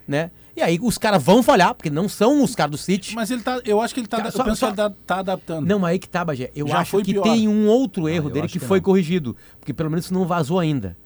né? 0.07 0.31
E 0.57 0.63
aí 0.63 0.79
os 0.81 0.97
caras 0.97 1.23
vão 1.23 1.43
falhar, 1.43 1.75
porque 1.75 1.91
não 1.91 2.09
são 2.09 2.43
os 2.43 2.55
caras 2.55 2.71
do 2.71 2.79
City. 2.79 3.15
Mas 3.15 3.31
ele 3.31 3.43
tá. 3.43 3.61
Eu 3.65 3.81
acho 3.81 3.93
que 3.93 4.01
ele 4.01 4.07
tá. 4.07 4.17
Cara, 4.17 4.29
eu 4.29 4.33
só- 4.33 4.45
penso 4.45 4.57
só- 4.57 4.67
que 4.73 4.81
ele 4.81 4.89
tá, 4.89 4.95
tá 5.07 5.19
adaptando. 5.19 5.67
Não, 5.67 5.79
mas 5.79 5.91
aí 5.91 5.99
que 5.99 6.09
tá, 6.09 6.25
Bagé. 6.25 6.51
Eu 6.55 6.67
Já 6.67 6.79
acho 6.79 6.93
foi 6.93 7.03
que 7.03 7.13
pior. 7.13 7.23
tem 7.25 7.47
um 7.47 7.67
outro 7.69 8.09
erro 8.09 8.29
eu 8.31 8.33
dele 8.33 8.47
que, 8.49 8.59
que 8.59 8.65
foi 8.65 8.79
não. 8.79 8.85
corrigido. 8.85 9.37
Porque 9.61 9.75
pelo 9.75 9.91
menos 9.91 10.07
isso 10.07 10.15
não 10.15 10.25
vazou 10.27 10.59
ainda. 10.59 10.97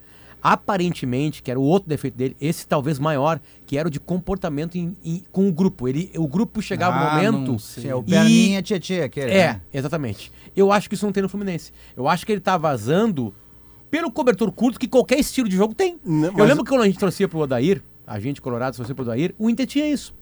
Aparentemente, 0.43 1.41
que 1.43 1.51
era 1.51 1.59
o 1.59 1.63
outro 1.63 1.87
defeito 1.87 2.17
dele, 2.17 2.35
esse 2.41 2.67
talvez 2.67 2.97
maior, 2.99 3.39
que 3.65 3.77
era 3.77 3.87
o 3.87 3.91
de 3.91 3.99
comportamento 3.99 4.75
em- 4.77 4.95
em- 5.03 5.23
com 5.31 5.47
o 5.47 5.51
grupo. 5.53 5.87
Ele, 5.87 6.11
o 6.15 6.27
grupo 6.27 6.61
chegava 6.61 6.95
Ah, 6.97 7.21
no 7.23 7.31
momento. 7.33 7.59
Sim, 7.59 7.87
é 7.87 7.95
o 7.95 7.99
e- 8.01 8.11
perninha 8.11 8.61
tietê 8.61 9.01
aquele. 9.03 9.31
É, 9.31 9.47
né? 9.53 9.61
exatamente. 9.73 10.31
Eu 10.55 10.71
acho 10.71 10.89
que 10.89 10.95
isso 10.95 11.05
não 11.05 11.13
tem 11.13 11.21
no 11.23 11.29
Fluminense. 11.29 11.71
Eu 11.95 12.07
acho 12.07 12.25
que 12.25 12.31
ele 12.31 12.41
tá 12.41 12.57
vazando 12.57 13.33
pelo 13.89 14.11
cobertor 14.11 14.51
curto 14.51 14.79
que 14.79 14.87
qualquer 14.87 15.19
estilo 15.19 15.47
de 15.47 15.55
jogo 15.55 15.73
tem. 15.73 15.99
Não, 16.03 16.25
Eu 16.27 16.33
mas- 16.33 16.47
lembro 16.47 16.63
que 16.63 16.69
quando 16.69 16.81
a 16.81 16.85
gente 16.87 16.97
torcia 16.99 17.27
pro 17.27 17.39
Odair, 17.39 17.81
a 18.07 18.19
gente 18.19 18.41
colorado 18.41 18.75
torcia 18.75 18.95
pro 18.95 19.03
Odair, 19.03 19.33
o 19.37 19.49
Inter 19.49 19.65
tinha 19.67 19.87
isso. 19.87 20.13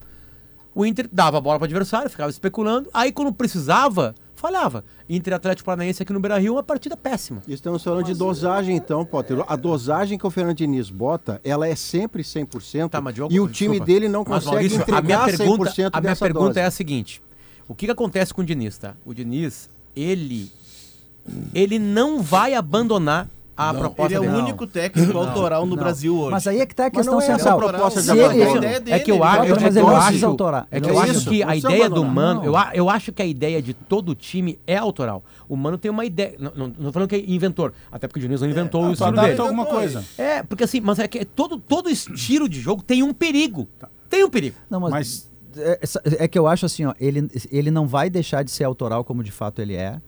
O 0.74 0.86
Inter 0.86 1.08
dava 1.10 1.38
a 1.38 1.40
bola 1.40 1.58
pro 1.58 1.64
adversário, 1.64 2.08
ficava 2.10 2.30
especulando, 2.30 2.88
aí 2.94 3.10
quando 3.10 3.32
precisava, 3.32 4.14
falhava. 4.40 4.84
Inter 5.08 5.32
e 5.32 5.36
Atlético 5.36 5.66
Paranaense 5.66 6.02
aqui 6.02 6.12
no 6.12 6.18
Beira-Rio, 6.20 6.54
uma 6.54 6.62
partida 6.62 6.96
péssima. 6.96 7.42
Estamos 7.46 7.84
falando 7.84 8.06
de 8.06 8.14
dosagem, 8.14 8.74
então, 8.76 9.04
Potter. 9.04 9.44
A 9.46 9.54
dosagem 9.54 10.18
que 10.18 10.26
o 10.26 10.30
Fernando 10.30 10.56
Diniz 10.56 10.90
bota, 10.90 11.40
ela 11.44 11.68
é 11.68 11.76
sempre 11.76 12.22
100%. 12.22 12.88
Tá, 12.88 13.00
mas 13.00 13.16
e 13.16 13.20
o 13.22 13.48
time 13.48 13.72
desculpa. 13.72 13.84
dele 13.84 14.08
não 14.08 14.24
Mas, 14.26 14.44
consegue 14.44 14.54
Maurício, 14.54 14.80
entregar 14.80 14.98
a 14.98 15.02
minha 15.02 15.36
pergunta, 15.38 15.70
100% 15.70 15.90
a 15.92 16.00
minha 16.00 16.16
pergunta 16.16 16.46
dose. 16.46 16.60
é 16.60 16.64
a 16.64 16.70
seguinte: 16.70 17.22
o 17.68 17.74
que, 17.74 17.86
que 17.86 17.92
acontece 17.92 18.32
com 18.32 18.40
o 18.42 18.44
Diniz, 18.44 18.78
tá? 18.78 18.94
O 19.04 19.12
Diniz, 19.14 19.68
ele 19.94 20.50
ele 21.54 21.78
não 21.78 22.22
vai 22.22 22.54
abandonar 22.54 23.28
a 23.68 23.74
proposta 23.74 24.14
Ele 24.16 24.26
é 24.26 24.30
o 24.30 24.38
único 24.38 24.66
técnico 24.66 25.18
autoral 25.18 25.66
no 25.66 25.76
Não. 25.76 25.82
Brasil 25.82 26.16
hoje. 26.16 26.30
Mas 26.30 26.46
aí 26.46 26.60
é 26.60 26.66
que 26.66 26.74
tá 26.74 26.84
a 26.84 26.86
Mas 26.86 26.92
questão 26.96 27.14
não 27.14 27.20
é 27.20 27.24
central. 27.26 27.58
proposta 27.58 28.00
de 28.00 28.06
Se 28.06 28.12
ele- 28.18 28.56
ideia 28.56 28.80
dele, 28.80 28.96
É 28.96 28.98
que 29.00 29.10
eu 29.10 29.16
ele 29.16 29.24
acho, 29.24 29.36
é 29.44 29.48
mas 29.50 29.62
ele 29.76 29.78
eu 29.78 29.86
não 29.86 29.96
acho, 29.96 30.26
autorar. 30.26 30.66
é 30.70 30.76
Ele 30.76 30.80
que 30.86 30.86
não 30.92 30.94
eu 30.96 31.00
precisa. 31.02 31.18
acho 31.20 31.30
que 31.30 31.42
a 31.42 31.46
Não 31.46 31.52
precisa 31.52 31.72
ideia 31.72 31.90
do. 31.90 32.04
Mano, 32.04 32.40
Não. 32.44 32.46
eu, 32.46 32.54
eu 32.74 32.90
acho 32.90 33.12
que 33.12 33.22
a 33.22 33.26
ideia 33.26 33.60
de 33.62 33.74
todo 33.74 34.14
time 34.14 34.58
é 34.66 34.76
autoral. 34.76 35.22
O 35.48 35.56
Mano 35.56 35.76
tem 35.78 35.90
uma 35.90 36.04
ideia, 36.04 36.34
não, 36.38 36.52
não, 36.54 36.66
não 36.68 36.86
tô 36.86 36.92
falando 36.92 37.08
que 37.08 37.16
é 37.16 37.24
inventor, 37.30 37.72
até 37.90 38.06
porque 38.08 38.18
o 38.18 38.22
Diniz 38.22 38.40
não 38.40 38.48
inventou 38.48 38.82
o 38.84 38.86
Tu 38.88 38.92
estilo 38.92 39.12
dele. 39.12 39.40
alguma 39.40 39.66
coisa. 39.66 40.04
É, 40.16 40.42
porque 40.42 40.64
assim, 40.64 40.80
mas 40.80 40.98
é 40.98 41.06
que 41.08 41.24
todo, 41.24 41.58
todo 41.58 41.88
estilo 41.90 42.48
de 42.48 42.60
jogo 42.60 42.82
tem 42.82 43.02
um 43.02 43.12
perigo. 43.12 43.68
Tem 44.08 44.24
um 44.24 44.30
perigo. 44.30 44.56
Não, 44.68 44.80
mas, 44.80 44.90
Mas- 44.90 45.30
é, 45.56 46.24
é 46.24 46.28
que 46.28 46.38
eu 46.38 46.46
acho 46.46 46.66
assim, 46.66 46.84
ó, 46.84 46.94
ele, 47.00 47.28
ele 47.50 47.70
não 47.70 47.86
vai 47.86 48.08
deixar 48.08 48.42
de 48.42 48.50
ser 48.50 48.64
autoral 48.64 49.04
como 49.04 49.22
de 49.22 49.30
fato 49.32 49.60
ele 49.60 49.74
é, 49.74 50.00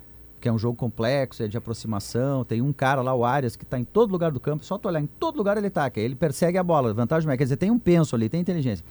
que 0.42 0.48
é 0.48 0.52
um 0.52 0.58
jogo 0.58 0.76
complexo, 0.76 1.40
é 1.42 1.46
de 1.46 1.56
aproximação, 1.56 2.44
tem 2.44 2.60
um 2.60 2.72
cara 2.72 3.00
lá, 3.00 3.14
o 3.14 3.24
Arias, 3.24 3.54
que 3.54 3.64
tá 3.64 3.78
em 3.78 3.84
todo 3.84 4.10
lugar 4.10 4.32
do 4.32 4.40
campo, 4.40 4.64
só 4.64 4.76
tu 4.76 4.88
olhar, 4.88 5.00
em 5.00 5.06
todo 5.06 5.36
lugar 5.36 5.56
ele 5.56 5.70
que 5.88 6.00
ele 6.00 6.16
persegue 6.16 6.58
a 6.58 6.64
bola, 6.64 6.92
vantagem 6.92 7.30
é, 7.30 7.36
quer 7.36 7.44
dizer, 7.44 7.56
tem 7.56 7.70
um 7.70 7.78
penso 7.78 8.16
ali, 8.16 8.28
tem 8.28 8.40
inteligência. 8.40 8.84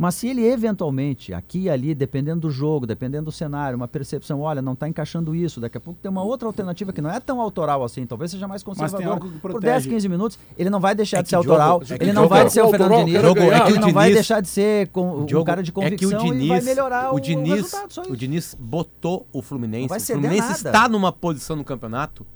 Mas 0.00 0.14
se 0.14 0.28
ele 0.28 0.46
eventualmente, 0.46 1.34
aqui 1.34 1.64
e 1.64 1.68
ali, 1.70 1.94
dependendo 1.94 2.40
do 2.40 2.50
jogo, 2.50 2.86
dependendo 2.86 3.26
do 3.26 3.32
cenário, 3.32 3.76
uma 3.76 3.86
percepção, 3.86 4.40
olha, 4.40 4.62
não 4.62 4.72
está 4.72 4.88
encaixando 4.88 5.34
isso, 5.34 5.60
daqui 5.60 5.76
a 5.76 5.80
pouco 5.80 6.00
tem 6.00 6.10
uma 6.10 6.22
outra 6.22 6.46
alternativa 6.48 6.90
que 6.90 7.02
não 7.02 7.10
é 7.10 7.20
tão 7.20 7.38
autoral 7.38 7.84
assim, 7.84 8.06
talvez 8.06 8.30
seja 8.30 8.48
mais 8.48 8.62
conservador. 8.62 9.18
Por 9.20 9.50
protege. 9.50 9.60
10, 9.60 9.86
15 9.86 10.08
minutos, 10.08 10.38
ele 10.56 10.70
não 10.70 10.80
vai 10.80 10.94
deixar 10.94 11.18
É 11.18 11.22
de 11.22 11.28
ser 11.28 11.36
jogo- 11.36 11.50
autoral, 11.52 11.82
é 11.90 11.94
ele 12.02 12.12
não 12.14 12.22
jogo- 12.22 12.34
vai 12.34 12.46
de 12.46 12.52
ser 12.54 12.60
o 12.60 12.64
autoral, 12.64 12.88
Fernando 12.88 13.06
Diniz, 13.08 13.34
ganhar. 13.34 13.68
ele 13.68 13.78
não 13.78 13.92
vai 13.92 14.12
deixar 14.14 14.40
de 14.40 14.48
ser 14.48 14.88
com, 14.88 15.18
um 15.18 15.26
Diogo, 15.26 15.44
cara 15.44 15.62
de 15.62 15.68
é 15.68 15.72
que 15.72 15.74
convicção 15.74 16.18
o 16.18 16.24
Diniz, 16.32 16.44
e 16.44 16.48
vai 16.48 16.60
melhorar 16.62 17.14
o 17.14 17.20
Diniz, 17.20 17.54
resultado, 17.56 17.92
só 17.92 18.00
isso. 18.02 18.12
o 18.12 18.16
Diniz 18.16 18.56
botou 18.58 19.26
o 19.34 19.42
Fluminense. 19.42 19.94
O 19.94 20.00
Fluminense 20.00 20.40
nada. 20.40 20.54
está 20.54 20.88
numa 20.88 21.12
posição 21.12 21.56
no 21.56 21.62
campeonato 21.64 22.26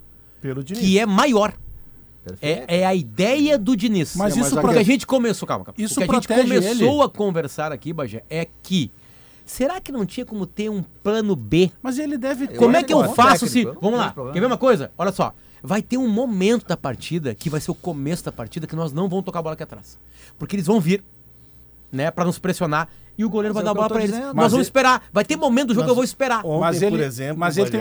que 0.75 0.99
é 0.99 1.07
maior. 1.07 1.55
É, 2.41 2.81
é 2.81 2.87
a 2.87 2.95
ideia 2.95 3.59
do 3.59 3.77
Diniz. 3.77 4.15
Mas 4.17 4.37
É, 4.37 4.41
isso 4.41 4.55
mas 4.55 4.61
Porque 4.65 4.79
a- 4.79 4.83
gente 4.83 5.07
começou, 5.07 5.47
calma, 5.47 5.65
calma. 5.65 5.75
Isso 5.79 6.01
o 6.01 6.05
que 6.07 6.11
a 6.11 6.15
gente 6.15 6.29
começou 6.29 6.95
ele. 6.95 7.03
a 7.03 7.09
conversar 7.09 7.73
aqui, 7.73 7.93
Bagé, 7.93 8.25
é 8.31 8.47
que 8.63 8.91
Será 9.47 9.79
que 9.79 9.93
não 9.93 10.07
tinha 10.07 10.25
como 10.25 10.47
ter 10.47 10.71
um 10.71 10.83
plano 11.03 11.37
B? 11.37 11.71
Mas 11.83 11.99
ele 11.99 12.17
deve 12.17 12.47
ter. 12.49 12.57
Como 12.57 12.75
é 12.79 12.83
que 12.83 12.91
eu 12.95 13.13
faço 13.13 13.47
se. 13.47 13.63
Vamos 13.79 13.99
lá, 13.99 14.15
quer 14.33 14.41
ver 14.41 14.47
uma 14.47 14.57
coisa? 14.57 14.91
Olha 14.97 15.13
só. 15.13 15.35
Vai 15.63 15.83
ter 15.83 15.99
um 15.99 16.09
momento 16.09 16.67
da 16.67 16.79
partida 16.79 17.35
que 17.35 17.51
vai 17.51 17.61
ser 17.61 17.71
o 17.71 17.75
começo 17.75 18.25
da 18.25 18.33
partida 18.33 18.67
que 18.67 18.75
nós 18.75 18.91
não 18.93 19.07
vamos 19.07 19.23
tocar 19.25 19.41
a 19.41 19.43
bola 19.43 19.53
aqui 19.53 19.63
atrás. 19.63 19.99
Porque 20.39 20.57
eles 20.57 20.67
vão 20.67 20.81
vir, 20.81 21.05
né, 21.93 22.11
pra 22.11 22.25
nos 22.25 22.39
pressionar 22.39 22.89
e 23.19 23.25
o 23.25 23.29
goleiro 23.29 23.55
Mas 23.55 23.63
vai 23.65 23.71
é 23.71 23.75
dar 23.75 23.81
o 23.81 23.83
a 23.83 23.85
que 23.85 23.89
bola 23.89 23.89
pra 23.91 23.99
eles. 24.03 24.11
dizendo. 24.13 24.27
Nós 24.29 24.35
Mas 24.35 24.45
vamos 24.53 24.55
ele- 24.55 24.63
esperar. 24.63 25.03
Vai 25.13 25.25
ter 25.27 25.37
momento 25.37 25.69
do 25.69 25.75
jogo 25.75 25.85
que 25.87 25.91
eu 25.91 25.95
vou 25.95 26.05
esperar. 26.05 26.39
Ontem, 26.45 26.61
mas 26.61 26.81
ele, 26.83 26.97
por 26.97 27.05
exemplo, 27.05 27.39
mas 27.39 27.59
ele 27.59 27.71
tem, 27.71 27.81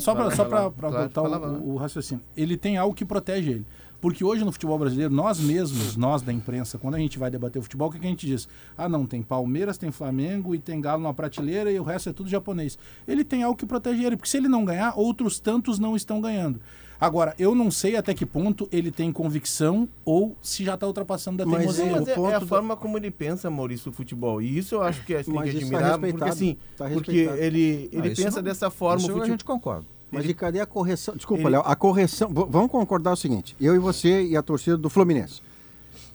só 0.00 0.14
para 0.16 0.30
só 0.32 0.46
o, 0.46 0.48
vai 0.48 1.00
lá. 1.30 1.58
o 1.62 1.76
raciocínio, 1.76 2.22
ele 2.36 2.56
tem 2.56 2.76
algo 2.76 2.92
que 2.94 3.04
protege 3.04 3.50
ele. 3.50 3.66
Porque 4.04 4.22
hoje 4.22 4.44
no 4.44 4.52
futebol 4.52 4.78
brasileiro, 4.78 5.14
nós 5.14 5.40
mesmos, 5.40 5.96
nós 5.96 6.20
da 6.20 6.30
imprensa, 6.30 6.76
quando 6.76 6.94
a 6.94 6.98
gente 6.98 7.18
vai 7.18 7.30
debater 7.30 7.58
o 7.58 7.62
futebol, 7.62 7.88
o 7.88 7.90
que, 7.90 7.98
que 7.98 8.06
a 8.06 8.10
gente 8.10 8.26
diz? 8.26 8.46
Ah, 8.76 8.86
não, 8.86 9.06
tem 9.06 9.22
Palmeiras, 9.22 9.78
tem 9.78 9.90
Flamengo 9.90 10.54
e 10.54 10.58
tem 10.58 10.78
Galo 10.78 11.02
na 11.02 11.14
prateleira 11.14 11.72
e 11.72 11.80
o 11.80 11.82
resto 11.82 12.10
é 12.10 12.12
tudo 12.12 12.28
japonês. 12.28 12.78
Ele 13.08 13.24
tem 13.24 13.42
algo 13.42 13.56
que 13.56 13.64
protege 13.64 14.04
ele, 14.04 14.14
porque 14.18 14.28
se 14.28 14.36
ele 14.36 14.46
não 14.46 14.62
ganhar, 14.62 14.92
outros 14.94 15.40
tantos 15.40 15.78
não 15.78 15.96
estão 15.96 16.20
ganhando. 16.20 16.60
Agora, 17.00 17.34
eu 17.38 17.54
não 17.54 17.70
sei 17.70 17.96
até 17.96 18.12
que 18.12 18.26
ponto 18.26 18.68
ele 18.70 18.90
tem 18.90 19.10
convicção 19.10 19.88
ou 20.04 20.36
se 20.42 20.62
já 20.64 20.74
está 20.74 20.86
ultrapassando 20.86 21.38
da 21.38 21.46
Mas 21.46 21.58
teimosia. 21.60 21.84
é- 21.84 21.90
Mas 21.92 22.02
o 22.18 22.26
é, 22.28 22.30
é 22.32 22.34
a 22.34 22.38
do- 22.40 22.46
forma 22.46 22.76
como 22.76 22.98
ele 22.98 23.10
pensa, 23.10 23.48
Maurício, 23.48 23.90
o 23.90 23.94
futebol. 23.94 24.42
E 24.42 24.58
isso 24.58 24.74
eu 24.74 24.82
acho 24.82 25.02
que 25.06 25.14
a 25.14 25.16
gente 25.16 25.26
tem 25.26 25.34
Mas 25.34 25.50
que 25.50 25.56
isso 25.56 25.70
tá 25.70 25.76
admirar, 25.78 25.98
porque 25.98 26.06
respeitado. 26.12 26.30
assim, 26.32 26.56
Tá 26.76 26.88
porque 26.90 27.10
ele, 27.12 27.88
Ah, 27.90 27.96
ele 27.96 28.08
isso 28.12 28.22
pensa 28.22 28.36
não- 28.36 28.42
dessa 28.44 28.68
forma. 28.70 28.98
Isso 28.98 29.06
o 29.06 29.10
a 29.10 29.14
futebol- 29.14 29.30
gente 29.30 29.44
concorda. 29.46 29.93
Mas 30.14 30.28
e 30.28 30.34
cadê 30.34 30.60
a 30.60 30.66
correção? 30.66 31.14
Desculpa, 31.16 31.42
Ele- 31.44 31.50
Léo, 31.50 31.62
a 31.64 31.76
correção. 31.76 32.28
v- 32.28 32.46
vamos 32.48 32.70
concordar 32.70 33.12
o 33.12 33.16
seguinte: 33.16 33.54
eu 33.60 33.74
e 33.74 33.78
você 33.78 34.22
e 34.24 34.36
a 34.36 34.42
torcida 34.42 34.76
do 34.76 34.88
Fluminense. 34.90 35.40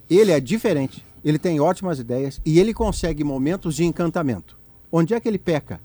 Ele 0.09 0.31
é 0.31 0.39
diferente, 0.39 1.05
ele 1.23 1.37
tem 1.37 1.59
ótimas 1.59 1.99
ideias 1.99 2.41
e 2.45 2.59
ele 2.59 2.73
consegue 2.73 3.23
momentos 3.23 3.75
de 3.75 3.85
encantamento. 3.85 4.57
Onde 4.91 5.13
é 5.13 5.19
que 5.19 5.27
ele 5.27 5.37
peca? 5.37 5.79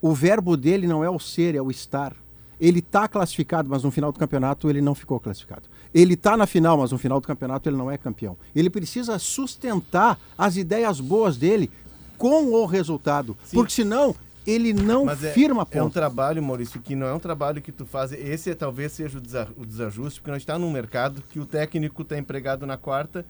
O 0.00 0.12
verbo 0.14 0.56
dele 0.56 0.86
não 0.86 1.02
é 1.04 1.10
o 1.10 1.18
ser, 1.18 1.54
é 1.54 1.60
o 1.62 1.70
estar. 1.70 2.14
Ele 2.60 2.78
está 2.78 3.06
classificado, 3.08 3.68
mas 3.68 3.82
no 3.82 3.90
final 3.90 4.12
do 4.12 4.18
campeonato 4.18 4.70
ele 4.70 4.80
não 4.80 4.94
ficou 4.94 5.18
classificado. 5.20 5.62
Ele 5.92 6.14
está 6.14 6.36
na 6.36 6.46
final, 6.46 6.78
mas 6.78 6.92
no 6.92 6.98
final 6.98 7.20
do 7.20 7.26
campeonato 7.26 7.68
ele 7.68 7.76
não 7.76 7.90
é 7.90 7.98
campeão. 7.98 8.36
Ele 8.54 8.70
precisa 8.70 9.18
sustentar 9.18 10.18
as 10.38 10.56
ideias 10.56 11.00
boas 11.00 11.36
dele 11.36 11.70
com 12.16 12.52
o 12.52 12.64
resultado, 12.64 13.36
Sim. 13.44 13.56
porque 13.56 13.72
senão 13.72 14.14
ele 14.46 14.72
não 14.72 15.04
Mas 15.06 15.22
é, 15.24 15.32
firma 15.32 15.66
é 15.70 15.80
um 15.80 15.84
ponto. 15.86 15.94
trabalho, 15.94 16.42
Maurício, 16.42 16.80
que 16.80 16.94
não 16.94 17.06
é 17.06 17.14
um 17.14 17.18
trabalho 17.18 17.62
que 17.62 17.72
tu 17.72 17.84
faz. 17.86 18.12
Esse 18.12 18.50
é, 18.50 18.54
talvez 18.54 18.92
seja 18.92 19.18
o, 19.18 19.20
desa- 19.20 19.48
o 19.56 19.64
desajuste, 19.64 20.20
porque 20.20 20.30
nós 20.30 20.42
está 20.42 20.58
num 20.58 20.70
mercado 20.70 21.22
que 21.30 21.40
o 21.40 21.46
técnico 21.46 22.02
está 22.02 22.18
empregado 22.18 22.66
na 22.66 22.76
quarta, 22.76 23.24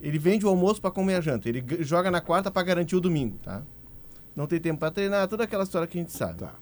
ele 0.00 0.18
vende 0.18 0.44
o 0.44 0.48
almoço 0.48 0.80
para 0.80 0.90
comer 0.90 1.14
a 1.16 1.20
janta, 1.20 1.48
ele 1.48 1.64
joga 1.80 2.10
na 2.10 2.20
quarta 2.20 2.50
para 2.50 2.62
garantir 2.62 2.96
o 2.96 3.00
domingo, 3.00 3.38
tá? 3.42 3.62
Não 4.36 4.46
tem 4.46 4.60
tempo 4.60 4.80
para 4.80 4.90
treinar, 4.90 5.28
toda 5.28 5.44
aquela 5.44 5.64
história 5.64 5.86
que 5.86 5.96
a 5.96 6.00
gente 6.00 6.12
sabe. 6.12 6.38
Tá. 6.40 6.54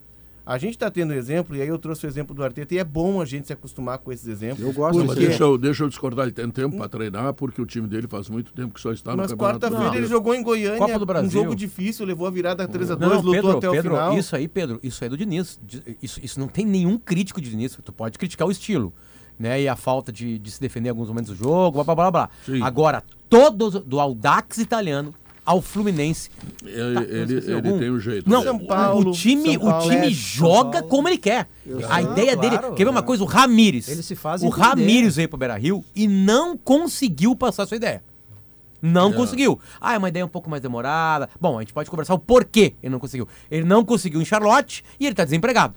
A 0.44 0.58
gente 0.58 0.72
está 0.74 0.90
tendo 0.90 1.12
exemplo, 1.12 1.54
e 1.54 1.62
aí 1.62 1.68
eu 1.68 1.78
trouxe 1.78 2.04
o 2.04 2.08
exemplo 2.08 2.34
do 2.34 2.42
Arteta, 2.42 2.74
e 2.74 2.78
é 2.78 2.82
bom 2.84 3.20
a 3.20 3.24
gente 3.24 3.46
se 3.46 3.52
acostumar 3.52 3.98
com 3.98 4.10
esses 4.10 4.26
exemplos. 4.26 4.60
Eu 4.60 4.72
gosto 4.72 4.98
Mas 4.98 5.06
porque- 5.06 5.26
deixa 5.26 5.44
eu, 5.44 5.56
deixa 5.56 5.84
eu 5.84 5.88
discordar, 5.88 6.24
ele 6.24 6.32
tem 6.32 6.50
tempo 6.50 6.76
para 6.76 6.88
treinar, 6.88 7.32
porque 7.34 7.62
o 7.62 7.66
time 7.66 7.86
dele 7.86 8.08
faz 8.08 8.28
muito 8.28 8.52
tempo 8.52 8.74
que 8.74 8.80
só 8.80 8.92
está 8.92 9.12
no 9.12 9.18
Mas 9.18 9.30
campeonato. 9.30 9.60
quarta-feira 9.60 9.96
ele 9.96 10.06
jogou 10.06 10.34
em 10.34 10.42
Goiânia, 10.42 10.78
Copa 10.78 10.98
do 10.98 11.02
um 11.04 11.06
Brasil. 11.06 11.30
jogo 11.30 11.54
difícil, 11.54 12.04
levou 12.04 12.26
a 12.26 12.30
virada 12.30 12.66
3x2, 12.66 12.98
Não, 12.98 13.08
não, 13.08 13.16
lutou 13.20 13.32
Pedro, 13.32 13.50
até 13.58 13.68
o 13.68 13.72
Pedro, 13.72 13.90
final. 13.92 14.18
isso 14.18 14.34
aí, 14.34 14.48
Pedro, 14.48 14.80
isso 14.82 15.04
aí 15.04 15.06
é 15.06 15.10
do 15.10 15.16
Diniz. 15.16 15.60
Isso, 16.02 16.20
isso 16.22 16.40
não 16.40 16.48
tem 16.48 16.66
nenhum 16.66 16.98
crítico 16.98 17.40
de 17.40 17.48
Diniz. 17.48 17.78
Tu 17.84 17.92
pode 17.92 18.18
criticar 18.18 18.48
o 18.48 18.50
estilo, 18.50 18.92
né? 19.38 19.62
E 19.62 19.68
a 19.68 19.76
falta 19.76 20.10
de, 20.10 20.40
de 20.40 20.50
se 20.50 20.60
defender 20.60 20.88
em 20.88 20.90
alguns 20.90 21.06
momentos 21.08 21.30
do 21.30 21.36
jogo, 21.36 21.72
blá 21.76 21.84
blá 21.84 21.94
blá 21.94 22.10
blá. 22.10 22.30
Sim. 22.44 22.60
Agora, 22.62 23.04
todos, 23.30 23.74
do 23.84 24.00
Audax 24.00 24.58
italiano 24.58 25.14
ao 25.44 25.60
Fluminense. 25.60 26.30
Ele, 26.64 26.94
Tá, 26.94 27.02
ele, 27.02 27.34
esqueci 27.34 27.50
ele 27.50 27.78
tem 27.78 27.90
o 27.90 28.00
jeito. 28.00 28.30
Não, 28.30 28.42
São. 28.42 28.58
Paulo, 28.58 29.10
o 29.10 29.12
time, 29.12 29.52
São 29.54 29.60
Paulo, 29.60 29.86
o 29.86 29.88
time 29.90 30.06
é, 30.06 30.10
joga 30.10 30.82
como 30.82 31.08
ele 31.08 31.18
quer. 31.18 31.48
A 31.88 32.00
sei. 32.02 32.10
ideia 32.12 32.36
dele. 32.36 32.58
Claro, 32.58 32.74
quer 32.74 32.84
ver 32.84 32.90
uma 32.90 33.00
é. 33.00 33.02
coisa? 33.02 33.22
O 33.22 33.26
Ramires. 33.26 33.88
Ele 33.88 34.02
se 34.02 34.14
faz 34.14 34.42
O 34.42 34.46
entender. 34.46 34.62
Ramires 34.62 35.16
veio 35.16 35.28
pro 35.28 35.38
Beira 35.38 35.56
Rio 35.56 35.84
e 35.94 36.06
não 36.06 36.56
conseguiu 36.56 37.34
passar 37.34 37.64
a 37.64 37.66
sua 37.66 37.76
ideia. 37.76 38.02
Não 38.80 39.10
É. 39.10 39.12
conseguiu. 39.14 39.60
Ah, 39.80 39.94
é 39.94 39.98
uma 39.98 40.08
ideia 40.08 40.24
um 40.24 40.28
pouco 40.28 40.50
mais 40.50 40.60
demorada. 40.60 41.28
Bom, 41.40 41.58
a 41.58 41.60
gente 41.62 41.72
pode 41.72 41.88
conversar 41.88 42.14
o 42.14 42.18
porquê 42.18 42.74
ele 42.82 42.90
não 42.90 42.98
conseguiu. 42.98 43.28
Ele 43.50 43.64
não 43.64 43.84
conseguiu 43.84 44.20
em 44.20 44.24
Charlotte 44.24 44.84
e 44.98 45.06
ele 45.06 45.14
tá 45.14 45.24
desempregado. 45.24 45.74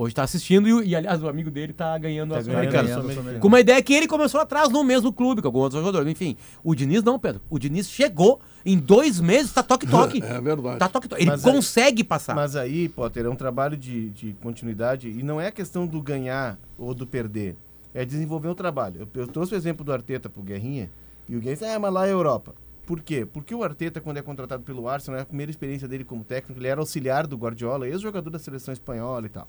Hoje 0.00 0.14
tá 0.14 0.22
assistindo 0.22 0.68
e, 0.68 0.72
o- 0.72 0.80
e, 0.82 0.94
aliás, 0.94 1.20
o 1.20 1.28
amigo 1.28 1.50
dele 1.50 1.72
tá 1.72 1.98
ganhando 1.98 2.32
Sul-Americana. 2.40 2.88
a 2.88 2.92
Sul-Americana. 2.94 3.40
Com 3.40 3.48
uma 3.48 3.58
ideia 3.58 3.82
que 3.82 3.92
ele 3.92 4.06
começou 4.06 4.40
atrás 4.40 4.68
no 4.68 4.84
mesmo 4.84 5.12
clube, 5.12 5.42
com 5.42 5.48
algum 5.48 5.58
outro 5.58 5.80
jogador. 5.80 6.06
Enfim, 6.06 6.36
o 6.62 6.72
Diniz 6.72 7.02
não, 7.02 7.18
Pedro. 7.18 7.40
O 7.50 7.58
Diniz 7.58 7.88
chegou 7.90 8.40
em 8.64 8.78
dois 8.78 9.18
meses, 9.20 9.52
tá 9.52 9.60
toque-toque. 9.62 10.22
É 10.24 10.40
verdade. 10.40 10.78
Tá 10.78 10.88
toque-toque. 10.88 11.20
Ele 11.22 11.30
Mas 11.32 11.44
aí- 11.44 11.52
consegue 11.52 12.04
passar. 12.04 12.36
Mas 12.36 12.54
aí, 12.54 12.88
Potter, 12.88 13.26
é 13.26 13.28
um 13.28 13.34
trabalho 13.34 13.76
de, 13.76 14.10
de 14.10 14.34
continuidade 14.40 15.08
e 15.08 15.20
não 15.22 15.40
é 15.40 15.50
questão 15.50 15.84
do 15.84 16.00
ganhar 16.00 16.56
ou 16.78 16.94
do 16.94 17.04
perder. 17.04 17.56
É 17.92 18.04
desenvolver 18.04 18.46
um 18.48 18.54
trabalho. 18.54 19.00
Eu, 19.14 19.22
eu 19.22 19.26
trouxe 19.26 19.52
o 19.52 19.56
exemplo 19.56 19.84
do 19.84 19.92
Arteta 19.92 20.28
pro 20.28 20.42
Guerrinha 20.42 20.90
e 21.28 21.32
o 21.34 21.38
Guerrinha 21.40 21.54
disse, 21.54 21.64
ah, 21.64 21.78
mas 21.80 21.92
lá 21.92 22.06
é 22.06 22.10
a 22.10 22.12
Europa. 22.12 22.54
Por 22.86 23.00
quê? 23.00 23.26
Porque 23.26 23.52
o 23.54 23.64
Arteta, 23.64 24.00
quando 24.00 24.18
é 24.18 24.22
contratado 24.22 24.62
pelo 24.62 24.88
Arsenal, 24.88 25.18
é 25.18 25.22
a 25.22 25.26
primeira 25.26 25.50
experiência 25.50 25.88
dele 25.88 26.04
como 26.04 26.22
técnico, 26.22 26.60
ele 26.60 26.68
era 26.68 26.80
auxiliar 26.80 27.26
do 27.26 27.36
Guardiola, 27.36 27.88
ex-jogador 27.88 28.30
da 28.30 28.38
seleção 28.38 28.72
espanhola 28.72 29.26
e 29.26 29.28
tal. 29.28 29.48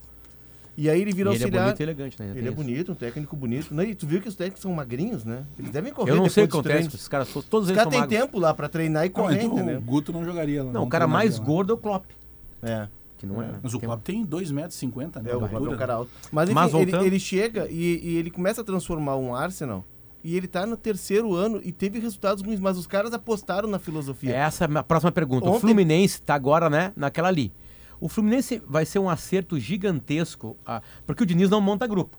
E 0.82 0.90
aí 0.90 1.02
ele 1.02 1.12
E 1.12 1.14
vira 1.14 1.30
ele 1.30 1.38
é 1.38 1.42
auxiliar. 1.44 1.64
bonito 1.66 1.80
e 1.80 1.84
elegante, 1.84 2.16
né? 2.20 2.26
Ele 2.28 2.34
Tem 2.36 2.44
é 2.44 2.48
isso. 2.48 2.56
bonito, 2.56 2.92
um 2.92 2.96
técnico 2.96 3.36
bonito. 3.36 3.74
Né? 3.74 3.86
E 3.90 3.96
tu 3.96 4.08
viu 4.08 4.22
que 4.22 4.30
os 4.30 4.36
técnicos 4.36 4.62
são 4.62 4.72
magrinhos, 4.74 5.26
né? 5.26 5.44
Eles 5.58 5.72
devem 5.72 5.92
correr 5.92 6.12
Eu 6.12 6.16
não 6.16 6.30
sei 6.30 6.46
o 6.46 6.48
que 6.48 6.54
acontece, 6.54 6.74
treinos. 6.76 6.94
esses 6.94 7.08
caras 7.08 7.28
todos, 7.28 7.50
todos 7.50 7.66
Os 7.66 7.70
eles 7.72 7.78
caras 7.78 7.94
são 7.94 8.02
têm 8.08 8.10
magros. 8.18 8.20
tempo 8.32 8.40
lá 8.40 8.54
pra 8.54 8.70
treinar 8.70 9.06
e 9.06 9.10
Não, 9.10 9.14
correr, 9.14 9.44
então, 9.44 9.78
o? 9.78 9.82
Guto 9.82 10.14
não 10.14 10.24
jogaria 10.24 10.64
lá. 10.64 10.72
Não, 10.72 10.84
o 10.84 10.88
cara 10.90 11.06
mais 11.08 11.38
lá. 11.38 11.46
gordo 11.46 11.74
é 11.74 11.76
o 11.76 11.78
Klopp. 11.78 12.06
É. 12.64 12.88
Que 13.18 13.26
não 13.26 13.42
é, 13.44 13.48
né? 13.48 13.60
Mas 13.62 13.74
o 13.74 13.80
Tem- 13.80 13.88
Klopp 13.90 14.02
tem 14.04 14.26
2,50m, 14.26 15.22
né? 15.22 15.32
É, 15.32 15.36
o 15.36 15.40
Klopp 15.40 15.52
é 15.52 15.56
um 15.56 15.58
altura, 15.58 15.78
cara 15.78 15.94
né? 15.94 16.00
alto. 16.00 16.12
Mas, 16.32 16.46
enfim, 16.50 16.56
Mas 16.56 16.74
ele, 16.74 16.86
voltando- 16.86 17.06
ele 17.06 17.20
chega 17.20 17.68
e, 17.70 18.00
e 18.02 18.16
ele 18.18 18.32
começa 18.32 18.62
a 18.62 18.64
transformar 18.64 19.18
um 19.18 19.36
Arsenal 19.36 19.84
e 20.24 20.38
ele 20.38 20.48
tá 20.48 20.66
no 20.66 20.78
terceiro 20.78 21.36
ano 21.36 21.60
e 21.64 21.72
teve 21.74 22.00
resultados 22.00 22.42
ruins, 22.42 22.60
mas 22.62 22.78
os 22.78 22.88
caras 22.88 23.12
apostaram 23.14 23.68
na 23.70 23.80
filosofia. 23.80 24.34
Essa 24.34 24.64
é 24.66 24.78
a 24.78 24.84
próxima 24.84 25.12
pergunta. 25.12 25.46
O 25.46 25.50
Ontem- 25.50 25.60
Fluminense 25.60 26.22
tá 26.22 26.34
agora, 26.36 26.70
né, 26.70 26.94
naquela 26.96 27.28
ali. 27.28 27.52
O 28.00 28.08
Fluminense 28.08 28.62
vai 28.68 28.86
ser 28.86 29.00
um 29.00 29.10
acerto 29.10 29.60
gigantesco, 29.60 30.56
ah, 30.66 30.82
porque 31.06 31.24
o 31.24 31.26
Diniz 31.26 31.50
não 31.50 31.60
monta 31.60 31.86
grupo. 31.86 32.18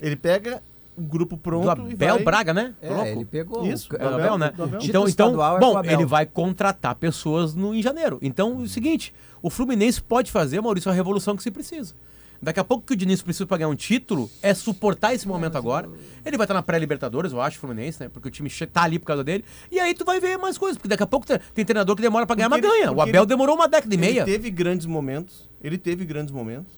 Ele 0.00 0.16
pega 0.16 0.62
o 0.96 1.02
grupo 1.02 1.36
pronto 1.36 1.64
do 1.64 1.70
Abel 1.70 2.14
vai... 2.16 2.24
Braga, 2.24 2.52
né? 2.52 2.74
É, 2.82 3.12
ele 3.12 3.24
pegou. 3.24 3.64
Isso, 3.64 3.88
o, 3.94 4.02
o 4.02 4.14
Abel, 4.14 4.36
né? 4.36 4.50
do 4.50 4.64
Abel. 4.64 4.80
Então, 4.82 5.08
então 5.08 5.56
é 5.56 5.60
bom, 5.60 5.76
Abel. 5.76 5.92
ele 5.92 6.04
vai 6.04 6.26
contratar 6.26 6.94
pessoas 6.96 7.54
no, 7.54 7.74
em 7.74 7.82
janeiro. 7.82 8.18
Então, 8.20 8.60
é 8.60 8.62
o 8.64 8.68
seguinte, 8.68 9.14
o 9.40 9.48
Fluminense 9.48 10.02
pode 10.02 10.32
fazer, 10.32 10.60
Maurício, 10.60 10.90
a 10.90 10.94
revolução 10.94 11.36
que 11.36 11.42
se 11.42 11.50
precisa. 11.50 11.94
Daqui 12.40 12.60
a 12.60 12.64
pouco 12.64 12.86
que 12.86 12.92
o 12.92 12.96
Diniz 12.96 13.20
precisa 13.20 13.46
para 13.46 13.58
ganhar 13.58 13.68
um 13.68 13.74
título 13.74 14.30
é 14.40 14.54
suportar 14.54 15.12
esse 15.12 15.26
momento 15.26 15.58
agora. 15.58 15.88
Ele 16.24 16.36
vai 16.36 16.44
estar 16.44 16.54
na 16.54 16.62
pré-Libertadores, 16.62 17.32
eu 17.32 17.40
acho, 17.40 17.58
Fluminense, 17.58 18.00
né? 18.00 18.08
Porque 18.08 18.28
o 18.28 18.30
time 18.30 18.48
che- 18.48 18.66
tá 18.66 18.82
ali 18.82 18.98
por 18.98 19.06
causa 19.06 19.24
dele. 19.24 19.44
E 19.72 19.80
aí 19.80 19.92
tu 19.92 20.04
vai 20.04 20.20
ver 20.20 20.38
mais 20.38 20.56
coisas, 20.56 20.76
porque 20.78 20.88
daqui 20.88 21.02
a 21.02 21.06
pouco 21.06 21.26
tem, 21.26 21.64
treinador 21.64 21.96
que 21.96 22.02
demora 22.02 22.26
para 22.26 22.36
ganhar, 22.36 22.48
mas 22.48 22.60
Porque 22.60 22.72
ele- 22.74 22.84
ganha. 22.86 22.96
O 22.96 23.00
Abel 23.02 23.22
ele- 23.22 23.26
demorou 23.28 23.56
uma 23.56 23.66
década 23.66 23.92
e 23.92 23.98
meia. 23.98 24.20
Ele 24.22 24.24
teve 24.32 24.50
grandes 24.50 24.86
momentos. 24.86 25.48
Ele 25.60 25.76
teve 25.76 26.04
grandes 26.04 26.32
momentos 26.32 26.72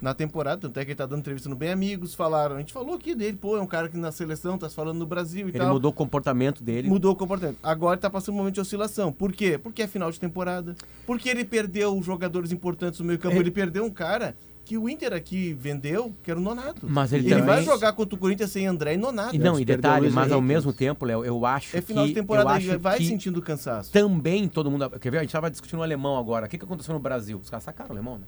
na 0.00 0.14
temporada, 0.14 0.62
tanto 0.62 0.80
é 0.80 0.84
que 0.84 0.90
ele 0.92 0.96
tá 0.96 1.04
dando 1.06 1.20
entrevista 1.20 1.48
no 1.48 1.54
Bem 1.54 1.70
Amigos, 1.70 2.12
falaram, 2.14 2.56
a 2.56 2.58
gente 2.58 2.72
falou 2.72 2.94
aqui 2.96 3.14
dele, 3.14 3.36
pô, 3.36 3.56
é 3.56 3.60
um 3.60 3.66
cara 3.66 3.88
que 3.90 3.96
na 3.96 4.10
seleção 4.10 4.56
tá 4.58 4.68
se 4.68 4.74
falando 4.74 4.98
no 4.98 5.06
Brasil 5.06 5.46
e 5.46 5.50
Ele 5.50 5.58
tal. 5.58 5.74
mudou 5.74 5.90
o 5.90 5.94
comportamento 5.94 6.64
dele. 6.64 6.88
Mudou 6.88 7.12
o 7.12 7.16
comportamento. 7.16 7.58
Agora 7.62 7.98
tá 7.98 8.08
passando 8.10 8.34
um 8.34 8.38
momento 8.38 8.54
de 8.54 8.60
oscilação. 8.62 9.12
Por 9.12 9.30
quê? 9.32 9.58
Porque 9.58 9.82
é 9.82 9.86
final 9.86 10.10
de 10.10 10.18
temporada. 10.18 10.74
Porque 11.06 11.28
ele 11.28 11.44
perdeu 11.44 12.02
jogadores 12.02 12.50
importantes 12.50 12.98
no 12.98 13.04
meio 13.06 13.18
campo. 13.18 13.36
É. 13.36 13.38
Ele 13.38 13.50
perdeu 13.50 13.84
um 13.84 13.90
cara 13.90 14.34
que 14.72 14.78
o 14.78 14.88
Inter 14.88 15.12
aqui 15.12 15.52
vendeu, 15.52 16.14
que 16.22 16.30
era 16.30 16.40
o 16.40 16.42
Nonato. 16.42 16.86
Mas 16.88 17.12
ele 17.12 17.24
ele 17.26 17.30
também- 17.34 17.46
vai 17.46 17.62
jogar 17.62 17.92
contra 17.92 18.14
o 18.14 18.18
Corinthians 18.18 18.50
sem 18.50 18.66
André 18.66 18.94
e 18.94 18.96
Nonato. 18.96 19.36
E 19.36 19.38
não, 19.38 19.60
e 19.60 19.64
detalhe, 19.66 20.08
mas 20.08 20.32
ao 20.32 20.40
mesmo 20.40 20.72
tempo, 20.72 21.04
Léo, 21.04 21.22
eu 21.22 21.44
acho 21.44 21.76
É 21.76 21.82
final 21.82 22.04
que, 22.04 22.08
de 22.08 22.14
temporada 22.14 22.58
e 22.58 22.70
acho 22.70 22.78
vai 22.78 22.96
que 22.96 23.06
sentindo 23.06 23.42
cansaço. 23.42 23.92
também 23.92 24.48
todo 24.48 24.70
mundo... 24.70 24.88
Quer 24.98 25.10
ver? 25.10 25.18
A 25.18 25.20
gente 25.20 25.28
estava 25.28 25.50
discutindo 25.50 25.80
o 25.80 25.82
alemão 25.82 26.16
agora. 26.16 26.46
O 26.46 26.48
que, 26.48 26.56
que 26.56 26.64
aconteceu 26.64 26.94
no 26.94 27.00
Brasil? 27.00 27.38
Os 27.38 27.50
caras 27.50 27.64
sacaram 27.64 27.90
o 27.90 27.92
alemão, 27.92 28.18
né? 28.18 28.24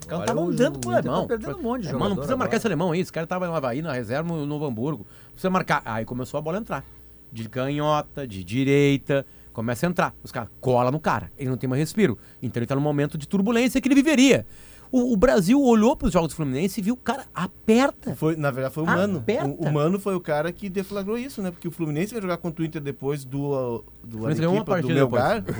Os 0.00 0.06
caras 0.06 0.22
estavam 0.24 0.46
o- 0.46 0.52
dando 0.54 0.76
o 0.76 0.80
pro 0.80 0.90
tá 0.92 0.96
alemão. 0.98 1.26
perdendo 1.26 1.58
um 1.58 1.62
monte 1.62 1.82
de 1.82 1.88
É, 1.88 1.92
Mano, 1.92 2.08
não 2.08 2.16
precisa 2.16 2.36
marcar 2.36 2.44
agora. 2.48 2.56
esse 2.56 2.66
alemão 2.66 2.92
aí. 2.92 3.00
Esse 3.00 3.12
cara 3.12 3.26
tava 3.26 3.46
no 3.46 3.54
Havaí, 3.54 3.82
na 3.82 3.92
reserva, 3.92 4.26
no 4.34 4.46
Novo 4.46 4.64
Hamburgo. 4.64 5.06
Precisa 5.32 5.50
marcar. 5.50 5.82
Aí 5.84 6.06
começou 6.06 6.38
a 6.38 6.40
bola 6.40 6.56
a 6.56 6.60
entrar. 6.62 6.84
De 7.30 7.48
canhota, 7.50 8.26
de 8.26 8.42
direita. 8.42 9.26
Começa 9.52 9.86
a 9.86 9.90
entrar. 9.90 10.14
Os 10.24 10.32
caras 10.32 10.48
cola 10.62 10.90
no 10.90 10.98
cara. 10.98 11.30
Ele 11.38 11.50
não 11.50 11.58
tem 11.58 11.68
mais 11.68 11.78
respiro. 11.80 12.16
Então 12.42 12.58
ele 12.60 12.66
tá 12.66 12.74
num 12.74 12.80
momento 12.80 13.18
de 13.18 13.28
turbulência 13.28 13.80
que 13.82 13.86
ele 13.88 13.94
viveria. 13.94 14.46
O, 14.92 15.14
o 15.14 15.16
Brasil 15.16 15.58
olhou 15.58 15.96
pros 15.96 16.12
jogos 16.12 16.28
do 16.28 16.36
Fluminense 16.36 16.78
e 16.78 16.82
viu, 16.84 16.94
cara, 16.94 17.24
aperta. 17.34 18.14
Foi, 18.14 18.36
na 18.36 18.50
verdade, 18.50 18.74
foi 18.74 18.84
o 18.84 18.86
Mano. 18.86 19.18
Aperta. 19.18 19.48
O, 19.48 19.68
o 19.68 19.72
Mano 19.72 19.98
foi 19.98 20.14
o 20.14 20.20
cara 20.20 20.52
que 20.52 20.68
deflagrou 20.68 21.16
isso, 21.16 21.40
né? 21.40 21.50
Porque 21.50 21.66
o 21.66 21.70
Fluminense 21.70 22.12
vai 22.12 22.20
jogar 22.20 22.36
contra 22.36 22.62
o 22.62 22.66
Inter 22.66 22.82
depois 22.82 23.24
do 23.24 23.82
do 24.04 24.26
Arequipa, 24.26 24.80
do 24.82 24.88
Melgar. 24.88 25.44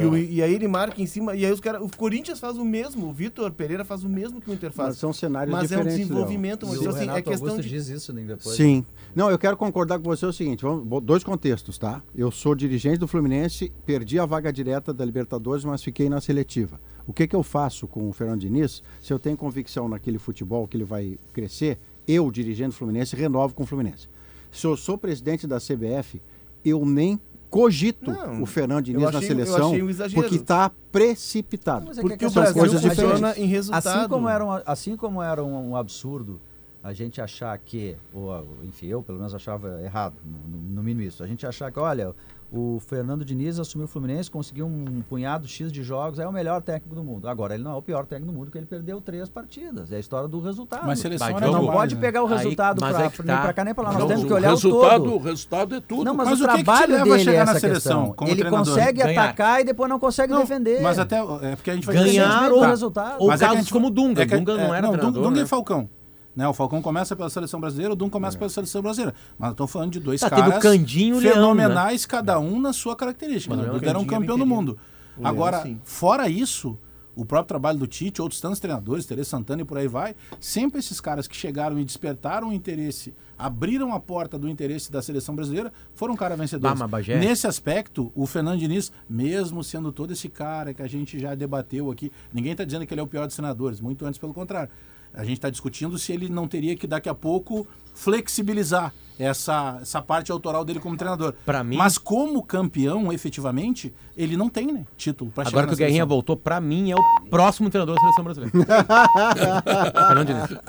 E, 0.00 0.04
o- 0.04 0.16
e 0.16 0.42
aí 0.42 0.54
ele 0.54 0.68
marca 0.68 1.00
em 1.02 1.06
cima. 1.06 1.34
E 1.34 1.44
aí 1.44 1.52
os 1.52 1.60
caras. 1.60 1.82
O 1.82 1.88
Corinthians 1.96 2.38
faz 2.38 2.56
o 2.56 2.64
mesmo. 2.64 3.08
O 3.08 3.12
Vitor 3.12 3.50
Pereira 3.52 3.84
faz 3.84 4.04
o 4.04 4.08
mesmo 4.08 4.40
que 4.40 4.50
o 4.50 4.54
Inter 4.54 4.68
Mas 4.70 4.76
faz. 4.76 4.96
são 4.98 5.12
cenários 5.12 5.52
Mas 5.52 5.72
é 5.72 5.76
um 5.76 5.78
diferentes. 5.80 5.98
Léo. 5.98 6.08
desenvolvimento, 6.08 6.66
E 6.66 6.68
mas 6.68 6.78
o 6.80 6.88
assim, 6.88 6.98
Renato 7.00 7.18
é 7.18 7.22
questão 7.22 7.48
Augusto 7.48 7.62
de. 7.62 7.68
diz 7.68 7.88
isso 7.88 8.12
né, 8.12 8.22
depois. 8.22 8.56
Sim. 8.56 8.84
Não, 9.14 9.30
eu 9.30 9.38
quero 9.38 9.56
concordar 9.56 9.98
com 9.98 10.04
você 10.04 10.24
o 10.26 10.32
seguinte: 10.32 10.62
vamos, 10.62 11.02
dois 11.02 11.24
contextos, 11.24 11.78
tá? 11.78 12.02
Eu 12.14 12.30
sou 12.30 12.54
dirigente 12.54 12.98
do 12.98 13.08
Fluminense, 13.08 13.72
perdi 13.84 14.18
a 14.18 14.26
vaga 14.26 14.52
direta 14.52 14.92
da 14.92 15.04
Libertadores, 15.04 15.64
mas 15.64 15.82
fiquei 15.82 16.08
na 16.08 16.20
seletiva. 16.20 16.80
O 17.06 17.12
que, 17.12 17.26
que 17.26 17.34
eu 17.34 17.42
faço 17.42 17.88
com 17.88 18.08
o 18.08 18.12
Fernando 18.12 18.40
Diniz? 18.40 18.82
Se 19.00 19.12
eu 19.12 19.18
tenho 19.18 19.36
convicção 19.36 19.88
naquele 19.88 20.18
futebol 20.18 20.68
que 20.68 20.76
ele 20.76 20.84
vai 20.84 21.18
crescer, 21.32 21.78
eu, 22.06 22.30
dirigente 22.30 22.70
do 22.70 22.74
Fluminense, 22.74 23.16
renovo 23.16 23.54
com 23.54 23.62
o 23.62 23.66
Fluminense. 23.66 24.08
Se 24.52 24.66
eu 24.66 24.76
sou 24.76 24.96
presidente 24.98 25.46
da 25.46 25.58
CBF, 25.58 26.20
eu 26.64 26.84
nem 26.84 27.18
cogito 27.50 28.10
Não, 28.10 28.42
o 28.42 28.46
Fernando 28.46 28.84
Diniz 28.84 29.02
na 29.02 29.08
achei- 29.08 29.22
eu 29.22 29.28
seleção, 29.28 29.72
um 29.72 30.10
porque 30.14 30.34
está 30.36 30.70
precipitado. 30.92 31.86
Mas 31.88 31.98
é 31.98 32.02
que 32.02 32.08
Porque 32.08 32.26
o 32.26 32.30
São 32.30 32.42
Brasil 32.42 32.60
coisas 32.60 32.82
funciona 32.82 33.14
diferentes. 33.14 33.42
em 33.42 33.46
resultado. 33.46 33.86
Assim 33.98 34.08
como, 34.08 34.28
era 34.28 34.44
um, 34.44 34.50
assim 34.66 34.96
como 34.96 35.22
era 35.22 35.42
um, 35.44 35.70
um 35.70 35.76
absurdo 35.76 36.40
a 36.82 36.92
gente 36.92 37.20
achar 37.20 37.56
que, 37.58 37.96
ou 38.14 38.46
enfim, 38.62 38.86
eu 38.86 39.02
pelo 39.02 39.18
menos 39.18 39.34
achava 39.34 39.80
errado, 39.82 40.14
no, 40.24 40.58
no- 40.58 40.68
no 40.76 40.82
mínimo 40.82 41.02
isso, 41.06 41.22
a 41.22 41.26
gente 41.26 41.44
achar 41.46 41.70
que, 41.72 41.78
olha, 41.78 42.14
o 42.50 42.80
Fernando 42.86 43.24
Diniz 43.24 43.58
assumiu 43.58 43.84
o 43.84 43.88
Fluminense, 43.88 44.30
conseguiu 44.30 44.66
um 44.66 45.02
punhado 45.08 45.46
X 45.46 45.70
de 45.70 45.82
jogos, 45.82 46.18
é 46.18 46.26
o 46.26 46.32
melhor 46.32 46.62
técnico 46.62 46.94
do 46.94 47.04
mundo. 47.04 47.28
Agora, 47.28 47.54
ele 47.54 47.62
não 47.62 47.72
é 47.72 47.74
o 47.74 47.82
pior 47.82 48.06
técnico 48.06 48.32
do 48.32 48.36
mundo, 48.36 48.46
porque 48.46 48.58
ele 48.58 48.66
perdeu 48.66 49.00
três 49.02 49.28
partidas. 49.28 49.92
É 49.92 49.96
a 49.96 49.98
história 50.00 50.26
do 50.26 50.40
resultado. 50.40 50.86
Mas 50.86 50.98
seleção 51.00 51.28
era 51.28 51.46
jogo. 51.46 51.58
não 51.66 51.72
pode 51.72 51.94
né? 51.94 52.00
pegar 52.00 52.22
o 52.22 52.26
resultado 52.26 52.80
mas 52.80 52.96
pra, 52.96 53.04
é 53.04 53.10
que 53.10 53.22
nem 53.22 53.36
tá. 53.36 53.42
pra 53.42 53.52
cá 53.52 53.64
nem 53.64 53.74
pra 53.74 53.84
lá. 53.84 53.90
Nós 53.92 54.00
Não, 54.00 54.08
temos 54.08 54.24
que 54.24 54.32
o 54.32 54.36
olhar 54.36 54.48
o 54.48 54.54
resultado, 54.54 55.04
todo. 55.04 55.14
o 55.14 55.18
resultado 55.18 55.74
é 55.74 55.80
tudo. 55.80 56.04
Não, 56.04 56.14
mas, 56.14 56.28
Mas 56.30 56.40
o 56.40 56.44
o 56.44 56.46
que 56.48 56.52
que 56.54 56.58
te 56.60 56.64
trabalho 56.64 56.94
a 57.00 57.04
dele 57.04 57.18
chegar 57.18 57.32
é 57.32 57.44
na 57.44 57.50
essa 57.50 57.60
seleção 57.60 58.06
questão. 58.06 58.26
Ele 58.28 58.36
treinador? 58.40 58.66
consegue 58.74 59.02
Ganhar. 59.02 59.22
atacar 59.24 59.60
e 59.60 59.64
depois 59.64 59.90
não 59.90 59.98
consegue 59.98 60.32
Não, 60.32 60.40
defender. 60.40 60.80
Mas 60.80 60.98
até. 60.98 61.18
É 61.42 61.54
porque 61.56 61.70
a 61.70 61.74
gente 61.74 61.86
vai 61.86 61.96
Ganhar 61.96 62.50
ou- 62.50 62.60
do 62.60 62.66
resultado. 62.66 63.16
ou 63.20 63.28
Mas 63.28 63.42
é 63.42 63.44
que 63.44 63.50
casos 63.50 63.64
gente- 63.66 63.72
como 63.74 63.88
o 63.88 63.90
Dunga. 63.90 64.22
é 64.22 64.26
que- 64.26 64.36
Dunga 64.36 64.56
não 64.56 64.74
é, 64.74 64.78
era 64.78 64.86
não, 64.86 64.92
treinador, 64.94 65.22
Dunga 65.22 65.36
né? 65.36 65.42
e 65.42 65.46
Falcão. 65.46 65.88
Né, 66.36 66.46
o 66.46 66.52
Falcão 66.52 66.80
começa 66.80 67.16
pela 67.16 67.28
seleção 67.28 67.60
brasileira, 67.60 67.92
o 67.92 67.96
Dunga 67.96 68.12
começa 68.12 68.38
pela 68.38 68.48
seleção 68.48 68.80
brasileira. 68.80 69.14
Mas 69.36 69.50
estamos 69.50 69.72
falando 69.72 69.90
de 69.92 69.98
dois 70.00 70.20
Tá, 70.20 70.30
caras 70.30 70.62
Candinho 70.62 71.16
e 71.16 71.18
o 71.18 71.20
Leão, 71.20 71.34
fenomenais, 71.34 72.06
cada 72.06 72.38
um 72.38 72.60
na 72.60 72.72
sua 72.72 72.94
característica. 72.94 73.56
Mas 73.56 73.66
né? 73.66 73.72
o 73.72 73.84
era 73.84 73.98
um 73.98 74.02
é 74.02 74.06
campeão 74.06 74.38
do 74.38 74.46
mundo. 74.46 74.78
O 75.16 75.26
Agora, 75.26 75.68
fora 75.82 76.28
isso, 76.28 76.78
o 77.16 77.24
próprio 77.24 77.48
trabalho 77.48 77.76
do 77.76 77.86
Tite, 77.88 78.22
outros 78.22 78.40
tantos 78.40 78.60
treinadores, 78.60 79.04
Teresa 79.04 79.30
Santana 79.30 79.62
e 79.62 79.64
por 79.64 79.76
aí 79.76 79.88
vai, 79.88 80.14
sempre 80.38 80.78
esses 80.78 81.00
caras 81.00 81.26
que 81.26 81.34
chegaram 81.34 81.76
e 81.80 81.84
despertaram 81.84 82.50
o 82.50 82.52
interesse, 82.52 83.12
abriram 83.36 83.92
a 83.92 83.98
porta 83.98 84.38
do 84.38 84.48
interesse 84.48 84.92
da 84.92 85.02
seleção 85.02 85.34
brasileira, 85.34 85.72
foram. 85.92 86.16
Bah, 86.60 86.76
mas 86.78 86.88
Bagé- 86.88 87.18
Nesse 87.18 87.48
aspecto, 87.48 88.12
o 88.14 88.24
Fernando 88.24 88.60
Diniz, 88.60 88.92
mesmo 89.10 89.64
sendo 89.64 89.90
todo 89.90 90.12
esse 90.12 90.28
cara 90.28 90.72
que 90.72 90.80
a 90.80 90.86
gente 90.86 91.18
já 91.18 91.34
debateu 91.34 91.90
aqui, 91.90 92.12
ninguém 92.32 92.52
está 92.52 92.62
dizendo 92.64 92.86
que 92.86 92.94
ele 92.94 93.00
é 93.00 93.04
o 93.04 93.08
pior 93.08 93.26
dos 93.26 93.34
senadores, 93.34 93.80
muito 93.80 94.06
antes 94.06 94.20
pelo 94.20 94.32
contrário. 94.32 94.70
A 95.18 95.24
gente 95.24 95.38
está 95.38 95.50
discutindo 95.50 95.98
se 95.98 96.12
ele 96.12 96.28
não 96.28 96.46
teria 96.46 96.76
que 96.76 96.86
daqui 96.86 97.08
a 97.08 97.14
pouco 97.14 97.66
flexibilizar 97.92 98.94
essa, 99.18 99.78
essa 99.82 100.00
parte 100.00 100.30
autoral 100.30 100.64
dele 100.64 100.78
como 100.78 100.96
treinador. 100.96 101.34
Pra 101.44 101.64
mim- 101.64 101.76
Mas 101.76 101.98
como 101.98 102.40
campeão, 102.40 103.12
efetivamente, 103.12 103.92
ele 104.16 104.36
não 104.36 104.48
tem 104.48 104.72
né, 104.72 104.86
título 104.96 105.32
para 105.32 105.46
chegar 105.46 105.58
Agora 105.58 105.66
que 105.66 105.74
o 105.74 105.76
Guerrinha 105.76 106.06
voltou, 106.06 106.36
pra 106.36 106.60
mim 106.60 106.92
é 106.92 106.94
o 106.94 107.02
próximo 107.28 107.68
treinador 107.68 107.96
da 107.96 108.00
seleção 108.00 108.22
brasileira. 108.24 108.52
Fernando 110.06 110.26
Diniz. 110.28 110.60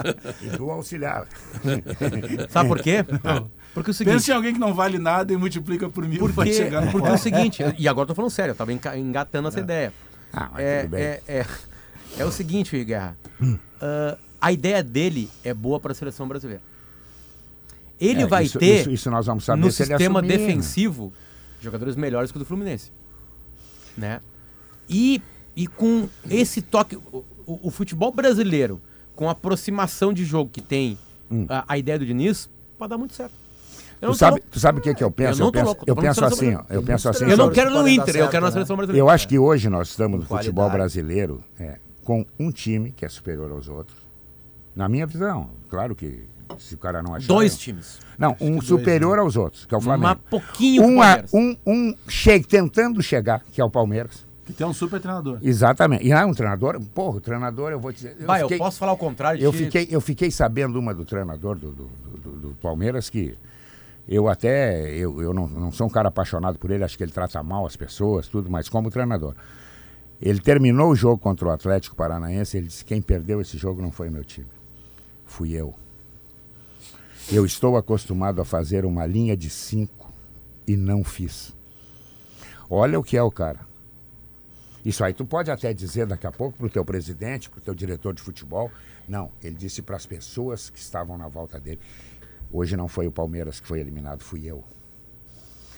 E 0.41 0.57
do 0.57 0.71
auxiliar. 0.71 1.27
Sabe 2.49 2.69
por 2.69 2.81
quê? 2.81 3.05
Porque 3.73 3.89
é 3.89 3.91
o 3.91 3.93
seguinte. 3.93 4.13
Pensa 4.15 4.31
em 4.31 4.35
alguém 4.35 4.53
que 4.53 4.59
não 4.59 4.73
vale 4.73 4.97
nada 4.97 5.31
e 5.31 5.37
multiplica 5.37 5.87
por 5.89 6.03
mil 6.07 6.21
para 6.25 6.33
Porque, 6.33 6.53
chegar 6.53 6.83
no 6.83 6.91
porque 6.91 7.07
é 7.07 7.13
o 7.13 7.17
seguinte, 7.19 7.63
e 7.77 7.87
agora 7.87 8.05
eu 8.05 8.07
tô 8.07 8.15
falando 8.15 8.31
sério, 8.31 8.53
eu 8.53 8.55
tava 8.55 8.73
engatando 8.73 9.47
essa 9.47 9.59
ideia. 9.59 9.93
Ah, 10.33 10.49
mas 10.53 10.63
É, 10.63 10.81
tudo 10.81 10.91
bem. 10.91 11.01
é, 11.01 11.21
é, 11.27 11.45
é 12.17 12.25
o 12.25 12.31
seguinte, 12.31 12.83
Guerra. 12.83 13.15
Ah, 13.79 14.17
a 14.41 14.51
ideia 14.51 14.83
dele 14.83 15.29
é 15.43 15.53
boa 15.53 15.79
para 15.79 15.91
a 15.91 15.95
seleção 15.95 16.27
brasileira. 16.27 16.61
Ele 17.99 18.21
É, 18.23 18.27
vai 18.27 18.45
isso- 18.45 18.57
ter, 18.59 18.81
isso- 18.81 18.91
isso 18.91 19.11
nós 19.11 19.25
vamos 19.25 19.43
saber 19.43 19.61
no 19.61 19.71
se 19.71 19.83
ele 19.83 19.89
sistema 19.89 20.19
assumir, 20.19 20.37
né? 20.37 20.45
defensivo, 20.45 21.13
jogadores 21.61 21.95
melhores 21.95 22.31
que 22.31 22.37
o 22.37 22.39
do 22.39 22.45
Fluminense. 22.45 22.91
Né? 23.97 24.21
E, 24.87 25.21
e 25.55 25.67
com 25.67 26.07
esse 26.29 26.61
toque, 26.61 26.95
o, 26.95 27.25
o- 27.45 27.59
o 27.63 27.71
futebol 27.71 28.11
brasileiro, 28.11 28.81
com 29.15 29.27
a 29.27 29.33
aproximação 29.33 30.13
de 30.13 30.23
jogo 30.23 30.49
que 30.49 30.61
tem 30.61 30.97
a, 31.49 31.65
a 31.67 31.77
ideia 31.77 31.99
do 31.99 32.05
Diniz, 32.05 32.49
pode 32.77 32.89
dar 32.89 32.97
muito 32.97 33.13
certo. 33.13 33.33
Eu 34.01 34.09
Hum. 34.09 34.13
Tu 34.13 34.17
sabe, 34.17 34.31
louco. 34.37 34.47
tu 34.49 34.59
sabe 34.61 34.79
o 34.79 34.81
que, 34.81 34.93
que 34.95 35.03
eu 35.03 35.11
penso? 35.11 35.41
Eu, 35.41 35.47
tô 35.47 35.51
penso, 35.51 35.65
louco, 35.65 35.83
eu 35.85 35.95
penso 35.97 36.23
assim, 36.23 36.55
ó, 36.55 36.63
eu 36.69 36.81
penso 36.81 37.09
assim. 37.09 37.25
Eu 37.25 37.35
não 37.35 37.51
quero 37.51 37.69
no 37.69 37.85
Inter, 37.85 38.07
eu 38.07 38.13
certo, 38.13 38.31
quero 38.31 38.41
na 38.43 38.47
né? 38.47 38.53
seleção 38.53 38.77
brasileira. 38.77 39.03
Eu 39.05 39.09
acho 39.09 39.27
que 39.27 39.37
hoje 39.37 39.67
nós 39.67 39.89
estamos 39.89 40.21
no 40.21 40.25
futebol 40.25 40.69
brasileiro 40.69 41.43
é, 41.59 41.77
com 42.05 42.25
um 42.39 42.49
time 42.49 42.93
que 42.93 43.03
é 43.03 43.09
superior 43.09 43.51
aos 43.51 43.67
outros. 43.67 43.97
Na 44.75 44.87
minha 44.87 45.05
visão, 45.05 45.49
claro 45.69 45.95
que 45.95 46.25
se 46.57 46.75
o 46.75 46.77
cara 46.77 47.01
não 47.01 47.13
achar. 47.15 47.27
Dois 47.27 47.57
times. 47.57 47.99
Não, 48.17 48.35
um 48.41 48.61
superior 48.61 49.19
aos 49.19 49.35
outros, 49.35 49.65
que 49.65 49.73
é 49.73 49.77
o 49.77 49.81
Flamengo. 49.81 50.07
Mas 50.09 50.29
pouquinho 50.29 50.83
um, 50.83 51.01
a- 51.01 51.05
Palmeiras. 51.23 51.33
um, 51.33 51.55
um 51.65 51.95
che- 52.07 52.39
tentando 52.41 53.01
chegar, 53.01 53.43
que 53.51 53.59
é 53.61 53.63
o 53.63 53.69
Palmeiras. 53.69 54.25
Que 54.45 54.53
tem 54.53 54.65
um 54.65 54.73
super 54.73 54.99
treinador. 54.99 55.37
Exatamente. 55.43 56.05
E 56.07 56.11
ah, 56.11 56.25
um 56.25 56.33
treinador, 56.33 56.79
porra, 56.93 57.17
o 57.17 57.21
treinador, 57.21 57.71
eu 57.71 57.79
vou 57.79 57.91
dizer. 57.91 58.15
Eu, 58.19 58.25
Vai, 58.25 58.41
eu 58.41 58.47
fiquei, 58.47 58.57
posso 58.57 58.79
falar 58.79 58.93
o 58.93 58.97
contrário. 58.97 59.41
eu, 59.41 59.53
fiquei, 59.53 59.87
eu 59.91 60.01
fiquei 60.01 60.31
sabendo 60.31 60.79
uma 60.79 60.93
do 60.93 61.05
treinador 61.05 61.55
do, 61.57 61.71
do, 61.71 61.89
do- 62.23 62.31
do 62.49 62.55
Palmeiras 62.61 63.09
que 63.11 63.37
eu 64.07 64.27
até. 64.27 64.89
Eu, 64.95 65.21
eu 65.21 65.33
não, 65.33 65.47
não 65.47 65.71
sou 65.71 65.85
um 65.85 65.89
cara 65.89 66.07
apaixonado 66.09 66.57
por 66.57 66.71
ele, 66.71 66.83
acho 66.83 66.97
que 66.97 67.03
ele 67.03 67.11
trata 67.11 67.43
mal 67.43 67.65
as 67.65 67.75
pessoas, 67.75 68.27
tudo, 68.27 68.49
mas 68.49 68.67
como 68.67 68.89
treinador. 68.89 69.35
Ele 70.21 70.39
terminou 70.39 70.89
o 70.91 70.95
jogo 70.95 71.17
contra 71.19 71.47
o 71.47 71.51
Atlético 71.51 71.95
Paranaense, 71.95 72.57
ele 72.57 72.67
disse: 72.67 72.83
quem 72.83 73.01
perdeu 73.03 73.39
esse 73.39 73.55
jogo 73.57 73.81
não 73.83 73.91
foi 73.91 74.09
meu 74.09 74.23
time. 74.23 74.47
Fui 75.39 75.53
eu. 75.53 75.73
Eu 77.31 77.45
estou 77.45 77.77
acostumado 77.77 78.41
a 78.41 78.43
fazer 78.43 78.83
uma 78.83 79.05
linha 79.05 79.37
de 79.37 79.49
cinco 79.49 80.11
e 80.67 80.75
não 80.75 81.01
fiz. 81.01 81.55
Olha 82.69 82.99
o 82.99 83.03
que 83.03 83.15
é 83.15 83.23
o 83.23 83.31
cara. 83.31 83.61
Isso 84.83 85.01
aí 85.01 85.13
tu 85.13 85.23
pode 85.23 85.49
até 85.49 85.73
dizer 85.73 86.05
daqui 86.07 86.27
a 86.27 86.31
pouco 86.33 86.57
para 86.57 86.67
o 86.67 86.69
teu 86.69 86.83
presidente, 86.83 87.49
para 87.49 87.59
o 87.59 87.61
teu 87.61 87.73
diretor 87.73 88.13
de 88.13 88.21
futebol. 88.21 88.69
Não, 89.07 89.31
ele 89.41 89.55
disse 89.55 89.81
para 89.81 89.95
as 89.95 90.05
pessoas 90.05 90.69
que 90.69 90.77
estavam 90.77 91.17
na 91.17 91.29
volta 91.29 91.57
dele. 91.57 91.79
Hoje 92.51 92.75
não 92.75 92.89
foi 92.89 93.07
o 93.07 93.11
Palmeiras 93.11 93.61
que 93.61 93.67
foi 93.67 93.79
eliminado, 93.79 94.21
fui 94.21 94.43
eu. 94.45 94.61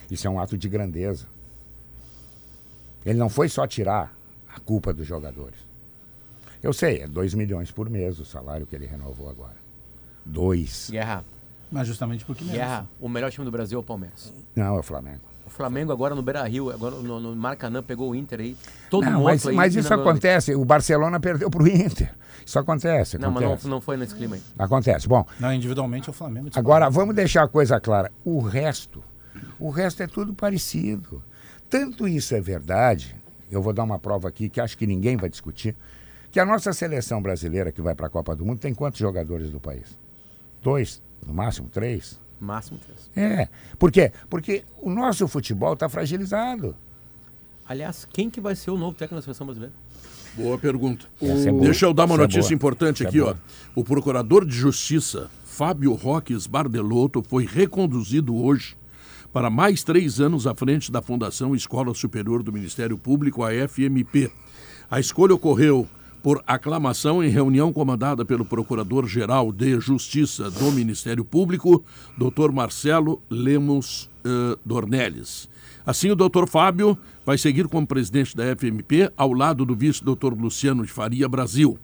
Isso 0.10 0.26
é 0.26 0.30
um 0.32 0.40
ato 0.40 0.58
de 0.58 0.68
grandeza. 0.68 1.28
Ele 3.06 3.20
não 3.20 3.30
foi 3.30 3.48
só 3.48 3.68
tirar 3.68 4.12
a 4.50 4.60
culpa 4.60 4.92
dos 4.92 5.06
jogadores. 5.06 5.71
Eu 6.62 6.74
sei, 6.74 7.02
é 7.02 7.08
2 7.08 7.34
milhões 7.34 7.72
por 7.72 7.90
mês 7.90 8.20
o 8.20 8.26
salário 8.26 8.66
que 8.68 8.76
ele 8.76 8.86
renovou 8.86 9.30
agora. 9.30 9.56
Dois. 10.24 10.90
Guerra, 10.92 11.24
Mas 11.72 11.88
justamente 11.88 12.24
porque 12.26 12.44
merece. 12.44 12.60
Guerra, 12.60 12.88
o 13.00 13.10
melhor 13.10 13.32
time 13.32 13.46
do 13.46 13.52
Brasil 13.52 13.78
é 13.78 13.82
o 13.82 13.84
Palmeiras. 13.84 14.32
Não, 14.56 14.76
é 14.76 14.80
o 14.80 14.84
Flamengo. 14.84 15.22
O 15.46 15.50
Flamengo 15.50 15.92
agora 15.92 16.14
no 16.14 16.22
Beira 16.22 16.44
Rio, 16.48 16.70
agora 16.70 16.96
no, 16.96 17.20
no 17.20 17.36
Maracanã 17.36 17.82
pegou 17.82 18.12
o 18.12 18.16
Inter 18.16 18.40
aí. 18.40 18.58
Todo 18.90 19.04
Não, 19.06 19.14
mundo 19.14 19.24
mas, 19.24 19.46
aí. 19.48 19.56
mas 19.56 19.76
isso 19.76 19.94
acontece. 19.94 20.56
O 20.56 20.64
Barcelona 20.64 21.20
perdeu 21.20 21.50
para 21.50 21.64
o 21.64 21.68
Inter. 21.68 22.14
Isso 22.46 22.58
acontece. 22.58 23.18
Não, 23.18 23.32
mas 23.32 23.44
acontece. 23.44 23.64
não, 23.66 23.72
não 23.72 23.82
foi 23.82 23.98
nesse 23.98 24.16
clima 24.16 24.36
aí. 24.36 24.42
Acontece. 24.58 25.08
Bom, 25.08 25.26
Não, 25.40 25.54
individualmente 25.54 26.08
é 26.08 26.12
o 26.12 26.14
Flamengo. 26.14 26.50
Agora, 26.56 26.90
vamos 26.90 27.16
deixar 27.16 27.44
a 27.44 27.48
coisa 27.48 27.80
clara. 27.80 28.12
O 28.24 28.40
resto, 28.40 29.04
o 29.60 29.70
resto 29.70 30.04
é 30.04 30.08
tudo 30.08 30.34
parecido. 30.34 31.22
Tanto 31.70 32.08
isso 32.08 32.36
é 32.36 32.42
verdade, 32.42 33.16
eu 33.50 33.62
vou 33.62 33.74
dar 33.74 33.84
uma 33.84 33.98
prova 34.00 34.28
aqui 34.28 34.50
que 34.50 34.60
acho 34.62 34.78
que 34.78 34.86
ninguém 34.88 35.18
vai 35.18 35.30
discutir, 35.30 35.76
que 36.32 36.40
a 36.40 36.46
nossa 36.46 36.72
seleção 36.74 37.22
brasileira 37.22 37.72
que 37.72 37.82
vai 37.82 37.94
para 37.94 38.08
a 38.08 38.10
Copa 38.10 38.36
do 38.36 38.46
Mundo 38.46 38.60
tem 38.60 38.74
quantos 38.74 39.00
jogadores 39.00 39.50
do 39.50 39.60
país? 39.60 39.98
Dois, 40.64 41.02
no 41.26 41.34
máximo 41.34 41.68
três. 41.70 42.20
Máximo 42.40 42.80
três. 42.80 43.10
É. 43.16 43.50
Por 43.78 43.92
quê? 43.92 44.12
Porque 44.30 44.64
o 44.82 44.90
nosso 44.90 45.28
futebol 45.28 45.74
está 45.74 45.90
fragilizado. 45.90 46.76
Aliás, 47.68 48.06
quem 48.12 48.30
que 48.30 48.42
vai 48.42 48.56
ser 48.56 48.72
o 48.72 48.78
novo 48.78 48.94
técnico 48.98 49.16
da 49.16 49.22
seleção 49.22 49.46
brasileira? 49.46 49.74
Boa 50.36 50.58
pergunta. 50.58 51.06
Essa 51.22 51.50
é 51.50 51.52
boa. 51.52 51.64
Deixa 51.64 51.86
eu 51.86 51.94
dar 51.94 52.06
uma 52.06 52.16
Essa 52.16 52.22
é 52.22 52.26
notícia 52.26 52.42
boa. 52.50 52.56
importante 52.56 53.04
Essa 53.04 53.06
é 53.06 53.08
aqui, 53.10 53.20
ó. 53.22 53.26
boa. 53.26 53.40
O 53.76 53.84
procurador 53.84 54.46
de 54.46 54.56
justiça, 54.56 55.30
Fábio 55.44 55.94
Roques 55.94 56.48
Bardelotto, 56.48 57.22
foi 57.22 57.46
reconduzido 57.46 58.36
hoje 58.36 58.76
para 59.34 59.50
mais 59.50 59.84
três 59.84 60.20
anos 60.20 60.48
à 60.48 60.56
frente 60.56 60.92
da 60.92 61.02
Fundação 61.02 61.54
Escola 61.56 61.94
Superior 61.94 62.44
do 62.44 62.52
Ministério 62.52 62.98
Público, 62.98 63.44
a 63.44 63.50
FMP. 63.68 64.32
A 64.90 65.00
escolha 65.00 65.34
ocorreu 65.36 65.88
por 66.22 66.44
aclamação 66.46 67.24
em 67.24 67.30
reunião 67.30 67.74
comandada 67.74 68.24
pelo 68.24 68.46
Procurador-Geral 68.46 69.52
de 69.52 69.80
Justiça 69.80 70.50
do 70.52 70.72
Ministério 70.72 71.26
Público, 71.26 71.84
Dr. 72.18 72.52
Marcelo 72.52 73.22
Lemos 73.30 74.10
eh, 74.24 74.58
Dornelles. 74.64 75.50
Assim, 75.86 76.12
o 76.12 76.16
doutor 76.16 76.48
Fábio 76.48 76.98
vai 77.26 77.38
seguir 77.38 77.68
como 77.68 77.88
presidente 77.88 78.36
da 78.36 78.56
FMP, 78.56 79.12
ao 79.18 79.34
lado 79.34 79.66
do 79.66 79.76
vice-doutor 79.76 80.40
Luciano 80.40 80.86
de 80.86 80.92
Faria 80.92 81.28
Brasil, 81.28 81.78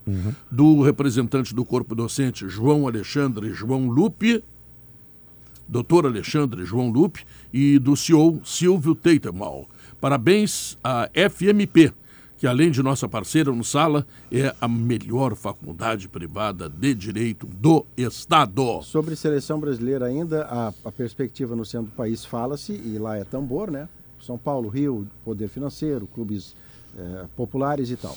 do 0.51 0.81
representante 0.81 1.53
do 1.53 1.65
corpo 1.65 1.95
docente 1.95 2.47
João 2.47 2.87
Alexandre 2.87 3.51
João 3.53 3.89
Lupe 3.89 4.43
Dr. 5.67 6.05
Alexandre 6.05 6.63
João 6.63 6.89
Lupe, 6.89 7.25
e 7.53 7.77
do 7.77 7.95
CEO 7.95 8.39
Silvio 8.43 8.95
Teitemal. 8.95 9.67
Parabéns 9.99 10.77
à 10.83 11.09
FMP, 11.13 11.91
que 12.37 12.47
além 12.47 12.69
de 12.71 12.83
nossa 12.83 13.07
parceira 13.09 13.51
no 13.51 13.63
Sala, 13.63 14.05
é 14.31 14.53
a 14.61 14.67
melhor 14.67 15.35
faculdade 15.35 16.07
privada 16.07 16.69
de 16.69 16.93
direito 16.93 17.47
do 17.47 17.85
Estado. 17.97 18.81
Sobre 18.83 19.15
seleção 19.15 19.59
brasileira 19.59 20.05
ainda, 20.05 20.45
a, 20.45 20.73
a 20.85 20.91
perspectiva 20.91 21.55
no 21.55 21.65
centro 21.65 21.87
do 21.87 21.95
país 21.95 22.23
fala-se, 22.23 22.73
e 22.73 22.97
lá 22.99 23.17
é 23.17 23.23
tambor, 23.23 23.71
né? 23.71 23.89
São 24.21 24.37
Paulo, 24.37 24.69
Rio, 24.69 25.07
poder 25.23 25.47
financeiro, 25.47 26.07
clubes 26.07 26.55
eh, 26.97 27.25
populares 27.35 27.89
e 27.89 27.95
tal. 27.95 28.15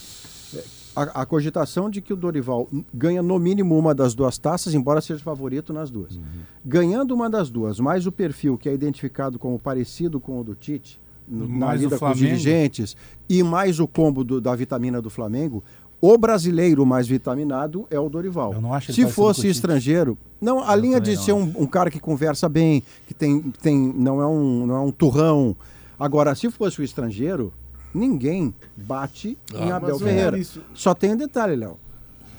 Eh, 0.54 0.64
A, 0.96 1.22
a 1.22 1.26
cogitação 1.26 1.88
de 1.88 2.00
que 2.00 2.12
o 2.12 2.16
Dorival 2.16 2.68
ganha 2.92 3.22
no 3.22 3.38
mínimo 3.38 3.78
uma 3.78 3.94
das 3.94 4.12
duas 4.12 4.36
taças, 4.38 4.74
embora 4.74 5.00
seja 5.00 5.22
favorito 5.22 5.72
nas 5.72 5.88
duas. 5.88 6.18
Ganhando 6.64 7.14
uma 7.14 7.30
das 7.30 7.48
duas, 7.48 7.78
mais 7.78 8.06
o 8.06 8.12
perfil 8.12 8.58
que 8.58 8.68
é 8.68 8.74
identificado 8.74 9.38
como 9.38 9.56
parecido 9.56 10.18
com 10.18 10.40
o 10.40 10.42
do 10.44 10.54
Tite, 10.56 10.98
na 11.30 11.66
Mais 11.66 11.80
o 11.80 11.84
lida 11.84 11.98
com 11.98 12.10
os 12.10 12.18
dirigentes, 12.18 12.96
e 13.28 13.42
mais 13.42 13.78
o 13.78 13.86
combo 13.86 14.24
do- 14.24 14.40
da 14.40 14.54
vitamina 14.56 15.00
do 15.00 15.08
Flamengo, 15.08 15.62
o 16.00 16.16
brasileiro 16.18 16.84
mais 16.84 17.06
vitaminado 17.06 17.86
é 17.90 18.00
o 18.00 18.08
Dorival. 18.08 18.54
Eu 18.54 18.60
não 18.60 18.72
acho 18.74 18.92
Se 18.92 19.02
fosse 19.14 19.46
estrangeiro, 19.48 20.18
não, 20.40 20.62
a 20.66 20.74
linha 20.74 20.98
de 21.00 21.16
ser 21.16 21.32
um, 21.32 21.52
um 21.56 21.66
cara 21.66 21.90
que 21.90 22.00
conversa 22.00 22.48
bem, 22.48 22.82
que 23.06 23.14
tem, 23.14 23.40
tem 23.62 23.92
não, 23.96 24.20
é 24.20 24.26
um, 24.26 24.66
não 24.66 24.74
é 24.76 24.80
um 24.80 24.90
turrão. 24.90 25.54
Agora, 25.98 26.34
se 26.34 26.50
fosse 26.50 26.80
o 26.80 26.82
estrangeiro, 26.84 27.52
ninguém 27.94 28.54
bate 28.76 29.36
em 29.54 29.70
Abel 29.70 29.96
o 29.96 29.98
Ferreira. 29.98 30.30
Só 30.74 30.94
tem 30.94 31.12
um 31.12 31.16
detalhe, 31.16 31.54
Léo. 31.54 31.76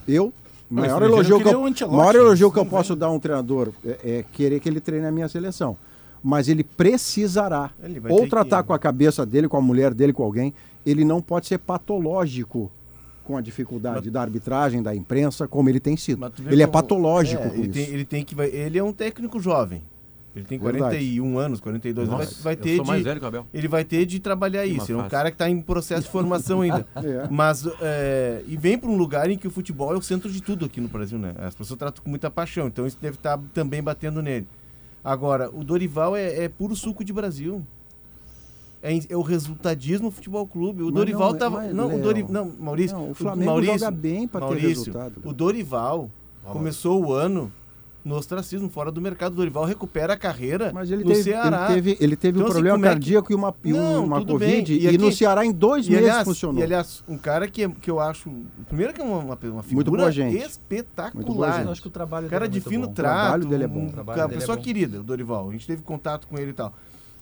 Eu, 0.08 0.32
o 0.70 0.74
maior 0.74 1.00
elogio 1.04 1.38
que 1.40 1.48
eu, 1.84 1.88
maior 1.96 2.14
elogio 2.16 2.50
que 2.50 2.58
eu 2.58 2.66
posso 2.66 2.96
dar 2.96 3.06
a 3.06 3.10
um 3.12 3.20
treinador 3.20 3.68
é, 3.84 3.98
é 4.04 4.24
querer 4.32 4.58
que 4.58 4.68
ele 4.68 4.80
treine 4.80 5.06
a 5.06 5.12
minha 5.12 5.28
seleção. 5.28 5.76
Mas 6.22 6.48
ele 6.48 6.62
precisará 6.62 7.70
Ele 7.82 8.00
ou 8.08 8.28
tratar 8.28 8.62
que- 8.62 8.68
com 8.68 8.72
a 8.72 8.78
cabeça 8.78 9.26
dele, 9.26 9.48
com 9.48 9.56
a 9.56 9.60
mulher 9.60 9.92
dele, 9.92 10.12
com 10.12 10.22
alguém. 10.22 10.54
Ele 10.86 11.04
não 11.04 11.20
pode 11.20 11.46
ser 11.46 11.58
patológico 11.58 12.70
com 13.24 13.36
a 13.36 13.40
dificuldade 13.40 14.10
da 14.10 14.20
arbitragem, 14.20 14.82
da 14.82 14.94
imprensa, 14.94 15.46
como 15.48 15.68
ele 15.68 15.78
tem 15.80 15.96
sido. 15.96 16.18
Mas 16.20 16.32
Ele 16.46 16.62
é 16.62 16.66
como- 16.66 16.72
patológico 16.72 17.42
é, 17.42 17.48
com 17.48 17.54
ele 17.56 17.62
isso. 17.64 17.72
Tem, 17.72 17.84
ele 17.94 18.04
tem 18.04 18.24
que 18.24 18.40
ele 18.40 18.78
é 18.78 18.82
um 18.84 18.92
técnico 18.92 19.40
jovem. 19.40 19.82
Ele 20.34 20.46
tem 20.46 20.58
Verdade. 20.58 20.96
41 20.96 21.38
anos, 21.38 21.60
42 21.60 22.08
Nossa, 22.08 22.22
anos. 22.22 22.34
Vai, 22.42 22.42
vai 22.42 22.52
eu 22.54 22.56
ter 22.56 22.76
sou 22.76 22.86
mais 22.86 22.98
de 23.00 23.04
velho 23.04 23.20
que 23.20 23.24
o 23.26 23.28
Abel. 23.28 23.46
ele 23.52 23.68
vai 23.68 23.84
ter 23.84 24.06
de 24.06 24.18
trabalhar 24.18 24.64
isso. 24.64 24.90
Ele 24.90 24.98
é 24.98 25.02
um 25.02 25.08
cara 25.08 25.30
que 25.30 25.34
está 25.34 25.48
em 25.50 25.60
processo 25.60 26.04
de 26.04 26.08
formação 26.10 26.62
ainda. 26.62 26.86
É. 26.96 27.28
Mas 27.30 27.66
é, 27.82 28.42
e 28.48 28.56
vem 28.56 28.78
para 28.78 28.88
um 28.88 28.96
lugar 28.96 29.28
em 29.28 29.36
que 29.36 29.46
o 29.46 29.50
futebol 29.50 29.92
é 29.92 29.96
o 29.96 30.00
centro 30.02 30.30
de 30.32 30.40
tudo 30.40 30.64
aqui 30.64 30.80
no 30.80 30.88
Brasil, 30.88 31.18
né? 31.18 31.34
As 31.38 31.54
pessoas 31.54 31.78
tratam 31.78 32.02
com 32.02 32.08
muita 32.08 32.30
paixão, 32.30 32.66
então 32.68 32.86
isso 32.86 32.96
deve 33.00 33.16
estar 33.16 33.38
também 33.52 33.82
batendo 33.82 34.22
nele. 34.22 34.46
Agora, 35.04 35.50
o 35.52 35.64
Dorival 35.64 36.14
é, 36.14 36.44
é 36.44 36.48
puro 36.48 36.76
suco 36.76 37.04
de 37.04 37.12
Brasil. 37.12 37.64
É, 38.82 38.98
é 39.10 39.16
o 39.16 39.22
resultadismo 39.22 40.10
futebol 40.10 40.46
clube. 40.46 40.82
O 40.82 40.86
Mas 40.86 40.94
Dorival 40.94 41.32
não, 41.32 41.38
tava. 41.38 41.56
mas, 41.58 41.74
não, 41.74 41.94
o 41.94 42.02
Dori, 42.02 42.24
não, 42.28 42.52
Maurício. 42.58 42.96
não, 42.96 43.10
o 43.10 43.14
Flamengo 43.14 43.50
Maurício, 43.50 43.78
joga 43.78 43.90
bem 43.90 44.26
pra 44.26 44.48
ter 44.48 44.58
resultado, 44.58 45.18
O 45.22 45.26
Léo. 45.26 45.34
Dorival 45.34 46.10
começou 46.44 47.04
o 47.04 47.12
ano 47.12 47.52
no 48.04 48.16
ostracismo, 48.16 48.68
fora 48.68 48.90
do 48.90 49.00
mercado. 49.00 49.32
O 49.32 49.36
Dorival 49.36 49.64
recupera 49.64 50.14
a 50.14 50.16
carreira 50.16 50.72
Mas 50.74 50.90
ele 50.90 51.04
no 51.04 51.10
teve, 51.10 51.22
Ceará. 51.22 51.66
ele 51.70 51.74
teve, 51.74 51.96
ele 52.04 52.16
teve 52.16 52.38
Então, 52.38 52.42
um 52.42 52.50
assim, 52.50 52.52
problema 52.54 52.76
é 52.76 52.80
que- 52.80 52.88
cardíaco 52.94 53.32
e 53.32 53.34
uma, 53.34 53.54
e 53.64 53.72
Não, 53.72 54.04
uma 54.04 54.24
Covid. 54.24 54.72
E, 54.74 54.82
E 54.82 54.88
aqui- 54.88 54.98
no 54.98 55.12
Ceará 55.12 55.46
em 55.46 55.52
dois 55.52 55.86
meses 55.88 56.02
aliás, 56.04 56.24
funcionou. 56.24 56.60
e 56.60 56.64
aliás, 56.64 57.04
um 57.08 57.16
cara 57.16 57.46
que, 57.48 57.68
que 57.68 57.90
eu 57.90 58.00
acho. 58.00 58.30
Primeiro 58.66 58.92
que 58.92 59.00
é 59.00 59.04
uma, 59.04 59.18
uma, 59.18 59.38
uma 59.42 59.62
figura 59.62 59.66
Muito 59.74 59.90
boa 59.90 60.10
gente. 60.10 60.32
Muito 60.36 60.46
espetacular. 60.50 61.24
boa 61.24 61.52
gente. 61.52 61.66
Eu 61.66 61.72
acho 61.72 61.82
que 61.82 61.88
o 61.88 61.90
trabalho 61.90 62.28
cara 62.28 62.48
dele 62.48 62.56
é 62.56 62.60
de 62.60 62.64
muito 62.66 62.70
fino 62.74 62.86
bom. 62.88 62.92
trato. 62.92 63.20
trabalho 63.20 63.44
dele 63.46 63.64
é 63.64 63.68
bom. 63.68 63.80
Um, 63.80 63.86
O 63.86 63.90
trabalho 63.92 64.16
cara, 64.16 64.28
dele 64.28 64.38
é 64.38 64.40
pessoa 64.40 64.56
bom. 64.56 64.62
querida, 64.62 65.00
o 65.00 65.02
Dorival. 65.04 65.48
A 65.48 65.52
gente 65.52 65.66
teve 65.66 65.82
contato 65.82 66.26
com 66.26 66.36
ele 66.38 66.50
e 66.50 66.54
tal. 66.54 66.72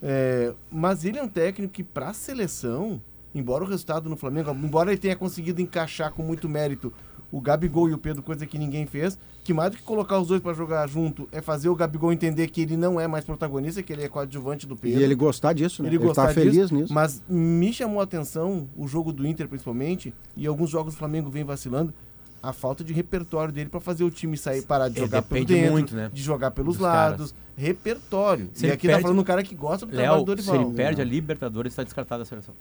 É, 0.02 0.52
mas 0.70 1.04
ele 1.04 1.18
é 1.18 1.22
um 1.22 1.28
técnico 1.28 1.72
que, 1.74 1.84
pra 1.84 2.12
seleção, 2.14 3.00
embora 3.34 3.62
o 3.62 3.66
resultado 3.66 4.08
no 4.08 4.16
Flamengo, 4.16 4.50
embora 4.50 4.90
ele 4.90 4.98
tenha 4.98 5.14
conseguido 5.14 5.60
encaixar 5.60 6.10
com 6.12 6.22
muito 6.22 6.48
mérito 6.48 6.90
o 7.30 7.40
Gabigol 7.40 7.88
e 7.88 7.92
o 7.92 7.98
Pedro, 7.98 8.22
coisa 8.22 8.46
que 8.46 8.58
ninguém 8.58 8.86
fez, 8.86 9.18
que 9.50 9.54
mais 9.54 9.72
do 9.72 9.76
que 9.78 9.82
colocar 9.82 10.16
os 10.20 10.28
dois 10.28 10.40
pra 10.40 10.52
jogar 10.52 10.86
junto 10.88 11.28
é 11.32 11.40
fazer 11.40 11.68
o 11.68 11.74
Gabigol 11.74 12.12
entender 12.12 12.46
que 12.46 12.60
ele 12.62 12.76
não 12.76 13.00
é 13.00 13.08
mais 13.08 13.24
protagonista, 13.24 13.82
que 13.82 13.92
ele 13.92 14.04
é 14.04 14.08
coadjuvante 14.08 14.64
do 14.64 14.76
Pedro. 14.76 15.00
E 15.00 15.02
ele 15.02 15.16
gostar 15.16 15.52
disso, 15.52 15.82
né? 15.82 15.88
Ele, 15.88 15.96
Ele, 15.96 16.04
gostar 16.06 16.28
tá 16.28 16.34
feliz 16.34 16.52
disso, 16.52 16.72
nisso. 16.74 16.94
Mas 16.94 17.20
me 17.28 17.72
chamou 17.72 18.00
a 18.00 18.04
atenção 18.04 18.68
o 18.76 18.86
jogo 18.86 19.12
do 19.12 19.26
Inter, 19.26 19.48
principalmente, 19.48 20.14
e 20.36 20.46
alguns 20.46 20.70
jogos 20.70 20.94
do 20.94 20.98
Flamengo 20.98 21.28
vem 21.30 21.42
vacilando, 21.42 21.92
a 22.40 22.52
falta 22.52 22.84
de 22.84 22.92
repertório 22.92 23.52
dele 23.52 23.68
pra 23.68 23.80
fazer 23.80 24.04
o 24.04 24.10
time 24.10 24.36
sair, 24.36 24.62
parar 24.62 24.88
de 24.88 24.98
É, 24.98 25.00
jogar 25.02 25.20
pelo 25.22 25.40
depende 25.40 25.54
dentro, 25.60 25.72
muito, 25.72 25.96
né, 25.96 26.10
de 26.12 26.22
jogar 26.22 26.52
pelos 26.52 26.76
dos 26.76 26.82
lados, 26.86 27.34
repertório. 27.56 28.50
Se 28.54 28.64
e 28.64 28.66
ele 28.66 28.74
aqui 28.74 28.86
tá 28.86 28.92
perde- 28.92 29.02
falando 29.02 29.18
um 29.20 29.24
cara 29.24 29.42
que 29.42 29.54
gosta 29.56 29.84
do 29.84 29.90
trabalho 29.92 30.12
Léo, 30.24 30.24
do 30.24 30.40
se 30.42 30.46
Dorival. 30.46 30.68
ele 30.68 30.76
perde 30.76 31.00
a 31.00 31.04
Libertadores, 31.04 31.72
está 31.72 31.82
descartado 31.82 32.20
da 32.20 32.24
seleção. 32.24 32.54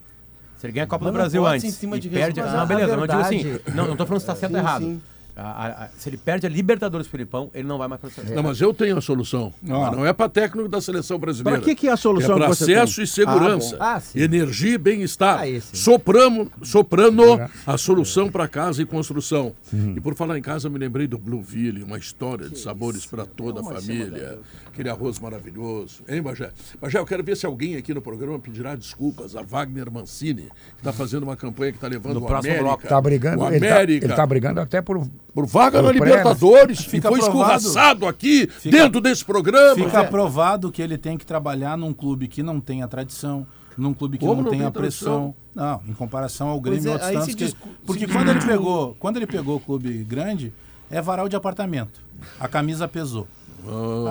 Se 0.57 0.65
ele 0.65 0.73
ganha 0.73 0.85
a 0.85 0.87
Copa 0.87 1.05
Mas 1.05 1.13
do 1.13 1.15
não 1.17 1.21
Brasil 1.23 1.45
antes 1.45 1.63
em 1.65 1.71
cima 1.71 1.97
e 1.97 1.99
de 1.99 2.09
perde... 2.09 2.39
resultado. 2.41 2.51
Não, 2.51 2.59
Mas 2.59 2.71
a 2.71 2.75
beleza, 2.75 2.97
não 2.97 3.07
digo 3.07 3.19
assim... 3.19 3.43
verdade- 3.43 3.75
Não, 3.77 3.87
não 3.87 3.95
tô 3.95 4.05
falando 4.07 4.19
se 4.21 4.23
está 4.25 4.35
certo 4.35 4.53
ou 4.53 4.59
errado. 4.59 4.83
sim. 4.83 5.01
A- 5.39 5.51
a- 5.51 5.83
a- 5.85 5.89
se 5.97 6.09
ele 6.09 6.17
perde 6.17 6.45
a 6.45 6.49
Libertadores 6.49 7.07
Filipão, 7.07 7.49
ele 7.53 7.67
não 7.67 7.77
vai 7.77 7.87
mais 7.87 7.99
para 8.01 8.09
a 8.09 8.13
seleção. 8.13 8.35
Não, 8.35 8.43
mas 8.43 8.59
eu 8.61 8.73
tenho 8.73 8.97
a 8.97 9.01
solução. 9.01 9.53
Mas 9.61 9.91
não 9.95 10.05
é 10.05 10.11
para 10.13 10.29
técnico 10.29 10.67
da 10.67 10.81
seleção 10.81 11.17
brasileira. 11.17 11.59
Pra 11.59 11.65
que 11.67 11.75
que 11.75 11.87
é 11.87 11.91
a 11.91 11.97
solução 11.97 12.35
É 12.35 12.37
para 12.39 12.45
que 12.47 12.51
acesso 12.63 12.95
tem? 12.97 13.03
e 13.03 13.07
segurança. 13.07 13.77
Ah. 13.79 13.95
Ah, 13.95 13.99
sim. 13.99 14.19
energia 14.19 14.73
e 14.73 14.77
bem-estar. 14.77 15.43
Sim. 15.45 15.59
Sopramo, 15.73 16.51
soprano 16.61 17.23
a 17.65 17.77
solução 17.77 18.29
para 18.29 18.47
casa 18.47 18.81
e 18.81 18.85
construção. 18.85 19.53
E 19.95 19.99
por 19.99 20.13
falar 20.15 20.37
em 20.37 20.41
casa, 20.41 20.69
me 20.69 20.77
lembrei 20.77 21.07
do 21.07 21.17
Blueville, 21.17 21.83
uma 21.83 21.97
história 21.97 22.49
de 22.49 22.59
sabores 22.59 23.05
para 23.05 23.25
toda 23.25 23.61
a 23.61 23.63
família. 23.63 24.39
Aquele 24.67 24.89
arroz 24.89 25.19
maravilhoso. 25.19 26.03
Hein, 26.07 26.21
Bagé? 26.21 26.51
Bagé, 26.81 26.99
eu 26.99 27.05
quero 27.05 27.23
ver 27.23 27.35
se 27.35 27.45
alguém 27.45 27.75
aqui 27.75 27.93
no 27.93 28.01
programa 28.01 28.37
pedirá 28.39 28.75
desculpas 28.75 29.35
a 29.35 29.41
Wagner 29.41 29.91
Mancini, 29.91 30.43
que 30.43 30.49
está 30.79 30.93
fazendo 30.93 31.23
uma 31.23 31.35
campanha 31.35 31.71
que 31.71 31.77
está 31.77 31.87
levando 31.87 32.15
No 32.19 32.23
o 32.23 32.27
próximo 32.27 32.53
América. 32.53 32.63
bloco. 32.63 32.87
Tá 32.87 33.01
brigando, 33.01 33.43
o 33.43 33.47
ele, 33.49 33.59
tá, 33.67 33.75
América. 33.75 34.05
ele 34.05 34.13
tá 34.15 34.25
brigando 34.25 34.59
até 34.61 34.81
por. 34.81 35.05
Por 35.33 35.45
vaga 35.45 35.81
na. 35.81 35.91
Libertadores. 35.91 36.79
Fica 36.79 37.07
e 37.07 37.11
foi 37.11 37.19
aprovado. 37.19 37.57
escorraçado 37.57 38.07
aqui, 38.07 38.47
Fica- 38.47 38.77
dentro 38.77 38.99
desse 38.99 39.23
programa. 39.23 39.75
Fica 39.75 40.01
aprovado 40.01 40.71
que 40.71 40.81
ele 40.81 40.97
tem 40.97 41.17
que 41.17 41.25
trabalhar 41.25 41.77
num 41.77 41.93
clube 41.93 42.27
que 42.27 42.41
não 42.41 42.59
tenha 42.59 42.87
tradição, 42.87 43.45
num 43.77 43.93
clube 43.93 44.17
que 44.17 44.25
Como 44.25 44.41
não, 44.41 44.49
tem 44.49 44.71
pressão. 44.71 45.35
Não, 45.55 45.81
em 45.87 45.93
comparação 45.93 46.49
ao 46.49 46.59
Grêmio 46.59 46.83
Pois 46.83 47.01
e 47.01 47.13
é, 47.13 47.17
outros 47.17 47.35
que... 47.35 47.55
Porque 47.85 48.07
se 48.07 48.13
quando 48.13 48.29
ele, 48.29 48.41
pegou, 48.41 48.95
quando 48.99 49.17
ele 49.17 49.27
pegou 49.27 49.57
o 49.57 49.59
clube 49.59 50.03
grande, 50.03 50.53
é 50.89 51.01
varal 51.01 51.27
de 51.29 51.35
apartamento. 51.35 52.01
A 52.39 52.47
camisa 52.47 52.87
pesou. 52.87 53.27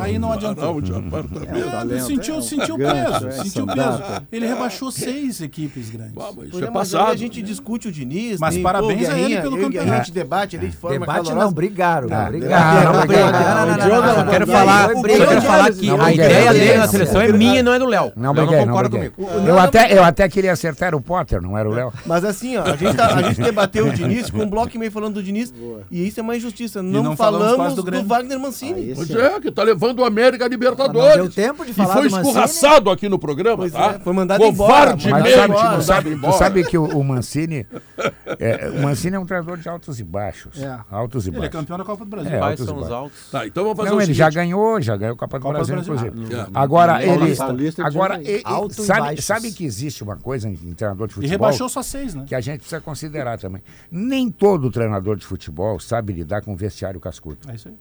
Aí 0.01 0.19
não 0.19 0.33
adiantou. 0.33 0.81
De 0.81 0.93
apartamento. 0.95 1.95
É, 1.95 2.01
sentiu, 2.01 2.39
é 2.39 2.43
sentiu 2.43 2.75
o 2.75 2.79
gancho, 2.79 3.13
peso, 3.13 3.29
é, 3.29 3.31
sentiu 3.43 3.67
peso. 3.67 4.03
Ele 4.31 4.47
rebaixou 4.47 4.91
seis 4.91 5.41
equipes 5.41 5.91
grandes. 5.91 6.13
Ah, 6.17 6.31
mas 6.37 6.49
isso 6.49 6.65
é 6.65 6.69
é, 6.69 6.71
passado. 6.71 7.11
a 7.11 7.17
gente 7.17 7.43
discute 7.43 7.89
o 7.89 7.93
Diniz. 7.93 8.39
Mas 8.39 8.55
tem, 8.55 8.63
parabéns 8.63 9.09
pô, 9.09 9.15
a 9.15 9.19
ele 9.19 9.41
pelo 9.41 9.59
e 9.59 9.63
campeonato. 9.63 9.93
A 9.93 9.97
gente 9.99 10.13
debate 10.13 10.57
ali 10.57 10.69
de 10.69 10.77
forma 10.77 10.99
Debate 10.99 11.17
calorosa. 11.25 11.45
não, 11.45 11.53
brigaram. 11.53 12.09
Ah, 12.13 12.25
brigaram. 12.29 12.85
não, 12.85 12.93
Não, 13.01 13.07
brigaram. 13.07 13.33
Não, 13.33 13.39
Não, 13.39 13.67
não, 13.67 13.67
não, 13.67 13.89
não, 13.89 14.17
não, 14.17 14.25
não, 14.25 14.31
quero 14.33 14.47
não, 14.47 14.55
falar, 14.55 14.95
briga. 15.03 15.27
quero 15.27 15.43
falar 15.43 15.73
que 15.73 15.87
Não, 15.87 16.01
a 16.03 16.13
ideia 16.13 16.45
não 16.47 16.53
dele 16.53 16.75
na 16.75 16.79
não 16.85 16.89
seleção 16.89 17.21
é 17.21 17.33
minha, 17.33 17.63
não 17.63 17.73
é 17.73 17.79
do 17.79 17.87
Léo. 17.87 18.13
Não 18.17 18.35
briguei, 18.35 18.59
não 18.59 18.67
concorda 18.67 18.91
comigo. 18.91 19.15
Eu 19.47 19.59
até, 19.59 19.97
eu 19.97 20.05
até 20.05 20.29
queria 20.29 20.53
acertar 20.53 20.95
o 20.95 21.01
Potter, 21.01 21.41
não 21.41 21.57
era 21.57 21.69
o 21.69 21.73
Léo? 21.73 21.93
Mas 22.07 22.25
assim, 22.25 22.57
ó, 22.57 22.63
a 22.63 22.77
gente, 22.77 22.95
tá- 22.97 23.15
a 23.15 23.23
gente 23.23 23.41
debateu 23.41 23.87
o 23.87 23.93
Diniz 23.93 24.31
com 24.31 24.43
um 24.43 24.49
bloco 24.51 24.71
e 24.75 24.79
meio 24.79 24.93
falando 24.93 25.15
do 25.15 25.23
Diniz. 25.23 25.53
E 25.91 26.07
isso 26.07 26.21
é 26.21 26.23
uma 26.23 26.37
injustiça. 26.37 26.83
Não, 26.83 27.03
não 27.03 27.17
falamos 27.17 27.75
do. 27.75 27.89
Wagner 28.05 28.39
Mancini. 28.39 28.93
Pois 28.95 29.11
é, 29.11 29.39
que 29.51 29.57
tá 29.57 29.63
levando 29.63 30.01
o 30.01 30.05
América 30.05 30.45
a 30.45 30.49
Libertadores. 30.49 31.17
Não 31.17 31.25
deu 31.25 31.31
tempo 31.33 31.65
de 31.65 31.73
falar 31.73 32.05
E 32.05 32.11
foi 32.11 32.21
escorraçado 32.21 32.91
aqui 32.91 33.09
no 33.09 33.19
programa, 33.19 33.57
Pois 33.59 33.73
tá? 33.73 33.95
é, 33.95 33.99
foi 33.99 34.13
mandado 34.13 34.41
Covarde 34.43 35.09
embora, 35.09 35.23
mesmo, 35.25 35.37
sabe, 35.39 35.49
embora, 35.49 35.59
tu 35.59 35.65
mandado 35.65 35.83
sabe, 35.85 36.11
tu 36.11 36.17
embora. 36.17 36.33
sabe 36.39 36.65
que 36.65 36.79
o, 36.79 36.85
o 36.85 37.05
Mancini. 37.05 37.67
é, 38.39 38.69
o 38.71 38.83
Mancini 38.83 39.17
é 39.17 39.19
um 39.19 39.27
treinador 39.27 39.57
de 39.59 39.69
altos 39.69 39.99
e 40.01 40.05
baixos. 40.05 40.61
É. 40.63 40.79
Altos 40.91 41.27
e 41.27 41.31
Ele 41.31 41.37
é 41.37 41.41
baixos. 41.41 41.53
campeão 41.61 41.79
da 41.79 41.85
Copa 41.85 42.05
do 42.05 42.11
Brasil. 42.11 42.33
É, 42.33 42.39
Quais 42.39 42.61
são 42.61 42.79
e 42.79 42.83
os 42.83 42.91
altos? 42.91 43.31
Tá, 43.31 43.47
então 43.47 43.63
vamos 43.65 43.77
fazer 43.79 43.91
Não, 43.91 43.97
o 43.97 44.01
ele 44.01 44.07
seguinte. 44.07 44.19
já 44.19 44.31
ganhou, 44.31 44.81
já 44.81 44.97
ganhou 44.97 45.15
a 45.15 45.19
Copa 45.19 45.39
do 45.39 45.43
Copa 45.43 45.59
do 45.59 45.67
Brasil, 45.67 45.95
Brasil. 45.95 46.09
inclusive. 46.15 46.41
Ah, 46.55 46.61
Agora, 46.63 47.03
ele. 47.05 47.37
Paulista, 47.37 47.81
ele 47.83 47.89
Agora, 47.89 48.21
ele- 48.23 48.43
Alto 48.45 48.73
e 48.83 48.85
sabe, 48.85 49.01
baixos. 49.01 49.25
sabe 49.25 49.53
que 49.53 49.65
existe 49.65 50.03
uma 50.03 50.17
coisa 50.17 50.49
em, 50.49 50.53
em 50.53 50.73
treinador 50.75 51.07
de 51.09 51.13
E 51.13 51.15
futebol 51.15 51.31
rebaixou 51.31 51.69
só 51.69 51.83
seis, 51.83 52.15
né? 52.15 52.25
que 52.27 52.35
a 52.35 52.41
gente 52.41 52.61
precisa 52.61 52.81
considerar 52.81 53.39
também. 53.39 53.63
Nem 53.91 54.31
todo 54.31 54.71
treinador 54.71 55.17
de 55.17 55.27
futebol 55.27 55.79
sabe 55.81 56.13
lidar 56.13 56.43
com 56.43 56.55
vestiário 56.57 57.01
cascudo. 57.01 57.39
É 57.49 57.55
isso 57.55 57.69
aí. 57.69 57.75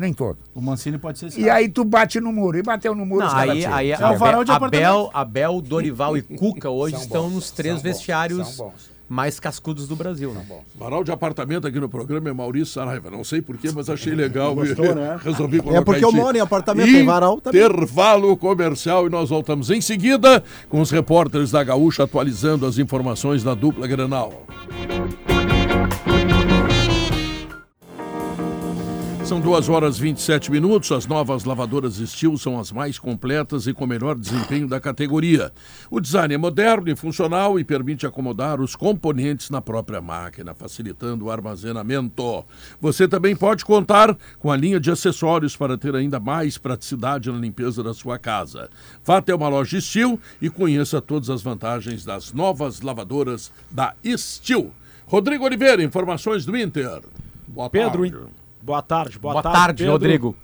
Nem 0.00 0.14
todo. 0.14 0.38
O 0.54 0.62
Mancini 0.62 0.96
pode 0.96 1.18
ser 1.18 1.26
esse 1.26 1.38
E 1.40 1.44
cara. 1.44 1.56
aí 1.56 1.68
tu 1.68 1.84
bate 1.84 2.18
no 2.20 2.32
muro. 2.32 2.56
E 2.56 2.62
bateu 2.62 2.94
no 2.94 3.04
muro, 3.04 3.20
Não, 3.20 3.26
os 3.28 3.34
caras 3.34 3.50
aí, 3.50 3.60
tiram. 3.60 3.74
aí 3.74 3.92
É 3.92 4.06
o 4.08 4.16
varal 4.18 4.42
de 4.42 4.50
Abel, 4.50 5.10
Abel, 5.12 5.60
Dorival 5.60 6.16
e 6.16 6.22
Cuca 6.22 6.70
hoje 6.70 6.94
São 6.96 7.02
estão 7.04 7.22
bons, 7.24 7.34
nos 7.34 7.50
três 7.50 7.74
são 7.74 7.82
bons, 7.82 7.82
vestiários 7.82 8.48
são 8.48 8.66
bons. 8.68 8.90
mais 9.06 9.38
cascudos 9.38 9.86
do 9.86 9.94
Brasil. 9.94 10.32
Né? 10.32 10.42
Varal 10.74 11.04
de 11.04 11.12
apartamento 11.12 11.66
aqui 11.66 11.78
no 11.78 11.86
programa 11.88 12.30
é 12.30 12.32
Maurício 12.32 12.72
Saraiva. 12.72 13.10
Não 13.10 13.22
sei 13.22 13.42
porquê, 13.42 13.68
mas 13.74 13.90
achei 13.90 14.14
legal. 14.14 14.54
Gostou, 14.54 14.94
né? 14.94 15.18
Resolvi 15.22 15.58
colocar 15.58 15.80
É 15.80 15.84
porque 15.84 16.04
eu 16.04 16.12
moro 16.12 16.34
em 16.34 16.40
apartamento, 16.40 16.86
tem 16.90 17.04
varal 17.04 17.38
também. 17.40 17.60
Intervalo 17.60 18.34
comercial 18.38 19.06
e 19.06 19.10
nós 19.10 19.28
voltamos 19.28 19.68
em 19.68 19.82
seguida 19.82 20.42
com 20.70 20.80
os 20.80 20.90
repórteres 20.90 21.50
da 21.50 21.62
Gaúcha 21.62 22.04
atualizando 22.04 22.64
as 22.64 22.78
informações 22.78 23.42
da 23.44 23.52
dupla 23.52 23.86
Grenal. 23.86 24.46
São 29.30 29.40
2 29.40 29.68
horas 29.68 29.96
27 29.96 30.50
minutos. 30.50 30.90
As 30.90 31.06
novas 31.06 31.44
lavadoras 31.44 31.98
Steel 31.98 32.36
são 32.36 32.58
as 32.58 32.72
mais 32.72 32.98
completas 32.98 33.68
e 33.68 33.72
com 33.72 33.86
melhor 33.86 34.18
desempenho 34.18 34.66
da 34.66 34.80
categoria. 34.80 35.52
O 35.88 36.00
design 36.00 36.34
é 36.34 36.36
moderno 36.36 36.90
e 36.90 36.96
funcional 36.96 37.56
e 37.56 37.62
permite 37.62 38.04
acomodar 38.04 38.60
os 38.60 38.74
componentes 38.74 39.48
na 39.48 39.62
própria 39.62 40.00
máquina, 40.00 40.52
facilitando 40.52 41.26
o 41.26 41.30
armazenamento. 41.30 42.44
Você 42.80 43.06
também 43.06 43.36
pode 43.36 43.64
contar 43.64 44.18
com 44.40 44.50
a 44.50 44.56
linha 44.56 44.80
de 44.80 44.90
acessórios 44.90 45.56
para 45.56 45.78
ter 45.78 45.94
ainda 45.94 46.18
mais 46.18 46.58
praticidade 46.58 47.30
na 47.30 47.38
limpeza 47.38 47.84
da 47.84 47.94
sua 47.94 48.18
casa. 48.18 48.68
Vá 49.04 49.18
até 49.18 49.32
uma 49.32 49.48
loja 49.48 49.80
Steel 49.80 50.18
e 50.42 50.50
conheça 50.50 51.00
todas 51.00 51.30
as 51.30 51.40
vantagens 51.40 52.04
das 52.04 52.32
novas 52.32 52.80
lavadoras 52.80 53.52
da 53.70 53.94
Steel. 54.04 54.72
Rodrigo 55.06 55.44
Oliveira, 55.44 55.84
informações 55.84 56.44
do 56.44 56.56
Inter. 56.56 57.00
Boa 57.46 57.70
Pedro, 57.70 58.10
tarde. 58.10 58.39
Boa 58.62 58.82
tarde, 58.82 59.18
boa, 59.18 59.34
Boa 59.34 59.42
tarde, 59.42 59.58
tarde, 59.58 59.78
Pedro. 59.78 59.92
Rodrigo. 59.92 60.36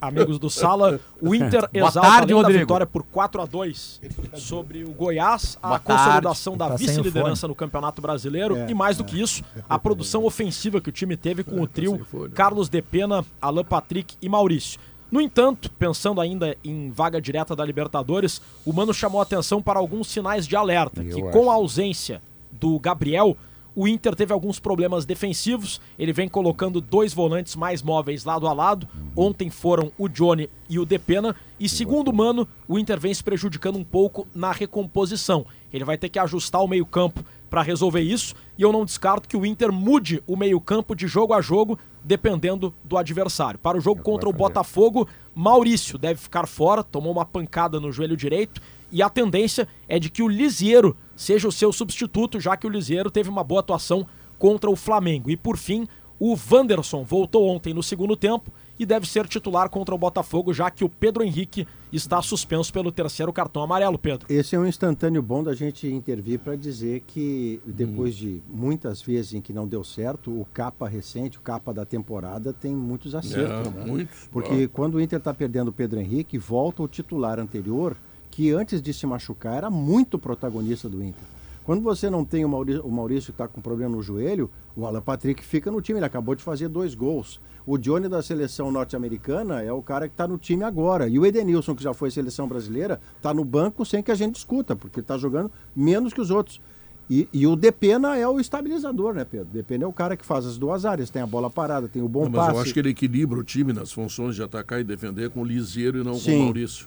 Amigos 0.00 0.38
do 0.38 0.48
Sala, 0.48 0.98
o 1.20 1.34
Inter 1.36 1.68
Boa 1.72 1.88
exalta 1.88 2.00
tarde, 2.00 2.32
Rodrigo. 2.32 2.58
vitória 2.60 2.86
por 2.86 3.02
4 3.02 3.42
a 3.42 3.44
2 3.44 4.00
sobre 4.34 4.82
o 4.82 4.92
Goiás, 4.92 5.58
a 5.62 5.68
Boa 5.68 5.78
consolidação 5.80 6.56
da 6.56 6.70
Tá 6.70 6.76
vice-liderança 6.76 7.46
no 7.46 7.54
Campeonato 7.54 8.00
Brasileiro 8.00 8.56
É, 8.56 8.70
e 8.70 8.74
mais 8.74 8.96
do 8.96 9.04
que 9.04 9.20
isso, 9.20 9.44
a 9.68 9.78
produção 9.78 10.24
ofensiva 10.24 10.80
que 10.80 10.88
o 10.88 10.92
time 10.92 11.18
teve 11.18 11.44
com 11.44 11.60
o 11.60 11.66
trio 11.68 12.00
Carlos 12.34 12.70
Depena, 12.70 13.22
Alan 13.42 13.62
Patrick 13.64 14.16
e 14.22 14.28
Maurício. 14.28 14.80
No 15.12 15.20
entanto, 15.20 15.70
pensando 15.72 16.18
ainda 16.20 16.56
em 16.64 16.90
vaga 16.90 17.20
direta 17.20 17.54
da 17.54 17.64
Libertadores, 17.64 18.40
o 18.64 18.72
Mano 18.72 18.94
chamou 18.94 19.20
atenção 19.20 19.60
para 19.60 19.78
alguns 19.78 20.06
sinais 20.08 20.46
de 20.46 20.56
alerta, 20.56 21.02
Eu 21.02 21.14
que 21.16 21.22
acho. 21.24 21.30
com 21.32 21.50
a 21.50 21.54
ausência 21.54 22.22
do 22.52 22.78
Gabriel, 22.78 23.36
o 23.80 23.88
Inter 23.88 24.14
teve 24.14 24.30
alguns 24.30 24.58
problemas 24.58 25.06
defensivos. 25.06 25.80
Ele 25.98 26.12
vem 26.12 26.28
colocando 26.28 26.82
dois 26.82 27.14
volantes 27.14 27.56
mais 27.56 27.82
móveis 27.82 28.26
lado 28.26 28.46
a 28.46 28.52
lado. 28.52 28.86
Ontem 29.16 29.48
foram 29.48 29.90
o 29.96 30.06
Johnny 30.06 30.50
e 30.68 30.78
o 30.78 30.84
Depena. 30.84 31.34
E 31.58 31.66
segundo 31.66 32.08
o 32.08 32.12
Mano, 32.12 32.46
o 32.68 32.78
Inter 32.78 33.00
vem 33.00 33.14
se 33.14 33.24
prejudicando 33.24 33.78
um 33.78 33.84
pouco 33.84 34.28
na 34.34 34.52
recomposição. 34.52 35.46
Ele 35.72 35.82
vai 35.82 35.96
ter 35.96 36.10
que 36.10 36.18
ajustar 36.18 36.60
o 36.60 36.68
meio-campo 36.68 37.24
para 37.48 37.62
resolver 37.62 38.02
isso. 38.02 38.34
E 38.58 38.60
eu 38.60 38.70
não 38.70 38.84
descarto 38.84 39.26
que 39.26 39.34
o 39.34 39.46
Inter 39.46 39.72
mude 39.72 40.22
o 40.26 40.36
meio-campo 40.36 40.94
de 40.94 41.08
jogo 41.08 41.32
a 41.32 41.40
jogo, 41.40 41.78
dependendo 42.04 42.74
do 42.84 42.98
adversário. 42.98 43.58
Para 43.58 43.78
o 43.78 43.80
jogo 43.80 44.02
contra 44.02 44.28
o 44.28 44.32
Botafogo, 44.34 45.08
Maurício 45.34 45.96
deve 45.96 46.20
ficar 46.20 46.46
fora, 46.46 46.84
tomou 46.84 47.12
uma 47.12 47.24
pancada 47.24 47.80
no 47.80 47.90
joelho 47.90 48.14
direito. 48.14 48.60
E 48.92 49.02
a 49.02 49.08
tendência 49.08 49.66
é 49.88 49.98
de 49.98 50.10
que 50.10 50.22
o 50.22 50.28
Lisieiro 50.28 50.94
seja 51.20 51.46
o 51.46 51.52
seu 51.52 51.70
substituto, 51.70 52.40
já 52.40 52.56
que 52.56 52.66
o 52.66 52.70
Lisieiro 52.70 53.10
teve 53.10 53.28
uma 53.28 53.44
boa 53.44 53.60
atuação 53.60 54.06
contra 54.38 54.70
o 54.70 54.74
Flamengo. 54.74 55.30
E 55.30 55.36
por 55.36 55.58
fim, 55.58 55.86
o 56.18 56.34
Wanderson 56.50 57.04
voltou 57.04 57.46
ontem 57.46 57.74
no 57.74 57.82
segundo 57.82 58.16
tempo 58.16 58.50
e 58.78 58.86
deve 58.86 59.06
ser 59.06 59.28
titular 59.28 59.68
contra 59.68 59.94
o 59.94 59.98
Botafogo, 59.98 60.54
já 60.54 60.70
que 60.70 60.82
o 60.82 60.88
Pedro 60.88 61.22
Henrique 61.22 61.66
está 61.92 62.22
suspenso 62.22 62.72
pelo 62.72 62.90
terceiro 62.90 63.30
cartão 63.34 63.62
amarelo, 63.62 63.98
Pedro. 63.98 64.26
Esse 64.30 64.56
é 64.56 64.58
um 64.58 64.66
instantâneo 64.66 65.20
bom 65.20 65.44
da 65.44 65.54
gente 65.54 65.86
intervir 65.86 66.38
para 66.38 66.56
dizer 66.56 67.02
que 67.06 67.60
depois 67.66 68.16
de 68.16 68.40
muitas 68.48 69.02
vezes 69.02 69.34
em 69.34 69.42
que 69.42 69.52
não 69.52 69.68
deu 69.68 69.84
certo, 69.84 70.30
o 70.30 70.46
capa 70.54 70.88
recente, 70.88 71.36
o 71.36 71.42
capa 71.42 71.74
da 71.74 71.84
temporada 71.84 72.50
tem 72.50 72.74
muitos 72.74 73.14
acertos. 73.14 73.74
É, 73.74 73.78
né? 73.78 73.84
muitos. 73.84 74.26
Porque 74.32 74.68
quando 74.68 74.94
o 74.94 75.00
Inter 75.02 75.18
está 75.18 75.34
perdendo 75.34 75.68
o 75.68 75.72
Pedro 75.72 76.00
Henrique, 76.00 76.38
volta 76.38 76.82
o 76.82 76.88
titular 76.88 77.38
anterior, 77.38 77.94
que 78.30 78.50
antes 78.50 78.80
de 78.80 78.92
se 78.92 79.06
machucar 79.06 79.56
era 79.56 79.70
muito 79.70 80.18
protagonista 80.18 80.88
do 80.88 81.02
Inter. 81.02 81.24
Quando 81.64 81.82
você 81.82 82.08
não 82.08 82.24
tem 82.24 82.44
o 82.44 82.48
Maurício, 82.48 82.82
o 82.84 82.90
Maurício 82.90 83.26
que 83.26 83.30
está 83.32 83.46
com 83.46 83.60
problema 83.60 83.94
no 83.94 84.02
joelho, 84.02 84.50
o 84.74 84.86
Alan 84.86 85.00
Patrick 85.00 85.44
fica 85.44 85.70
no 85.70 85.80
time, 85.80 85.98
ele 85.98 86.06
acabou 86.06 86.34
de 86.34 86.42
fazer 86.42 86.68
dois 86.68 86.94
gols. 86.94 87.40
O 87.66 87.76
Johnny 87.76 88.08
da 88.08 88.22
seleção 88.22 88.72
norte-americana 88.72 89.62
é 89.62 89.72
o 89.72 89.82
cara 89.82 90.08
que 90.08 90.14
está 90.14 90.26
no 90.26 90.38
time 90.38 90.64
agora. 90.64 91.06
E 91.06 91.18
o 91.18 91.26
Edenilson, 91.26 91.74
que 91.76 91.82
já 91.82 91.92
foi 91.92 92.10
seleção 92.10 92.48
brasileira, 92.48 93.00
está 93.16 93.34
no 93.34 93.44
banco 93.44 93.84
sem 93.84 94.02
que 94.02 94.10
a 94.10 94.14
gente 94.14 94.34
discuta, 94.34 94.74
porque 94.74 95.00
está 95.00 95.18
jogando 95.18 95.50
menos 95.76 96.12
que 96.12 96.20
os 96.20 96.30
outros. 96.30 96.60
E, 97.08 97.28
e 97.32 97.46
o 97.46 97.56
Depena 97.56 98.16
é 98.16 98.26
o 98.26 98.40
estabilizador, 98.40 99.12
né, 99.14 99.24
Pedro? 99.24 99.48
Depena 99.52 99.84
é 99.84 99.86
o 99.86 99.92
cara 99.92 100.16
que 100.16 100.24
faz 100.24 100.46
as 100.46 100.56
duas 100.56 100.84
áreas, 100.84 101.10
tem 101.10 101.20
a 101.20 101.26
bola 101.26 101.50
parada, 101.50 101.88
tem 101.88 102.00
o 102.00 102.08
bom 102.08 102.22
Não, 102.24 102.30
mas 102.30 102.46
passe. 102.46 102.56
eu 102.56 102.62
acho 102.62 102.72
que 102.72 102.78
ele 102.78 102.90
equilibra 102.90 103.38
o 103.38 103.44
time 103.44 103.72
nas 103.72 103.92
funções 103.92 104.34
de 104.36 104.42
atacar 104.42 104.80
e 104.80 104.84
defender 104.84 105.28
com 105.30 105.42
o 105.42 105.44
Lisieiro 105.44 105.98
e 105.98 106.04
não 106.04 106.12
com 106.12 106.18
o 106.18 106.20
Sim. 106.20 106.44
Maurício. 106.44 106.86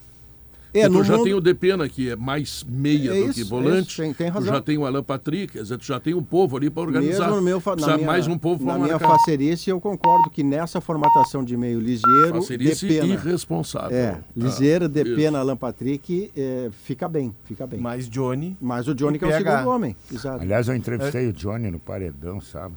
É, 0.73 0.89
tu 0.89 1.03
já 1.03 1.13
mundo- 1.15 1.23
tem 1.25 1.33
o 1.35 1.39
Depena, 1.41 1.87
que 1.87 2.09
é 2.09 2.15
mais 2.15 2.63
meia 2.67 3.11
É 3.11 3.13
do 3.19 3.25
isso, 3.25 3.33
que 3.35 3.41
é 3.41 3.43
volante. 3.43 3.87
isso, 3.89 4.01
tem- 4.01 4.13
tem 4.13 4.31
tu 4.31 4.33
razão. 4.33 4.53
já 4.55 4.61
tem 4.61 4.77
o 4.77 4.85
Alan 4.85 5.03
Patrick, 5.03 5.53
quer 5.53 5.61
dizer, 5.61 5.77
tu 5.77 5.85
já 5.85 5.99
tem 5.99 6.13
um 6.15 6.23
povo 6.23 6.57
ali 6.57 6.69
para 6.69 6.81
organizar. 6.81 7.25
Mesmo 7.25 7.35
no 7.35 7.41
meu, 7.43 7.59
fa- 7.59 7.75
na 7.75 7.95
minha, 7.95 8.07
mais 8.07 8.27
um 8.27 8.37
povo 8.37 8.65
na 8.65 8.73
para 8.73 8.83
minha 8.83 8.97
facerice, 8.99 9.69
eu 9.69 9.79
concordo 9.79 10.29
que 10.31 10.41
nessa 10.43 10.81
formatação 10.81 11.43
de 11.43 11.55
meio 11.55 11.79
Lisieiro, 11.79 12.35
Facerice 12.41 12.87
Depena. 12.87 13.13
irresponsável. 13.13 13.95
É, 13.97 14.19
Lisieiro, 14.35 14.85
isso. 14.85 14.93
Depena, 14.93 15.39
Alan 15.39 15.55
Patrick, 15.57 16.31
é, 16.35 16.69
fica 16.83 17.07
bem, 17.07 17.35
fica 17.45 17.67
bem. 17.67 17.79
Mais 17.79 18.09
Johnny. 18.09 18.57
Mas 18.59 18.87
o 18.87 18.95
Johnny 18.95 19.19
que 19.19 19.25
é 19.25 19.27
o 19.27 19.31
segundo 19.31 19.69
homem. 19.69 19.95
Exato. 20.11 20.41
Aliás, 20.41 20.67
eu 20.67 20.75
entrevistei 20.75 21.27
o 21.27 21.33
Johnny 21.33 21.69
no 21.69 21.79
Paredão, 21.79 22.41
sabe? 22.41 22.73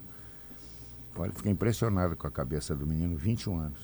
Olha, 1.18 1.32
fiquei 1.34 1.50
impressionado 1.50 2.14
com 2.14 2.26
a 2.26 2.30
cabeça 2.30 2.74
do 2.74 2.86
menino, 2.86 3.16
21 3.16 3.58
anos. 3.58 3.78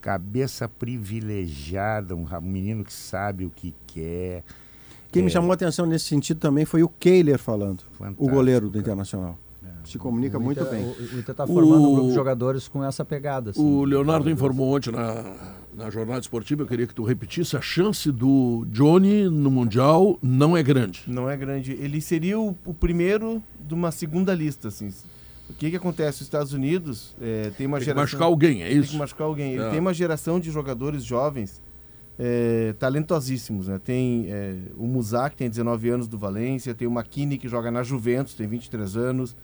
Cabeça 0.00 0.68
privilegiada, 0.68 2.14
um, 2.16 2.24
um 2.26 2.40
menino 2.40 2.84
que 2.84 2.92
sabe 2.92 3.44
o 3.44 3.50
que 3.50 3.74
quer. 3.86 4.42
Quem 5.12 5.22
me 5.22 5.28
É, 5.28 5.32
chamou 5.32 5.50
a 5.50 5.54
atenção 5.54 5.84
nesse 5.86 6.06
sentido 6.06 6.38
também 6.38 6.64
foi 6.64 6.82
o 6.82 6.88
Kehler 6.88 7.38
falando, 7.38 7.82
Fantástico, 7.92 8.24
o 8.24 8.28
goleiro 8.28 8.66
do 8.66 8.72
cara. 8.72 8.80
Internacional. 8.82 9.38
Se 9.84 9.98
comunica 9.98 10.36
O 10.38 10.40
muito 10.40 10.62
bem. 10.66 10.84
O, 10.84 10.88
o 10.90 11.18
Inter 11.18 11.30
está 11.30 11.46
formando 11.46 11.82
um 11.88 11.92
grupo 11.94 12.06
O- 12.06 12.08
de 12.10 12.14
jogadores 12.14 12.68
com 12.68 12.84
essa 12.84 13.02
pegada. 13.04 13.50
assim. 13.50 13.60
O 13.62 13.82
Leonardo 13.84 14.30
informou 14.30 14.76
ontem 14.76 14.90
na, 14.92 15.56
na 15.74 15.90
jornada 15.90 16.20
esportiva, 16.20 16.62
eu 16.62 16.66
queria 16.66 16.86
que 16.86 16.94
tu 16.94 17.02
repetisse, 17.02 17.56
a 17.56 17.60
chance 17.62 18.12
do 18.12 18.64
Johnny 18.70 19.24
no 19.28 19.50
Mundial 19.50 20.18
não 20.22 20.54
é 20.56 20.62
grande. 20.62 21.02
Não 21.06 21.28
é 21.30 21.36
grande. 21.36 21.72
Ele 21.72 22.00
seria 22.00 22.38
o, 22.38 22.54
o 22.64 22.74
primeiro 22.74 23.42
de 23.66 23.72
uma 23.74 23.90
segunda 23.90 24.34
lista, 24.34 24.68
assim. 24.68 24.90
O 25.50 25.54
que 25.54 25.70
que 25.70 25.76
acontece? 25.76 26.16
Os 26.18 26.22
Estados 26.22 26.52
Unidos 26.52 27.14
eh, 27.20 27.50
tem 27.58 27.66
uma 27.66 27.76
Tem 27.78 27.80
que 27.80 27.84
geração... 27.86 28.02
machucar 28.02 28.26
alguém, 28.26 28.62
é 28.62 28.68
Tem 28.68 28.80
que 28.80 28.86
isso? 28.86 28.96
machucar 28.96 29.26
alguém. 29.26 29.52
Ele 29.54 29.62
É. 29.62 29.70
tem 29.70 29.78
uma 29.80 29.92
geração 29.94 30.40
de 30.40 30.50
jogadores 30.50 31.04
jovens 31.04 31.60
eh, 32.18 32.74
talentosíssimos, 32.78 33.68
né? 33.68 33.80
Tem 33.82 34.26
eh, 34.28 34.54
o 34.76 34.86
Musa, 34.86 35.28
que 35.30 35.36
tem 35.36 35.48
19 35.48 35.88
anos 35.90 36.08
do 36.08 36.18
Valência, 36.18 36.74
tem 36.74 36.86
o 36.86 36.90
Makini, 36.90 37.38
que 37.38 37.48
joga 37.48 37.70
na 37.70 37.82
Juventus, 37.82 38.34
tem 38.34 38.46
23 38.46 38.96
anos. 38.96 39.36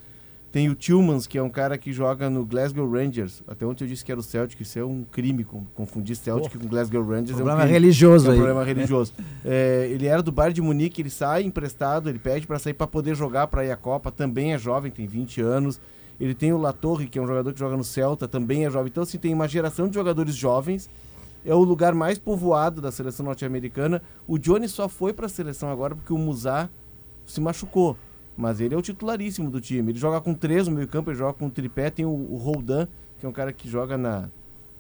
Tem 0.53 0.71
o 0.71 0.75
Tillmans, 0.75 1.27
que 1.27 1.37
é 1.37 1.43
um 1.43 1.51
cara 1.51 1.77
que 1.77 1.93
joga 1.93 2.31
no 2.31 2.45
Glasgow 2.47 2.91
Rangers. 2.91 3.43
Até 3.47 3.67
ontem 3.67 3.85
eu 3.85 3.89
disse 3.89 4.03
que 4.03 4.11
era 4.11 4.19
o 4.19 4.23
Celtic, 4.23 4.59
isso 4.61 4.79
é 4.79 4.85
um 4.85 5.05
crime, 5.11 5.45
confundir 5.75 6.17
Celtic 6.17 6.57
com 6.59 6.67
Glasgow 6.67 7.03
Rangers. 7.03 7.33
Problema 7.33 7.61
é 7.61 7.65
um 7.65 7.67
crime. 7.69 7.73
religioso 7.79 8.27
É 8.27 8.29
um 8.29 8.33
aí. 8.33 8.39
problema 8.39 8.65
religioso. 8.65 9.13
É, 9.45 9.89
ele 9.91 10.07
era 10.07 10.23
do 10.23 10.33
Bayern 10.33 10.55
de 10.55 10.63
Munique, 10.63 11.03
ele 11.03 11.11
sai 11.11 11.43
emprestado, 11.43 12.09
ele 12.09 12.19
pede 12.19 12.47
para 12.47 12.59
sair 12.59 12.73
para 12.73 12.87
poder 12.87 13.15
jogar 13.15 13.49
para 13.49 13.67
ir 13.67 13.71
à 13.71 13.77
Copa, 13.77 14.11
também 14.11 14.55
é 14.55 14.59
jovem, 14.59 14.91
tem 14.91 15.07
20 15.07 15.41
anos. 15.43 15.79
Ele 16.19 16.35
tem 16.35 16.53
o 16.53 16.59
Latorre, 16.59 17.09
que 17.09 17.19
é 17.19 17.23
um 17.23 17.27
jogador 17.27 17.53
que 17.53 17.59
joga 17.59 17.77
no 17.77 17.85
Celta, 17.85 18.27
também 18.27 18.65
é 18.65 18.71
jovem. 18.71 18.89
Então, 18.89 19.03
assim, 19.03 19.19
tem 19.19 19.35
uma 19.35 19.47
geração 19.47 19.89
de 19.89 19.95
jogadores 19.95 20.35
jovens. 20.35 20.89
É 21.45 21.55
o 21.55 21.63
lugar 21.63 21.95
mais 21.95 22.19
povoado 22.19 22.81
da 22.81 22.91
seleção 22.91 23.27
norte-americana. 23.27 24.03
O 24.27 24.39
Johnny 24.39 24.69
só 24.69 24.89
foi 24.89 25.13
para 25.13 25.27
a 25.27 25.29
seleção 25.29 25.71
agora 25.71 25.95
porque 25.95 26.13
o 26.13 26.19
Musá 26.19 26.69
se 27.25 27.41
machucou. 27.41 27.97
Mas 28.37 28.61
ele 28.61 28.75
é 28.75 28.79
o 28.79 28.83
titularíssimo 28.83 29.51
do 29.51 29.61
time. 29.61 29.93
Ele 29.93 29.99
joga 29.99 30.21
com 30.21 30.35
três 30.35 30.67
no 30.67 30.75
meio 30.75 30.89
campo, 30.89 31.11
ele 31.11 31.19
joga 31.19 31.35
com 31.35 31.49
tripé. 31.49 31.91
Tem 31.91 32.05
o, 32.05 32.11
o 32.11 32.37
Roldan, 32.37 32.89
que 33.19 33.27
é 33.27 33.29
um 33.29 33.33
cara 33.33 33.53
que 33.53 33.69
joga 33.69 33.97
na, 33.97 34.29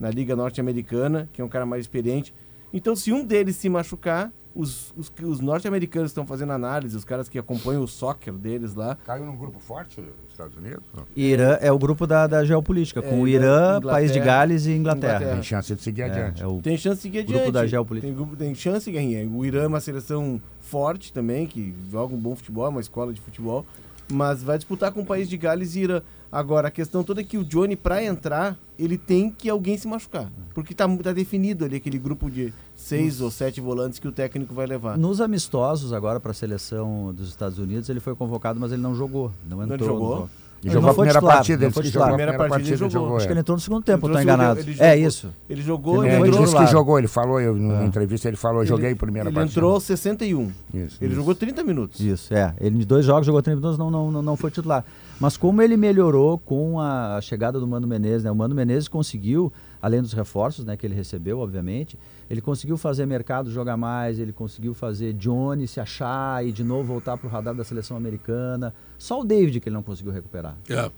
na 0.00 0.10
Liga 0.10 0.34
Norte-Americana, 0.34 1.28
que 1.32 1.40
é 1.40 1.44
um 1.44 1.48
cara 1.48 1.64
mais 1.64 1.82
experiente. 1.82 2.34
Então, 2.72 2.96
se 2.96 3.12
um 3.12 3.24
deles 3.24 3.56
se 3.56 3.68
machucar, 3.68 4.32
os, 4.56 4.92
os, 4.96 5.12
os 5.22 5.40
norte-americanos 5.40 6.10
estão 6.10 6.26
fazendo 6.26 6.52
análise, 6.52 6.96
os 6.96 7.04
caras 7.04 7.28
que 7.28 7.38
acompanham 7.38 7.82
o 7.82 7.86
soccer 7.88 8.32
deles 8.32 8.74
lá, 8.74 8.96
Caiu 9.04 9.26
num 9.26 9.36
grupo 9.36 9.58
forte 9.60 10.00
dos 10.00 10.10
Estados 10.30 10.56
Unidos? 10.56 10.82
Não. 10.94 11.04
Irã 11.14 11.58
é 11.60 11.70
o 11.70 11.78
grupo 11.78 12.06
da, 12.06 12.26
da 12.26 12.44
geopolítica, 12.44 13.02
com 13.02 13.16
É, 13.16 13.20
o 13.20 13.28
Irã, 13.28 13.76
Inglaterra- 13.78 13.92
País 13.92 14.12
de 14.12 14.20
Gales 14.20 14.66
e 14.66 14.72
Inglaterra. 14.72 15.14
Inglaterra. 15.16 15.34
Tem 15.34 15.42
chance 15.42 15.74
de 15.74 15.82
seguir 15.82 16.02
adiante. 16.02 16.40
É, 16.40 16.44
é 16.44 16.48
o 16.48 16.60
tem 16.62 16.76
chance 16.76 16.96
de 16.96 17.02
seguir 17.02 17.22
grupo 17.24 17.38
adiante. 17.40 17.52
da 17.52 17.66
geopolítica. 17.66 18.06
Tem, 18.08 18.16
grupo- 18.16 18.36
tem 18.36 18.54
chance 18.54 18.90
de 18.90 18.92
ganhar. 18.96 19.26
O 19.28 19.44
Irã 19.44 19.62
é 19.64 19.66
uma 19.66 19.80
seleção 19.80 20.40
forte 20.60 21.12
também, 21.12 21.46
que 21.46 21.74
joga 21.90 22.14
um 22.14 22.18
bom 22.18 22.34
futebol, 22.34 22.66
é 22.66 22.68
uma 22.68 22.80
escola 22.80 23.12
de 23.12 23.20
futebol, 23.20 23.64
mas 24.10 24.42
vai 24.42 24.56
disputar 24.56 24.90
com 24.92 25.00
o 25.02 25.06
país 25.06 25.28
de 25.28 25.36
Gales 25.36 25.74
e 25.76 25.80
Irã. 25.80 26.00
Agora, 26.30 26.68
a 26.68 26.70
questão 26.70 27.02
toda 27.02 27.20
é 27.20 27.24
que 27.24 27.38
o 27.38 27.44
Johnny, 27.44 27.76
para 27.76 28.02
entrar, 28.02 28.58
ele 28.78 28.98
tem 28.98 29.30
que 29.30 29.48
alguém 29.48 29.76
se 29.78 29.86
machucar. 29.86 30.30
Porque 30.54 30.74
tá, 30.74 30.86
tá 30.98 31.12
definido 31.12 31.64
ali 31.64 31.76
aquele 31.76 31.98
grupo 31.98 32.30
de 32.30 32.52
seis 32.74 33.20
ou 33.20 33.30
sete 33.30 33.60
volantes 33.60 33.98
que 33.98 34.08
o 34.08 34.12
técnico 34.12 34.54
vai 34.54 34.66
levar. 34.66 34.98
Nos 34.98 35.20
amistosos 35.20 35.92
agora 35.92 36.20
para 36.20 36.32
a 36.32 36.34
seleção 36.34 37.12
dos 37.14 37.28
Estados 37.28 37.58
Unidos, 37.58 37.88
ele 37.88 38.00
foi 38.00 38.14
convocado, 38.14 38.58
mas 38.58 38.72
ele 38.72 38.82
não 38.82 38.94
jogou. 38.94 39.32
Não 39.48 39.62
entrou. 39.62 39.78
no 39.78 39.84
jogou? 39.84 40.30
Ele 40.62 40.68
Ele 40.68 40.74
jogou 40.74 40.90
a 40.90 40.94
primeira 40.94 41.18
titular, 41.18 41.34
partida, 41.36 41.64
ele 41.66 41.72
jogou 41.74 42.02
a 42.02 42.06
Primeira 42.08 42.32
partida 42.32 42.48
partida, 42.48 42.70
ele 42.70 42.76
jogou. 42.78 42.90
jogou. 42.90 43.16
Acho 43.18 43.26
que 43.26 43.32
ele 43.32 43.38
é. 43.38 43.40
entrou 43.40 43.56
no 43.56 43.60
segundo 43.60 43.82
tempo, 43.84 43.98
Entrou 43.98 44.10
no 44.12 44.18
segundo 44.18 44.34
enganado. 44.34 44.60
ele 44.60 44.70
É 44.80 44.92
jogou- 44.94 45.08
isso. 45.08 45.30
Ele 45.48 45.62
jogou, 45.62 45.94
Ele 45.96 46.06
ele 46.06 46.08
foi 46.08 46.16
Ele 46.16 46.28
entrou, 46.36 46.44
disse 46.46 46.56
que 46.56 46.66
jogou, 46.72 46.98
ele 46.98 47.08
falou, 47.08 47.40
eu, 47.40 47.54
numa 47.54 47.84
entrevista 47.84 48.26
ele 48.28 48.36
falou, 48.36 48.62
eu 48.62 48.66
joguei 48.66 48.92
a 48.92 48.96
primeira 48.96 49.28
ele 49.28 49.34
partida. 49.34 49.58
entrou 49.60 49.78
61. 49.80 50.50
Isso, 50.74 50.96
Ele 51.00 51.06
isso. 51.12 51.14
jogou 51.14 51.34
30 51.34 51.62
minutos. 51.62 52.00
Isso, 52.00 52.34
é. 52.34 52.54
Ele 52.60 52.82
em 52.82 52.86
dois 52.86 53.04
jogos 53.04 53.26
jogou 53.26 53.42
30 53.42 53.56
minutos, 53.60 53.78
não, 53.78 53.90
não, 53.90 54.10
não, 54.10 54.22
não 54.22 54.36
foi 54.36 54.50
titular. 54.50 54.84
Mas 55.20 55.36
como 55.36 55.62
ele 55.62 55.76
melhorou 55.76 56.38
com 56.38 56.80
a 56.80 57.18
chegada 57.22 57.60
do 57.60 57.66
Mano 57.66 57.86
Menezes, 57.86 58.24
né? 58.24 58.30
O 58.30 58.34
Mano 58.34 58.54
Menezes 58.54 58.88
conseguiu, 58.88 59.52
além 59.80 60.02
dos 60.02 60.12
reforços, 60.12 60.64
né, 60.64 60.76
que 60.76 60.86
ele 60.86 60.94
recebeu, 60.94 61.38
obviamente, 61.38 61.98
ele 62.28 62.40
conseguiu 62.40 62.76
fazer 62.76 63.06
mercado 63.06 63.50
jogar 63.50 63.76
mais, 63.76 64.18
ele 64.18 64.32
conseguiu 64.32 64.74
fazer 64.74 65.12
Johnny 65.14 65.66
se 65.66 65.80
achar 65.80 66.44
e 66.44 66.52
de 66.52 66.64
novo 66.64 66.84
voltar 66.84 67.16
para 67.16 67.26
o 67.26 67.30
radar 67.30 67.54
da 67.54 67.64
seleção 67.64 67.96
americana. 67.96 68.74
Só 68.98 69.20
o 69.20 69.24
David 69.24 69.60
que 69.60 69.68
ele 69.68 69.74
não 69.76 69.82
conseguiu 69.82 70.12
recuperar. 70.12 70.56
É. 70.68 70.90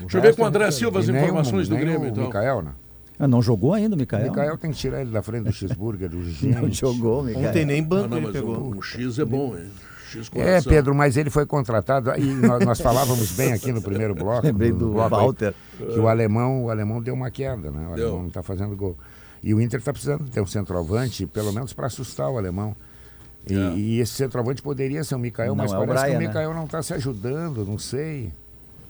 Deixa 0.00 0.18
eu 0.18 0.22
ver 0.22 0.34
com 0.36 0.42
o 0.42 0.46
André 0.46 0.70
Silva 0.70 1.00
as 1.00 1.08
nem 1.08 1.22
informações 1.22 1.66
o, 1.66 1.70
do 1.70 1.76
nem 1.76 1.84
Grêmio, 1.84 2.04
o 2.04 2.10
então. 2.10 2.24
Mikael, 2.24 2.62
né? 2.62 2.72
Ah, 3.18 3.26
Não 3.26 3.42
jogou 3.42 3.74
ainda 3.74 3.94
o 3.94 3.96
O 3.96 4.00
Mikael? 4.00 4.28
Mikael 4.30 4.56
tem 4.56 4.70
que 4.70 4.76
tirar 4.76 5.00
ele 5.00 5.10
da 5.10 5.20
frente 5.22 5.44
do 5.44 5.52
cheeseburger, 5.52 6.08
do 6.08 6.18
Não 6.60 6.70
jogou 6.70 7.24
Mikael. 7.24 7.48
Ontem 7.48 7.64
nem 7.64 7.82
banco 7.82 8.08
não, 8.08 8.18
ele 8.18 8.26
mas 8.26 8.36
pegou. 8.36 8.74
um 8.76 8.80
X 8.80 9.18
é 9.18 9.24
bom, 9.24 9.56
hein? 9.56 9.68
É. 10.34 10.60
Pedro, 10.62 10.94
mas 10.94 11.16
ele 11.16 11.30
foi 11.30 11.44
contratado 11.46 12.10
e 12.18 12.24
nós, 12.24 12.64
nós 12.64 12.80
falávamos 12.80 13.32
bem 13.32 13.52
aqui 13.52 13.72
no 13.72 13.82
primeiro 13.82 14.14
bloco. 14.14 14.44
Lembrei 14.46 14.72
do 14.72 14.90
bloco 14.90 15.14
aí, 15.14 15.20
Walter. 15.22 15.54
que 15.76 15.98
o 15.98 16.08
alemão, 16.08 16.64
o 16.64 16.70
alemão 16.70 17.02
deu 17.02 17.14
uma 17.14 17.30
queda, 17.30 17.70
né? 17.70 17.88
O 17.90 17.94
Deu. 17.94 18.04
alemão 18.06 18.20
não 18.20 18.28
está 18.28 18.42
fazendo 18.42 18.74
gol. 18.76 18.96
E 19.42 19.54
o 19.54 19.60
Inter 19.60 19.78
está 19.78 19.92
precisando 19.92 20.28
ter 20.30 20.40
um 20.40 20.46
centroavante, 20.46 21.26
pelo 21.26 21.52
menos 21.52 21.72
para 21.72 21.86
assustar 21.86 22.28
o 22.30 22.36
alemão. 22.38 22.74
E, 23.48 23.54
É. 23.54 23.72
e 23.76 24.00
esse 24.00 24.12
centroavante 24.12 24.60
poderia 24.60 25.02
ser 25.04 25.14
o 25.14 25.18
Mikael, 25.18 25.48
Não, 25.54 25.56
mas 25.56 25.72
é 25.72 25.78
o 25.78 25.86
parece 25.86 26.04
que 26.06 26.10
o 26.10 26.20
né? 26.20 26.26
Mikael 26.26 26.52
não 26.54 26.64
está 26.64 26.82
se 26.82 26.92
ajudando, 26.94 27.64
não 27.64 27.78
sei. 27.78 28.30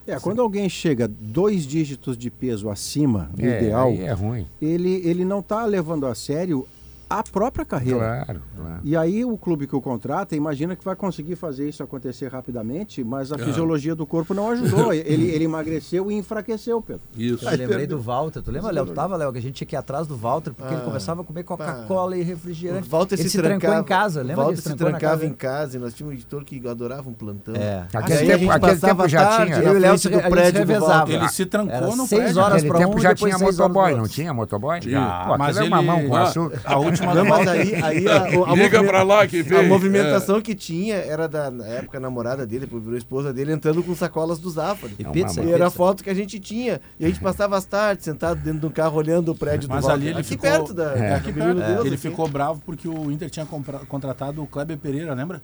É, 0.07 0.19
quando 0.19 0.41
alguém 0.41 0.69
chega 0.71 1.07
dois 1.07 1.67
dígitos 1.67 2.17
de 2.17 2.31
peso 2.31 2.71
acima 2.71 3.31
do 3.35 3.45
é, 3.45 3.59
ideal, 3.63 3.89
aí 3.89 4.01
é 4.05 4.13
ruim. 4.13 4.47
ele, 4.61 5.07
ele 5.07 5.23
não 5.23 5.41
está 5.41 5.67
levando 5.67 6.07
a 6.07 6.15
sério 6.15 6.67
a 7.11 7.23
própria 7.23 7.65
carreira. 7.65 7.99
Claro, 8.25 8.41
claro. 8.57 8.81
E 8.85 8.97
aí 8.97 9.25
o 9.25 9.37
clube 9.37 9.67
que 9.67 9.75
o 9.75 9.81
contrata 9.81 10.37
imagina 10.37 10.77
que 10.77 10.85
vai 10.85 10.95
conseguir 10.95 11.37
fazer 11.37 11.69
isso 11.69 11.83
acontecer 11.83 12.29
rapidamente, 12.31 13.03
mas 13.03 13.33
a 13.33 13.37
É. 13.37 13.39
fisiologia 13.39 13.95
do 13.95 14.07
corpo 14.07 14.35
não 14.35 14.51
ajudou. 14.51 14.93
ele, 14.95 15.31
ele 15.31 15.45
emagreceu 15.45 16.11
e 16.11 16.15
enfraqueceu, 16.15 16.81
Pedro. 16.83 17.03
Isso. 17.17 17.49
Eu 17.49 17.57
lembrei 17.57 17.87
do 17.87 18.01
Walter. 18.01 18.43
Tu 18.43 18.51
lembra, 18.51 18.71
Léo? 18.71 18.87
Tava, 18.87 19.17
Léo, 19.17 19.33
que 19.33 19.39
a 19.39 19.43
gente 19.43 19.55
tinha 19.55 19.67
que 19.67 19.75
ir 19.75 19.79
atrás 19.79 20.07
do 20.07 20.17
Walter 20.17 20.53
porque 20.53 20.73
ele 20.75 20.83
começava 20.83 21.23
a 21.23 21.25
comer 21.25 21.45
Coca-Cola 21.45 22.17
e 22.17 22.23
refrigerante. 22.23 22.87
O 22.87 22.91
Walter 22.91 23.15
ele 23.15 23.23
se, 23.23 23.31
se, 23.31 23.39
trancou 23.39 23.59
trancava 23.61 23.81
em 23.81 23.85
casa, 23.85 24.21
lembra? 24.23 24.37
Walter 24.37 24.53
Ele 24.53 24.57
se 24.63 24.69
trancou 24.75 24.87
trancava 24.89 25.13
casa. 25.15 25.27
em 25.27 25.33
casa 25.35 25.77
e 25.77 25.81
nós 25.81 25.95
tínhamos 25.95 26.15
um 26.15 26.19
editor 26.19 26.45
que 26.45 26.69
adorava 26.69 27.09
um 27.09 27.13
plantão. 27.15 27.55
É. 27.55 27.87
Aquele 27.93 28.19
Aí 28.19 28.27
tempo- 28.27 28.33
a 28.35 28.39
gente 28.39 28.51
aquele 28.51 28.73
passava 28.73 28.95
tempo 29.03 29.09
já 29.09 29.27
tarde 29.27 29.53
tinha. 29.55 29.65
Eu 29.65 29.75
e 29.75 29.77
o 29.77 29.81
Léo 29.81 29.93
do 29.95 29.99
gente 29.99 30.29
prédio 30.31 30.67
do. 30.67 30.81
Walter. 30.81 31.13
Ele 31.15 31.29
se 31.29 31.47
trancou 31.47 31.75
Era 31.75 31.87
no 31.87 32.07
seis 32.07 32.23
prédio. 32.23 32.41
horas 32.43 32.53
Naquele 32.63 32.69
pra 32.71 32.79
tempo 32.79 32.97
um, 32.97 33.01
já 33.01 33.15
tinha 33.15 33.39
seis 33.39 33.43
horas 33.43 33.57
motoboy, 33.59 33.95
não 33.97 34.09
tinha 34.09 34.35
motoboy? 34.35 34.81
Tinha. 34.81 35.25
Pô, 35.27 35.39
Mas 35.39 35.57
é 35.57 35.61
ele- 35.61 35.71
mamão 35.71 36.07
com 36.09 36.17
Ah, 36.17 36.23
açúcar. 36.23 36.61
A 36.65 36.79
última 37.07 37.15
Não, 37.15 37.25
mas 37.25 37.49
aí, 37.49 37.75
aí 37.75 38.09
a, 38.09 38.17
a, 38.23 38.53
a 38.53 38.55
Liga 38.55 38.83
pra 38.85 39.03
lá 39.03 39.27
que 39.27 39.43
vem. 39.43 39.59
A 39.59 39.63
movimentação 39.63 40.41
que 40.41 40.55
tinha 40.55 40.97
era 40.97 41.29
da 41.29 41.51
na 41.51 41.67
época 41.67 41.99
a 41.99 42.01
namorada 42.01 42.47
dele, 42.47 42.67
virou 42.71 42.97
esposa 42.97 43.33
dele, 43.33 43.53
entrando 43.53 43.83
com 43.83 43.95
sacolas 43.95 44.39
do 44.39 44.51
Zafari. 44.51 44.95
E 44.99 45.03
É 45.05 45.11
pizza. 45.11 45.43
E 45.43 45.53
era 45.53 45.67
a 45.67 45.71
foto 45.71 46.03
que 46.05 46.11
a 46.11 46.15
gente 46.15 46.39
tinha. 46.39 46.81
E 46.99 47.05
a 47.05 47.09
gente 47.09 47.21
passava 47.21 47.57
as 47.57 47.65
tardes 47.65 48.05
sentado 48.05 48.41
dentro 48.41 48.61
de 48.61 48.67
um 48.67 48.71
carro 48.71 48.97
olhando 48.97 49.31
o 49.31 49.35
prédio 49.35 49.69
Mas 49.69 49.81
do 49.81 49.89
Walter. 49.89 50.01
ali 50.03 50.09
ele 50.11 50.21
aqui 50.21 50.29
ficou- 50.29 50.51
perto 50.51 50.75
da. 50.75 50.93
É. 50.97 51.11
da 51.11 51.17
Aqui 51.17 51.33
perto, 51.33 51.55
Deus, 51.61 51.85
ele 51.87 51.95
assim. 51.95 52.09
ficou 52.11 52.29
bravo 52.29 52.61
porque 52.65 52.89
o 52.89 53.11
Inter 53.11 53.31
tinha 53.31 53.47
compra- 53.47 53.81
contratado 53.89 54.43
o 54.43 54.47
Kleber 54.47 54.77
Pereira, 54.79 55.15
lembra? 55.15 55.43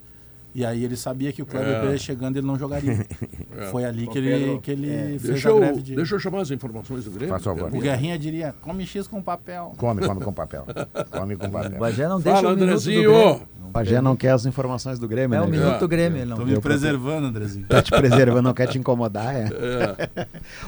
E 0.55 0.65
aí 0.65 0.85
ele 0.85 0.97
sabia 0.97 1.33
que 1.33 1.43
o 1.43 1.47
Kleber 1.47 1.69
É. 1.71 1.75
Pereira 1.81 1.99
chegando 1.99 2.37
ele 2.37 2.47
não 2.47 2.57
jogaria. 2.59 3.05
Foi 3.73 3.85
ali 3.85 4.07
que 4.07 4.19
ele, 4.19 4.59
que 4.61 4.71
ele 4.71 5.19
fez 5.19 5.23
Deixa 5.23 5.49
a 5.49 5.53
eu, 5.53 5.59
greve 5.59 5.83
de... 5.83 5.97
deixa 5.97 6.15
eu 6.15 6.19
chamar 6.21 6.41
as 6.43 6.51
informações 6.51 7.05
do 7.05 7.11
Grêmio. 7.11 7.29
Faz 7.31 7.43
favor. 7.43 7.75
O 7.75 7.81
Guerrinha 7.81 8.19
diria, 8.19 8.55
come 8.61 8.87
X 8.87 9.09
com 9.09 9.21
papel. 9.23 9.73
Come, 9.77 10.07
come 10.07 10.21
com 10.21 10.33
papel. 10.33 10.65
Come 11.11 11.37
com 11.37 11.47
O 11.47 11.51
papel. 11.51 11.79
Bagé 11.79 12.09
não 12.09 12.21
deixa 12.21 12.37
Fala, 12.41 12.51
o 12.51 12.53
Andrezinho. 12.53 13.11
O 13.65 13.69
Bagé 13.75 14.01
não 14.01 14.15
quer 14.15 14.31
as 14.31 14.47
informações 14.47 15.01
do 15.01 15.09
Grêmio, 15.09 15.37
É 15.37 15.41
o 15.41 15.47
né? 15.47 15.51
minuto 15.51 15.75
É. 15.75 15.79
do 15.79 15.89
Grêmio. 15.89 16.19
Ele 16.19 16.31
não 16.31 16.37
Tô 16.37 16.45
deu 16.45 16.55
me 16.57 16.61
preservando, 16.63 17.27
Andrezinho. 17.27 17.67
Tá 17.67 17.83
te 17.83 17.91
preservando, 17.91 18.43
não 18.43 18.55
quer 18.55 18.69
te 18.69 18.79
incomodar, 18.79 19.35
é. 19.35 19.49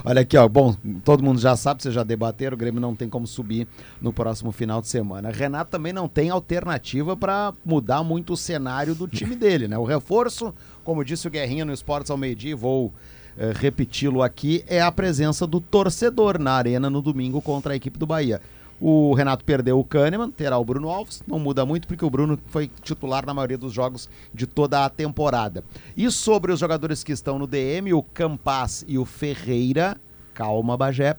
Olha 0.05 0.23
aqui, 0.23 0.37
ó. 0.37 0.49
Bom, 0.49 0.75
todo 1.05 1.23
mundo 1.23 1.39
já 1.41 1.55
sabe, 1.57 1.83
vocês 1.83 1.95
já 1.95 2.03
debateram, 2.03 2.55
o 2.55 2.59
Grêmio 2.59 2.81
não 2.81 2.95
tem 2.97 3.09
como 3.09 3.27
subir 3.27 3.67
no 4.01 4.13
próximo 4.13 4.51
final 4.51 4.81
de 4.81 4.89
semana. 4.89 5.31
Renato 5.31 5.71
também 5.71 5.93
não 5.93 6.09
tem 6.09 6.31
alternativa 6.31 7.17
para 7.17 7.53
mudar 7.65 8.03
muito 8.03 8.33
o 8.33 8.37
cenário 8.37 8.95
do 8.95 9.07
time 9.07 9.37
dele, 9.37 9.69
né? 9.69 9.76
O 9.79 9.85
reforço, 9.85 10.55
como 10.85 11.05
disse 11.05 11.27
o 11.27 11.31
Guerrinha 11.31 11.65
no 11.65 11.73
Esportes 11.73 12.11
ao 12.11 12.17
meio-dia, 12.17 12.57
vou 12.57 12.93
eh, 13.37 13.53
repeti-lo 13.55 14.23
aqui, 14.23 14.65
é 14.67 14.81
a 14.81 14.91
presença 14.91 15.47
do 15.47 15.61
torcedor 15.61 16.39
na 16.39 16.53
arena 16.53 16.89
no 16.89 17.03
domingo 17.03 17.43
contra 17.43 17.73
a 17.73 17.77
equipe 17.77 17.99
do 17.99 18.07
Bahia. 18.07 18.41
O 18.81 19.15
Renato 19.15 19.45
perdeu 19.45 19.79
o 19.79 19.85
Kahneman, 19.85 20.31
terá 20.31 20.59
o 20.59 20.65
Bruno 20.65 20.91
Alves. 20.91 21.23
Não 21.27 21.39
muda 21.39 21.65
muito 21.65 21.89
porque 21.89 22.05
o 22.05 22.11
Bruno 22.11 22.39
foi 22.47 22.71
titular 22.83 23.25
na 23.25 23.33
maioria 23.33 23.57
dos 23.57 23.73
jogos 23.73 24.09
de 24.35 24.47
toda 24.47 24.85
a 24.85 24.91
temporada. 24.91 25.65
E 25.97 26.11
sobre 26.11 26.53
os 26.53 26.61
jogadores 26.61 27.03
que 27.03 27.13
estão 27.13 27.39
no 27.39 27.47
DM, 27.47 27.95
o 27.95 28.03
Campas 28.03 28.85
e 28.87 28.99
o 28.99 29.05
Ferreira. 29.05 29.97
Calma, 30.35 30.77
Bagé. 30.77 31.17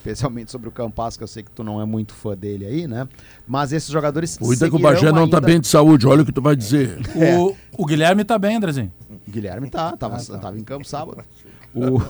Especialmente 0.00 0.50
sobre 0.50 0.66
o 0.66 0.72
Campas, 0.72 1.18
que 1.18 1.22
eu 1.22 1.26
sei 1.28 1.42
que 1.42 1.50
tu 1.50 1.62
não 1.62 1.78
é 1.78 1.84
muito 1.84 2.14
fã 2.14 2.34
dele 2.34 2.64
aí, 2.64 2.88
né? 2.88 3.06
Mas 3.46 3.70
esses 3.70 3.90
jogadores. 3.90 4.38
Cuida 4.38 4.68
que 4.70 4.74
o 4.74 4.78
Bagé 4.78 5.12
não 5.12 5.28
tá 5.28 5.36
ainda- 5.36 5.46
bem 5.46 5.60
de 5.60 5.68
saúde, 5.68 6.06
olha 6.06 6.22
o 6.22 6.24
que 6.24 6.32
tu 6.32 6.40
vai 6.40 6.56
dizer. 6.56 6.98
O, 7.14 7.54
o 7.76 7.84
Guilherme 7.84 8.24
tá 8.24 8.38
bem, 8.38 8.56
Andrezinho. 8.56 8.90
Guilherme 9.28 9.68
tá, 9.68 9.94
tava, 9.96 10.16
tava 10.24 10.58
em 10.58 10.64
campo 10.64 10.86
sábado. 10.86 11.22
O, 11.74 12.00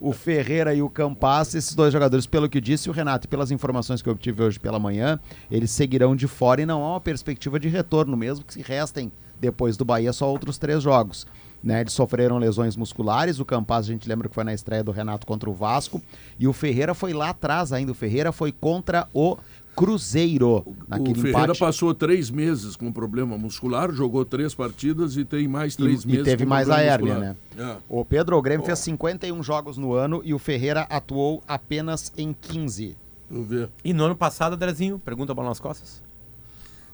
o 0.10 0.12
Ferreira 0.12 0.74
e 0.74 0.80
o 0.80 0.88
Campas, 0.88 1.54
esses 1.54 1.74
dois 1.74 1.92
jogadores, 1.92 2.26
pelo 2.26 2.48
que 2.48 2.58
disse 2.58 2.88
o 2.88 2.92
Renato 2.92 3.26
e 3.26 3.28
pelas 3.28 3.50
informações 3.50 4.00
que 4.00 4.08
eu 4.08 4.14
obtive 4.14 4.42
hoje 4.42 4.58
pela 4.58 4.78
manhã, 4.78 5.20
eles 5.50 5.70
seguirão 5.70 6.16
de 6.16 6.26
fora 6.26 6.62
e 6.62 6.66
não 6.66 6.82
há 6.82 6.92
uma 6.92 7.00
perspectiva 7.00 7.60
de 7.60 7.68
retorno, 7.68 8.16
mesmo 8.16 8.44
que 8.46 8.54
se 8.54 8.62
restem 8.62 9.12
depois 9.38 9.76
do 9.76 9.84
Bahia 9.84 10.12
só 10.12 10.28
outros 10.30 10.56
três 10.56 10.82
jogos. 10.82 11.26
Né, 11.62 11.82
eles 11.82 11.92
sofreram 11.92 12.38
lesões 12.38 12.74
musculares, 12.74 13.38
o 13.38 13.44
Campas 13.44 13.84
a 13.84 13.92
gente 13.92 14.08
lembra 14.08 14.30
que 14.30 14.34
foi 14.34 14.44
na 14.44 14.54
estreia 14.54 14.82
do 14.82 14.90
Renato 14.90 15.26
contra 15.26 15.50
o 15.50 15.52
Vasco, 15.52 16.00
e 16.38 16.48
o 16.48 16.54
Ferreira 16.54 16.94
foi 16.94 17.12
lá 17.12 17.28
atrás 17.30 17.70
ainda, 17.70 17.92
o 17.92 17.94
Ferreira 17.94 18.32
foi 18.32 18.50
contra 18.50 19.06
o 19.12 19.36
Cruzeiro, 19.76 20.62
O 20.66 20.74
naquele 20.88 21.14
Ferreira 21.14 21.40
empate. 21.44 21.58
passou 21.58 21.94
três 21.94 22.30
meses 22.30 22.76
com 22.76 22.92
problema 22.92 23.36
muscular, 23.38 23.92
jogou 23.92 24.24
três 24.24 24.54
partidas 24.54 25.16
e 25.16 25.24
tem 25.24 25.48
mais 25.48 25.74
três 25.76 26.02
E- 26.02 26.06
meses 26.06 26.22
e 26.22 26.24
teve 26.24 26.44
com 26.44 26.50
mais 26.50 26.68
a 26.70 26.80
hérnia, 26.80 27.18
né? 27.18 27.36
É. 27.58 27.76
O 27.88 28.04
Pedro 28.04 28.36
o 28.36 28.42
Grêmio 28.42 28.64
fez 28.64 28.78
51 28.80 29.42
jogos 29.42 29.76
no 29.78 29.92
ano 29.92 30.22
e 30.24 30.32
o 30.34 30.38
Ferreira 30.38 30.82
atuou 30.90 31.42
apenas 31.46 32.12
em 32.16 32.34
15. 32.38 32.96
Vamos 33.30 33.48
ver. 33.48 33.68
E 33.84 33.92
no 33.92 34.04
ano 34.04 34.16
passado, 34.16 34.54
Andrezinho, 34.54 34.98
pergunta 34.98 35.32
a 35.32 35.34
bola 35.34 35.48
nas 35.48 35.60
costas. 35.60 36.02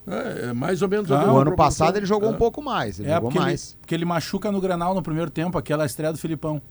É, 0.07 0.49
é 0.49 0.53
mais 0.53 0.81
ou 0.81 0.87
menos 0.87 1.11
Ah, 1.11 1.33
o 1.33 1.37
ano 1.37 1.55
passado 1.55 1.97
ele 1.97 2.05
jogou 2.05 2.29
É. 2.29 2.31
um 2.31 2.37
pouco 2.37 2.61
mais, 2.61 2.99
ele 2.99 3.09
É, 3.09 3.15
jogou 3.15 3.29
porque 3.29 3.37
ele, 3.39 3.45
mais. 3.45 3.77
porque 3.81 3.93
ele 3.93 4.05
machuca 4.05 4.51
no 4.51 4.61
Granal 4.61 4.93
no 4.95 5.01
primeiro 5.01 5.29
tempo, 5.29 5.57
aquela 5.57 5.85
estreia 5.85 6.11
do 6.13 6.17
Filipão. 6.17 6.61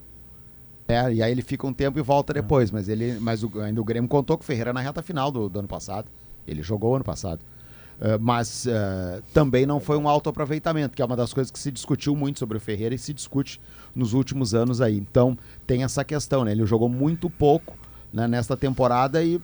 É, 0.89 1.13
e 1.13 1.23
aí 1.23 1.33
ele 1.33 1.43
fica 1.43 1.67
um 1.67 1.73
tempo 1.73 1.99
e 1.99 2.03
volta 2.03 2.33
depois, 2.33 2.71
mas 2.71 2.89
ele, 2.89 3.19
mas 3.21 3.43
o, 3.43 3.61
ainda 3.61 3.81
o 3.81 3.85
Grêmio 3.85 4.09
contou 4.09 4.39
com 4.39 4.43
o 4.43 4.47
Ferreira 4.47 4.73
na 4.73 4.81
reta 4.81 5.03
final 5.03 5.31
do, 5.31 5.49
do 5.49 5.59
ano 5.59 5.69
passado. 5.69 6.09
Ele 6.47 6.63
jogou 6.63 6.95
ano 6.95 7.05
passado. 7.05 7.41
Uh, 7.99 8.21
mas 8.21 8.67
uh, 8.67 9.23
também 9.33 9.65
não 9.67 9.81
foi 9.81 9.97
um 9.97 10.07
alto 10.09 10.29
aproveitamento, 10.29 10.95
que 10.95 11.01
é 11.03 11.05
uma 11.05 11.17
das 11.17 11.33
coisas 11.33 11.51
que 11.51 11.59
se 11.59 11.73
discutiu 11.73 12.15
muito 12.15 12.39
sobre 12.39 12.57
o 12.57 12.61
Ferreira 12.61 12.95
e 12.95 12.99
se 12.99 13.13
discute 13.13 13.61
nos 13.95 14.13
últimos 14.13 14.55
anos 14.55 14.81
aí. 14.81 14.97
Então 14.97 15.37
tem 15.67 15.83
essa 15.83 16.05
questão, 16.05 16.45
né? 16.45 16.53
Ele 16.53 16.65
jogou 16.67 16.89
muito 16.91 17.29
pouco 17.31 17.75
né, 18.13 18.29
nesta 18.29 18.55
temporada 18.57 19.23
e 19.25 19.41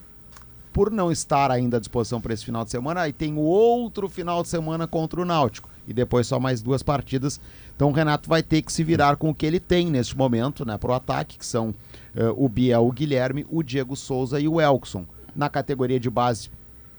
por 0.73 0.91
não 0.91 1.13
estar 1.13 1.51
ainda 1.51 1.77
à 1.77 1.81
disposição 1.81 2.21
para 2.21 2.33
esse 2.33 2.45
final 2.45 2.65
de 2.65 2.71
semana, 2.71 3.03
aí 3.03 3.13
tem 3.13 3.35
o 3.35 3.41
outro 3.41 4.09
final 4.09 4.43
de 4.43 4.49
semana 4.49 4.87
contra 4.87 5.21
o 5.21 5.25
Náutico 5.25 5.69
e 5.87 5.93
depois 5.93 6.27
só 6.27 6.41
mais 6.41 6.63
duas 6.63 6.83
partidas. 6.83 7.41
Então 7.77 7.91
o 7.91 7.93
Renato 7.93 8.29
vai 8.29 8.43
ter 8.43 8.63
que 8.63 8.73
se 8.73 8.83
virar 8.83 9.17
com 9.17 9.31
o 9.31 9.35
que 9.35 9.45
ele 9.45 9.61
tem 9.61 9.91
neste 9.91 10.17
momento, 10.17 10.65
né, 10.65 10.79
para 10.79 10.93
o 10.93 10.95
ataque, 10.95 11.39
que 11.39 11.47
são 11.47 11.75
eh, 12.17 12.33
o 12.37 12.49
Biel, 12.49 12.87
o 12.87 12.93
Guilherme, 12.93 13.47
o 13.51 13.63
Diego 13.63 13.97
Souza 13.97 14.41
e 14.41 14.49
o 14.49 14.61
Elkson. 14.61 15.05
Na 15.35 15.49
categoria 15.49 16.01
de 16.01 16.09
base 16.09 16.51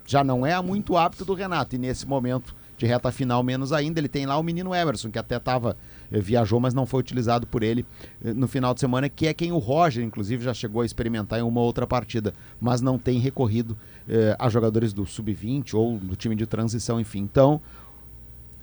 já 0.05 0.23
não 0.23 0.45
é 0.45 0.59
muito 0.61 0.97
apto 0.97 1.23
do 1.23 1.33
Renato 1.33 1.75
e 1.75 1.79
nesse 1.79 2.05
momento 2.05 2.53
de 2.77 2.85
reta 2.85 3.11
final 3.11 3.41
menos 3.41 3.71
ainda, 3.71 3.99
ele 3.99 4.09
tem 4.09 4.25
lá 4.25 4.37
o 4.37 4.43
menino 4.43 4.75
Emerson, 4.75 5.09
que 5.09 5.19
até 5.19 5.39
tava 5.39 5.71
eh, 5.71 5.75
viajou, 6.19 6.59
mas 6.59 6.73
não 6.73 6.85
foi 6.85 6.99
utilizado 6.99 7.47
por 7.47 7.63
ele 7.63 7.85
eh, 8.23 8.33
no 8.33 8.47
final 8.47 8.73
de 8.73 8.79
semana, 8.79 9.09
que 9.09 9.27
é 9.27 9.33
quem 9.33 9.51
o 9.51 9.57
Roger, 9.57 10.03
inclusive, 10.03 10.43
já 10.43 10.53
chegou 10.53 10.81
a 10.81 10.85
experimentar 10.85 11.39
em 11.39 11.43
uma 11.43 11.61
outra 11.61 11.87
partida, 11.87 12.33
mas 12.59 12.81
não 12.81 12.97
tem 12.97 13.19
recorrido 13.19 13.77
eh, 14.07 14.35
a 14.37 14.49
jogadores 14.49 14.93
do 14.93 15.05
sub-20 15.05 15.73
ou 15.73 15.97
do 15.97 16.15
time 16.15 16.35
de 16.35 16.45
transição, 16.45 16.99
enfim. 16.99 17.19
Então, 17.19 17.61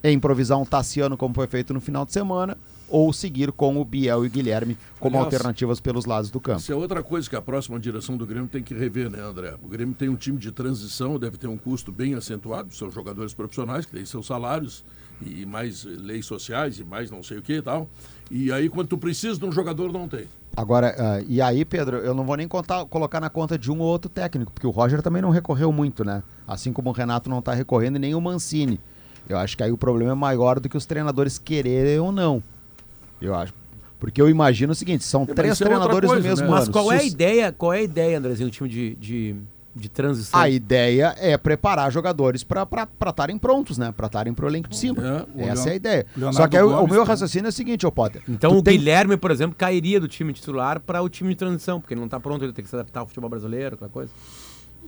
é 0.02 0.10
improvisar 0.10 0.58
um 0.58 0.64
Tassiano 0.64 1.16
como 1.16 1.34
foi 1.34 1.46
feito 1.46 1.74
no 1.74 1.80
final 1.80 2.04
de 2.04 2.12
semana, 2.12 2.56
ou 2.88 3.12
seguir 3.12 3.52
com 3.52 3.80
o 3.80 3.84
Biel 3.84 4.24
e 4.24 4.28
o 4.28 4.30
Guilherme 4.30 4.76
como 4.98 5.16
Aliás, 5.16 5.32
alternativas 5.32 5.78
pelos 5.80 6.04
lados 6.04 6.28
do 6.28 6.40
campo. 6.40 6.58
Isso 6.58 6.72
é 6.72 6.74
outra 6.74 7.02
coisa 7.02 7.30
que 7.30 7.36
a 7.36 7.40
próxima 7.40 7.78
direção 7.78 8.16
do 8.16 8.26
Grêmio 8.26 8.48
tem 8.48 8.62
que 8.62 8.74
rever, 8.74 9.08
né, 9.08 9.20
André? 9.20 9.54
O 9.62 9.68
Grêmio 9.68 9.94
tem 9.94 10.08
um 10.08 10.16
time 10.16 10.38
de 10.38 10.50
transição, 10.50 11.18
deve 11.18 11.36
ter 11.36 11.46
um 11.46 11.56
custo 11.56 11.92
bem 11.92 12.14
acentuado, 12.14 12.74
são 12.74 12.90
jogadores 12.90 13.32
profissionais 13.32 13.86
que 13.86 13.92
têm 13.92 14.04
seus 14.04 14.26
salários 14.26 14.84
e 15.24 15.44
mais 15.46 15.84
leis 15.84 16.26
sociais 16.26 16.78
e 16.78 16.84
mais 16.84 17.10
não 17.10 17.22
sei 17.22 17.38
o 17.38 17.42
que 17.42 17.54
e 17.54 17.62
tal. 17.62 17.88
E 18.30 18.52
aí, 18.52 18.68
quando 18.68 18.88
tu 18.88 18.98
precisa 18.98 19.38
de 19.38 19.44
um 19.44 19.52
jogador, 19.52 19.92
não 19.92 20.08
tem. 20.08 20.26
Agora, 20.56 20.94
ah, 20.98 21.22
e 21.28 21.40
aí, 21.40 21.64
Pedro, 21.64 21.98
eu 21.98 22.14
não 22.14 22.24
vou 22.24 22.36
nem 22.36 22.48
contar, 22.48 22.84
colocar 22.86 23.20
na 23.20 23.30
conta 23.30 23.58
de 23.58 23.70
um 23.70 23.78
ou 23.80 23.86
outro 23.86 24.10
técnico, 24.10 24.52
porque 24.52 24.66
o 24.66 24.70
Roger 24.70 25.02
também 25.02 25.22
não 25.22 25.30
recorreu 25.30 25.72
muito, 25.72 26.04
né? 26.04 26.22
Assim 26.46 26.72
como 26.72 26.90
o 26.90 26.92
Renato 26.92 27.30
não 27.30 27.40
tá 27.40 27.54
recorrendo 27.54 27.96
e 27.96 27.98
nem 27.98 28.14
o 28.14 28.20
Mancini. 28.20 28.80
Eu 29.28 29.38
acho 29.38 29.56
que 29.56 29.62
aí 29.62 29.70
o 29.70 29.76
problema 29.76 30.12
é 30.12 30.14
maior 30.14 30.58
do 30.58 30.68
que 30.68 30.76
os 30.76 30.86
treinadores 30.86 31.38
quererem 31.38 32.00
ou 32.00 32.10
não. 32.10 32.42
Eu 33.20 33.34
acho. 33.34 33.54
Porque 33.98 34.20
eu 34.20 34.30
imagino 34.30 34.72
o 34.72 34.74
seguinte, 34.74 35.04
são 35.04 35.24
mas 35.26 35.36
três 35.36 35.60
é 35.60 35.64
treinadores 35.64 36.08
coisa, 36.08 36.22
no 36.22 36.28
mesmo 36.28 36.46
né? 36.46 36.50
Mas 36.50 36.64
ano. 36.64 36.72
qual 36.72 36.90
é 36.90 36.98
a 36.98 37.04
ideia, 37.04 37.52
qual 37.52 37.72
é 37.72 37.78
a 37.78 37.82
ideia, 37.82 38.18
Andrezinho, 38.18 38.48
do 38.48 38.52
time 38.52 38.68
de, 38.68 38.96
de, 38.96 39.36
de 39.74 39.88
transição? 39.88 40.38
A 40.38 40.48
ideia 40.48 41.14
é 41.18 41.36
preparar 41.38 41.90
jogadores 41.92 42.42
para 42.44 42.66
estarem 43.08 43.38
prontos, 43.38 43.78
né? 43.78 43.92
Para 43.96 44.06
estarem 44.06 44.34
pro 44.34 44.48
elenco 44.48 44.68
de 44.68 44.76
cima. 44.76 45.00
É, 45.02 45.42
o 45.44 45.48
Essa 45.48 45.54
Leon- 45.64 45.68
é 45.68 45.70
a 45.70 45.74
ideia. 45.74 46.06
Leonardo 46.16 46.36
Só 46.36 46.48
que 46.48 46.56
aí, 46.56 46.62
o- 46.62 46.84
o 46.84 46.88
meu 46.88 47.04
raciocínio 47.04 47.46
é 47.46 47.50
o 47.50 47.52
seguinte, 47.52 47.86
ô 47.86 47.92
Potter. 47.92 48.22
Então 48.28 48.56
o 48.56 48.62
tem- 48.62 48.76
Guilherme, 48.78 49.16
por 49.16 49.30
exemplo, 49.30 49.54
cairia 49.56 50.00
do 50.00 50.08
time 50.08 50.32
titular 50.32 50.80
para 50.80 51.00
o 51.02 51.08
time 51.08 51.30
de 51.30 51.36
transição, 51.36 51.80
porque 51.80 51.94
ele 51.94 52.00
não 52.00 52.06
está 52.06 52.18
pronto, 52.18 52.44
ele 52.44 52.52
tem 52.52 52.64
que 52.64 52.70
se 52.70 52.76
adaptar 52.76 53.00
ao 53.00 53.06
futebol 53.06 53.30
brasileiro, 53.30 53.74
aquela 53.76 53.90
coisa. 53.90 54.10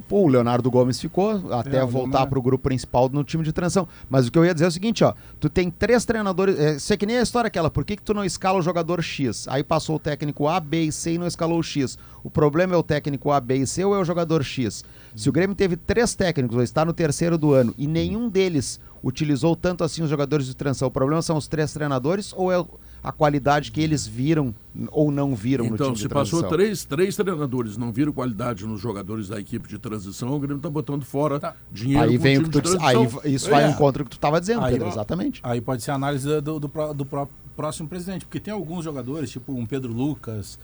Pô, 0.09 0.23
o 0.24 0.28
Leonardo 0.28 0.70
Gomes 0.70 1.01
ficou 1.01 1.52
até 1.52 1.78
É, 1.78 1.85
o 1.85 1.86
voltar 1.86 2.09
Leonardo. 2.09 2.31
pro 2.31 2.43
grupo 2.43 2.64
principal 2.64 3.09
no 3.09 3.23
time 3.24 3.43
de 3.44 3.52
transição. 3.52 3.86
Mas 4.10 4.27
o 4.27 4.32
que 4.32 4.39
eu 4.39 4.44
ia 4.44 4.52
dizer 4.52 4.66
é 4.66 4.69
o 4.69 4.73
seguinte, 4.73 5.02
ó. 5.05 5.14
Tu 5.40 5.48
tem 5.48 5.70
três 5.70 6.05
treinadores. 6.05 6.59
É, 6.59 6.77
isso 6.77 6.93
é 6.93 6.97
que 6.97 7.06
nem 7.06 7.19
a 7.19 7.23
história 7.23 7.48
aquela. 7.48 7.70
Por 7.70 7.85
que, 7.85 7.97
que 7.97 8.02
tu 8.02 8.12
não 8.12 8.24
escala 8.24 8.59
o 8.59 8.62
jogador 8.62 9.02
X? 9.02 9.47
Aí 9.48 9.62
passou 9.62 9.97
o 9.97 9.98
técnico 9.98 10.48
A, 10.48 10.60
B 10.60 10.85
e 10.85 10.93
C 10.93 11.12
e 11.14 11.19
não 11.19 11.27
escalou 11.27 11.59
o 11.59 11.62
X. 11.62 11.97
O 12.24 12.31
problema 12.31 12.74
é 12.74 12.77
o 12.77 12.82
técnico 12.82 13.31
A, 13.31 13.40
B 13.40 13.56
e 13.59 13.66
C 13.66 13.85
ou 13.85 13.94
é 13.94 13.98
o 13.98 14.05
jogador 14.05 14.43
X? 14.43 14.85
Se 15.14 15.28
o 15.28 15.32
Grêmio 15.32 15.55
teve 15.56 15.77
três 15.77 16.14
técnicos, 16.14 16.56
ou 16.56 16.62
está 16.62 16.85
no 16.85 16.93
terceiro 16.93 17.36
do 17.39 17.52
ano, 17.52 17.74
e 17.78 17.86
nenhum 17.86 18.28
deles 18.28 18.81
utilizou 19.05 19.55
tanto 19.56 19.82
assim 19.85 20.02
os 20.02 20.09
jogadores 20.10 20.47
de 20.47 20.55
transição, 20.55 20.89
o 20.89 20.90
problema 20.90 21.20
são 21.23 21.36
os 21.36 21.48
três 21.48 21.73
treinadores 21.73 22.32
ou 22.36 22.52
é 22.52 22.64
a 23.03 23.11
qualidade 23.11 23.73
que 23.73 23.81
eles 23.81 24.07
viram 24.07 24.55
ou 24.91 25.11
não 25.11 25.35
viram 25.35 25.65
no 25.66 25.74
Então, 25.74 25.87
time 25.89 25.97
de 25.97 26.03
se 26.03 26.09
passou 26.09 26.43
três, 26.45 26.85
três 26.85 27.16
treinadores, 27.16 27.77
não 27.77 27.91
viram 27.93 28.12
qualidade 28.12 28.65
nos 28.66 28.81
jogadores 28.81 29.29
da 29.29 29.41
equipe 29.41 29.69
de 29.69 29.79
transição, 29.79 30.33
o 30.35 30.39
Grêmio 30.39 30.57
está 30.59 30.70
botando 30.70 31.05
fora 31.05 31.41
Tá. 31.41 31.55
dinheiro 31.70 32.05
Aí 32.11 32.16
com 32.16 32.23
vem 32.23 32.37
o 32.39 32.41
time 32.43 32.53
que 32.53 32.61
tu 32.61 32.62
de 32.62 32.70
disse. 32.79 32.85
Aí 33.24 33.35
isso 33.35 33.51
vai 33.51 33.62
É. 33.62 33.66
ao 33.66 33.73
encontro 33.73 34.05
do 34.05 34.05
que 34.05 34.11
tu 34.11 34.19
estava 34.19 34.41
dizendo, 34.41 34.62
Aí, 34.65 34.73
Pedro. 34.74 34.89
Exatamente. 34.89 35.41
Aí 35.43 35.61
pode 35.61 35.83
ser 35.83 35.91
a 35.91 35.95
análise 35.95 36.27
do, 36.27 36.41
do, 36.41 36.61
do 36.61 36.69
pró- 36.69 36.93
do 36.93 37.05
pró- 37.05 37.29
próximo 37.57 37.89
presidente, 37.89 38.24
porque 38.24 38.39
tem 38.41 38.55
alguns 38.55 38.85
jogadores, 38.85 39.31
tipo 39.31 39.53
um 39.53 39.66
Pedro 39.66 39.93
Lucas 39.93 40.59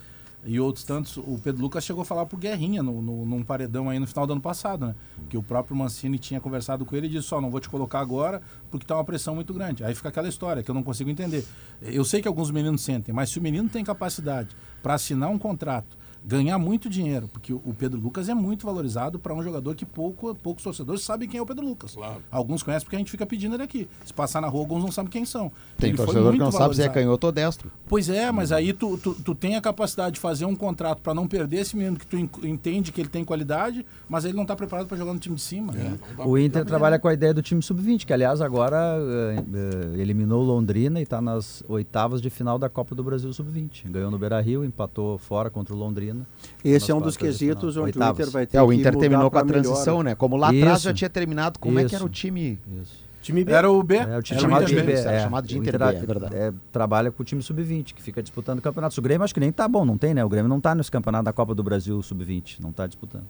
e 0.44 0.59
outros 0.60 0.85
tantos. 0.85 1.16
O 1.16 1.39
Pedro 1.43 1.62
Lucas 1.62 1.85
chegou 1.85 2.02
a 2.02 2.05
falar 2.05 2.27
pro 2.27 2.39
Guerrinha 2.39 2.82
no, 2.82 3.02
no, 3.02 3.27
num 3.27 3.43
paredão 3.43 3.90
aí 3.90 3.98
no 3.98 4.06
final 4.06 4.27
do 4.27 4.32
ano 4.32 4.40
passado, 4.40 4.86
né? 4.86 4.94
Que 5.28 5.36
o 5.36 5.43
próprio 5.43 5.77
Mancini 5.77 6.19
tinha 6.19 6.40
conversado 6.40 6.85
com 6.85 6.94
ele 6.97 7.06
e 7.06 7.10
disse: 7.10 7.27
Só, 7.27 7.40
não 7.40 7.51
vou 7.51 7.60
te 7.60 7.69
colocar 7.69 8.01
agora 8.01 8.40
porque 8.70 8.86
tá 8.86 8.94
uma 8.94 9.05
pressão 9.05 9.35
muito 9.35 9.52
grande. 9.52 9.85
Aí 9.85 9.94
fica 9.94 10.09
aquela 10.09 10.28
história 10.28 10.62
que 10.62 10.70
eu 10.70 10.74
não 10.74 10.82
consigo 10.82 11.10
entender. 11.10 11.44
Eu 11.82 12.05
sei 12.05 12.23
que 12.23 12.28
alguns 12.28 12.51
meninos 12.51 12.82
sentem, 12.82 13.15
mas 13.15 13.31
se 13.31 13.39
o 13.39 13.43
menino 13.43 13.69
tem 13.69 13.85
capacidade 13.85 14.56
para 14.82 14.94
assinar 14.94 15.28
um 15.28 15.39
contrato 15.39 15.97
ganhar 16.28 16.59
muito 16.59 16.90
dinheiro, 16.90 17.26
porque 17.32 17.55
o 17.55 17.74
Pedro 17.78 17.98
Lucas 17.98 18.28
é 18.28 18.34
muito 18.34 18.66
valorizado 18.66 19.18
para 19.18 19.32
um 19.34 19.42
jogador 19.42 19.74
que 19.74 19.86
pouco, 19.86 20.34
poucos 20.34 20.62
torcedores 20.62 21.02
sabem 21.02 21.26
quem 21.26 21.38
é 21.38 21.42
o 21.42 21.46
Pedro 21.46 21.64
Lucas. 21.66 21.94
Claro. 21.94 22.22
Alguns 22.30 22.62
conhecem 22.62 22.84
porque 22.84 22.96
a 22.96 22.98
gente 22.98 23.10
fica 23.10 23.24
pedindo 23.24 23.55
ele 23.56 23.62
aqui. 23.62 23.88
Se 24.05 24.12
passar 24.12 24.42
na 24.42 24.46
rua, 24.46 24.60
alguns 24.60 24.82
não 24.82 24.92
sabem 24.92 25.10
quem 25.10 25.24
são. 25.24 25.50
Tem 25.78 25.88
Ele 25.88 25.96
torcedor 25.96 26.32
que 26.34 26.38
não 26.38 26.52
sabe 26.52 26.76
se 26.76 26.82
é 26.82 26.84
valorizado. 26.84 26.94
canhoto 26.94 27.26
ou 27.26 27.32
destro. 27.32 27.72
Pois 27.88 28.10
é, 28.10 28.30
mas 28.30 28.52
aí 28.52 28.74
tu, 28.74 28.98
tu, 28.98 29.14
tu 29.14 29.34
tem 29.34 29.56
a 29.56 29.60
capacidade 29.62 30.14
de 30.16 30.20
fazer 30.20 30.44
um 30.44 30.55
contrato 30.55 31.00
para 31.00 31.14
não 31.14 31.26
perder 31.26 31.60
esse 31.60 31.74
menino 31.74 31.96
que 31.96 32.06
tu 32.06 32.16
en- 32.18 32.28
entende 32.44 32.92
que 32.92 33.00
ele 33.00 33.09
tem 33.09 33.24
qualidade, 33.24 33.86
mas 34.06 34.26
ele 34.26 34.34
não 34.34 34.42
está 34.42 34.55
preparado 34.55 34.86
para 34.86 34.98
jogar 34.98 35.14
no 35.14 35.18
time 35.18 35.34
de 35.36 35.40
cima. 35.42 35.72
É. 35.74 35.78
né? 35.78 35.98
O 36.26 36.36
Inter 36.36 36.62
trabalha 36.66 36.98
com 36.98 37.09
a 37.09 37.14
ideia 37.14 37.32
do 37.32 37.40
time 37.40 37.62
sub-20, 37.62 38.05
que 38.05 38.12
aliás 38.12 38.42
agora 38.42 38.76
eh, 38.98 40.00
eliminou 40.00 40.42
Londrina 40.42 41.00
e 41.00 41.05
está 41.05 41.20
nas 41.22 41.62
oitavas 41.68 42.20
de 42.20 42.28
final 42.28 42.59
da 42.59 42.68
Copa 42.68 42.94
do 42.94 43.02
Brasil 43.02 43.32
sub-20. 43.32 43.90
Ganhou 43.90 44.10
no 44.10 44.18
Beira-Rio, 44.18 44.64
empatou 44.64 45.16
fora 45.18 45.48
contra 45.48 45.74
o 45.74 45.78
Londrina. 45.78 46.17
Esse 46.64 46.90
é 46.90 46.94
um 46.94 47.00
dos 47.00 47.16
quesitos 47.16 47.76
onde 47.76 47.80
o 47.80 47.84
Oitavas. 47.84 48.18
Inter 48.20 48.32
vai 48.32 48.46
ter 48.46 48.56
É, 48.56 48.62
o 48.62 48.72
Inter 48.72 48.96
terminou 48.96 49.30
com 49.30 49.38
a 49.38 49.44
transição, 49.44 49.98
melhor. 49.98 50.04
né? 50.04 50.14
Como 50.14 50.36
lá 50.36 50.48
atrás 50.48 50.78
Isso. 50.78 50.84
já 50.84 50.94
tinha 50.94 51.10
terminado, 51.10 51.58
como 51.58 51.78
é 51.78 51.82
que 51.82 51.86
Isso. 51.86 51.96
era 51.96 52.04
o 52.04 52.08
time? 52.08 52.58
Isso. 52.82 53.08
Time 53.20 53.44
B. 53.44 53.52
Era 53.52 53.70
o 53.70 53.82
B. 53.82 53.96
É, 53.96 54.16
o 54.18 54.22
time 54.22 54.38
era 54.38 54.48
chamado 54.48 54.62
Inter 54.62 54.74
de 54.80 54.86
B, 54.86 54.92
B, 54.92 54.98
era 55.00 55.12
é. 55.12 55.22
chamado 55.22 55.46
de 55.46 55.54
O 55.54 55.58
Inter 55.58 55.74
Inter 55.74 55.88
B, 55.88 55.96
é 55.96 56.06
verdade. 56.06 56.34
é, 56.36 56.52
trabalha 56.72 57.10
com 57.10 57.22
o 57.22 57.26
time 57.26 57.42
sub-20, 57.42 57.92
que 57.92 58.02
fica 58.02 58.22
disputando 58.22 58.62
campeonatos. 58.62 58.96
O 58.96 59.02
Grêmio 59.02 59.24
acho 59.24 59.34
que 59.34 59.40
nem 59.40 59.52
tá 59.52 59.68
bom, 59.68 59.84
não 59.84 59.98
tem, 59.98 60.14
né? 60.14 60.24
O 60.24 60.28
Grêmio 60.28 60.48
não 60.48 60.60
tá 60.60 60.74
nesse 60.74 60.90
campeonato 60.90 61.24
da 61.24 61.32
Copa 61.32 61.54
do 61.54 61.62
Brasil 61.62 62.00
sub-20, 62.02 62.60
não 62.60 62.72
tá 62.72 62.86
disputando. 62.86 63.24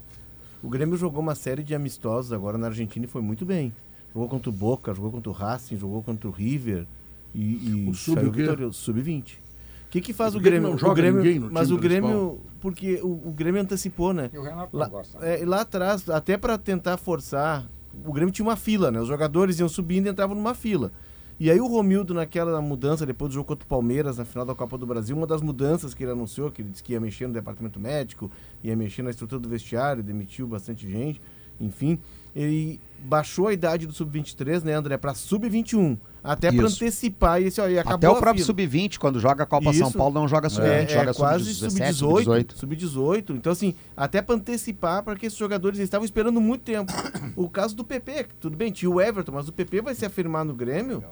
O 0.62 0.68
Grêmio 0.68 0.96
jogou 0.96 1.20
uma 1.20 1.34
série 1.34 1.62
de 1.62 1.74
amistosos 1.74 2.32
agora 2.32 2.56
na 2.58 2.66
Argentina 2.68 3.04
e 3.06 3.08
foi 3.08 3.22
muito 3.22 3.44
bem. 3.44 3.72
Jogou 4.14 4.28
contra 4.28 4.50
o 4.50 4.52
Boca, 4.52 4.94
jogou 4.94 5.10
contra 5.10 5.30
o 5.30 5.32
Racing, 5.32 5.76
jogou 5.76 6.02
contra 6.02 6.28
o 6.28 6.32
River 6.32 6.86
e, 7.34 7.40
e 7.86 7.88
O 7.90 7.94
sub 7.94 8.16
saiu 8.16 8.28
o 8.30 8.32
quê? 8.32 8.42
vitorioso, 8.42 8.78
sub-20. 8.78 9.34
O 9.88 9.90
que, 9.90 10.02
que 10.02 10.12
faz 10.12 10.34
o 10.34 10.40
Grêmio? 10.40 10.68
não 10.68 10.76
o 10.76 10.78
joga 10.78 10.96
Grêmio 10.96 11.22
ninguém 11.22 11.38
no 11.38 11.50
mas 11.50 11.70
o 11.70 11.78
Grêmio, 11.78 12.08
principal? 12.10 12.40
porque 12.60 13.00
o, 13.02 13.28
o 13.28 13.32
Grêmio 13.32 13.62
antecipou, 13.62 14.12
né? 14.12 14.28
E 14.32 14.36
o 14.36 14.42
Renato 14.42 14.76
Lá, 14.76 14.84
não 14.84 14.92
gosta. 14.92 15.18
é, 15.24 15.44
lá 15.46 15.62
atrás, 15.62 16.08
até 16.10 16.36
para 16.36 16.58
tentar 16.58 16.98
forçar, 16.98 17.66
o 18.04 18.12
Grêmio 18.12 18.30
tinha 18.30 18.46
uma 18.46 18.56
fila, 18.56 18.90
né? 18.90 19.00
Os 19.00 19.08
jogadores 19.08 19.58
iam 19.58 19.68
subindo 19.68 20.06
e 20.06 20.10
entravam 20.10 20.36
numa 20.36 20.54
fila. 20.54 20.92
E 21.40 21.50
aí 21.50 21.58
o 21.60 21.66
Romildo, 21.66 22.12
naquela 22.12 22.60
mudança, 22.60 23.06
depois 23.06 23.30
do 23.30 23.34
jogo 23.34 23.46
contra 23.46 23.64
o 23.64 23.68
Palmeiras, 23.68 24.18
na 24.18 24.24
final 24.24 24.44
da 24.44 24.54
Copa 24.54 24.76
do 24.76 24.84
Brasil, 24.84 25.16
uma 25.16 25.26
das 25.26 25.40
mudanças 25.40 25.94
que 25.94 26.02
ele 26.02 26.10
anunciou, 26.10 26.50
que 26.50 26.60
ele 26.60 26.68
disse 26.70 26.82
que 26.82 26.92
ia 26.92 27.00
mexer 27.00 27.26
no 27.26 27.32
departamento 27.32 27.78
médico, 27.80 28.30
ia 28.62 28.76
mexer 28.76 29.02
na 29.02 29.10
estrutura 29.10 29.40
do 29.40 29.48
vestiário, 29.48 30.02
demitiu 30.02 30.46
bastante 30.48 30.90
gente, 30.90 31.20
enfim. 31.60 31.98
Ele 32.34 32.80
baixou 33.04 33.46
a 33.46 33.52
idade 33.52 33.86
do 33.86 33.92
Sub-23, 33.92 34.64
né, 34.64 34.74
André, 34.74 34.96
para 34.98 35.14
Sub-21. 35.14 35.96
Até 36.28 36.52
para 36.52 36.66
Isso. 36.66 36.76
antecipar 36.84 37.40
ó, 37.40 37.68
e 37.68 37.78
acabou 37.78 37.96
Até 37.96 38.08
o 38.10 38.16
próprio 38.16 38.44
fila. 38.44 38.46
sub-20, 38.46 38.98
quando 38.98 39.18
joga 39.18 39.44
a 39.44 39.46
Copa 39.46 39.72
São 39.72 39.88
Isso. 39.88 39.96
Paulo, 39.96 40.12
não 40.14 40.28
joga 40.28 40.50
sub-20, 40.50 40.68
É, 40.68 40.88
joga 40.88 41.10
é 41.10 41.14
quase 41.14 41.54
sub-17, 41.54 41.92
sub-18. 41.94 42.52
sub-18. 42.54 42.54
Sub-18. 42.54 43.30
Então, 43.30 43.50
assim, 43.50 43.74
até 43.96 44.20
para 44.20 44.34
antecipar, 44.34 45.02
porque 45.02 45.24
esses 45.26 45.38
jogadores 45.38 45.78
estavam 45.78 46.04
esperando 46.04 46.38
muito 46.38 46.62
tempo. 46.62 46.92
O 47.34 47.48
caso 47.48 47.74
do 47.74 47.82
PP, 47.82 48.24
que 48.24 48.34
tudo 48.34 48.56
bem, 48.56 48.70
tinha 48.70 48.90
o 48.90 49.00
Everton, 49.00 49.32
mas 49.32 49.48
o 49.48 49.52
PP 49.52 49.80
vai 49.80 49.94
se 49.94 50.04
afirmar 50.04 50.44
no 50.44 50.54
Grêmio 50.54 51.02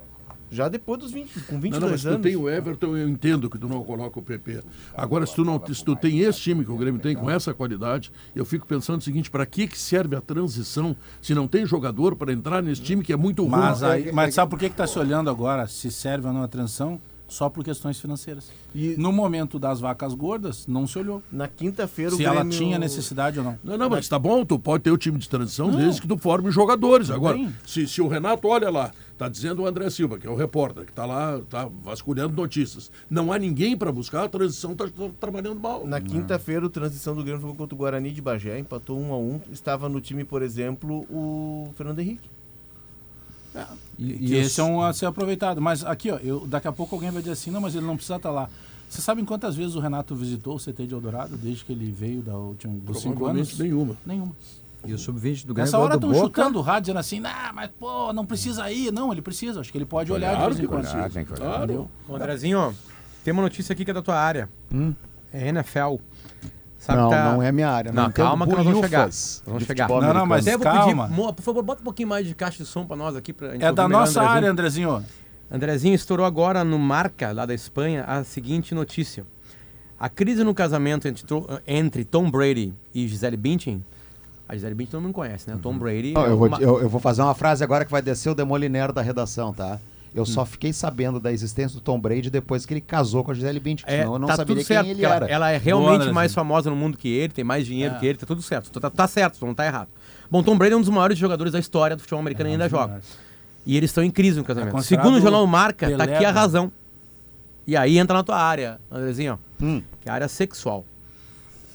já 0.51 0.69
depois 0.69 1.01
dos 1.01 1.13
20, 1.13 1.41
com 1.43 1.61
22 1.61 1.73
Não, 1.73 1.81
não, 1.81 1.89
mas 1.91 2.01
se 2.01 2.07
tu 2.07 2.11
anos. 2.11 2.23
tem 2.23 2.37
o 2.37 2.49
Everton, 2.49 2.97
eu 2.97 3.09
entendo 3.09 3.51
que 3.51 3.59
tu 3.59 3.69
não 3.69 3.83
coloca 3.83 4.19
o 4.19 4.23
PP. 4.23 4.63
Agora, 4.95 5.27
se 5.27 5.35
tu, 5.35 5.45
não, 5.45 5.63
se 5.67 5.85
tu 5.85 5.97
tem 5.97 6.21
esse 6.21 6.41
time 6.41 6.65
que 6.65 6.71
o 6.71 6.77
Grêmio 6.77 7.01
tem 7.01 7.15
com 7.17 7.31
essa 7.31 7.53
qualidade, 7.53 8.13
eu 8.35 8.45
fico 8.45 8.67
pensando 8.67 9.01
o 9.01 9.05
seguinte, 9.05 9.31
para 9.31 9.45
que, 9.47 9.67
que 9.67 9.79
serve 9.79 10.17
a 10.17 10.21
transição 10.21 10.97
se 11.21 11.35
não 11.35 11.47
tem 11.49 11.67
jogador 11.67 12.17
para 12.17 12.33
entrar 12.33 12.63
nesse 12.63 12.83
time 12.83 13.03
que 13.03 13.13
é 13.13 13.17
muito 13.17 13.43
ruim? 13.43 13.51
Mas, 13.51 13.83
aí, 13.83 14.13
mas 14.13 14.35
sabe 14.35 14.51
por 14.51 14.59
que 14.59 14.67
está 14.67 14.87
se 14.87 14.99
olhando 14.99 15.31
agora 15.31 15.67
se 15.67 15.91
serve 15.91 16.27
ou 16.27 16.33
não 16.33 16.43
a 16.43 16.49
transição? 16.49 17.01
Só 17.29 17.49
por 17.49 17.65
questões 17.65 17.99
financeiras. 17.99 18.51
E 18.73 18.95
No 18.97 19.11
momento 19.11 19.59
das 19.59 19.81
vacas 19.81 20.15
gordas, 20.15 20.65
não 20.67 20.87
se 20.87 20.97
olhou. 20.99 21.21
na 21.33 21.49
quinta-feira 21.49 22.13
o 22.13 22.17
Se 22.17 22.23
Grêmio... 22.23 22.41
ela 22.41 22.49
tinha 22.49 22.79
necessidade 22.79 23.39
ou 23.41 23.45
não. 23.45 23.59
Não, 23.65 23.77
não, 23.77 23.91
mas 23.91 24.07
tá 24.09 24.17
bom, 24.19 24.45
tu 24.45 24.59
pode 24.61 24.85
ter 24.85 24.93
o 24.93 24.97
time 24.99 25.19
de 25.19 25.29
transição 25.29 25.71
desde 25.71 26.01
que 26.01 26.07
tu 26.07 26.17
forme 26.17 26.51
jogadores. 26.53 27.11
Agora, 27.11 27.37
bem. 27.37 27.53
se, 27.67 27.89
se 27.89 28.01
o 28.01 28.07
Renato 28.07 28.47
olha 28.47 28.71
lá, 28.71 28.93
tá 29.19 29.29
dizendo 29.29 29.63
o 29.63 29.67
André 29.67 29.91
Silva, 29.91 30.19
que 30.19 30.27
é 30.27 30.31
o 30.31 30.37
repórter, 30.37 30.85
que 30.85 30.93
tá 30.93 31.05
lá, 31.05 31.41
tá 31.51 31.69
vasculhando 31.83 32.37
notícias. 32.37 32.93
Não 33.11 33.33
há 33.33 33.39
ninguém 33.41 33.77
para 33.77 33.91
buscar, 33.91 34.23
a 34.25 34.29
transição 34.29 34.77
tá, 34.77 34.87
tá 34.87 35.11
trabalhando 35.19 35.59
mal. 35.59 35.85
Na 35.85 36.01
quinta-feira, 36.01 36.65
o 36.65 36.71
transição 36.71 37.17
do 37.17 37.25
Grêmio 37.25 37.41
jogou 37.41 37.57
contra 37.57 37.75
o 37.75 37.79
Guarani 37.79 38.13
de 38.13 38.23
Bagé, 38.23 38.59
empatou 38.61 39.01
1 39.01 39.13
a 39.13 39.19
1 39.19 39.41
Estava 39.51 39.89
no 39.89 40.01
time, 40.01 40.23
por 40.23 40.43
exemplo, 40.43 41.05
o 41.11 41.73
Fernando 41.77 41.99
Henrique. 41.99 42.31
E, 43.99 44.13
que 44.19 44.35
esse 44.35 44.61
é 44.61 44.65
um 44.65 44.81
a 44.81 44.93
ser 44.93 45.07
aproveitado. 45.07 45.61
Mas 45.61 45.85
aqui, 45.85 46.11
ó, 46.11 46.17
eu, 46.19 46.47
daqui 46.47 46.69
a 46.69 46.73
pouco 46.73 46.95
alguém 46.95 47.11
vai 47.11 47.23
dizer 47.23 47.33
assim, 47.33 47.51
não, 47.51 47.61
mas 47.61 47.75
ele 47.75 47.87
não 47.87 47.97
precisa 47.97 48.17
estar 48.17 48.31
lá. 48.31 48.49
Você 48.89 49.01
sabe 49.01 49.23
quantas 49.25 49.57
vezes 49.57 49.75
o 49.75 49.81
Renato 49.81 50.15
visitou 50.15 50.57
o 50.57 50.59
CT 50.59 50.87
de 50.87 50.95
Eldorado 50.95 51.37
desde 51.37 51.65
que 51.65 51.73
ele 51.73 51.91
veio 51.91 52.23
da 52.23 52.37
última, 52.37 52.75
dos 52.75 53.01
cinco 53.01 53.27
anos? 53.27 53.59
nenhuma. 53.59 53.97
Nenhuma. 54.07 54.35
E 54.85 54.95
o 54.95 54.99
sub-20 54.99 55.45
do 55.45 55.53
Grêmio 55.53 55.67
Nessa 55.67 55.79
hora 55.79 55.95
estão 55.97 56.11
Boca. 56.11 56.25
chutando 56.25 56.59
o 56.59 56.63
rádio 56.63 56.83
dizendo 56.83 56.99
assim, 56.99 57.19
nah, 57.19 57.53
mas 57.53 57.71
pô, 57.79 58.13
não 58.13 58.25
precisa 58.25 58.71
ir. 58.71 58.93
Não, 58.93 59.11
ele 59.11 59.21
precisa. 59.21 59.61
Acho 59.61 59.73
que 59.73 59.79
ele 59.79 59.85
pode 59.85 60.13
olhar 60.13 60.37
Claro 60.37 60.55
de 60.55 60.61
vez 60.61 60.65
em 60.65 60.73
quando. 60.73 60.87
Ah, 60.87 61.11
tem 61.11 61.25
que 61.25 61.33
olhar. 61.33 61.67
Claro. 61.67 61.91
Andrezinho, 62.09 62.59
ó, 62.59 62.73
tem 63.25 63.33
uma 63.33 63.43
notícia 63.43 63.73
aqui 63.73 63.85
que 63.85 63.91
é 63.91 63.95
da 63.95 64.03
tua 64.03 64.17
área. 64.17 64.49
É 65.33 65.49
NFL. 65.49 65.97
Sabe 66.87 66.99
não, 67.01 67.11
tá- 67.11 67.33
não 67.33 67.43
é 67.43 67.51
minha 67.53 67.69
área. 67.69 67.93
Não, 67.93 68.05
entendo 68.05 68.15
calma 68.15 68.47
que 68.47 68.55
nós 68.55 68.65
vamos 68.65 68.81
chegar. 68.81 69.09
Vamos 69.47 69.65
chegar. 69.65 69.89
Não, 69.89 70.15
não, 70.15 70.27
mas 70.27 70.47
Até 70.47 70.57
calma. 70.59 71.09
pedir, 71.09 71.33
por 71.35 71.43
favor, 71.43 71.63
bota 71.63 71.81
um 71.81 71.85
pouquinho 71.85 72.09
mais 72.09 72.27
de 72.27 72.35
caixa 72.35 72.59
de 72.63 72.69
som 72.69 72.87
pra 72.87 72.97
nós 72.97 73.17
aqui. 73.17 73.33
Pra 73.33 73.51
gente 73.53 73.65
É 73.65 73.73
da 73.73 73.89
nossa 73.89 74.21
Andrezinho. 74.21 74.37
área, 74.37 74.51
Andrezinho. 74.51 75.05
Andrezinho 75.51 75.95
estourou 75.95 76.25
agora 76.25 76.65
no 76.65 76.79
Marca, 76.79 77.33
lá 77.33 77.45
da 77.47 77.55
Espanha, 77.55 78.05
a 78.05 78.23
seguinte 78.25 78.75
notícia. 78.75 79.25
A 79.99 80.09
crise 80.09 80.45
no 80.45 80.53
casamento 80.55 81.09
entre, 81.67 82.05
Tom 82.05 82.31
Brady 82.31 82.75
e 82.95 83.09
Gisele 83.09 83.37
Bündchen, 83.37 83.83
a 84.49 84.55
Gisele 84.55 84.75
Bündchen 84.75 84.91
todo 84.93 85.03
mundo 85.03 85.15
conhece, 85.15 85.49
né? 85.51 85.59
Tom 85.63 85.79
Brady... 85.79 86.13
Não, 86.13 86.25
é 86.25 86.29
eu, 86.31 86.37
vou, 86.37 86.49
uma- 86.49 86.59
eu, 86.61 86.83
eu 86.83 86.89
vou 86.89 87.01
fazer 87.01 87.23
uma 87.23 87.35
frase 87.35 87.65
agora 87.65 87.85
que 87.85 87.91
vai 87.91 88.03
descer 88.03 88.29
o 88.31 88.35
Demoliner 88.35 88.93
da 88.93 89.01
redação, 89.03 89.55
tá? 89.55 89.79
Eu 90.15 90.25
só 90.25 90.45
fiquei 90.47 90.73
sabendo 90.73 91.21
da 91.21 91.31
existência 91.31 91.75
do 91.79 91.83
Tom 91.83 92.01
Brady 92.01 92.31
depois 92.31 92.65
que 92.65 92.73
ele 92.73 92.81
casou 92.81 93.23
com 93.23 93.31
a 93.31 93.35
Gisele 93.35 93.61
Bündchen, 93.61 93.85
É, 93.87 93.99
senão 93.99 94.15
eu 94.15 94.19
não 94.19 94.27
tá 94.29 94.37
certo, 94.37 94.55
quem 94.55 94.91
ele 94.91 95.05
era. 95.05 95.27
ela, 95.27 95.31
ela 95.31 95.51
é 95.51 95.59
Boa, 95.59 95.65
realmente 95.65 95.91
Andrezinho. 95.95 96.15
mais 96.15 96.33
famosa 96.35 96.71
no 96.71 96.77
mundo 96.77 96.97
que 96.97 97.09
ele, 97.09 97.33
tem 97.33 97.45
mais 97.45 97.67
dinheiro 97.67 97.95
É. 97.95 97.99
que 97.99 98.07
ele, 98.07 98.17
tá 98.19 98.25
tudo 98.27 98.41
certo. 98.41 98.71
Tá, 98.81 98.89
tá 98.89 99.07
certo, 99.07 99.45
não 99.45 99.55
tá 99.55 99.67
errado. 99.67 99.89
Bom, 100.31 100.43
Tom 100.43 100.57
Brady 100.57 100.73
é 100.73 100.77
um 100.77 100.81
dos 100.81 100.89
maiores 100.89 101.19
jogadores 101.19 101.53
da 101.53 101.59
história 101.59 101.95
do 101.97 102.01
futebol 102.01 102.21
americano 102.21 102.49
e 102.49 102.53
ainda 102.53 102.69
joga. 102.69 103.01
E 103.67 103.77
eles 103.77 103.91
estão 103.91 104.03
em 104.03 104.11
crise 104.11 104.39
no 104.39 104.45
casamento. 104.45 104.73
considerado 104.73 105.05
Segundo 105.05 105.19
o 105.19 105.21
jornal 105.21 105.47
Marca, 105.47 105.91
tá 105.91 105.97
Pelé, 106.05 106.15
aqui 106.17 106.25
a 106.25 106.33
né? 106.33 106.39
razão. 106.39 106.73
E 107.67 107.77
aí 107.77 107.99
entra 107.99 108.17
na 108.17 108.23
tua 108.23 108.37
área, 108.41 108.81
Andrezinho, 108.91 109.39
ó, 109.61 109.65
Hum. 109.65 109.83
que 110.01 110.09
é 110.09 110.13
a 110.13 110.15
área 110.15 110.29
sexual. 110.29 110.85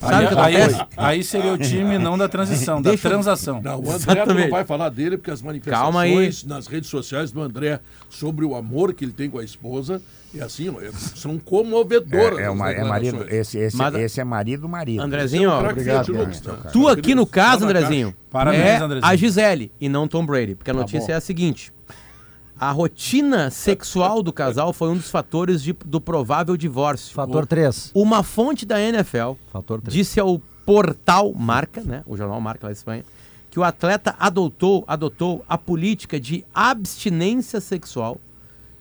Sabe 0.01 0.25
Aí, 0.39 0.55
que 0.55 0.61
aí, 0.61 0.87
aí 0.97 1.23
seria 1.23 1.53
o 1.53 1.57
time 1.59 1.97
não 1.99 2.17
da 2.17 2.27
transição, 2.27 2.81
da 2.81 2.89
Deixa 2.89 3.07
eu- 3.07 3.11
transação. 3.11 3.61
Não, 3.61 3.79
o 3.79 3.91
André 3.91 4.25
não 4.25 4.49
vai 4.49 4.65
falar 4.65 4.89
dele, 4.89 5.15
porque 5.17 5.29
as 5.29 5.41
Calma 5.41 6.01
aí. 6.01 6.15
manifestações 6.15 6.43
nas 6.43 6.65
redes 6.67 6.89
sociais 6.89 7.31
do 7.31 7.39
André 7.41 7.79
sobre 8.09 8.43
o 8.43 8.55
amor 8.55 8.93
que 8.93 9.05
ele 9.05 9.11
tem 9.13 9.29
com 9.29 9.37
a 9.37 9.43
esposa, 9.43 10.01
é 10.35 10.41
assim, 10.41 10.69
ó, 10.69 10.81
é- 10.81 10.91
são 10.91 11.37
comovedoras. 11.37 12.39
É, 12.39 12.43
é, 12.43 12.49
uma- 12.49 12.71
é 12.71 12.83
marido, 12.83 13.25
esse, 13.29 13.59
esse, 13.59 13.77
Mas- 13.77 13.93
esse 13.95 14.19
é 14.19 14.23
marido 14.23 14.67
marido. 14.67 15.01
Andrezinho, 15.01 15.49
ó, 15.51 15.59
Craque 15.59 15.81
Obrigado, 15.81 16.41
tá? 16.41 16.69
Tu 16.71 16.87
aqui 16.87 17.13
no 17.13 17.25
caso, 17.27 17.59
Tá 17.59 17.65
Andrezinho, 17.65 18.15
Parabéns, 18.29 18.63
é 18.63 18.77
Andrezinho. 18.77 19.11
a 19.11 19.15
Gisele 19.15 19.71
e 19.79 19.87
não 19.87 20.07
Tom 20.07 20.25
Brady. 20.25 20.55
Porque 20.55 20.71
a 20.71 20.73
notícia 20.73 21.11
é 21.13 21.15
a 21.15 21.21
seguinte: 21.21 21.71
a 22.61 22.69
rotina 22.71 23.49
sexual 23.49 24.21
do 24.21 24.31
casal 24.31 24.71
foi 24.71 24.89
um 24.89 24.95
dos 24.95 25.09
fatores 25.09 25.63
de- 25.63 25.73
do 25.83 25.99
provável 25.99 26.55
divórcio. 26.55 27.11
Fator 27.15 27.47
3. 27.47 27.89
Uma 27.95 28.21
fonte 28.21 28.67
da 28.67 28.79
NFL 28.79 29.31
Fator 29.51 29.81
3. 29.81 29.91
disse 29.91 30.19
ao 30.19 30.39
portal 30.63 31.33
Marca, 31.33 31.81
né, 31.81 32.03
o 32.05 32.15
jornal 32.15 32.39
Marca 32.39 32.67
lá 32.67 32.69
da 32.69 32.73
Espanha, 32.77 33.03
que 33.49 33.59
o 33.59 33.63
atleta 33.63 34.15
adotou, 34.19 34.83
adotou 34.88 35.43
a 35.49 35.57
política 35.57 36.19
de 36.19 36.45
abstinência 36.53 37.59
sexual 37.59 38.17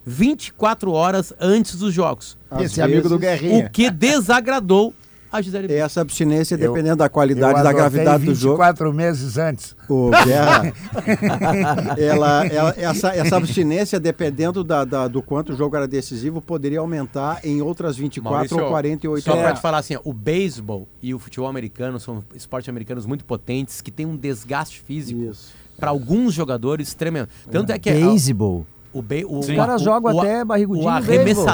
24 0.07 0.93
horas 0.93 1.33
antes 1.41 1.77
dos 1.77 1.93
jogos, 1.95 2.37
Às 2.51 2.63
Esse 2.67 2.81
é 2.81 2.85
amigo 2.85 3.09
do 3.09 3.19
vezes, 3.19 3.41
Guerrinha. 3.41 3.67
o 3.67 3.71
que 3.71 3.91
desagradou 3.91 4.95
a 5.33 5.41
Gisele 5.43 5.69
Bündchen. 5.69 5.83
Essa 5.85 6.01
abstinência, 6.01 6.55
Eu- 6.55 6.59
dependendo 6.59 6.97
da 6.97 7.07
Eu 7.07 7.11
qualidade 7.11 7.63
da 7.63 7.73
gravidade 7.73 8.25
do 8.25 8.35
jogo. 8.35 8.57
24 8.57 8.93
meses 8.93 9.39
antes. 9.39 9.77
O 9.89 10.11
Guerra, 10.11 10.73
ela, 11.99 12.47
ela- 12.47 12.75
essa, 12.77 13.09
essa 13.15 13.37
abstinência, 13.37 13.99
dependendo 14.01 14.63
da, 14.65 14.85
da- 14.85 15.09
do 15.09 15.23
quanto 15.23 15.53
o 15.53 15.57
jogo 15.57 15.77
era 15.77 15.87
decisivo, 15.87 16.41
poderia 16.41 16.81
aumentar 16.81 17.41
em 17.45 17.61
outras 17.63 17.97
24 17.97 18.33
Maurício, 18.35 18.59
ou 18.63 18.69
48 18.71 19.25
Só 19.25 19.33
pra 19.33 19.41
horas. 19.43 19.59
te 19.59 19.63
falar 19.63 19.79
assim, 19.79 19.97
ó, 19.97 20.01
o 20.05 20.13
beisebol 20.13 20.89
e 21.03 21.15
o 21.15 21.19
futebol 21.19 21.49
americano 21.49 21.99
são 22.01 22.23
esportes 22.35 22.69
americanos 22.69 23.07
muito 23.07 23.25
potentes 23.25 23.81
que 23.81 23.91
têm 23.91 24.07
um 24.07 24.17
desgaste 24.17 24.81
físico 24.81 25.31
para 25.79 25.91
alguns 25.91 26.35
jogadores 26.35 26.93
tremendo. 26.95 27.29
Tanto 27.51 27.73
é 27.73 27.79
que 27.79 27.91
Beisebol. 27.91 28.67
o, 28.93 29.01
be, 29.01 29.25
o, 29.25 29.39
Os 29.39 29.47
caras 29.47 29.81
o- 29.81 29.85
jogam 29.85 30.15
o- 30.15 30.21
até 30.21 30.45
barrigudinho 30.45 30.87
O 30.89 30.95
no 30.95 31.03
beisebol. 31.07 31.45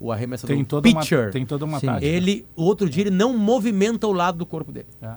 O 0.00 0.12
arremessador, 0.12 0.54
Tem 0.56 0.64
toda, 0.64 0.88
uma, 0.88 1.00
pitcher, 1.00 1.30
tem 1.30 1.46
toda 1.46 1.64
uma 1.64 1.80
Sim. 1.80 1.86
tática. 1.86 2.06
ele, 2.06 2.44
o 2.54 2.62
outro 2.64 2.88
dia 2.88 3.02
ele 3.04 3.10
não 3.10 3.36
movimenta 3.36 4.06
o 4.06 4.12
lado 4.12 4.38
do 4.38 4.46
corpo 4.46 4.70
dele. 4.72 4.86
É. 5.02 5.10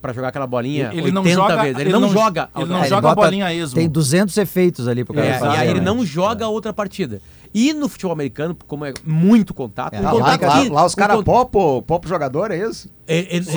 Pra 0.00 0.14
jogar 0.14 0.28
aquela 0.28 0.46
bolinha 0.46 0.88
Ele 0.94 1.10
não 1.12 1.20
80 1.20 1.34
joga- 1.42 1.56
vezes. 1.62 1.74
Ele, 1.78 1.82
ele 1.82 1.92
não, 1.92 2.00
não- 2.00 2.08
joga. 2.08 2.48
ele 2.54 2.62
outra 2.62 2.66
não 2.74 2.76
É, 2.76 2.80
ele 2.86 2.88
joga 2.88 3.10
a 3.10 3.14
bolinha 3.14 3.44
a 3.46 3.52
esmo. 3.54 3.74
Tem 3.74 3.86
200 3.86 4.34
efeitos 4.38 4.88
ali 4.88 5.04
pro 5.04 5.12
cara 5.12 5.26
É, 5.26 5.38
fazer. 5.38 5.56
e 5.56 5.60
aí 5.60 5.68
ele 5.68 5.80
né? 5.80 5.84
não 5.84 6.06
joga 6.06 6.48
outra 6.48 6.72
partida. 6.72 7.20
E 7.52 7.74
no 7.74 7.86
futebol 7.86 8.12
americano, 8.12 8.56
como 8.66 8.86
é 8.86 8.94
muito 9.04 9.52
contato, 9.52 9.92
É, 9.92 10.00
um 10.00 10.04
Lá, 10.04 10.10
contato 10.12 10.40
lá- 10.42 10.58
aqui- 10.60 10.68
lá 10.70 10.86
os 10.86 10.94
um 10.94 10.96
caras 10.96 11.22
popo, 11.22 11.82
popo 11.82 12.08
jogador, 12.08 12.50
é 12.50 12.56
isso? 12.66 12.88
É, 13.06 13.18
é, 13.18 13.36
eles 13.36 13.48
não 13.48 13.54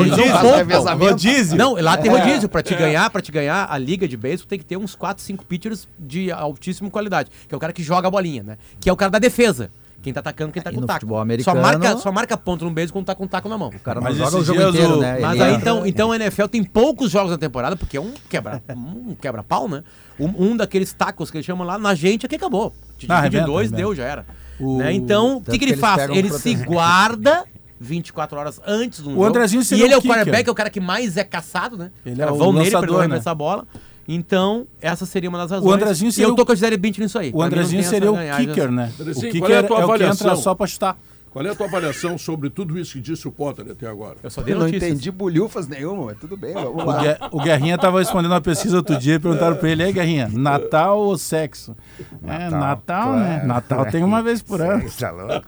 Rodízio. 1.12 1.58
Não, 1.58 1.76
lá 1.80 1.96
tem 1.96 2.12
É. 2.12 2.20
rodízio. 2.20 2.50
Pra 2.50 2.62
te 2.62 2.76
ganhar, 2.76 3.10
para 3.10 3.22
te 3.22 3.32
ganhar 3.32 3.68
a 3.72 3.78
liga 3.78 4.06
de 4.06 4.18
beisebol, 4.18 4.50
tem 4.50 4.60
que 4.60 4.66
ter 4.66 4.76
uns 4.76 4.96
4, 4.96 5.24
5 5.24 5.46
pitchers 5.46 5.88
de 5.98 6.30
altíssima 6.30 6.90
qualidade. 6.90 7.30
Que 7.48 7.54
é 7.54 7.58
o 7.58 7.60
cara 7.60 7.72
que 7.72 7.84
joga 7.84 8.08
a 8.10 8.12
bolinha, 8.12 8.44
né? 8.44 8.58
Que 8.82 8.90
é 8.90 8.92
o 8.92 8.98
cara 8.98 9.12
da 9.12 9.20
defesa. 9.20 9.72
Quem 10.04 10.12
tá 10.14 10.20
atacando, 10.20 10.52
quem 10.52 10.62
tá 10.62 10.70
E 10.70 10.76
com 10.76 10.82
no 10.82 10.86
taco. 10.88 11.00
futebol 11.00 11.18
Só 11.18 11.22
americano- 11.22 11.62
marca, 11.62 11.98
só 11.98 12.12
marca 12.12 12.38
ponto 12.38 12.66
no 12.66 12.72
beisebol 12.72 13.00
quando 13.02 13.06
tá 13.08 13.16
com 13.16 13.26
taco 13.26 13.48
na 13.50 13.58
mão. 13.58 13.70
O 13.70 13.80
cara 13.80 14.02
não 14.02 14.04
Mas 14.10 14.18
joga 14.18 14.38
o 14.38 14.44
jogo 14.44 14.62
inteiro, 14.62 14.98
o- 14.98 15.00
né? 15.00 15.18
Mas 15.22 15.40
aí 15.42 15.54
é- 15.54 15.56
então, 15.56 15.88
então 15.88 16.12
a 16.12 16.16
NFL 16.18 16.46
tem 16.48 16.64
poucos 16.64 17.10
jogos 17.10 17.32
na 17.32 17.38
temporada, 17.38 17.76
porque 17.78 17.96
é 17.98 18.02
um 18.02 18.12
quebra, 18.30 18.62
um 18.76 19.16
quebra-pau, 19.16 19.68
né? 19.70 19.82
Um, 20.20 20.50
um 20.52 20.58
daqueles 20.58 20.92
tacos 20.94 21.32
que 21.32 21.38
eles 21.38 21.46
chamam 21.46 21.66
lá 21.66 21.78
na 21.78 21.96
gente 21.96 22.26
aqui 22.26 22.36
acabou. 22.36 22.72
Te 22.98 23.06
Ah, 23.10 23.16
divide 23.16 23.16
em 23.16 23.16
arrebenta, 23.40 23.46
dois, 23.46 23.68
arrebenta. 23.74 23.78
deu, 23.78 23.96
já 23.96 24.04
era. 24.04 24.26
O- 24.60 24.78
Né? 24.78 24.94
Então, 24.94 25.38
o 25.38 25.42
que, 25.42 25.52
que 25.52 25.60
que 25.60 25.66
ele 25.66 25.78
faz? 25.78 26.10
Ele 26.10 26.30
se 26.32 26.54
guarda 26.56 27.46
24 27.80 28.38
horas 28.38 28.62
antes 28.68 29.00
do 29.00 29.10
jogo. 29.12 29.24
Andrezinho 29.24 29.64
E 29.72 29.82
ele 29.82 29.94
é 29.94 29.98
o 29.98 30.00
o 30.00 30.04
quarterback, 30.04 30.48
é 30.48 30.52
o 30.52 30.56
cara 30.56 30.70
que 30.70 30.80
mais 30.80 31.18
é 31.18 31.24
caçado, 31.24 31.78
né? 31.78 31.92
Ele 32.06 32.22
é 32.22 32.30
o 32.30 32.36
vão 32.36 32.54
nele 32.54 32.70
pra 32.70 32.80
ele 32.80 32.88
lançador, 32.88 32.98
né? 33.00 33.06
arremessar 33.06 33.32
a 33.32 33.36
bola. 33.36 33.66
Então, 34.08 34.68
essa 34.82 35.06
seria 35.06 35.30
uma 35.30 35.38
das 35.38 35.52
razões. 35.52 35.74
Andrezinho 35.76 36.10
e 36.10 36.12
seria 36.12 36.28
eu 36.28 36.34
o- 36.34 36.36
tô 36.36 36.46
com 36.46 36.52
a 36.52 36.56
Gisele 36.56 36.78
Bündchen 36.78 37.04
nisso 37.04 37.18
aí. 37.18 37.32
O 37.34 37.42
Andrezinho 37.42 37.84
seria 37.84 38.12
o 38.12 38.16
kicker, 38.38 38.72
né? 38.72 38.92
Andrezinho, 39.00 39.30
o 39.30 39.32
kicker 39.32 39.52
é 39.52 39.54
é, 39.54 39.58
a 39.60 39.64
tua 39.64 39.86
o 39.86 39.94
que 39.98 40.04
entra 40.04 40.36
só 40.36 40.54
pra 40.56 40.68
chutar. 40.68 40.98
Qual 41.34 41.44
é 41.44 41.50
a 41.50 41.56
tua 41.56 41.66
avaliação 41.66 42.16
sobre 42.16 42.48
tudo 42.52 42.78
isso 42.78 42.94
que 42.94 43.00
disse 43.02 43.28
o 43.28 43.32
Potter 43.32 43.66
até 43.72 43.88
agora? 43.88 44.18
Eu 44.22 44.30
só 44.30 44.42
dei 44.44 44.54
Eu 44.54 44.60
não 44.60 44.68
notícias. 44.68 44.92
entendi 44.92 45.10
bolhufas 45.10 45.68
nenhuma, 45.68 46.06
mas 46.06 46.18
tudo 46.20 46.38
bem, 46.38 46.54
vamos 46.54 46.84
O, 46.84 46.86
lá. 46.86 47.02
Guer- 47.02 47.18
o 47.32 47.42
Guerrinha 47.42 47.76
tava 47.76 47.98
respondendo 47.98 48.32
uma 48.34 48.40
pesquisa 48.42 48.78
outro 48.78 48.96
dia 49.00 49.16
e 49.16 49.20
perguntaram 49.20 49.56
pra 49.56 49.68
ele, 49.68 49.82
aí 49.82 49.92
Guerrinha, 49.92 50.30
Natal 50.32 51.00
ou 51.00 51.18
sexo? 51.18 51.76
é, 52.24 52.50
Natal, 52.52 53.14
né? 53.16 53.32
claro. 53.34 53.48
Natal 53.48 53.86
tem 53.88 54.04
uma 54.04 54.22
vez 54.22 54.44
por 54.44 54.62
ano. 54.62 54.84
Você 54.88 55.04
tá 55.06 55.12
louco? 55.12 55.48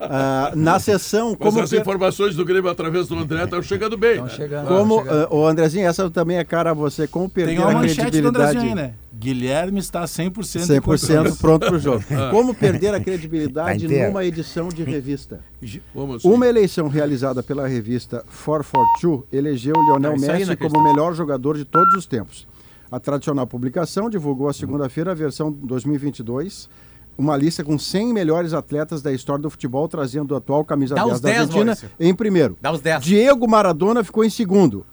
Ah, 0.00 0.52
na 0.54 0.78
sessão, 0.78 1.30
Mas 1.30 1.38
como, 1.38 1.60
as 1.62 1.70
per- 1.70 1.80
informações 1.80 2.36
do 2.36 2.44
Grêmio 2.44 2.70
através 2.70 3.08
do 3.08 3.18
André 3.18 3.44
estão 3.44 3.62
chegando 3.62 3.96
bem. 3.96 4.12
Estão 4.12 4.28
chegando. 4.28 4.68
como 4.68 4.98
chegando. 4.98 5.28
ah, 5.30 5.34
o 5.34 5.46
Andrezinho, 5.46 5.86
essa 5.86 6.10
também 6.10 6.36
é 6.36 6.44
cara 6.44 6.72
a 6.72 6.74
você, 6.74 7.06
como 7.06 7.30
perder 7.30 7.52
Tem 7.56 7.58
uma 7.60 7.70
a 7.70 7.74
manchete 7.74 8.20
do 8.20 8.28
Andrezinho 8.28 8.60
credibilidade. 8.60 8.68
aí, 8.68 8.74
né? 8.74 8.94
Guilherme 9.22 9.78
está 9.78 10.02
100%, 10.02 10.32
100% 10.82 11.38
pronto 11.38 11.66
para 11.66 11.76
o 11.76 11.78
jogo. 11.78 12.02
Como 12.32 12.52
perder 12.52 12.92
a 12.92 13.00
credibilidade 13.00 13.86
Tá 13.88 14.08
numa 14.08 14.24
edição 14.24 14.68
de 14.68 14.82
revista? 14.82 15.40
Assim. 15.62 15.80
Uma 16.24 16.48
eleição 16.48 16.88
realizada 16.88 17.40
pela 17.42 17.68
revista 17.68 18.24
442 18.44 19.22
elegeu 19.32 19.74
Lionel 19.74 20.12
Ah, 20.12 20.18
Messi 20.18 20.46
não 20.46 20.56
como 20.56 20.78
o 20.78 20.82
melhor 20.82 21.14
jogador 21.14 21.56
de 21.56 21.64
todos 21.64 21.94
os 21.94 22.04
tempos. 22.04 22.48
A 22.90 22.98
tradicional 22.98 23.46
publicação 23.46 24.10
divulgou 24.10 24.48
a 24.48 24.52
segunda-feira 24.52 25.12
a 25.12 25.14
versão 25.14 25.52
2022, 25.52 26.68
uma 27.16 27.36
lista 27.36 27.62
com 27.62 27.78
100 27.78 28.12
melhores 28.12 28.52
atletas 28.52 29.00
da 29.00 29.12
história 29.12 29.40
do 29.40 29.48
futebol, 29.48 29.86
trazendo 29.86 30.32
o 30.32 30.36
atual 30.36 30.64
camisa 30.64 30.94
Dá 30.96 31.04
10 31.04 31.14
os 31.14 31.20
da 31.20 31.28
10, 31.28 31.40
Argentina 31.40 31.64
Maurício. 31.66 31.90
em 32.00 32.14
primeiro. 32.14 32.56
Dá 32.60 32.72
os 32.72 32.80
10. 32.80 33.02
Diego 33.04 33.48
Maradona 33.48 34.02
ficou 34.02 34.24
em 34.24 34.30
segundo. 34.30 34.84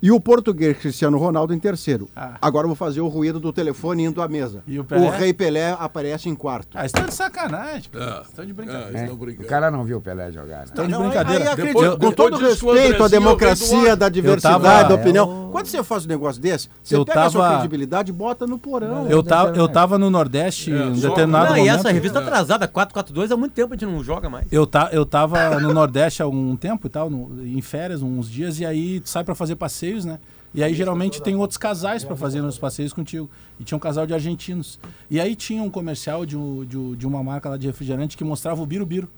E 0.00 0.10
o 0.12 0.20
português 0.20 0.76
Cristiano 0.78 1.18
Ronaldo 1.18 1.52
em 1.52 1.58
terceiro. 1.58 2.08
Ah. 2.14 2.36
Agora 2.40 2.64
eu 2.64 2.68
vou 2.68 2.76
fazer 2.76 3.00
o 3.00 3.08
ruído 3.08 3.40
do 3.40 3.52
telefone 3.52 4.04
indo 4.04 4.22
à 4.22 4.28
mesa. 4.28 4.62
E 4.66 4.78
o 4.78 4.84
Pelé? 4.84 5.10
Rei 5.10 5.32
Pelé 5.32 5.76
aparece 5.78 6.28
em 6.28 6.34
quarto. 6.36 6.68
Ah, 6.78 6.86
estão 6.86 7.04
de 7.04 7.14
sacanagem. 7.14 7.90
Ah, 7.94 8.22
Estão 8.24 8.44
de 8.44 8.52
ah, 8.52 8.54
brincadeira. 8.54 8.98
estão 9.00 9.14
O 9.14 9.16
brincando. 9.18 9.48
cara 9.48 9.70
não 9.70 9.82
viu 9.84 9.98
o 9.98 10.00
Pelé 10.00 10.30
jogar, 10.30 10.58
né? 10.58 10.64
Estão 10.66 10.86
de 10.86 10.92
Não, 10.92 11.00
brincadeira. 11.02 11.44
aí 11.44 11.48
acredito, 11.48 11.80
Depois- 11.80 11.98
com 11.98 12.12
todo 12.12 12.36
o 12.36 12.38
respeito 12.38 12.68
à 12.70 12.70
Andrezinho 13.06 13.08
democracia, 13.10 13.96
da 13.96 14.08
diversidade, 14.08 14.62
tava- 14.62 14.82
da 14.88 14.94
é, 14.94 14.96
opinião. 14.96 15.48
Quando 15.50 15.66
você 15.66 15.82
faz 15.82 16.04
um 16.04 16.08
negócio 16.08 16.40
desse, 16.40 16.68
você 16.82 16.94
Eu 16.94 17.04
pega 17.04 17.24
a 17.24 17.30
sua 17.30 17.42
tava- 17.42 17.54
credibilidade 17.54 18.10
e 18.10 18.14
bota 18.14 18.46
no 18.46 18.58
porão. 18.58 19.06
Eu, 19.08 19.22
ta, 19.22 19.52
eu 19.56 19.68
tava 19.68 19.98
no 19.98 20.10
Nordeste 20.10 20.70
em 20.70 20.74
um 20.80 20.92
determinado 20.92 21.46
Não, 21.46 21.56
momento. 21.56 21.66
e 21.66 21.68
essa 21.68 21.90
revista 21.90 22.18
atrasada, 22.20 22.68
442, 22.68 23.32
há 23.32 23.36
muito 23.36 23.52
tempo 23.52 23.72
a 23.74 23.76
gente 23.76 23.90
não 23.90 24.04
joga 24.04 24.28
mais. 24.30 24.46
Eu, 24.52 24.66
ta, 24.66 24.90
eu 24.92 25.04
tava 25.04 25.58
no 25.58 25.72
Nordeste 25.72 26.22
há 26.22 26.26
um 26.28 26.54
tempo 26.54 26.86
e 26.86 26.90
tal, 26.90 27.10
no- 27.10 27.44
em 27.44 27.60
férias, 27.62 28.02
uns 28.02 28.30
dias, 28.30 28.60
e 28.60 28.66
aí 28.66 29.00
sai 29.04 29.24
pra 29.24 29.34
fazer 29.34 29.56
passeios, 29.88 30.04
né? 30.04 30.18
E 30.54 30.62
aí 30.62 30.74
geralmente 30.74 31.22
tem 31.22 31.36
outros 31.36 31.58
casais 31.58 32.04
pra 32.04 32.16
fazer 32.16 32.40
nos 32.40 32.58
passeios 32.58 32.92
contigo. 32.92 33.30
E 33.60 33.64
tinha 33.64 33.76
um 33.76 33.80
casal 33.80 34.06
de 34.06 34.14
argentinos. 34.14 34.78
E 35.10 35.20
aí 35.20 35.36
tinha 35.36 35.62
um 35.62 35.70
comercial 35.70 36.24
de, 36.24 36.36
de 36.66 36.96
de 36.96 37.06
uma 37.06 37.22
marca 37.22 37.48
lá 37.48 37.56
de 37.56 37.66
refrigerante 37.66 38.16
que 38.16 38.24
mostrava 38.24 38.62
o 38.62 38.66
Birubiru. 38.66 39.08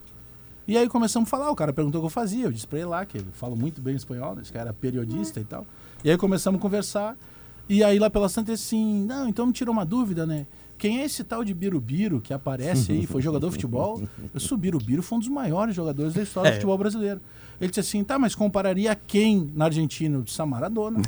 E 0.66 0.76
aí 0.76 0.88
começamos 0.88 1.28
a 1.28 1.30
falar, 1.30 1.50
o 1.50 1.56
cara 1.56 1.72
perguntou 1.72 2.00
o 2.00 2.02
que 2.02 2.06
eu 2.06 2.10
fazia. 2.10 2.44
Eu 2.44 2.52
disse 2.52 2.66
pra 2.66 2.78
ele 2.78 2.88
lá, 2.88 3.04
que 3.04 3.18
ele 3.18 3.26
fala 3.32 3.56
muito 3.56 3.80
bem 3.80 3.94
espanhol, 3.94 4.34
né? 4.34 4.42
esse 4.42 4.52
cara 4.52 4.66
era 4.66 4.72
periodista 4.72 5.40
e 5.40 5.44
tal. 5.44 5.66
E 6.04 6.10
aí 6.10 6.16
começamos 6.16 6.58
a 6.58 6.62
conversar. 6.62 7.16
E 7.68 7.84
aí 7.84 7.98
lá 7.98 8.10
pela 8.10 8.28
Santa 8.28 8.52
assim, 8.52 9.04
não, 9.04 9.28
então 9.28 9.46
me 9.46 9.52
tirou 9.52 9.72
uma 9.72 9.84
dúvida, 9.86 10.26
né? 10.26 10.46
Quem 10.76 11.00
é 11.00 11.04
esse 11.04 11.22
tal 11.22 11.44
de 11.44 11.54
Birubiru 11.54 12.20
que 12.20 12.32
aparece 12.32 12.90
aí? 12.92 13.06
Foi 13.06 13.22
jogador 13.22 13.46
de 13.48 13.52
futebol? 13.52 14.02
Eu 14.34 14.40
sou 14.40 14.56
Birubiru, 14.58 15.02
foi 15.02 15.16
um 15.16 15.20
dos 15.20 15.28
maiores 15.28 15.74
jogadores 15.74 16.14
da 16.14 16.22
história 16.22 16.50
do 16.50 16.54
futebol 16.54 16.78
brasileiro. 16.78 17.20
Ele 17.60 17.68
disse 17.68 17.80
assim, 17.80 18.02
tá, 18.02 18.18
mas 18.18 18.34
compararia 18.34 18.92
a 18.92 18.94
quem 18.94 19.50
na 19.54 19.66
Argentina? 19.66 20.16
Eu 20.16 20.22
disse 20.22 20.40
a 20.40 20.46
Maradona. 20.46 21.00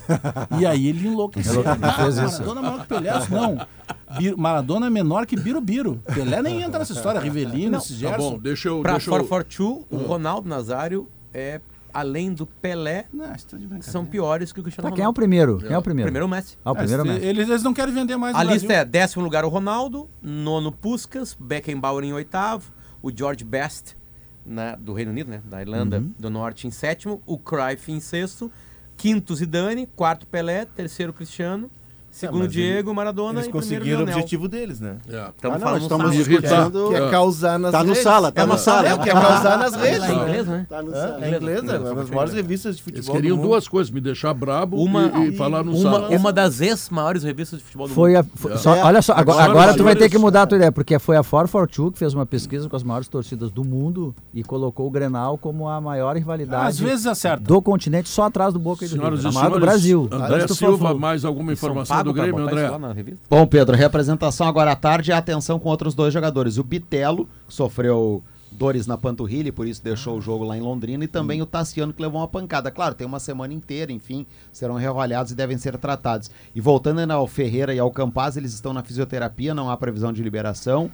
e 0.61 0.66
aí 0.66 0.87
ele 0.89 1.07
enlouqueceu. 1.09 1.62
Ah. 1.66 1.77
Maradona 1.77 2.61
é 2.61 2.62
maior 2.62 2.81
que 2.83 2.87
Pelé? 2.89 3.11
Não, 3.31 4.37
Maradona 4.37 4.87
é 4.87 4.91
menor 4.91 5.24
que 5.27 5.35
Birubiru. 5.37 6.01
Pelé 6.15 6.43
nem 6.43 6.61
entra 6.62 6.79
nessa 6.81 6.93
história. 6.93 7.20
Rivelino, 7.20 7.79
esses 7.79 7.99
Tá 8.01 8.16
bom, 8.19 8.39
deixa 8.39 8.69
eu. 8.69 8.83
Pra 8.83 8.93
deixa 8.93 9.09
eu... 9.11 9.15
442, 9.27 9.87
o 9.91 10.07
Ronaldo 10.07 10.47
Nazário 10.49 11.09
é, 11.33 11.61
além 11.95 12.33
do 12.35 12.45
Pelé, 12.47 13.07
Não, 13.12 13.24
brincadeira. 13.27 13.83
são 13.83 14.05
piores 14.05 14.53
que 14.53 14.61
o 14.61 14.62
Cristiano 14.62 14.91
Tá, 14.91 14.95
quem 14.95 15.05
é 15.05 15.09
o 15.09 15.12
primeiro? 15.15 15.57
Quem 15.59 15.73
é 15.73 15.79
o 15.79 15.83
primeiro? 15.83 16.07
Primeiro 16.09 16.27
o 16.27 16.29
Messi. 16.29 16.59
Ah, 16.62 16.73
o 16.73 16.77
primeiro 16.77 17.03
é 17.03 17.07
o 17.07 17.11
Ah, 17.11 17.15
Messi. 17.15 17.27
eles, 17.27 17.49
eles 17.49 17.62
não 17.62 17.73
querem 17.73 17.95
vender 17.95 18.16
mais 18.19 18.37
A 18.37 18.43
lista 18.45 18.66
Brasil. 18.69 18.83
é 18.83 18.85
décimo 18.85 19.24
lugar 19.24 19.45
o 19.45 19.49
Ronaldo, 19.49 20.07
nono 20.20 20.70
Puskas, 20.70 21.35
Beckenbauer 21.41 22.05
em 22.05 22.12
oitavo, 22.12 22.70
o 23.03 23.11
George 23.11 23.43
Best, 23.45 23.97
né, 24.44 24.77
do 24.78 24.93
Reino 24.93 25.10
Unido, 25.10 25.31
né, 25.31 25.40
da 25.44 25.60
Irlanda 25.60 25.98
Uhum. 25.98 26.12
do 26.19 26.31
Norte 26.31 26.66
em 26.66 26.70
sétimo, 26.70 27.23
o 27.27 27.39
Cruyff 27.39 27.90
em 27.90 28.01
sexto, 28.01 28.51
quinto 28.97 29.35
Zidane, 29.35 29.86
quarto 29.86 30.27
Pelé, 30.27 30.64
terceiro 30.64 31.12
Cristiano, 31.12 31.70
Segundo 32.12 32.43
mas 32.43 32.52
Diego, 32.52 32.94
Maradona 32.94 33.39
Eles 33.40 33.47
e 33.48 33.51
conseguiram 33.51 34.01
o 34.01 34.02
objetivo 34.02 34.47
deles, 34.47 34.78
né? 34.80 34.98
É. 35.09 35.16
Ah, 35.16 35.32
Estamos 35.34 35.59
não, 35.59 35.66
falando 35.66 35.82
estamos 35.82 36.06
sábado. 36.14 36.24
discutindo... 36.28 36.89
Que 36.90 36.94
é 36.94 37.10
causar 37.10 37.59
nas 37.59 37.72
Tá 37.72 37.78
no 37.82 37.89
redes. 37.89 38.02
sala, 38.02 38.30
tá 38.32 38.43
é 38.43 38.47
no 38.47 38.59
sala. 38.59 38.89
É, 38.89 38.98
que 38.98 39.09
é 39.10 39.12
causar 39.14 39.59
nas 39.59 39.74
redes. 39.74 40.02
É 40.02 40.12
inglês, 40.12 40.47
né? 40.47 40.66
Tá 40.68 40.82
no 40.82 40.90
É, 40.94 41.01
sala. 41.01 41.24
é 41.24 41.36
inglesa, 41.36 41.78
uma 41.80 41.94
das 41.94 42.10
maiores 42.10 42.34
revistas 42.34 42.76
de 42.76 42.82
Eles 42.82 42.97
futebol 42.98 43.16
queriam 43.16 43.36
do 43.36 43.40
mundo. 43.43 43.48
duas 43.51 43.66
coisas, 43.66 43.90
me 43.90 44.01
deixar 44.01 44.34
brabo 44.34 44.76
Uma- 44.76 45.06
e, 45.24 45.28
e 45.30 45.36
falar 45.36 45.64
no 45.64 45.72
Uma, 45.74 45.90
sala. 45.90 46.09
uma 46.10 46.32
das 46.32 46.60
ex-maiores 46.60 47.22
revistas 47.22 47.59
de 47.60 47.64
futebol 47.64 47.89
do 47.89 47.94
Foi 47.94 48.12
mundo. 48.14 48.26
a, 48.34 48.39
foi- 48.39 48.52
É. 48.52 48.56
só- 48.59 48.76
É. 48.76 48.84
olha 48.84 49.01
só, 49.01 49.14
agora, 49.14 49.43
Agora, 49.44 49.74
tu 49.74 49.82
vai 49.82 49.97
ter 49.97 50.10
que 50.10 50.18
mudar 50.18 50.43
a 50.43 50.47
tua 50.47 50.56
ideia, 50.56 50.70
porque 50.70 50.98
foi 50.98 51.16
a 51.16 51.22
442 51.24 51.93
que 51.94 51.98
fez 51.98 52.12
uma 52.12 52.26
pesquisa 52.26 52.68
com 52.68 52.76
as 52.76 52.82
maiores 52.82 53.09
torcidas 53.09 53.51
do 53.51 53.64
mundo 53.64 54.14
e 54.34 54.43
colocou 54.44 54.86
o 54.86 54.90
Grenal 54.90 55.39
como 55.39 55.66
a 55.68 55.80
maior 55.80 56.14
rivalidade 56.16 56.68
Às 56.68 56.78
vezes 56.78 57.06
acerta. 57.06 57.43
do 57.43 57.62
continente, 57.62 58.10
só 58.10 58.24
atrás 58.24 58.52
do 58.52 58.59
Boca 58.60 58.84
e 58.84 58.89
do 58.89 58.97
e 58.97 58.98
A 58.98 59.02
maior 59.02 59.16
do 59.16 59.32
senhores, 59.32 59.59
Brasil. 59.60 60.09
André 60.12 60.47
Silva, 60.48 60.94
mais 60.94 61.24
alguma 61.24 61.52
informação 61.55 62.02
do 62.03 62.12
Grêmio, 62.12 62.39
André? 62.39 62.70
Bom, 63.29 63.47
Pedro, 63.47 63.77
representação 63.77 64.47
agora 64.47 64.73
à 64.73 64.77
tarde 64.77 65.11
e 65.11 65.15
atenção 65.15 65.59
com 65.59 65.69
outros 65.69 65.95
dois 65.95 66.12
jogadores. 66.12 66.59
O 66.59 66.65
Bitelo, 66.65 67.29
que 67.47 67.55
sofreu 67.55 68.23
dores 68.53 68.87
na 68.87 68.99
panturrilha 68.99 69.49
e 69.49 69.53
por 69.53 69.66
isso 69.66 69.83
deixou 69.83 70.19
o 70.19 70.20
jogo 70.20 70.45
lá 70.45 70.57
em 70.57 70.61
Londrina, 70.61 71.05
e 71.05 71.09
também 71.09 71.41
o 71.41 71.47
Tassiano, 71.47 71.93
que 71.93 72.03
levou 72.03 72.20
uma 72.20 72.29
pancada. 72.29 72.70
Claro, 72.70 72.95
tem 72.95 73.07
uma 73.07 73.19
semana 73.19 73.53
inteira, 73.55 73.91
enfim, 73.91 74.27
serão 74.53 74.74
reavaliados 74.74 75.33
e 75.33 75.35
devem 75.35 75.57
ser 75.59 75.77
tratados. 75.79 76.31
E 76.55 76.61
voltando 76.61 77.01
ainda 77.01 77.15
ao 77.15 77.27
Ferreira 77.27 77.74
e 77.74 77.79
ao 77.79 77.91
Campaz, 77.91 78.37
eles 78.37 78.53
estão 78.53 78.73
na 78.73 78.83
fisioterapia, 78.83 79.55
não 79.55 79.70
há 79.70 79.77
previsão 79.77 80.12
de 80.12 80.23
liberação. 80.23 80.91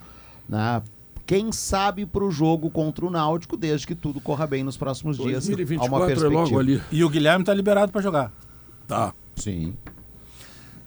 Né? 0.47 0.81
Quem 1.25 1.51
sabe 1.51 2.05
para 2.05 2.23
o 2.23 2.31
jogo 2.31 2.71
contra 2.71 3.05
o 3.05 3.09
Náutico, 3.11 3.55
desde 3.55 3.85
que 3.85 3.93
tudo 3.93 4.19
corra 4.19 4.47
bem 4.47 4.63
nos 4.63 4.77
próximos 4.77 5.17
dias. 5.17 5.47
Há 5.47 5.51
uma 5.51 5.57
2024 5.57 6.03
é 6.03 6.07
perspectiva. 6.07 6.41
logo 6.41 6.59
ali. 6.59 6.81
E 6.91 7.03
o 7.03 7.09
Guilherme 7.09 7.45
tá 7.45 7.53
liberado 7.53 7.91
pra 7.91 8.01
jogar. 8.01 8.31
Tá. 8.87 9.13
Sim. 9.35 9.75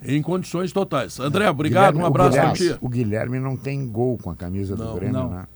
Em 0.04 0.20
condições 0.22 0.72
totais. 0.72 1.18
André, 1.20 1.48
obrigado, 1.48 1.92
Guilherme- 1.94 2.02
um 2.02 2.06
abraço 2.06 2.30
Guilherme, 2.30 2.54
ti. 2.58 2.76
o 2.80 2.88
Guilherme 2.88 3.38
não 3.40 3.56
tem 3.56 3.86
gol 3.88 4.18
com 4.18 4.30
a 4.30 4.34
camisa 4.36 4.74
do 4.76 4.84
Não, 4.84 4.94
Grêmio, 4.94 5.14
não. 5.14 5.30
né? 5.30 5.46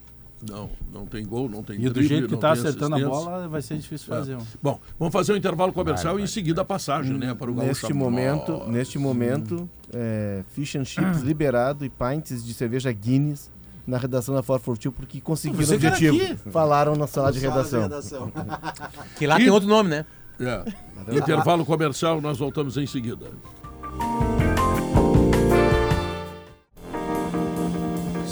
Não, 0.48 0.70
não 0.93 1.06
tem 1.06 1.24
gol, 1.27 1.48
não 1.48 1.62
tem 1.62 1.82
E 1.82 1.89
do 1.89 2.02
jeito 2.02 2.28
que 2.28 2.36
tá 2.36 2.52
tem 2.52 2.60
acertando 2.60 2.94
a 2.94 2.98
bola, 3.09 3.48
vai 3.48 3.62
ser 3.62 3.77
difícil 3.78 4.06
fazer. 4.06 4.35
É. 4.35 4.36
um. 4.36 4.40
Bom, 4.62 4.78
vamos 4.98 5.12
fazer 5.12 5.32
um 5.32 5.36
intervalo 5.36 5.73
comercial 5.73 6.20
e 6.20 6.23
em 6.23 6.27
seguida 6.27 6.60
a 6.60 6.64
passagem, 6.64 7.16
né, 7.16 7.35
para 7.35 7.51
o 7.51 7.55
Gaúcho. 7.55 7.68
Neste 7.68 7.93
momento, 7.94 8.62
neste 8.68 8.98
momento 8.98 9.68
é, 9.93 10.43
fish 10.52 10.77
and 10.77 10.85
chips 10.85 11.23
liberado 11.24 11.85
e 11.85 11.89
pints 11.89 12.44
de 12.44 12.52
cerveja 12.55 12.93
Guinness 12.93 13.51
na 13.86 13.97
redação 13.97 14.35
da 14.35 14.43
Ford 14.43 14.60
Fortil 14.62 14.93
porque 14.93 15.20
conseguiram 15.20 15.68
o 15.68 15.74
objetivo. 15.74 16.36
Falaram 16.51 16.94
na 16.94 17.06
sala 17.06 17.32
de 17.32 17.39
redação. 17.40 17.89
Que 19.18 19.27
lá 19.27 19.36
E- 19.40 19.44
tem 19.44 19.51
outro 19.51 19.68
nome, 19.68 19.89
né? 19.90 20.05
É. 20.39 21.16
Intervalo 21.16 21.64
comercial, 21.64 22.20
nós 22.20 22.36
voltamos 22.39 22.77
em 22.77 22.86
seguida. 22.86 23.27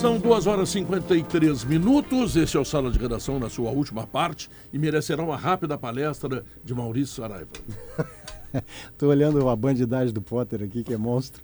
São 0.05 0.19
2 0.19 0.47
horas 0.47 0.69
e 0.69 0.73
53 0.73 1.65
minutos. 1.65 2.37
Este 2.37 2.59
é 2.59 2.61
o 2.61 2.65
Sala 2.67 2.91
de 2.91 2.99
Redação 2.99 3.39
na 3.41 3.49
sua 3.49 3.71
última 3.71 4.07
parte 4.07 4.51
e 4.71 4.79
merecerá 4.79 5.23
uma 5.23 5.35
rápida 5.35 5.79
palestra 5.79 6.45
de 6.63 6.75
Maurício 6.75 7.23
Saraiva. 7.23 7.49
Estou 8.93 9.09
olhando 9.09 9.49
a 9.49 9.57
bandidagem 9.57 10.13
do 10.13 10.21
Potter 10.21 10.63
aqui, 10.63 10.85
que 10.85 10.93
é 10.93 10.99
monstro. 10.99 11.43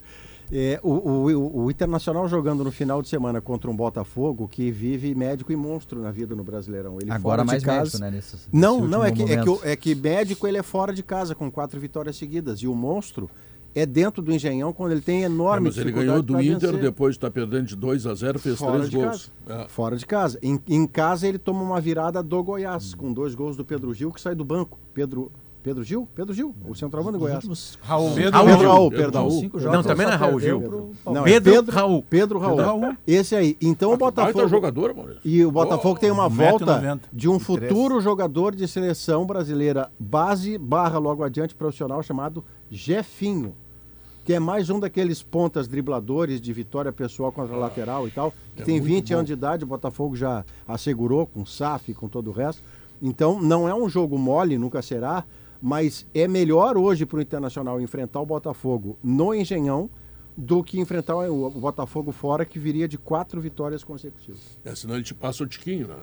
É, 0.53 0.79
o, 0.83 0.91
o- 0.91 1.63
o- 1.65 1.71
Internacional 1.71 2.29
jogando 2.29 2.63
no 2.63 2.71
final 2.71 3.01
de 3.01 3.09
semana 3.09 3.41
contra 3.41 3.71
um 3.71 3.75
Botafogo 3.75 4.47
que 4.47 4.71
vive 4.71 5.15
médico 5.15 5.51
e 5.51 5.57
monstro 5.57 5.99
na 6.03 6.11
vida 6.11 6.35
no 6.37 6.45
Brasileirão. 6.45 6.99
Ele 7.01 7.11
Agora 7.11 7.23
fora 7.23 7.43
de 7.43 7.47
mais 7.47 7.65
casa- 7.65 7.81
médico, 7.81 7.99
né? 7.99 8.11
Nesses, 8.11 8.47
Não, 8.53 8.81
nesse 8.81 8.91
não, 8.91 9.03
é 9.03 9.09
último 9.09 9.27
que, 9.27 9.33
é, 9.33 9.43
que, 9.43 9.69
é 9.69 9.77
que 9.77 9.95
médico 9.95 10.47
ele 10.47 10.59
é 10.59 10.63
fora 10.63 10.93
de 10.93 11.03
casa 11.03 11.35
com 11.35 11.51
quatro 11.51 11.81
vitórias 11.81 12.15
seguidas. 12.17 12.59
E 12.61 12.67
o 12.69 12.75
monstro 12.75 13.31
é 13.75 13.87
dentro 13.87 14.23
do 14.23 14.33
Engenhão 14.33 14.73
quando 14.73 14.93
ele 14.93 15.01
tem 15.01 15.23
É, 15.23 15.27
enorme 15.27 15.69
mas 15.69 15.79
ele 15.79 15.93
ganhou 15.93 16.23
do 16.23 16.41
Inter, 16.41 16.71
vencer. 16.71 16.81
depois 16.81 17.15
de 17.15 17.19
estar 17.19 17.31
perdendo 17.31 17.67
de 17.67 17.77
2 17.77 18.07
a 18.07 18.15
0, 18.15 18.39
fez 18.39 18.59
Fora 18.59 18.79
três 18.79 18.89
gols. 18.89 19.33
É. 19.49 19.69
Fora 19.69 19.97
de 19.97 20.07
casa. 20.07 20.39
Em, 20.43 20.61
em 20.69 20.87
casa 20.87 21.27
ele 21.27 21.39
toma 21.39 21.63
uma 21.63 21.81
virada 21.81 22.23
do 22.23 22.43
Goiás, 22.43 22.95
com 22.95 23.13
dois 23.13 23.35
gols 23.35 23.57
do 23.57 23.65
Pedro 23.65 23.93
Gil, 23.95 24.13
que 24.13 24.21
sai 24.21 24.35
do 24.35 24.45
banco. 24.45 24.79
Pedro, 24.93 25.31
Pedro 25.63 25.85
Gil? 25.85 26.09
Pedro 26.15 26.33
Gil, 26.35 26.55
o 26.67 26.75
centroavante 26.75 27.15
do 27.15 27.19
Goiás. 27.19 27.79
Raul. 27.83 28.15
Pedro 28.15 28.33
Raul 28.33 28.47
Pedro 28.49 28.67
Raul, 28.67 28.91
Pedro 28.91 29.03
perdão. 29.13 29.73
Não, 29.73 29.83
também 29.83 30.07
não 30.07 30.13
é 30.13 30.17
Raul 30.17 30.41
Gil. 30.41 30.63
pro 30.63 31.13
Não, 31.13 31.23
Pedro 31.23 31.51
é 31.53 31.55
Pedro 31.57 31.75
Raul. 31.75 32.05
Pedro 32.09 32.39
Raul. 32.39 32.97
Esse 33.07 33.37
aí. 33.37 33.57
Então 33.61 33.93
o 33.93 33.97
Botafogo. 33.97 34.49
Jogador, 34.49 34.95
Maurício. 34.95 35.21
E 35.25 35.45
o 35.45 35.53
Botafogo 35.53 36.01
tem 36.01 36.11
uma 36.11 36.31
1,90 36.31 36.35
volta 36.35 37.01
de 37.13 37.29
um 37.29 37.39
futuro 37.39 38.01
jogador 38.01 38.55
de 38.55 38.67
seleção 38.67 39.27
brasileira 39.27 39.91
base 39.99 40.57
barra 40.57 40.99
logo 40.99 41.23
adiante 41.23 41.55
profissional 41.55 42.03
chamado 42.03 42.43
Jefinho. 42.71 43.55
Que 44.31 44.35
é 44.35 44.39
mais 44.39 44.71
um 44.71 44.79
daqueles 44.79 45.25
pontas 45.25 45.67
dribladores 45.67 46.41
de 46.41 46.53
vitória 46.53 46.93
pessoal 46.93 47.33
contra 47.33 47.53
a 47.57 47.59
lateral 47.59 48.07
e 48.07 48.13
tal. 48.13 48.33
Que 48.55 48.63
É 48.63 48.65
tem 48.65 48.75
muito 48.77 48.85
20 48.87 49.09
bom. 49.09 49.15
anos 49.17 49.27
de 49.27 49.33
idade, 49.33 49.65
o 49.65 49.67
Botafogo 49.67 50.15
já 50.15 50.45
assegurou 50.69 51.27
com 51.27 51.45
SAF, 51.45 51.93
com 51.95 52.09
todo 52.09 52.29
o 52.31 52.33
resto. 52.33 52.63
Então 53.03 53.43
não 53.43 53.69
é 53.69 53.75
um 53.75 53.89
jogo 53.89 54.17
mole, 54.17 54.57
nunca 54.57 54.83
será. 54.83 55.25
Mas 55.61 56.07
é 56.15 56.29
melhor 56.29 56.77
hoje 56.77 57.05
para 57.05 57.19
o 57.19 57.21
Internacional 57.21 57.81
enfrentar 57.81 58.21
o 58.21 58.25
Botafogo 58.27 58.97
no 59.03 59.35
Engenhão 59.35 59.91
do 60.37 60.63
que 60.63 60.79
enfrentar 60.79 61.17
o 61.17 61.47
o 61.49 61.51
Botafogo 61.51 62.13
fora, 62.13 62.45
que 62.45 62.57
viria 62.57 62.87
de 62.87 62.97
quatro 62.97 63.41
vitórias 63.41 63.83
consecutivas. 63.83 64.57
É, 64.65 64.73
senão 64.77 64.95
ele 64.95 65.03
te 65.03 65.13
passa 65.13 65.43
o 65.43 65.47
tiquinho, 65.49 65.89
né? 65.89 65.97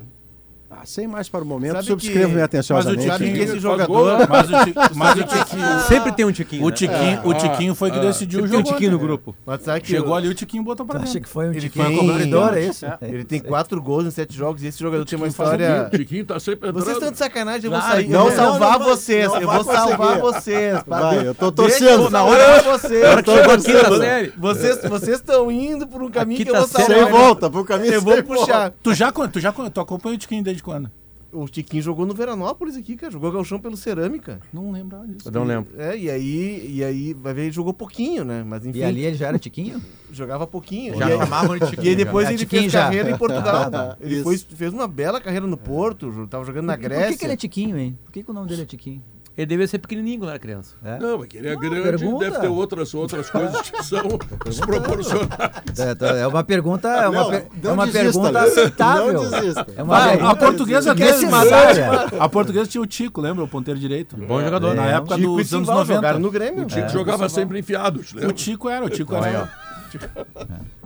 Ah, 0.69 0.81
sem 0.85 1.07
mais 1.07 1.30
para 1.30 1.44
o 1.44 1.48
momento, 1.48 1.73
Sabe 1.76 1.85
subscrevo 1.88 2.27
que- 2.27 2.34
minha 2.35 2.48
Mas 2.69 2.85
o 2.85 2.95
Tiquinho 2.98 3.44
esse 3.44 3.60
jogador. 3.60 4.27
Mas 4.27 4.49
o, 4.49 4.65
Ti- 4.65 4.73
mas 4.95 5.19
o 5.19 5.23
Tiquinho. 5.23 5.80
Sempre 5.88 6.11
tem 6.11 6.26
um 6.26 6.31
tiquinho. 6.31 6.64
O 6.65 6.69
né? 6.69 6.76
Tiquinho, 6.76 7.22
o 7.23 7.34
Tiquinho 7.34 7.73
foi 7.76 7.89
que 7.89 7.99
decidiu 7.99 8.39
o 8.39 8.41
Sempre 8.44 8.52
tem 8.52 8.60
um 8.60 8.65
jogo. 8.65 8.73
tiquinho 8.76 8.91
no 8.91 8.99
grupo. 8.99 9.35
Mas 9.45 9.61
sabe 9.61 9.80
que 9.81 9.88
Chegou 9.88 10.14
ali, 10.14 10.27
o 10.27 10.34
Tiquinho 10.34 10.64
botou 10.64 10.85
acha 10.89 10.99
dentro. 11.06 11.22
que 11.22 11.30
foi 11.30 11.48
um 11.48 11.52
Ele 11.52 11.61
tiquinho 11.61 11.85
tem- 11.85 11.98
cobrador, 11.98 12.57
é 12.57 12.61
isso? 12.65 12.85
Ele 13.02 13.23
tem 13.23 13.39
quatro 13.39 13.81
gols 13.81 14.06
em 14.06 14.11
sete 14.11 14.35
jogos 14.35 14.61
e 14.61 14.68
esse 14.68 14.80
jogador 14.80 15.06
tem 15.06 15.18
uma 15.18 15.27
história. 15.27 15.89
O 15.91 15.98
tiquinho 15.98 16.26
tá 16.26 16.39
sempre 16.39 16.69
entrando. 16.69 16.84
Vocês 16.84 16.98
estão 16.98 17.11
de 17.11 17.18
sacanagem, 17.18 17.65
eu 17.65 17.72
vou, 17.72 17.81
sair, 17.81 18.10
não, 18.10 18.30
eu 18.30 18.35
salvar 18.35 18.80
vocês, 18.80 19.27
não 19.27 19.41
eu 19.41 19.49
vou 19.49 19.64
salvar 19.64 20.19
vocês. 20.19 20.84
Vai, 20.85 21.27
eu 21.27 21.34
tô 21.35 21.52
torcendo. 21.52 22.10
Na 22.10 22.23
hora 22.23 22.60
de 22.60 22.65
vocês. 22.68 23.03
A 23.06 23.22
quinta 23.57 23.98
série. 23.98 24.34
Vocês 24.38 24.80
vocês 24.84 25.18
estão 25.18 25.49
indo 25.52 25.88
por 25.88 26.03
um 26.03 26.10
caminho 26.11 26.44
que 26.44 26.49
eu 26.49 26.53
quinta 26.53 26.60
vou 26.60 26.68
salvar. 26.68 26.98
Sem 26.98 27.06
volta, 27.10 27.49
pro 27.49 27.64
caminho 27.64 27.94
Eu 27.94 28.02
vou 28.02 28.22
puxar. 28.23 28.72
Tu 28.84 28.94
já, 28.94 29.11
con- 29.11 29.27
tu 29.27 29.39
já 29.39 29.52
con- 29.52 29.69
tu 29.69 29.80
acompanha 29.80 30.15
o 30.15 30.18
Tiquinho 30.18 30.44
desde 30.44 30.56
quando? 30.63 30.89
O 31.29 31.45
Tiquinho 31.45 31.84
jogou 31.84 32.05
no 32.05 32.13
Veranópolis 32.13 32.77
aqui, 32.77 32.95
cara. 32.95 33.11
Jogou 33.11 33.29
galchão 33.31 33.59
pelo 33.59 33.75
Cerâmica. 33.75 34.39
Não 34.53 34.71
lembrava 34.71 35.05
disso. 35.05 35.27
Eu 35.27 35.31
não 35.34 35.43
lembro. 35.43 35.73
É, 35.77 35.95
e 35.97 36.09
aí, 36.09 36.75
e 36.77 36.84
aí, 36.84 37.13
vai 37.13 37.34
ver, 37.34 37.41
ele 37.43 37.51
jogou 37.51 37.73
pouquinho, 37.73 38.23
né? 38.23 38.45
Mas 38.47 38.65
enfim, 38.65 38.79
E 38.79 38.84
ali 38.84 39.03
ele 39.03 39.17
já 39.17 39.27
era 39.27 39.38
tiquinho? 39.38 39.81
jogava 40.09 40.47
pouquinho. 40.47 40.97
Já 40.97 41.13
e, 41.13 41.17
chamavam 41.17 41.57
de 41.59 41.65
tiquinho. 41.65 41.85
e 41.85 41.89
aí 41.89 41.95
depois 41.97 42.25
já. 42.27 42.31
ele 42.31 42.39
Tiquinho 42.39 42.61
fez 42.61 42.71
já. 42.71 42.84
carreira 42.84 43.11
em 43.11 43.17
Portugal. 43.17 43.69
Ele 43.99 44.23
foi, 44.23 44.38
fez 44.38 44.71
uma 44.73 44.88
bela 44.88 45.19
carreira 45.19 45.45
no 45.45 45.57
Porto, 45.57 46.27
tava 46.29 46.45
jogando 46.45 46.65
na 46.67 46.77
Por 46.77 46.84
Grécia. 46.84 47.09
que, 47.11 47.17
que 47.17 47.25
ele 47.25 47.34
é 47.34 47.38
tiquinho, 47.38 47.77
hein? 47.77 47.99
Por 48.05 48.11
que, 48.13 48.23
que 48.23 48.31
o 48.31 48.34
nome 48.34 48.47
dele 48.47 48.61
é 48.61 48.65
tiquinho? 48.65 49.03
Ele 49.38 49.45
devia 49.45 49.68
ser 49.68 49.77
pequenininho 49.77 50.19
quando 50.19 50.30
era 50.31 50.39
criança. 50.39 50.76
É? 50.84 50.97
Não, 50.97 51.23
é 51.23 51.27
que 51.27 51.38
ele 51.38 51.47
é 51.49 51.55
grande 51.55 51.81
pergunta. 51.84 52.26
deve 52.26 52.39
ter 52.39 52.47
outras, 52.47 52.93
outras 52.95 53.30
coisas 53.30 53.61
que 53.69 53.84
são 53.84 54.01
desproporcionais. 54.43 55.80
É, 55.80 55.95
tá- 55.95 56.07
é 56.18 56.26
uma 56.27 56.43
pergunta, 56.43 56.88
é 56.88 57.07
uma, 57.07 57.22
Não, 57.23 57.30
per- 57.30 57.45
não 57.64 57.69
é 57.69 57.73
uma 57.73 57.85
desista, 57.85 58.03
pergunta 58.22 58.39
aceitável. 58.41 59.14
Não 59.14 59.30
desista. 59.30 59.68
É 59.76 59.84
uma 59.84 59.99
Vai, 59.99 60.09
pergunta 60.18 60.31
a 60.31 60.35
portuguesa 60.35 60.95
desnecessária. 60.95 61.88
A 62.19 62.27
portuguesa 62.30 62.68
tinha 62.69 62.81
o 62.81 62.88
Tico, 62.88 63.22
lembra? 63.22 63.43
O 63.43 63.47
ponteiro 63.47 63.80
direito. 63.80 64.18
Bom 64.18 64.41
jogador. 64.41 64.73
Na 64.76 64.88
É, 64.89 64.93
época 64.95 65.15
Tico 65.15 65.27
dos 65.38 65.53
anos 65.53 65.68
Simval 65.68 65.76
90. 65.77 65.93
jogaram 65.95 66.19
no 66.19 66.31
Grêmio. 66.31 66.64
O 66.64 66.65
Tico 66.65 66.80
É. 66.88 66.89
jogava 66.89 67.30
sempre 67.30 67.59
enfiados, 67.59 68.14
O? 68.14 68.31
Tico 68.31 68.69
era, 68.69 68.85
o 68.85 68.89
Tico 68.89 69.15
era. 69.15 69.49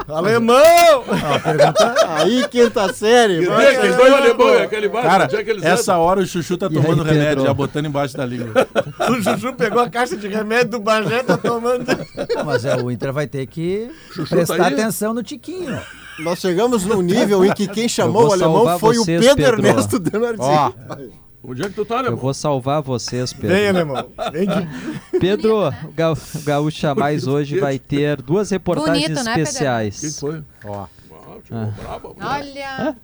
Alemão! 0.08 1.04
Aí, 2.08 2.48
quinta 2.50 2.92
série. 2.94 3.46
caramba. 3.46 3.96
dois 3.98 4.14
alemão, 4.14 4.64
aquele 4.64 4.90
baixo, 4.90 5.08
Cara, 5.08 5.30
é 5.64 5.68
essa 5.70 5.98
hora 5.98 6.22
o 6.22 6.26
Chuchu 6.26 6.58
tá 6.58 6.70
tomando 6.70 7.04
remédio, 7.04 7.44
já 7.44 7.54
botando 7.54 7.86
embaixo 7.86 8.18
da 8.18 8.26
língua. 8.26 8.68
o 9.10 9.22
Juju 9.22 9.54
pegou 9.54 9.82
a 9.82 9.90
caixa 9.90 10.18
de 10.18 10.28
remédio 10.28 10.72
do 10.72 10.80
Bagé, 10.80 11.24
tá 11.24 11.38
tomando. 11.38 11.86
Mas 12.46 12.66
é, 12.66 12.76
o 12.76 12.92
Inter 12.92 13.14
vai 13.14 13.28
ter 13.28 13.46
que 13.48 13.90
Chuchu 14.14 14.30
prestar 14.30 14.58
tá 14.58 14.68
atenção 14.68 15.14
no 15.14 15.24
tiquinho. 15.24 15.80
Nós 16.20 16.40
chegamos 16.40 16.86
num 16.86 17.02
nível 17.02 17.44
em 17.46 17.54
que 17.54 17.68
quem 17.68 17.88
chamou 17.88 18.30
o 18.30 18.34
alemão 18.34 18.78
foi 18.80 18.96
vocês, 18.98 19.22
o 19.22 19.36
Pedro 19.36 19.56
Pedro. 19.56 19.68
Ernesto 19.68 20.00
Denardi. 20.00 20.42
Onde 21.44 21.64
é 21.64 21.70
que 21.70 21.74
tu 21.74 21.84
tá, 21.84 22.02
Eu 22.02 22.16
vou 22.16 22.34
salvar 22.36 22.82
vocês, 22.84 23.34
Vem, 23.34 23.50
Pedro. 23.50 23.78
alemão. 23.78 24.10
Vem 24.32 24.48
de 24.48 25.20
Pedro, 25.20 25.68
o 25.70 25.92
Ga- 25.96 26.12
o 26.14 26.18
Gaúcha 26.44 26.94
Mais 26.94 27.26
hoje 27.26 27.60
vai 27.60 27.80
ter 27.80 28.22
duas 28.22 28.52
reportagens 28.52 29.08
Bonito, 29.08 29.24
né, 29.24 29.34
Pedro? 29.34 29.42
especiais. 29.50 30.00
Quem 30.00 30.12
foi? 30.12 30.44
ó. 30.66 30.86
Ah, 31.52 31.70
chegou 31.70 31.72
brabo. 31.84 32.16
Olha, 32.22 32.96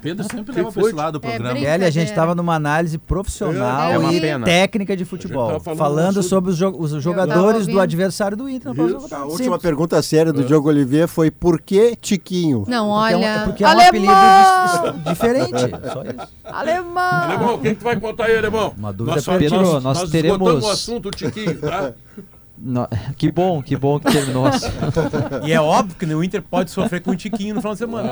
Pedro 0.00 0.24
sempre 0.24 0.54
leva 0.54 0.72
pra 0.72 0.80
foi? 0.82 0.90
esse 0.90 0.94
lado 0.94 1.18
do 1.18 1.26
É 1.26 1.30
programa. 1.30 1.58
Kelly, 1.60 1.84
a 1.84 1.90
gente 1.90 2.08
estava 2.08 2.34
numa 2.34 2.54
análise 2.54 2.98
profissional 2.98 3.90
É 3.92 3.98
uma 3.98 4.12
e 4.12 4.20
técnica 4.44 4.96
de 4.96 5.04
futebol. 5.04 5.60
falando 5.60 5.78
falando 5.78 6.22
sobre- 6.22 6.50
os, 6.50 6.56
jo- 6.56 6.74
os 6.78 6.90
jogadores 7.02 7.66
do 7.66 7.78
adversário 7.80 8.36
do 8.36 8.48
Inter. 8.48 8.72
A 8.72 8.74
Simples. 8.74 9.12
última 9.30 9.58
pergunta 9.58 10.00
séria 10.02 10.32
do 10.32 10.44
Diogo 10.44 10.68
Oliveira 10.68 11.06
foi 11.08 11.30
por 11.30 11.60
que 11.60 11.96
Tiquinho? 11.96 12.64
não, 12.68 12.88
Porque 12.88 13.12
é 13.12 13.16
um- 13.16 13.20
olha. 13.20 13.26
é 13.26 13.44
porque 13.44 13.64
é 13.64 13.66
um 13.66 13.70
alemão! 13.70 14.14
apelido 14.14 15.08
diferente. 15.10 15.50
Só 15.92 16.02
isso. 16.02 16.32
Alemão! 16.44 17.02
Alemão, 17.02 17.58
quem 17.58 17.72
que 17.74 17.80
tu 17.80 17.84
vai 17.84 17.98
contar 17.98 18.24
aí, 18.26 18.36
alemão? 18.36 18.74
Uma 18.76 18.92
dúvida 18.92 19.16
nós. 19.16 19.24
Pedro, 19.38 19.80
nós 19.80 20.10
teremos- 20.10 20.36
esgotamos 20.36 20.64
o 20.64 20.70
assunto, 20.70 21.10
Tiquinho, 21.10 21.58
tá? 21.60 21.92
No- 22.56 22.88
Que 23.16 23.30
bom, 23.32 23.60
que 23.62 23.76
bom 23.76 23.98
que 23.98 24.10
terminou. 24.12 24.44
E 25.44 25.52
é 25.52 25.60
óbvio 25.60 25.96
que 25.96 26.06
o 26.06 26.22
Inter 26.24 26.40
pode 26.42 26.70
sofrer 26.70 27.00
com 27.02 27.10
um 27.10 27.16
tiquinho 27.16 27.54
no 27.56 27.60
final 27.60 27.74
de 27.74 27.78
semana. 27.80 28.08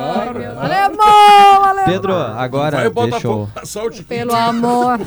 Alemão, 0.60 1.64
alemão. 1.64 1.85
Pedro, 1.86 2.12
agora 2.14 2.77
deixa 3.12 3.27
eu... 3.27 3.48
Pelo 4.05 4.35
amor. 4.35 5.01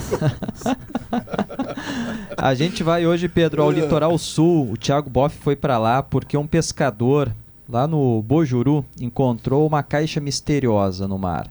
A 2.38 2.54
gente 2.54 2.84
vai 2.84 3.06
hoje, 3.06 3.28
Pedro, 3.28 3.62
ao 3.64 3.72
litoral 3.72 4.18
sul. 4.18 4.72
O 4.72 4.78
Thiago 4.78 5.10
Boff 5.10 5.38
foi 5.38 5.56
pra 5.56 5.78
lá 5.78 6.02
porque 6.02 6.38
um 6.38 6.48
pescador 6.48 7.32
lá 7.68 7.88
no 7.88 8.22
Bojuru 8.22 8.86
encontrou 9.00 9.66
uma 9.68 9.84
caixa 9.84 10.20
misteriosa 10.20 11.08
no 11.08 11.18
mar. 11.18 11.48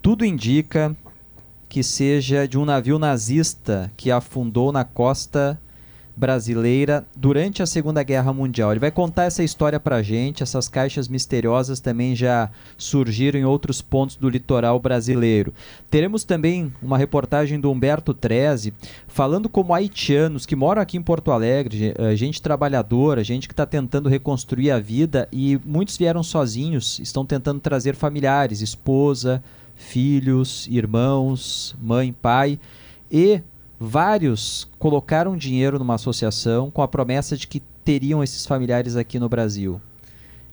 Tudo 0.00 0.24
indica 0.24 0.94
que 1.68 1.82
seja 1.82 2.48
de 2.48 2.56
um 2.58 2.64
navio 2.64 2.98
nazista 2.98 3.90
que 3.96 4.10
afundou 4.10 4.72
na 4.72 4.84
costa 4.84 5.60
brasileira 6.18 7.06
durante 7.16 7.62
a 7.62 7.66
Segunda 7.66 8.02
Guerra 8.02 8.32
Mundial. 8.32 8.72
Ele 8.72 8.80
vai 8.80 8.90
contar 8.90 9.24
essa 9.24 9.44
história 9.44 9.78
pra 9.78 10.02
gente. 10.02 10.42
Essas 10.42 10.68
caixas 10.68 11.06
misteriosas 11.06 11.78
também 11.78 12.16
já 12.16 12.50
surgiram 12.76 13.38
em 13.38 13.44
outros 13.44 13.80
pontos 13.80 14.16
do 14.16 14.28
litoral 14.28 14.80
brasileiro. 14.80 15.54
Teremos 15.88 16.24
também 16.24 16.72
uma 16.82 16.98
reportagem 16.98 17.60
do 17.60 17.70
Humberto 17.70 18.12
Treze 18.12 18.74
falando 19.06 19.48
como 19.48 19.72
haitianos 19.72 20.44
que 20.44 20.56
moram 20.56 20.82
aqui 20.82 20.96
em 20.96 21.02
Porto 21.02 21.30
Alegre, 21.30 21.94
eh, 21.96 22.16
gente 22.16 22.42
trabalhadora, 22.42 23.22
gente 23.22 23.46
que 23.46 23.54
está 23.54 23.64
tentando 23.64 24.08
reconstruir 24.08 24.72
a 24.72 24.80
vida 24.80 25.28
e 25.32 25.58
muitos 25.64 25.96
vieram 25.96 26.22
sozinhos, 26.24 26.98
estão 26.98 27.24
tentando 27.24 27.60
trazer 27.60 27.94
familiares, 27.94 28.60
esposa, 28.60 29.42
filhos, 29.76 30.66
irmãos, 30.68 31.76
mãe, 31.80 32.12
pai 32.12 32.58
e 33.10 33.40
vários 33.78 34.68
colocaram 34.78 35.36
dinheiro 35.36 35.78
numa 35.78 35.94
associação 35.94 36.70
com 36.70 36.82
a 36.82 36.88
promessa 36.88 37.36
de 37.36 37.46
que 37.46 37.60
teriam 37.84 38.22
esses 38.22 38.44
familiares 38.44 38.96
aqui 38.96 39.18
no 39.18 39.28
Brasil 39.28 39.80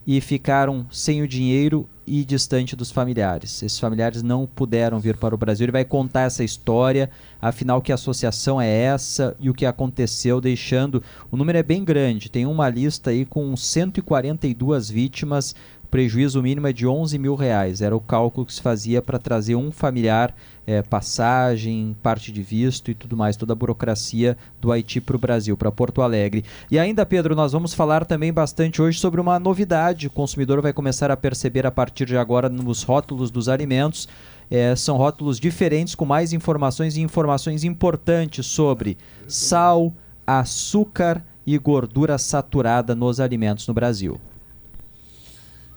e 0.07 0.21
ficaram 0.21 0.85
sem 0.91 1.21
o 1.21 1.27
dinheiro 1.27 1.89
e 2.05 2.23
distante 2.23 2.75
dos 2.75 2.91
familiares. 2.91 3.63
Esses 3.63 3.79
familiares 3.79 4.21
não 4.21 4.45
puderam 4.45 4.99
vir 4.99 5.17
para 5.17 5.33
o 5.33 5.37
Brasil. 5.37 5.65
Ele 5.65 5.71
vai 5.71 5.83
contar 5.83 6.21
essa 6.21 6.43
história, 6.43 7.09
afinal 7.41 7.81
que 7.81 7.91
associação 7.91 8.61
é 8.61 8.69
essa 8.69 9.35
e 9.39 9.49
o 9.49 9.53
que 9.53 9.65
aconteceu, 9.65 10.39
deixando 10.39 11.01
o 11.31 11.37
número 11.37 11.57
é 11.57 11.63
bem 11.63 11.83
grande. 11.83 12.29
Tem 12.29 12.45
uma 12.45 12.69
lista 12.69 13.09
aí 13.09 13.25
com 13.25 13.55
142 13.57 14.89
vítimas. 14.89 15.55
Prejuízo 15.95 16.43
mínimo 16.43 16.67
é 16.67 16.73
de 16.73 16.85
11 16.85 17.17
mil 17.17 17.35
reais. 17.35 17.81
Era 17.81 17.95
o 17.95 18.01
cálculo 18.01 18.45
que 18.45 18.53
se 18.53 18.61
fazia 18.61 19.01
para 19.01 19.17
trazer 19.17 19.55
um 19.55 19.71
familiar, 19.71 20.35
eh, 20.67 20.81
passagem, 20.81 21.95
parte 22.03 22.33
de 22.33 22.43
visto 22.43 22.91
e 22.91 22.93
tudo 22.93 23.15
mais, 23.15 23.37
toda 23.37 23.53
a 23.53 23.55
burocracia 23.55 24.35
do 24.59 24.73
Haiti 24.73 24.99
para 24.99 25.15
o 25.15 25.19
Brasil, 25.19 25.55
para 25.55 25.71
Porto 25.71 26.01
Alegre. 26.01 26.43
E 26.69 26.77
ainda, 26.77 27.05
Pedro, 27.05 27.33
nós 27.33 27.53
vamos 27.53 27.73
falar 27.73 28.03
também 28.03 28.33
bastante 28.33 28.81
hoje 28.81 28.99
sobre 28.99 29.21
uma 29.21 29.39
novidade. 29.39 30.07
O 30.07 30.11
consumidor 30.11 30.61
vai 30.61 30.73
começar 30.73 31.09
a 31.09 31.15
perceber 31.15 31.65
a 31.65 31.71
partir 31.71 32.07
de 32.07 32.17
agora 32.17 32.49
nos 32.49 32.83
rótulos 32.83 33.31
dos 33.31 33.47
alimentos. 33.47 34.09
Eh, 34.51 34.75
são 34.75 34.97
rótulos 34.97 35.39
diferentes 35.39 35.95
com 35.95 36.03
mais 36.03 36.33
informações 36.33 36.97
e 36.97 37.01
informações 37.01 37.63
importantes 37.63 38.45
sobre 38.47 38.97
sal, 39.29 39.93
açúcar 40.27 41.23
e 41.47 41.57
gordura 41.57 42.17
saturada 42.17 42.93
nos 42.93 43.21
alimentos 43.21 43.65
no 43.65 43.73
Brasil. 43.73 44.19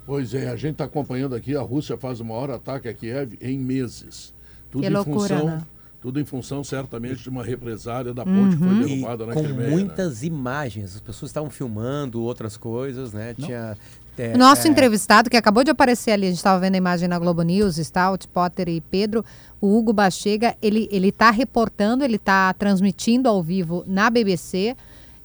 Pois 0.09 0.33
é, 0.33 0.49
a 0.49 0.57
gente 0.57 0.73
está 0.73 0.85
acompanhando 0.85 1.35
aqui, 1.35 1.55
a 1.55 1.61
Rússia 1.61 1.99
faz 1.99 2.19
o 2.19 2.25
maior 2.25 2.51
ataque 2.51 2.89
a 2.89 2.95
Kiev 2.95 3.37
em 3.43 3.59
meses. 3.59 4.33
Tudo 4.71 4.81
Que 4.81 4.89
em 4.89 4.91
loucura, 4.91 5.37
função, 5.37 5.47
né? 5.47 5.63
Tudo 6.01 6.19
em 6.19 6.25
função, 6.25 6.65
certamente, 6.65 7.23
de 7.25 7.29
uma 7.29 7.45
represária 7.45 8.15
da 8.15 8.25
ponte 8.25 8.57
que 8.57 8.65
foi 8.65 8.75
E 8.75 8.85
derrubada 8.85 9.27
na 9.27 9.35
com 9.35 9.43
Crimeia. 9.45 9.69
né? 9.69 9.77
muitas 9.77 10.23
imagens, 10.23 10.95
as 10.95 11.01
pessoas 11.03 11.29
estavam 11.29 11.51
filmando 11.51 12.23
outras 12.23 12.57
coisas, 12.57 13.13
né? 13.13 13.35
Tinha. 13.35 13.77
é, 14.17 14.35
Nosso 14.35 14.67
é, 14.67 14.71
entrevistado, 14.71 15.29
que 15.29 15.37
acabou 15.37 15.63
de 15.63 15.73
aparecer 15.73 16.13
ali, 16.13 16.25
a 16.25 16.31
gente 16.31 16.39
estava 16.39 16.59
vendo 16.59 16.77
a 16.77 16.79
imagem 16.79 17.07
na 17.07 17.19
Globo 17.19 17.43
News, 17.43 17.77
Stout, 17.77 18.27
Potter 18.29 18.67
e 18.71 18.81
Pedro, 18.81 19.23
o 19.61 19.77
Hugo 19.77 19.93
Bachega, 19.93 20.57
ele 20.63 20.89
ele 20.91 21.09
está 21.09 21.31
reportando, 21.31 22.03
ele 22.03 22.17
está 22.17 22.55
transmitindo 22.55 23.29
ao 23.29 23.43
vivo 23.43 23.85
na 23.87 24.09
BBC, 24.09 24.75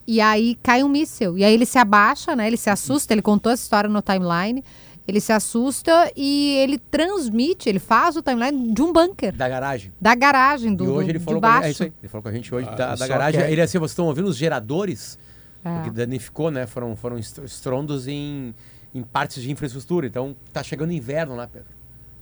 e 0.08 0.20
aí 0.22 0.56
cai 0.64 0.84
um 0.84 0.90
míssil. 0.90 1.38
E 1.38 1.44
aí 1.44 1.54
ele 1.54 1.66
se 1.66 1.78
abaixa, 1.78 2.36
né? 2.36 2.48
Ele 2.48 2.58
se 2.58 2.70
assusta, 2.70 3.14
ele 3.14 3.22
contou 3.22 3.52
essa 3.52 3.64
história 3.64 3.90
no 3.90 4.02
timeline, 4.02 4.64
ele 5.08 5.20
se 5.20 5.32
assusta 5.34 6.12
e 6.16 6.56
ele 6.60 6.78
transmite, 6.78 7.68
ele 7.70 7.80
faz 7.80 8.16
o 8.16 8.22
timeline 8.22 8.74
de 8.74 8.82
um 8.82 8.94
bunker, 8.94 9.36
Da 9.36 9.50
garagem. 9.50 9.92
da 10.00 10.16
garagem, 10.16 10.74
do, 10.76 10.86
e 10.86 10.88
hoje 10.88 11.06
do- 11.06 11.12
ele 11.12 11.20
falou, 11.20 11.42
com 11.42 11.48
a, 11.48 11.50
baixo. 11.52 11.66
é 11.68 11.72
isso 11.72 11.84
aí, 11.84 11.94
ele 12.02 12.08
falou 12.10 12.24
com 12.24 12.30
a 12.30 12.32
gente 12.32 12.56
hoje 12.56 12.68
Ah, 12.72 12.76
da, 12.76 12.96
da 12.96 13.08
garagem. 13.08 13.42
é- 13.42 13.52
Ele 13.52 13.62
assim, 13.62 13.78
vocês 13.80 13.92
estão 13.92 14.06
ouvindo 14.06 14.28
os 14.28 14.38
geradores? 14.38 15.18
É. 15.66 15.74
Porque 15.76 15.92
danificou, 15.92 16.52
né? 16.52 16.66
Foram, 16.68 16.96
foram 16.96 17.18
est- 17.18 17.38
estrondos 17.40 18.08
em, 18.08 18.54
em 18.94 19.02
partes 19.02 19.42
de 19.42 19.50
infraestrutura. 19.52 20.06
Então 20.08 20.36
tá 20.52 20.62
chegando 20.62 20.92
inverno 20.92 21.36
lá, 21.36 21.48
Pedro. 21.48 21.70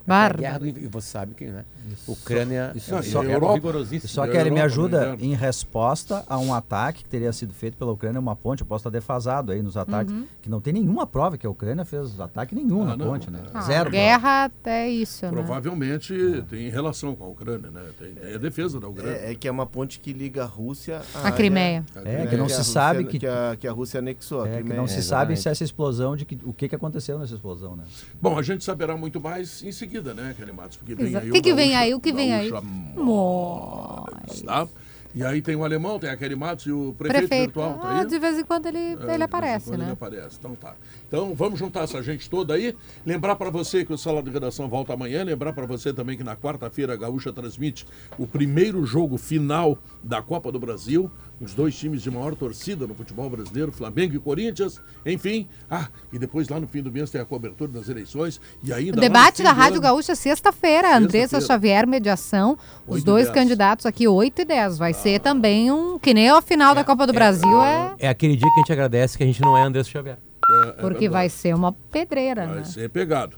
É 0.07 0.13
a 0.13 0.29
guerra 0.33 0.57
do. 0.59 0.67
E 0.67 0.87
você 0.87 1.07
sabe 1.09 1.33
que, 1.35 1.45
né? 1.45 1.63
Ucrânia 2.07 2.71
isso 2.75 2.91
é 2.93 2.95
uma 2.97 3.01
guerra 3.23 3.33
Europa. 3.33 3.53
rigorosíssima. 3.55 4.07
Só 4.09 4.27
que 4.27 4.37
ele 4.37 4.49
me 4.51 4.61
ajuda 4.61 4.97
inverno. 5.13 5.23
em 5.25 5.33
resposta 5.35 6.23
a 6.27 6.37
um 6.37 6.53
ataque 6.53 7.03
que 7.03 7.09
teria 7.09 7.31
sido 7.33 7.53
feito 7.53 7.77
pela 7.77 7.91
Ucrânia, 7.91 8.19
uma 8.19 8.35
ponte. 8.35 8.61
Eu 8.61 8.67
posso 8.67 8.81
estar 8.81 8.89
defasado 8.89 9.51
aí 9.51 9.61
nos 9.61 9.77
ataques, 9.77 10.13
que 10.41 10.49
não 10.49 10.59
tem 10.61 10.73
nenhuma 10.73 11.05
prova 11.07 11.37
que 11.37 11.45
a 11.45 11.49
Ucrânia 11.49 11.85
fez 11.85 12.19
ataque 12.19 12.53
nenhum 12.55 12.83
Ah, 12.83 12.85
na 12.87 12.97
não. 12.97 13.07
ponte, 13.07 13.29
né? 13.29 13.39
Ah, 13.53 13.61
Zero. 13.61 13.89
guerra 13.91 14.45
até 14.45 14.89
isso, 14.89 15.25
né? 15.25 15.31
Provavelmente 15.31 16.43
tem 16.49 16.69
relação 16.69 17.15
com 17.15 17.25
a 17.25 17.27
Ucrânia, 17.27 17.69
né? 17.71 17.81
Tem, 17.97 18.13
é 18.21 18.35
a 18.35 18.37
defesa 18.37 18.79
da 18.79 18.87
Ucrânia. 18.87 19.11
É, 19.17 19.31
é 19.31 19.35
que 19.35 19.47
é 19.47 19.51
uma 19.51 19.65
ponte 19.65 19.99
que 19.99 20.13
liga 20.13 20.43
a 20.43 20.47
Rússia 20.47 21.01
à 21.15 21.27
A 21.27 21.31
Crimeia. 21.31 21.83
É, 22.05 22.25
que 22.27 22.35
não 22.37 22.45
a 22.45 22.49
se 22.49 22.57
Rússia- 22.57 22.73
sabe 22.73 23.03
que- 23.05 23.19
que 23.19 23.27
a, 23.27 23.55
que 23.59 23.67
a 23.67 23.71
Rússia 23.71 23.99
anexou. 23.99 24.41
a 24.43 24.47
É, 24.47 24.51
que 24.51 24.57
Crimeia. 24.57 24.79
não 24.81 24.87
se 24.87 24.99
É, 24.99 25.01
sabe 25.01 25.35
se 25.37 25.47
essa 25.49 25.63
explosão, 25.63 26.15
de 26.15 26.25
que, 26.25 26.37
o 26.43 26.53
que, 26.53 26.67
que 26.67 26.75
aconteceu 26.75 27.17
nessa 27.19 27.33
explosão, 27.35 27.75
né? 27.75 27.83
Bom, 28.21 28.37
a 28.37 28.41
gente 28.41 28.63
saberá 28.63 28.95
muito 28.97 29.19
mais 29.19 29.63
em 29.63 29.71
seguida, 29.71 29.90
né, 29.99 30.33
Kelly 30.37 30.51
Matos? 30.53 30.77
Porque 30.77 30.95
vem 30.95 31.07
Exato. 31.07 31.25
aí 31.25 31.29
O 31.29 31.33
que 31.33 31.41
que 31.41 31.53
vem 31.53 31.75
aí? 31.75 31.93
O 31.93 31.99
que 31.99 32.13
vem 32.13 32.33
aí? 32.33 32.51
Mois. 32.95 34.41
Tá? 34.41 34.67
E 35.13 35.25
aí 35.25 35.41
tem 35.41 35.55
o 35.57 35.63
alemão, 35.65 35.99
tem 35.99 36.09
a 36.09 36.15
Kelly 36.15 36.35
Matos 36.37 36.65
e 36.65 36.71
o 36.71 36.95
prefeito, 36.97 37.27
Prefeito. 37.27 37.59
virtual, 37.59 37.77
tá 37.79 37.99
Ah, 37.99 38.03
de 38.05 38.17
vez 38.17 38.39
em 38.39 38.45
quando 38.45 38.67
ele, 38.67 38.97
É, 39.09 39.13
ele 39.13 39.23
aparece, 39.23 39.71
né? 39.71 39.83
Ele 39.83 39.91
aparece. 39.91 40.37
Então 40.39 40.55
tá. 40.55 40.73
Então 41.11 41.35
vamos 41.35 41.59
juntar 41.59 41.81
essa 41.83 42.01
gente 42.01 42.29
toda 42.29 42.53
aí. 42.53 42.73
Lembrar 43.05 43.35
para 43.35 43.49
você 43.49 43.83
que 43.83 43.91
o 43.91 43.97
Sala 43.97 44.23
de 44.23 44.29
Redação 44.29 44.69
volta 44.69 44.93
amanhã. 44.93 45.25
Lembrar 45.25 45.51
para 45.51 45.65
você 45.65 45.91
também 45.91 46.15
que 46.15 46.23
na 46.23 46.37
quarta-feira 46.37 46.93
a 46.93 46.95
Gaúcha 46.95 47.33
transmite 47.33 47.85
o 48.17 48.25
primeiro 48.25 48.85
jogo 48.85 49.17
final 49.17 49.77
da 50.01 50.21
Copa 50.21 50.49
do 50.53 50.57
Brasil. 50.57 51.11
Os 51.41 51.53
dois 51.53 51.75
times 51.77 52.01
de 52.01 52.09
maior 52.09 52.33
torcida 52.33 52.87
no 52.87 52.93
futebol 52.95 53.29
brasileiro, 53.29 53.73
Flamengo 53.73 54.15
e 54.15 54.19
Corinthians. 54.19 54.79
Enfim. 55.05 55.49
Ah, 55.69 55.89
e 56.13 56.17
depois 56.17 56.47
lá 56.47 56.61
no 56.61 56.67
fim 56.67 56.81
do 56.81 56.89
mês 56.89 57.09
tem 57.11 57.19
a 57.19 57.25
cobertura 57.25 57.69
das 57.73 57.89
eleições. 57.89 58.39
E 58.63 58.71
ainda 58.71 58.97
O 58.97 59.01
debate 59.01 59.43
da 59.43 59.51
do 59.51 59.57
Rádio 59.57 59.73
ano- 59.79 59.81
Gaúcha, 59.81 60.15
sexta-feira. 60.15 60.95
Andressa 60.95 61.41
Sexta-feira. 61.41 61.45
Xavier, 61.45 61.87
mediação. 61.87 62.57
Os 62.87 63.03
dois 63.03 63.29
candidatos 63.29 63.85
aqui, 63.85 64.07
8 64.07 64.43
e 64.43 64.45
10. 64.45 64.77
Vai 64.77 64.93
ser 64.93 65.19
também 65.19 65.69
um. 65.73 65.99
Que 65.99 66.13
nem 66.13 66.29
a 66.29 66.41
final 66.41 66.73
da 66.73 66.85
Copa 66.85 67.05
do 67.05 67.11
Brasil 67.11 67.61
é. 67.61 67.95
É 67.99 68.07
aquele 68.07 68.37
dia 68.37 68.47
que 68.47 68.59
a 68.59 68.61
gente 68.61 68.71
agradece 68.71 69.17
que 69.17 69.23
a 69.23 69.27
gente 69.27 69.41
não 69.41 69.57
é 69.57 69.63
Andrés 69.63 69.89
Xavier. 69.89 70.17
É, 70.51 70.69
é 70.69 70.71
Porque 70.73 71.07
vai 71.09 71.29
ser 71.29 71.55
uma 71.55 71.71
pedreira, 71.71 72.45
Vai 72.47 72.55
né? 72.57 72.63
ser 72.65 72.89
pegado. 72.89 73.37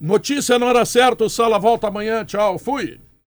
Notícia 0.00 0.58
na 0.58 0.66
hora 0.66 0.84
certa, 0.84 1.24
o 1.24 1.30
Sala 1.30 1.58
volta 1.58 1.86
amanhã. 1.88 2.24
Tchau, 2.24 2.58
fui. 2.58 3.00